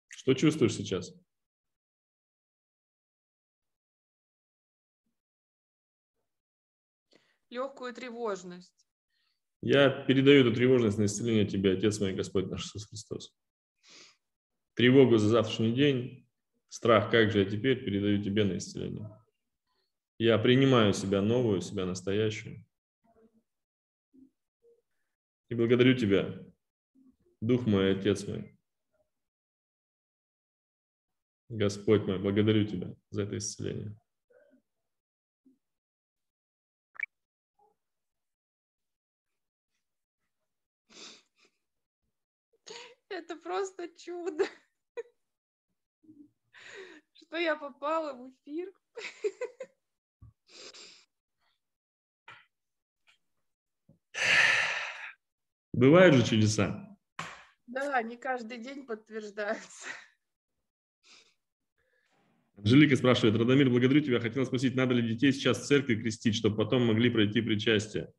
Что 0.08 0.34
чувствуешь 0.34 0.74
сейчас? 0.74 1.14
Легкую 7.50 7.92
тревожность. 7.92 8.86
Я 9.60 9.90
передаю 9.90 10.42
эту 10.42 10.54
тревожность 10.54 10.98
на 10.98 11.04
исцеление 11.04 11.46
тебе, 11.46 11.72
Отец 11.72 12.00
мой, 12.00 12.14
Господь 12.14 12.48
наш 12.48 12.64
Иисус 12.64 12.88
Христос. 12.88 13.36
Тревогу 14.74 15.18
за 15.18 15.28
завтрашний 15.28 15.74
день, 15.74 16.26
страх, 16.68 17.10
как 17.10 17.30
же 17.30 17.40
я 17.40 17.44
теперь, 17.44 17.84
передаю 17.84 18.22
тебе 18.22 18.44
на 18.44 18.56
исцеление. 18.56 19.10
Я 20.18 20.38
принимаю 20.38 20.94
себя 20.94 21.20
новую, 21.20 21.60
себя 21.60 21.84
настоящую. 21.84 22.64
И 25.48 25.54
благодарю 25.54 25.94
тебя, 25.94 26.46
Дух 27.40 27.66
мой, 27.66 27.98
Отец 27.98 28.26
мой, 28.26 28.56
Господь 31.50 32.06
мой, 32.06 32.20
благодарю 32.20 32.64
Тебя 32.64 32.94
за 33.10 33.24
это 33.24 33.36
исцеление. 33.36 33.99
Это 43.20 43.36
просто 43.36 43.86
чудо, 43.98 44.46
что 47.12 47.36
я 47.36 47.54
попала 47.54 48.14
в 48.14 48.30
эфир. 48.30 48.72
Бывают 55.74 56.14
же 56.14 56.24
чудеса. 56.24 56.96
Да, 57.66 58.02
не 58.02 58.16
каждый 58.16 58.56
день 58.56 58.86
подтверждаются. 58.86 59.86
Анжелика 62.56 62.96
спрашивает, 62.96 63.36
Радомир, 63.36 63.68
благодарю 63.68 64.00
тебя. 64.00 64.18
Хотела 64.20 64.46
спросить, 64.46 64.74
надо 64.74 64.94
ли 64.94 65.06
детей 65.06 65.32
сейчас 65.34 65.60
в 65.60 65.66
церкви 65.66 65.96
крестить, 65.96 66.36
чтобы 66.36 66.56
потом 66.56 66.86
могли 66.86 67.10
пройти 67.10 67.42
причастие? 67.42 68.14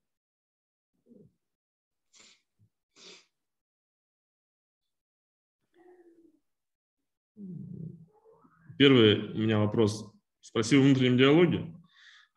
Первый 8.81 9.29
у 9.33 9.37
меня 9.37 9.59
вопрос. 9.59 10.11
Спроси 10.39 10.75
в 10.75 10.81
внутреннем 10.81 11.15
диалоге. 11.15 11.71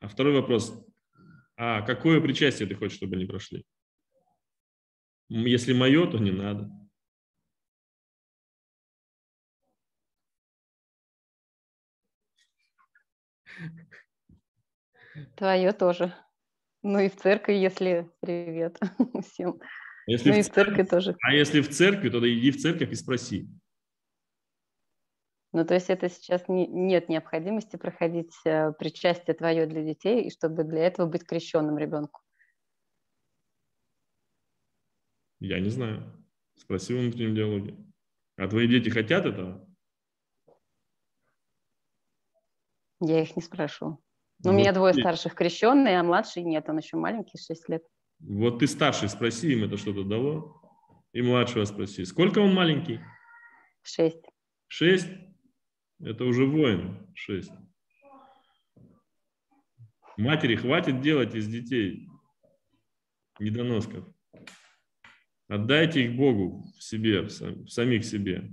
А 0.00 0.08
второй 0.08 0.34
вопрос. 0.34 0.78
А 1.56 1.80
какое 1.80 2.20
причастие 2.20 2.68
ты 2.68 2.74
хочешь, 2.74 2.98
чтобы 2.98 3.16
они 3.16 3.24
прошли? 3.24 3.64
Если 5.30 5.72
мое, 5.72 6.06
то 6.06 6.18
не 6.18 6.32
надо. 6.32 6.70
Твое 15.38 15.72
тоже. 15.72 16.14
Ну 16.82 16.98
и 16.98 17.08
в 17.08 17.16
церкви, 17.16 17.54
если 17.54 18.12
привет 18.20 18.78
всем. 19.32 19.62
Если 20.06 20.28
ну 20.28 20.34
в 20.34 20.38
и 20.38 20.42
в 20.42 20.50
церкви 20.50 20.82
тоже. 20.82 21.16
А 21.22 21.32
если 21.32 21.62
в 21.62 21.70
церкви, 21.70 22.10
то 22.10 22.18
иди 22.18 22.50
в 22.50 22.60
церковь 22.60 22.92
и 22.92 22.94
спроси. 22.96 23.48
Ну, 25.54 25.64
то 25.64 25.74
есть 25.74 25.88
это 25.88 26.08
сейчас 26.08 26.48
не, 26.48 26.66
нет 26.66 27.08
необходимости 27.08 27.76
проходить 27.76 28.34
э, 28.44 28.72
причастие 28.72 29.34
твое 29.34 29.66
для 29.66 29.84
детей, 29.84 30.24
и 30.24 30.30
чтобы 30.32 30.64
для 30.64 30.84
этого 30.84 31.06
быть 31.06 31.24
крещенным 31.24 31.78
ребенку. 31.78 32.22
Я 35.38 35.60
не 35.60 35.68
знаю. 35.68 36.12
Спроси 36.56 36.92
в 36.92 36.98
внутреннем 36.98 37.36
диалоге. 37.36 37.76
А 38.36 38.48
твои 38.48 38.66
дети 38.66 38.88
хотят 38.88 39.26
этого? 39.26 39.64
Я 43.00 43.22
их 43.22 43.36
не 43.36 43.42
спрошу. 43.42 43.86
Ну, 43.86 44.50
Вот 44.50 44.50
у 44.50 44.52
меня 44.54 44.72
двое 44.72 44.92
ты- 44.92 45.02
старших 45.02 45.36
крещенные, 45.36 46.00
а 46.00 46.02
младший 46.02 46.42
нет, 46.42 46.68
он 46.68 46.78
еще 46.78 46.96
маленький, 46.96 47.38
6 47.38 47.68
лет. 47.68 47.84
Вот 48.18 48.58
ты 48.58 48.66
старший, 48.66 49.08
спроси, 49.08 49.52
им 49.52 49.62
это 49.62 49.76
что-то 49.76 50.02
дало. 50.02 50.60
И 51.12 51.22
младшего 51.22 51.64
спроси. 51.64 52.04
Сколько 52.04 52.40
он 52.40 52.52
маленький? 52.52 52.98
6. 53.82 54.16
Шесть? 54.66 55.06
Это 56.00 56.24
уже 56.24 56.44
воин. 56.46 57.06
Шесть. 57.14 57.52
Матери 60.16 60.54
хватит 60.56 61.00
делать 61.00 61.34
из 61.34 61.48
детей 61.48 62.08
недоносков. 63.38 64.06
Отдайте 65.48 66.04
их 66.04 66.16
Богу 66.16 66.64
в 66.78 66.82
себе, 66.82 67.22
в 67.22 67.30
сам- 67.30 67.64
в 67.64 67.68
самих 67.68 68.04
себе. 68.04 68.52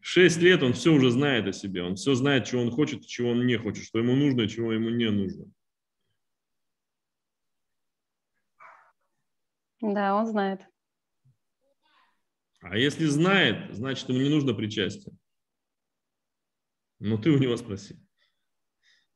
Шесть 0.00 0.38
лет 0.38 0.62
он 0.62 0.72
все 0.72 0.92
уже 0.92 1.10
знает 1.10 1.46
о 1.46 1.52
себе. 1.52 1.82
Он 1.82 1.96
все 1.96 2.14
знает, 2.14 2.46
чего 2.46 2.62
он 2.62 2.70
хочет, 2.70 3.06
чего 3.06 3.30
он 3.30 3.46
не 3.46 3.56
хочет, 3.58 3.84
что 3.84 3.98
ему 3.98 4.16
нужно 4.16 4.42
и 4.42 4.48
чего 4.48 4.72
ему 4.72 4.88
не 4.90 5.10
нужно. 5.10 5.46
Да, 9.80 10.16
он 10.16 10.26
знает. 10.26 10.66
А 12.60 12.76
если 12.76 13.04
знает, 13.06 13.74
значит, 13.74 14.08
ему 14.08 14.18
не 14.20 14.28
нужно 14.28 14.54
причастие. 14.54 15.14
Ну, 17.00 17.18
ты 17.18 17.30
у 17.30 17.38
него 17.38 17.56
спроси. 17.56 17.96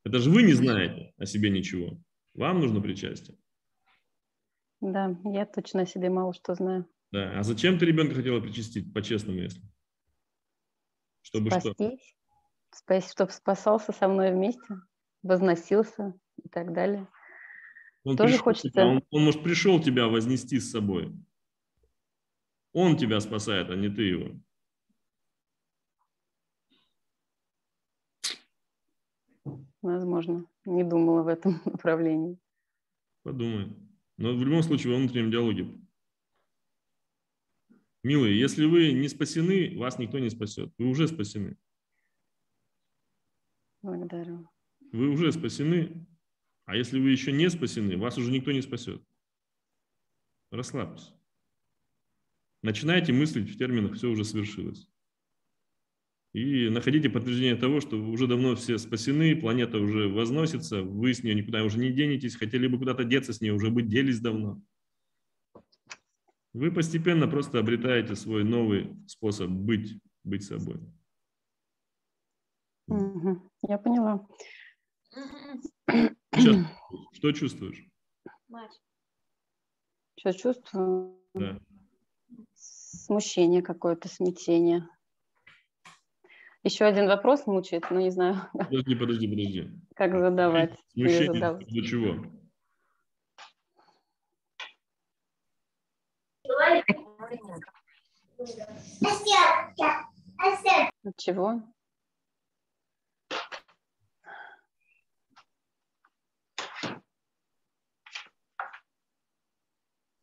Это 0.05 0.19
же 0.19 0.31
вы 0.31 0.43
не 0.43 0.53
знаете 0.53 1.13
о 1.17 1.27
себе 1.27 1.51
ничего. 1.51 1.99
Вам 2.35 2.61
нужно 2.61 2.81
причастие. 2.81 3.39
Да, 4.81 5.17
я 5.25 5.47
точно 5.47 5.83
о 5.83 5.87
себе 5.87 6.11
мало 6.11 6.33
что 6.35 6.55
знаю. 6.55 6.87
Да. 7.13 7.39
А 7.39 7.43
зачем 7.43 7.79
ты 7.79 7.87
ребенка 7.87 8.15
хотела 8.15 8.41
причастить, 8.41 8.93
по-честному, 8.93 9.39
если? 9.41 9.63
Чтобы 11.23 11.51
что? 11.51 11.61
Спастись, 11.73 12.17
спас, 12.71 13.13
чтобы 13.13 13.31
спасался 13.31 13.93
со 13.93 14.09
мной 14.09 14.33
вместе, 14.33 14.75
возносился 15.23 16.15
и 16.43 16.49
так 16.49 16.73
далее. 16.73 17.09
Он 18.05 18.17
Тоже 18.17 18.39
хочется- 18.39 18.71
тебя, 18.71 18.87
он, 18.87 19.05
он, 19.11 19.25
может, 19.25 19.45
пришел 19.45 19.81
тебя 19.81 20.09
вознести 20.09 20.59
с 20.59 20.71
собой. 20.73 21.15
Он 22.73 22.97
тебя 22.97 23.21
спасает, 23.21 23.71
а 23.71 23.77
не 23.77 23.89
ты 23.89 24.03
его. 24.03 24.41
Возможно. 29.83 30.47
Не 30.65 30.85
думала 30.85 31.23
в 31.23 31.29
этом 31.29 31.61
направлении. 31.65 32.39
Подумай. 33.23 33.77
Но 34.17 34.35
в 34.35 34.43
любом 34.43 34.63
случае, 34.63 34.93
во 34.93 34.99
внутреннем 34.99 35.31
диалоге. 35.31 35.67
Милые, 38.05 38.39
если 38.39 38.65
вы 38.65 38.93
не 38.93 39.09
спасены, 39.09 39.77
вас 39.79 39.99
никто 39.99 40.19
не 40.19 40.31
спасет. 40.31 40.73
Вы 40.79 40.89
уже 40.89 41.07
спасены. 41.07 41.57
Благодарю. 43.83 44.49
Вы 44.93 45.09
уже 45.09 45.33
спасены. 45.33 46.07
А 46.65 46.77
если 46.77 47.01
вы 47.01 47.11
еще 47.11 47.33
не 47.33 47.49
спасены, 47.51 47.97
вас 47.97 48.19
уже 48.19 48.31
никто 48.31 48.53
не 48.53 48.63
спасет. 48.63 49.03
Расслабьтесь. 50.51 51.13
Начинайте 52.63 53.13
мыслить 53.13 53.51
в 53.51 53.59
терминах 53.59 53.95
«все 53.95 54.09
уже 54.09 54.25
свершилось». 54.25 54.92
И 56.33 56.71
находите 56.71 57.11
подтверждение 57.11 57.57
того, 57.57 57.81
что 57.81 58.03
уже 58.03 58.27
давно 58.27 58.57
все 58.57 58.79
спасены, 58.79 59.37
планета 59.37 59.79
уже 59.79 60.09
возносится, 60.09 60.83
вы 60.83 61.13
с 61.13 61.23
нее 61.23 61.35
никуда 61.35 61.63
уже 61.63 61.79
не 61.79 61.93
денетесь, 61.93 62.37
хотели 62.37 62.67
бы 62.67 62.79
куда-то 62.79 63.05
деться 63.05 63.35
с 63.35 63.43
ней, 63.43 63.51
уже 63.51 63.71
бы 63.71 63.83
делись 63.83 64.21
давно. 64.21 64.63
Вы 66.55 66.73
постепенно 66.73 67.29
просто 67.29 67.59
обретаете 67.59 68.17
свой 68.17 68.45
новый 68.45 68.97
способ 69.07 69.51
быть, 69.51 69.99
быть 70.25 70.45
собой. 70.45 70.81
Я 72.89 73.79
поняла. 73.79 74.27
Сейчас, 76.35 76.67
что 77.13 77.33
чувствуешь? 77.33 77.87
Что 80.19 80.33
чувствую? 80.33 81.19
Да. 81.35 81.59
Смущение 82.55 83.63
какое-то, 83.63 84.09
смятение. 84.09 84.89
Еще 86.65 86.85
один 86.85 87.09
вопрос 87.09 87.47
мучает, 87.47 87.91
но 87.91 88.01
не 88.01 88.11
знаю, 88.11 88.37
Подожди, 88.53 88.95
подожди, 88.95 89.27
подожди. 89.29 89.71
как 89.97 90.17
задавать. 90.17 90.79
Смущение 90.93 91.35
задавать. 91.35 91.67
до 91.67 91.83
чего? 91.83 92.25
От 101.05 101.17
чего? 101.17 101.63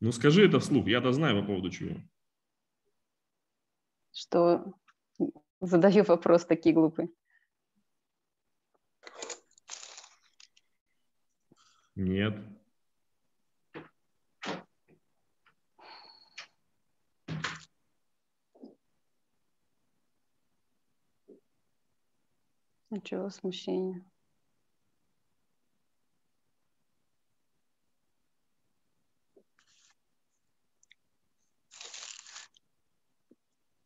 Ну 0.00 0.12
скажи 0.12 0.46
это 0.46 0.58
вслух, 0.60 0.86
я-то 0.86 1.12
знаю 1.12 1.42
по 1.42 1.48
поводу 1.48 1.70
чего. 1.70 1.96
Что 4.12 4.72
задаю 5.60 6.04
вопрос 6.04 6.44
такие 6.46 6.74
глупые. 6.74 7.08
Нет. 11.94 12.34
Чего 23.04 23.30
смущение? 23.30 24.04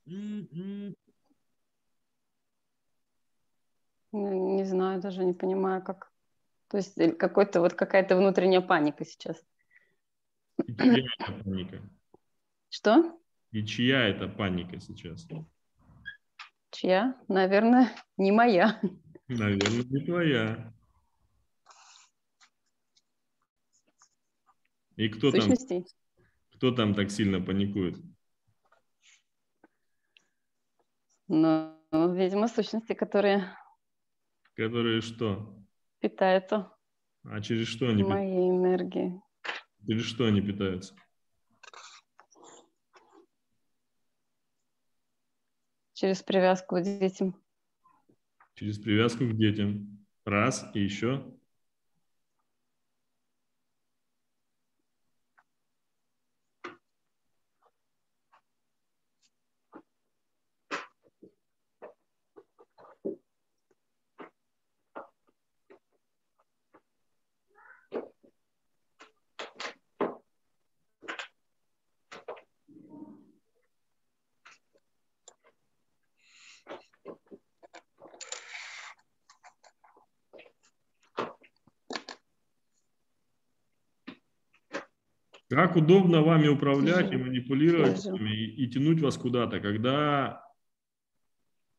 Ну, 0.06 0.94
Не 4.14 4.64
знаю, 4.64 5.00
даже 5.00 5.24
не 5.24 5.32
понимаю, 5.32 5.82
как. 5.82 6.12
То 6.68 6.76
есть 6.76 6.96
э, 6.98 7.10
какой-то 7.10 7.60
вот 7.60 7.74
какая-то 7.74 8.16
внутренняя 8.16 8.60
паника 8.60 9.04
сейчас. 9.04 9.44
И 10.64 10.72
чья 10.72 11.04
это 11.18 11.32
паника? 11.42 11.82
Что? 12.68 13.20
И 13.50 13.66
чья 13.66 14.06
это 14.06 14.28
паника 14.28 14.78
сейчас? 14.78 15.26
Чья? 16.70 17.20
Наверное, 17.26 17.90
не 18.16 18.30
моя. 18.30 18.80
Наверное, 19.26 19.82
не 19.82 20.06
твоя. 20.06 20.72
И 24.94 25.08
кто 25.08 25.32
там, 25.32 25.40
Сущностей. 25.40 25.86
кто 26.52 26.70
там 26.70 26.94
так 26.94 27.10
сильно 27.10 27.40
паникует? 27.40 27.96
Но, 31.26 31.76
видимо, 31.90 32.46
сущности, 32.46 32.92
которые 32.92 33.56
Которые 34.54 35.00
что? 35.00 35.56
питаются 36.00 36.72
А 37.24 37.40
через 37.40 37.66
что 37.68 37.88
они, 37.88 38.02
пи- 38.02 38.08
моей 38.08 38.50
энергией. 38.50 39.20
через 39.86 40.04
что 40.04 40.26
они 40.26 40.40
питаются? 40.40 40.94
Через 45.94 46.22
привязку 46.22 46.76
к 46.76 46.82
детям. 46.82 47.40
Через 48.54 48.78
привязку 48.78 49.24
к 49.26 49.36
детям. 49.36 50.04
Раз 50.24 50.70
и 50.74 50.80
еще. 50.80 51.24
Как 85.64 85.76
удобно 85.76 86.20
вами 86.20 86.46
управлять 86.48 87.10
и 87.10 87.16
манипулировать 87.16 88.04
и, 88.04 88.64
и 88.64 88.68
тянуть 88.68 89.00
вас 89.00 89.16
куда-то, 89.16 89.60
когда 89.60 90.46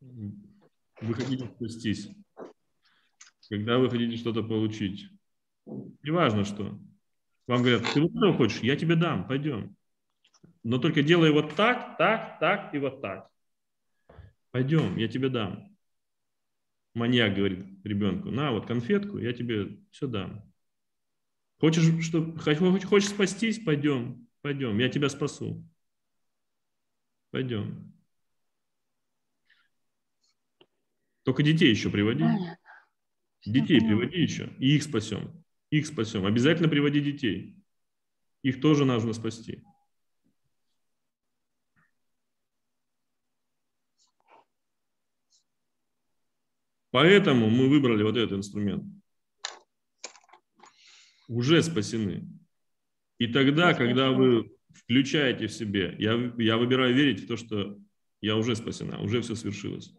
вы 0.02 1.14
хотите 1.14 1.45
спастись, 1.45 2.10
когда 3.48 3.78
вы 3.78 3.91
хотите 3.91 4.18
что-то 4.18 4.41
получить. 4.41 5.07
Неважно 6.02 6.45
что. 6.45 6.80
Вам 7.45 7.62
говорят, 7.62 7.84
ты 7.94 8.02
вот 8.02 8.10
этого 8.10 8.34
хочешь, 8.34 8.62
я 8.62 8.76
тебе 8.76 8.95
дам, 8.95 9.28
пойдем. 9.28 9.76
Но 10.64 10.80
только 10.80 11.03
делай 11.03 11.30
вот 11.30 11.53
так, 11.53 11.95
так, 11.99 12.40
так 12.40 12.74
и 12.74 12.80
вот 12.80 13.03
так. 13.03 13.30
Пойдем, 14.49 14.98
я 14.98 15.07
тебе 15.07 15.30
дам. 15.30 15.78
Маньяк 16.95 17.36
говорит 17.36 17.68
ребенку, 17.84 18.32
на 18.32 18.52
вот 18.52 18.66
конфетку, 18.66 19.20
я 19.20 19.32
тебе 19.32 19.78
все 19.91 20.07
дам. 20.07 20.44
Хочешь, 21.60 22.06
что, 22.06 22.36
хочешь, 22.38 23.10
спастись? 23.10 23.60
Пойдем, 23.60 24.27
пойдем, 24.41 24.77
я 24.77 24.90
тебя 24.90 25.10
спасу. 25.10 25.65
Пойдем. 27.32 27.94
Только 31.23 31.44
детей 31.44 31.69
еще 31.69 31.90
приводи. 31.90 32.23
Понятно. 32.23 32.57
Детей 33.45 33.80
поняла. 33.80 33.99
приводи 33.99 34.22
еще, 34.22 34.53
и 34.60 34.76
их 34.76 34.84
спасем. 34.84 35.44
Их 35.69 35.88
спасем. 35.88 36.26
Обязательно 36.26 36.69
приводи 36.69 36.99
детей. 36.99 37.57
Их 38.44 38.61
тоже 38.61 38.86
нужно 38.86 39.14
спасти. 39.14 39.64
Поэтому 46.91 47.49
мы 47.49 47.68
выбрали 47.68 48.03
вот 48.03 48.15
этот 48.15 48.38
инструмент. 48.38 48.86
Уже 51.27 51.64
спасены. 51.64 52.27
И 53.18 53.27
тогда, 53.27 53.73
когда 53.73 54.11
вы 54.11 54.52
включаете 54.73 55.47
в 55.47 55.53
себе, 55.53 55.95
я, 55.97 56.34
я 56.38 56.57
выбираю 56.57 56.93
верить 56.93 57.23
в 57.23 57.27
то, 57.27 57.38
что 57.38 57.77
я 58.22 58.35
уже 58.35 58.56
спасена, 58.56 58.99
уже 59.02 59.22
все 59.22 59.35
свершилось. 59.35 59.93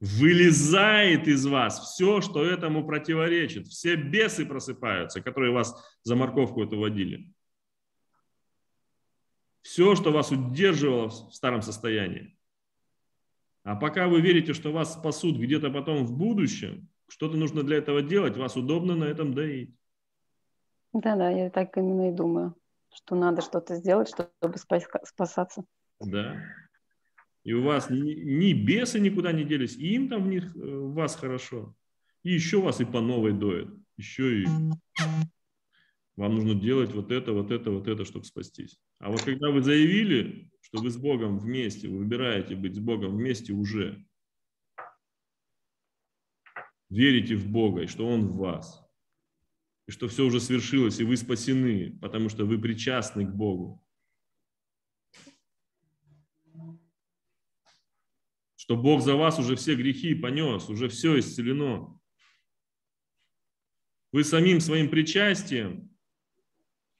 Вылезает 0.00 1.28
из 1.28 1.44
вас 1.46 1.78
все, 1.80 2.20
что 2.20 2.44
этому 2.44 2.86
противоречит. 2.86 3.68
Все 3.68 3.96
бесы 3.96 4.46
просыпаются, 4.46 5.20
которые 5.20 5.52
вас 5.52 5.74
за 6.02 6.16
морковку 6.16 6.62
это 6.62 6.76
водили. 6.76 7.30
Все, 9.62 9.94
что 9.94 10.10
вас 10.10 10.30
удерживало 10.30 11.08
в 11.08 11.34
старом 11.34 11.60
состоянии. 11.60 12.36
А 13.62 13.76
пока 13.76 14.08
вы 14.08 14.22
верите, 14.22 14.54
что 14.54 14.72
вас 14.72 14.94
спасут 14.94 15.36
где-то 15.36 15.70
потом 15.70 16.06
в 16.06 16.16
будущем, 16.16 16.88
что-то 17.08 17.36
нужно 17.36 17.62
для 17.62 17.76
этого 17.76 18.00
делать, 18.00 18.38
вас 18.38 18.56
удобно 18.56 18.96
на 18.96 19.04
этом 19.04 19.34
доить. 19.34 19.76
Да-да, 20.92 21.30
я 21.30 21.50
так 21.50 21.76
именно 21.76 22.10
и 22.10 22.12
думаю, 22.12 22.54
что 22.92 23.14
надо 23.14 23.42
что-то 23.42 23.76
сделать, 23.76 24.08
чтобы 24.08 24.58
спас- 24.58 24.88
спасаться. 25.04 25.64
Да. 26.00 26.42
И 27.44 27.52
у 27.52 27.62
вас 27.62 27.88
ни, 27.90 28.12
ни 28.12 28.52
бесы 28.52 29.00
никуда 29.00 29.32
не 29.32 29.44
делись, 29.44 29.76
и 29.76 29.94
им 29.94 30.08
там 30.08 30.24
в, 30.24 30.28
них, 30.28 30.54
э, 30.56 30.58
в 30.58 30.92
вас 30.92 31.16
хорошо. 31.16 31.74
И 32.22 32.32
еще 32.32 32.60
вас 32.60 32.80
и 32.80 32.84
по 32.84 33.00
новой 33.00 33.32
доят. 33.32 33.68
Еще 33.96 34.42
и 34.42 34.46
вам 36.16 36.34
нужно 36.34 36.54
делать 36.54 36.92
вот 36.92 37.12
это, 37.12 37.32
вот 37.32 37.50
это, 37.50 37.70
вот 37.70 37.88
это, 37.88 38.04
чтобы 38.04 38.26
спастись. 38.26 38.78
А 38.98 39.10
вот 39.10 39.22
когда 39.22 39.50
вы 39.50 39.62
заявили, 39.62 40.50
что 40.60 40.82
вы 40.82 40.90
с 40.90 40.96
Богом 40.98 41.38
вместе, 41.38 41.88
вы 41.88 41.98
выбираете 41.98 42.56
быть 42.56 42.74
с 42.74 42.78
Богом 42.78 43.16
вместе 43.16 43.54
уже, 43.54 44.04
верите 46.90 47.36
в 47.36 47.48
Бога, 47.48 47.82
и 47.82 47.86
что 47.86 48.06
Он 48.06 48.26
в 48.26 48.36
вас, 48.36 48.86
и 49.90 49.92
что 49.92 50.06
все 50.06 50.24
уже 50.24 50.40
свершилось, 50.40 51.00
и 51.00 51.04
вы 51.04 51.16
спасены, 51.16 51.98
потому 52.00 52.28
что 52.28 52.44
вы 52.44 52.60
причастны 52.60 53.26
к 53.26 53.34
Богу. 53.34 53.84
Что 58.54 58.76
Бог 58.76 59.02
за 59.02 59.16
вас 59.16 59.40
уже 59.40 59.56
все 59.56 59.74
грехи 59.74 60.14
понес, 60.14 60.68
уже 60.68 60.88
все 60.88 61.18
исцелено. 61.18 62.00
Вы 64.12 64.22
самим 64.22 64.60
своим 64.60 64.88
причастием 64.88 65.92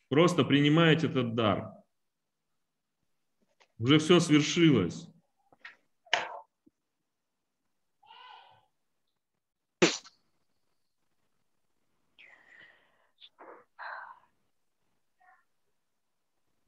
просто 0.09 0.43
принимаете 0.43 1.07
этот 1.07 1.37
дар. 1.37 1.73
Уже 3.79 4.01
все 4.01 4.19
свершилось. 4.19 5.07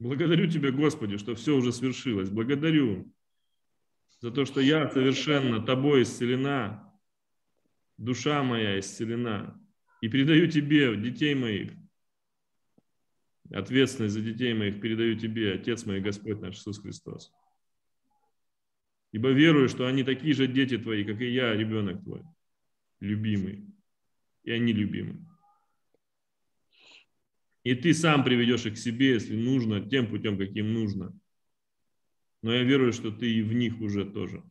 Благодарю 0.02 0.50
Тебя, 0.50 0.72
Господи, 0.72 1.16
что 1.16 1.36
все 1.36 1.54
уже 1.54 1.72
свершилось. 1.72 2.28
Благодарю 2.28 3.14
за 4.18 4.32
то, 4.32 4.44
что 4.44 4.60
я 4.60 4.90
совершенно 4.90 5.64
Тобой 5.64 6.02
исцелена, 6.02 6.92
душа 7.98 8.42
моя 8.42 8.80
исцелена. 8.80 9.56
И 10.00 10.08
передаю 10.08 10.48
Тебе 10.48 10.96
детей 10.96 11.36
моих, 11.36 11.70
ответственность 13.52 14.14
за 14.14 14.22
детей 14.22 14.54
моих 14.54 14.80
передаю 14.80 15.16
Тебе, 15.16 15.52
Отец 15.52 15.86
мой, 15.86 16.00
Господь 16.00 16.40
наш 16.40 16.56
Иисус 16.56 16.80
Христос. 16.80 17.32
Ибо 19.12 19.30
верую, 19.30 19.68
что 19.68 19.86
они 19.86 20.02
такие 20.02 20.34
же 20.34 20.48
дети 20.48 20.78
Твои, 20.78 21.04
как 21.04 21.20
и 21.20 21.30
я, 21.30 21.54
ребенок 21.54 22.02
Твой, 22.02 22.24
любимый. 22.98 23.68
И 24.42 24.50
они 24.50 24.72
любимы. 24.72 25.24
И 27.64 27.74
ты 27.76 27.94
сам 27.94 28.24
приведешь 28.24 28.66
их 28.66 28.74
к 28.74 28.78
себе, 28.78 29.10
если 29.10 29.36
нужно, 29.36 29.80
тем 29.80 30.09
путем, 30.09 30.36
каким 30.36 30.72
нужно. 30.72 31.16
Но 32.43 32.52
я 32.52 32.64
верую, 32.64 32.93
что 32.93 33.12
ты 33.12 33.30
и 33.30 33.43
в 33.43 33.52
них 33.52 33.80
уже 33.80 34.05
тоже. 34.05 34.43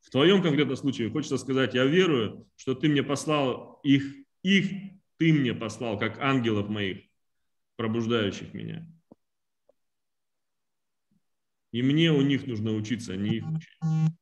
В 0.00 0.10
твоем 0.10 0.42
конкретном 0.42 0.76
случае 0.76 1.10
хочется 1.10 1.38
сказать, 1.38 1.74
я 1.74 1.84
верую, 1.84 2.48
что 2.56 2.74
ты 2.74 2.88
мне 2.88 3.02
послал 3.02 3.80
их, 3.84 4.04
их 4.42 4.70
ты 5.18 5.32
мне 5.32 5.54
послал, 5.54 5.98
как 5.98 6.18
ангелов 6.18 6.68
моих, 6.68 7.04
пробуждающих 7.76 8.54
меня. 8.54 8.88
И 11.74 11.82
мне 11.82 12.12
у 12.12 12.22
них 12.22 12.46
нужно 12.46 12.72
учиться, 12.72 13.14
а 13.14 13.16
не 13.16 13.38
их 13.38 13.44
учить. 13.50 14.14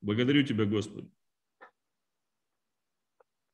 Благодарю 0.00 0.42
Тебя, 0.42 0.64
Господи. 0.64 1.08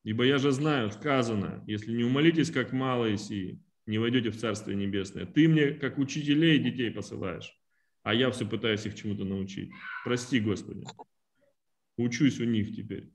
Ибо 0.03 0.25
я 0.25 0.39
же 0.39 0.51
знаю, 0.51 0.91
сказано, 0.91 1.63
если 1.67 1.93
не 1.93 2.05
умолитесь, 2.05 2.51
как 2.51 2.73
малые 2.73 3.19
сии, 3.19 3.63
не 3.85 3.99
войдете 3.99 4.31
в 4.31 4.39
Царствие 4.39 4.79
Небесное. 4.79 5.27
Ты 5.27 5.47
мне, 5.47 5.73
как 5.73 5.99
учителей 5.99 6.59
детей 6.59 6.91
посылаешь, 6.91 7.55
а 8.03 8.15
я 8.15 8.31
все 8.31 8.49
пытаюсь 8.49 8.87
их 8.87 8.95
чему-то 8.95 9.25
научить. 9.25 9.71
Прости, 10.03 10.41
Господи. 10.41 10.87
Учусь 11.99 12.41
у 12.41 12.45
них 12.45 12.75
теперь 12.75 13.13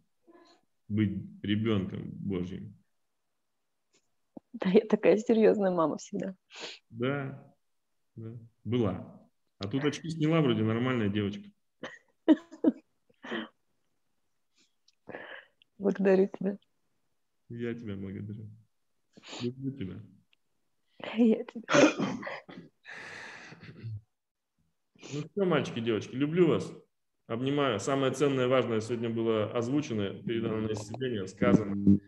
быть 0.88 1.24
ребенком 1.42 2.04
Божьим. 2.04 2.78
Да, 4.54 4.70
я 4.70 4.82
такая 4.82 5.18
серьезная 5.18 5.72
мама 5.72 5.98
всегда. 5.98 6.36
Да, 6.92 7.52
да. 8.16 8.38
была. 8.64 9.23
А 9.64 9.68
тут 9.68 9.86
очки 9.86 10.10
сняла, 10.10 10.42
вроде 10.42 10.62
нормальная 10.62 11.08
девочка. 11.08 11.50
Благодарю 15.78 16.30
тебя. 16.38 16.58
Я 17.48 17.74
тебя 17.74 17.96
благодарю. 17.96 18.50
Люблю 19.42 19.72
тебя. 19.72 20.02
Я 21.16 21.44
тебя. 21.46 21.62
Ну 25.14 25.22
что, 25.22 25.46
мальчики, 25.46 25.80
девочки, 25.80 26.14
люблю 26.16 26.48
вас. 26.48 26.70
Обнимаю. 27.28 27.80
Самое 27.80 28.12
ценное 28.12 28.50
важное 28.50 28.82
сегодня 28.82 29.10
было 29.10 29.50
озвучено, 29.52 30.22
передано 30.24 30.60
на 30.62 30.74
исцеление, 30.74 31.26
сказано. 31.28 32.00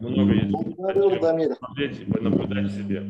Много 0.00 0.32
есть. 0.32 1.58
Смотреть 1.58 2.00
и 2.00 2.20
наблюдать 2.20 2.66
в 2.66 2.76
себе. 2.76 3.00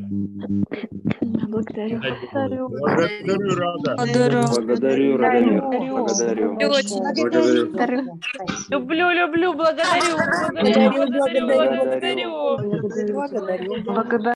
Благодарю. 1.47 1.99
Благодарю, 1.99 2.69
Рада. 3.55 3.95
Благодарю, 3.97 5.17
Радомир. 5.17 5.61
Благодарю. 5.61 6.55
Благодарю. 6.55 7.01
Благодарю. 7.71 8.19
Люблю, 8.69 9.09
люблю, 9.11 9.53
благодарю, 9.53 10.17
благодарю, 10.51 10.91
благодарю, 11.07 11.47
благодарю. 13.07 13.83
Благодарю. 13.83 14.33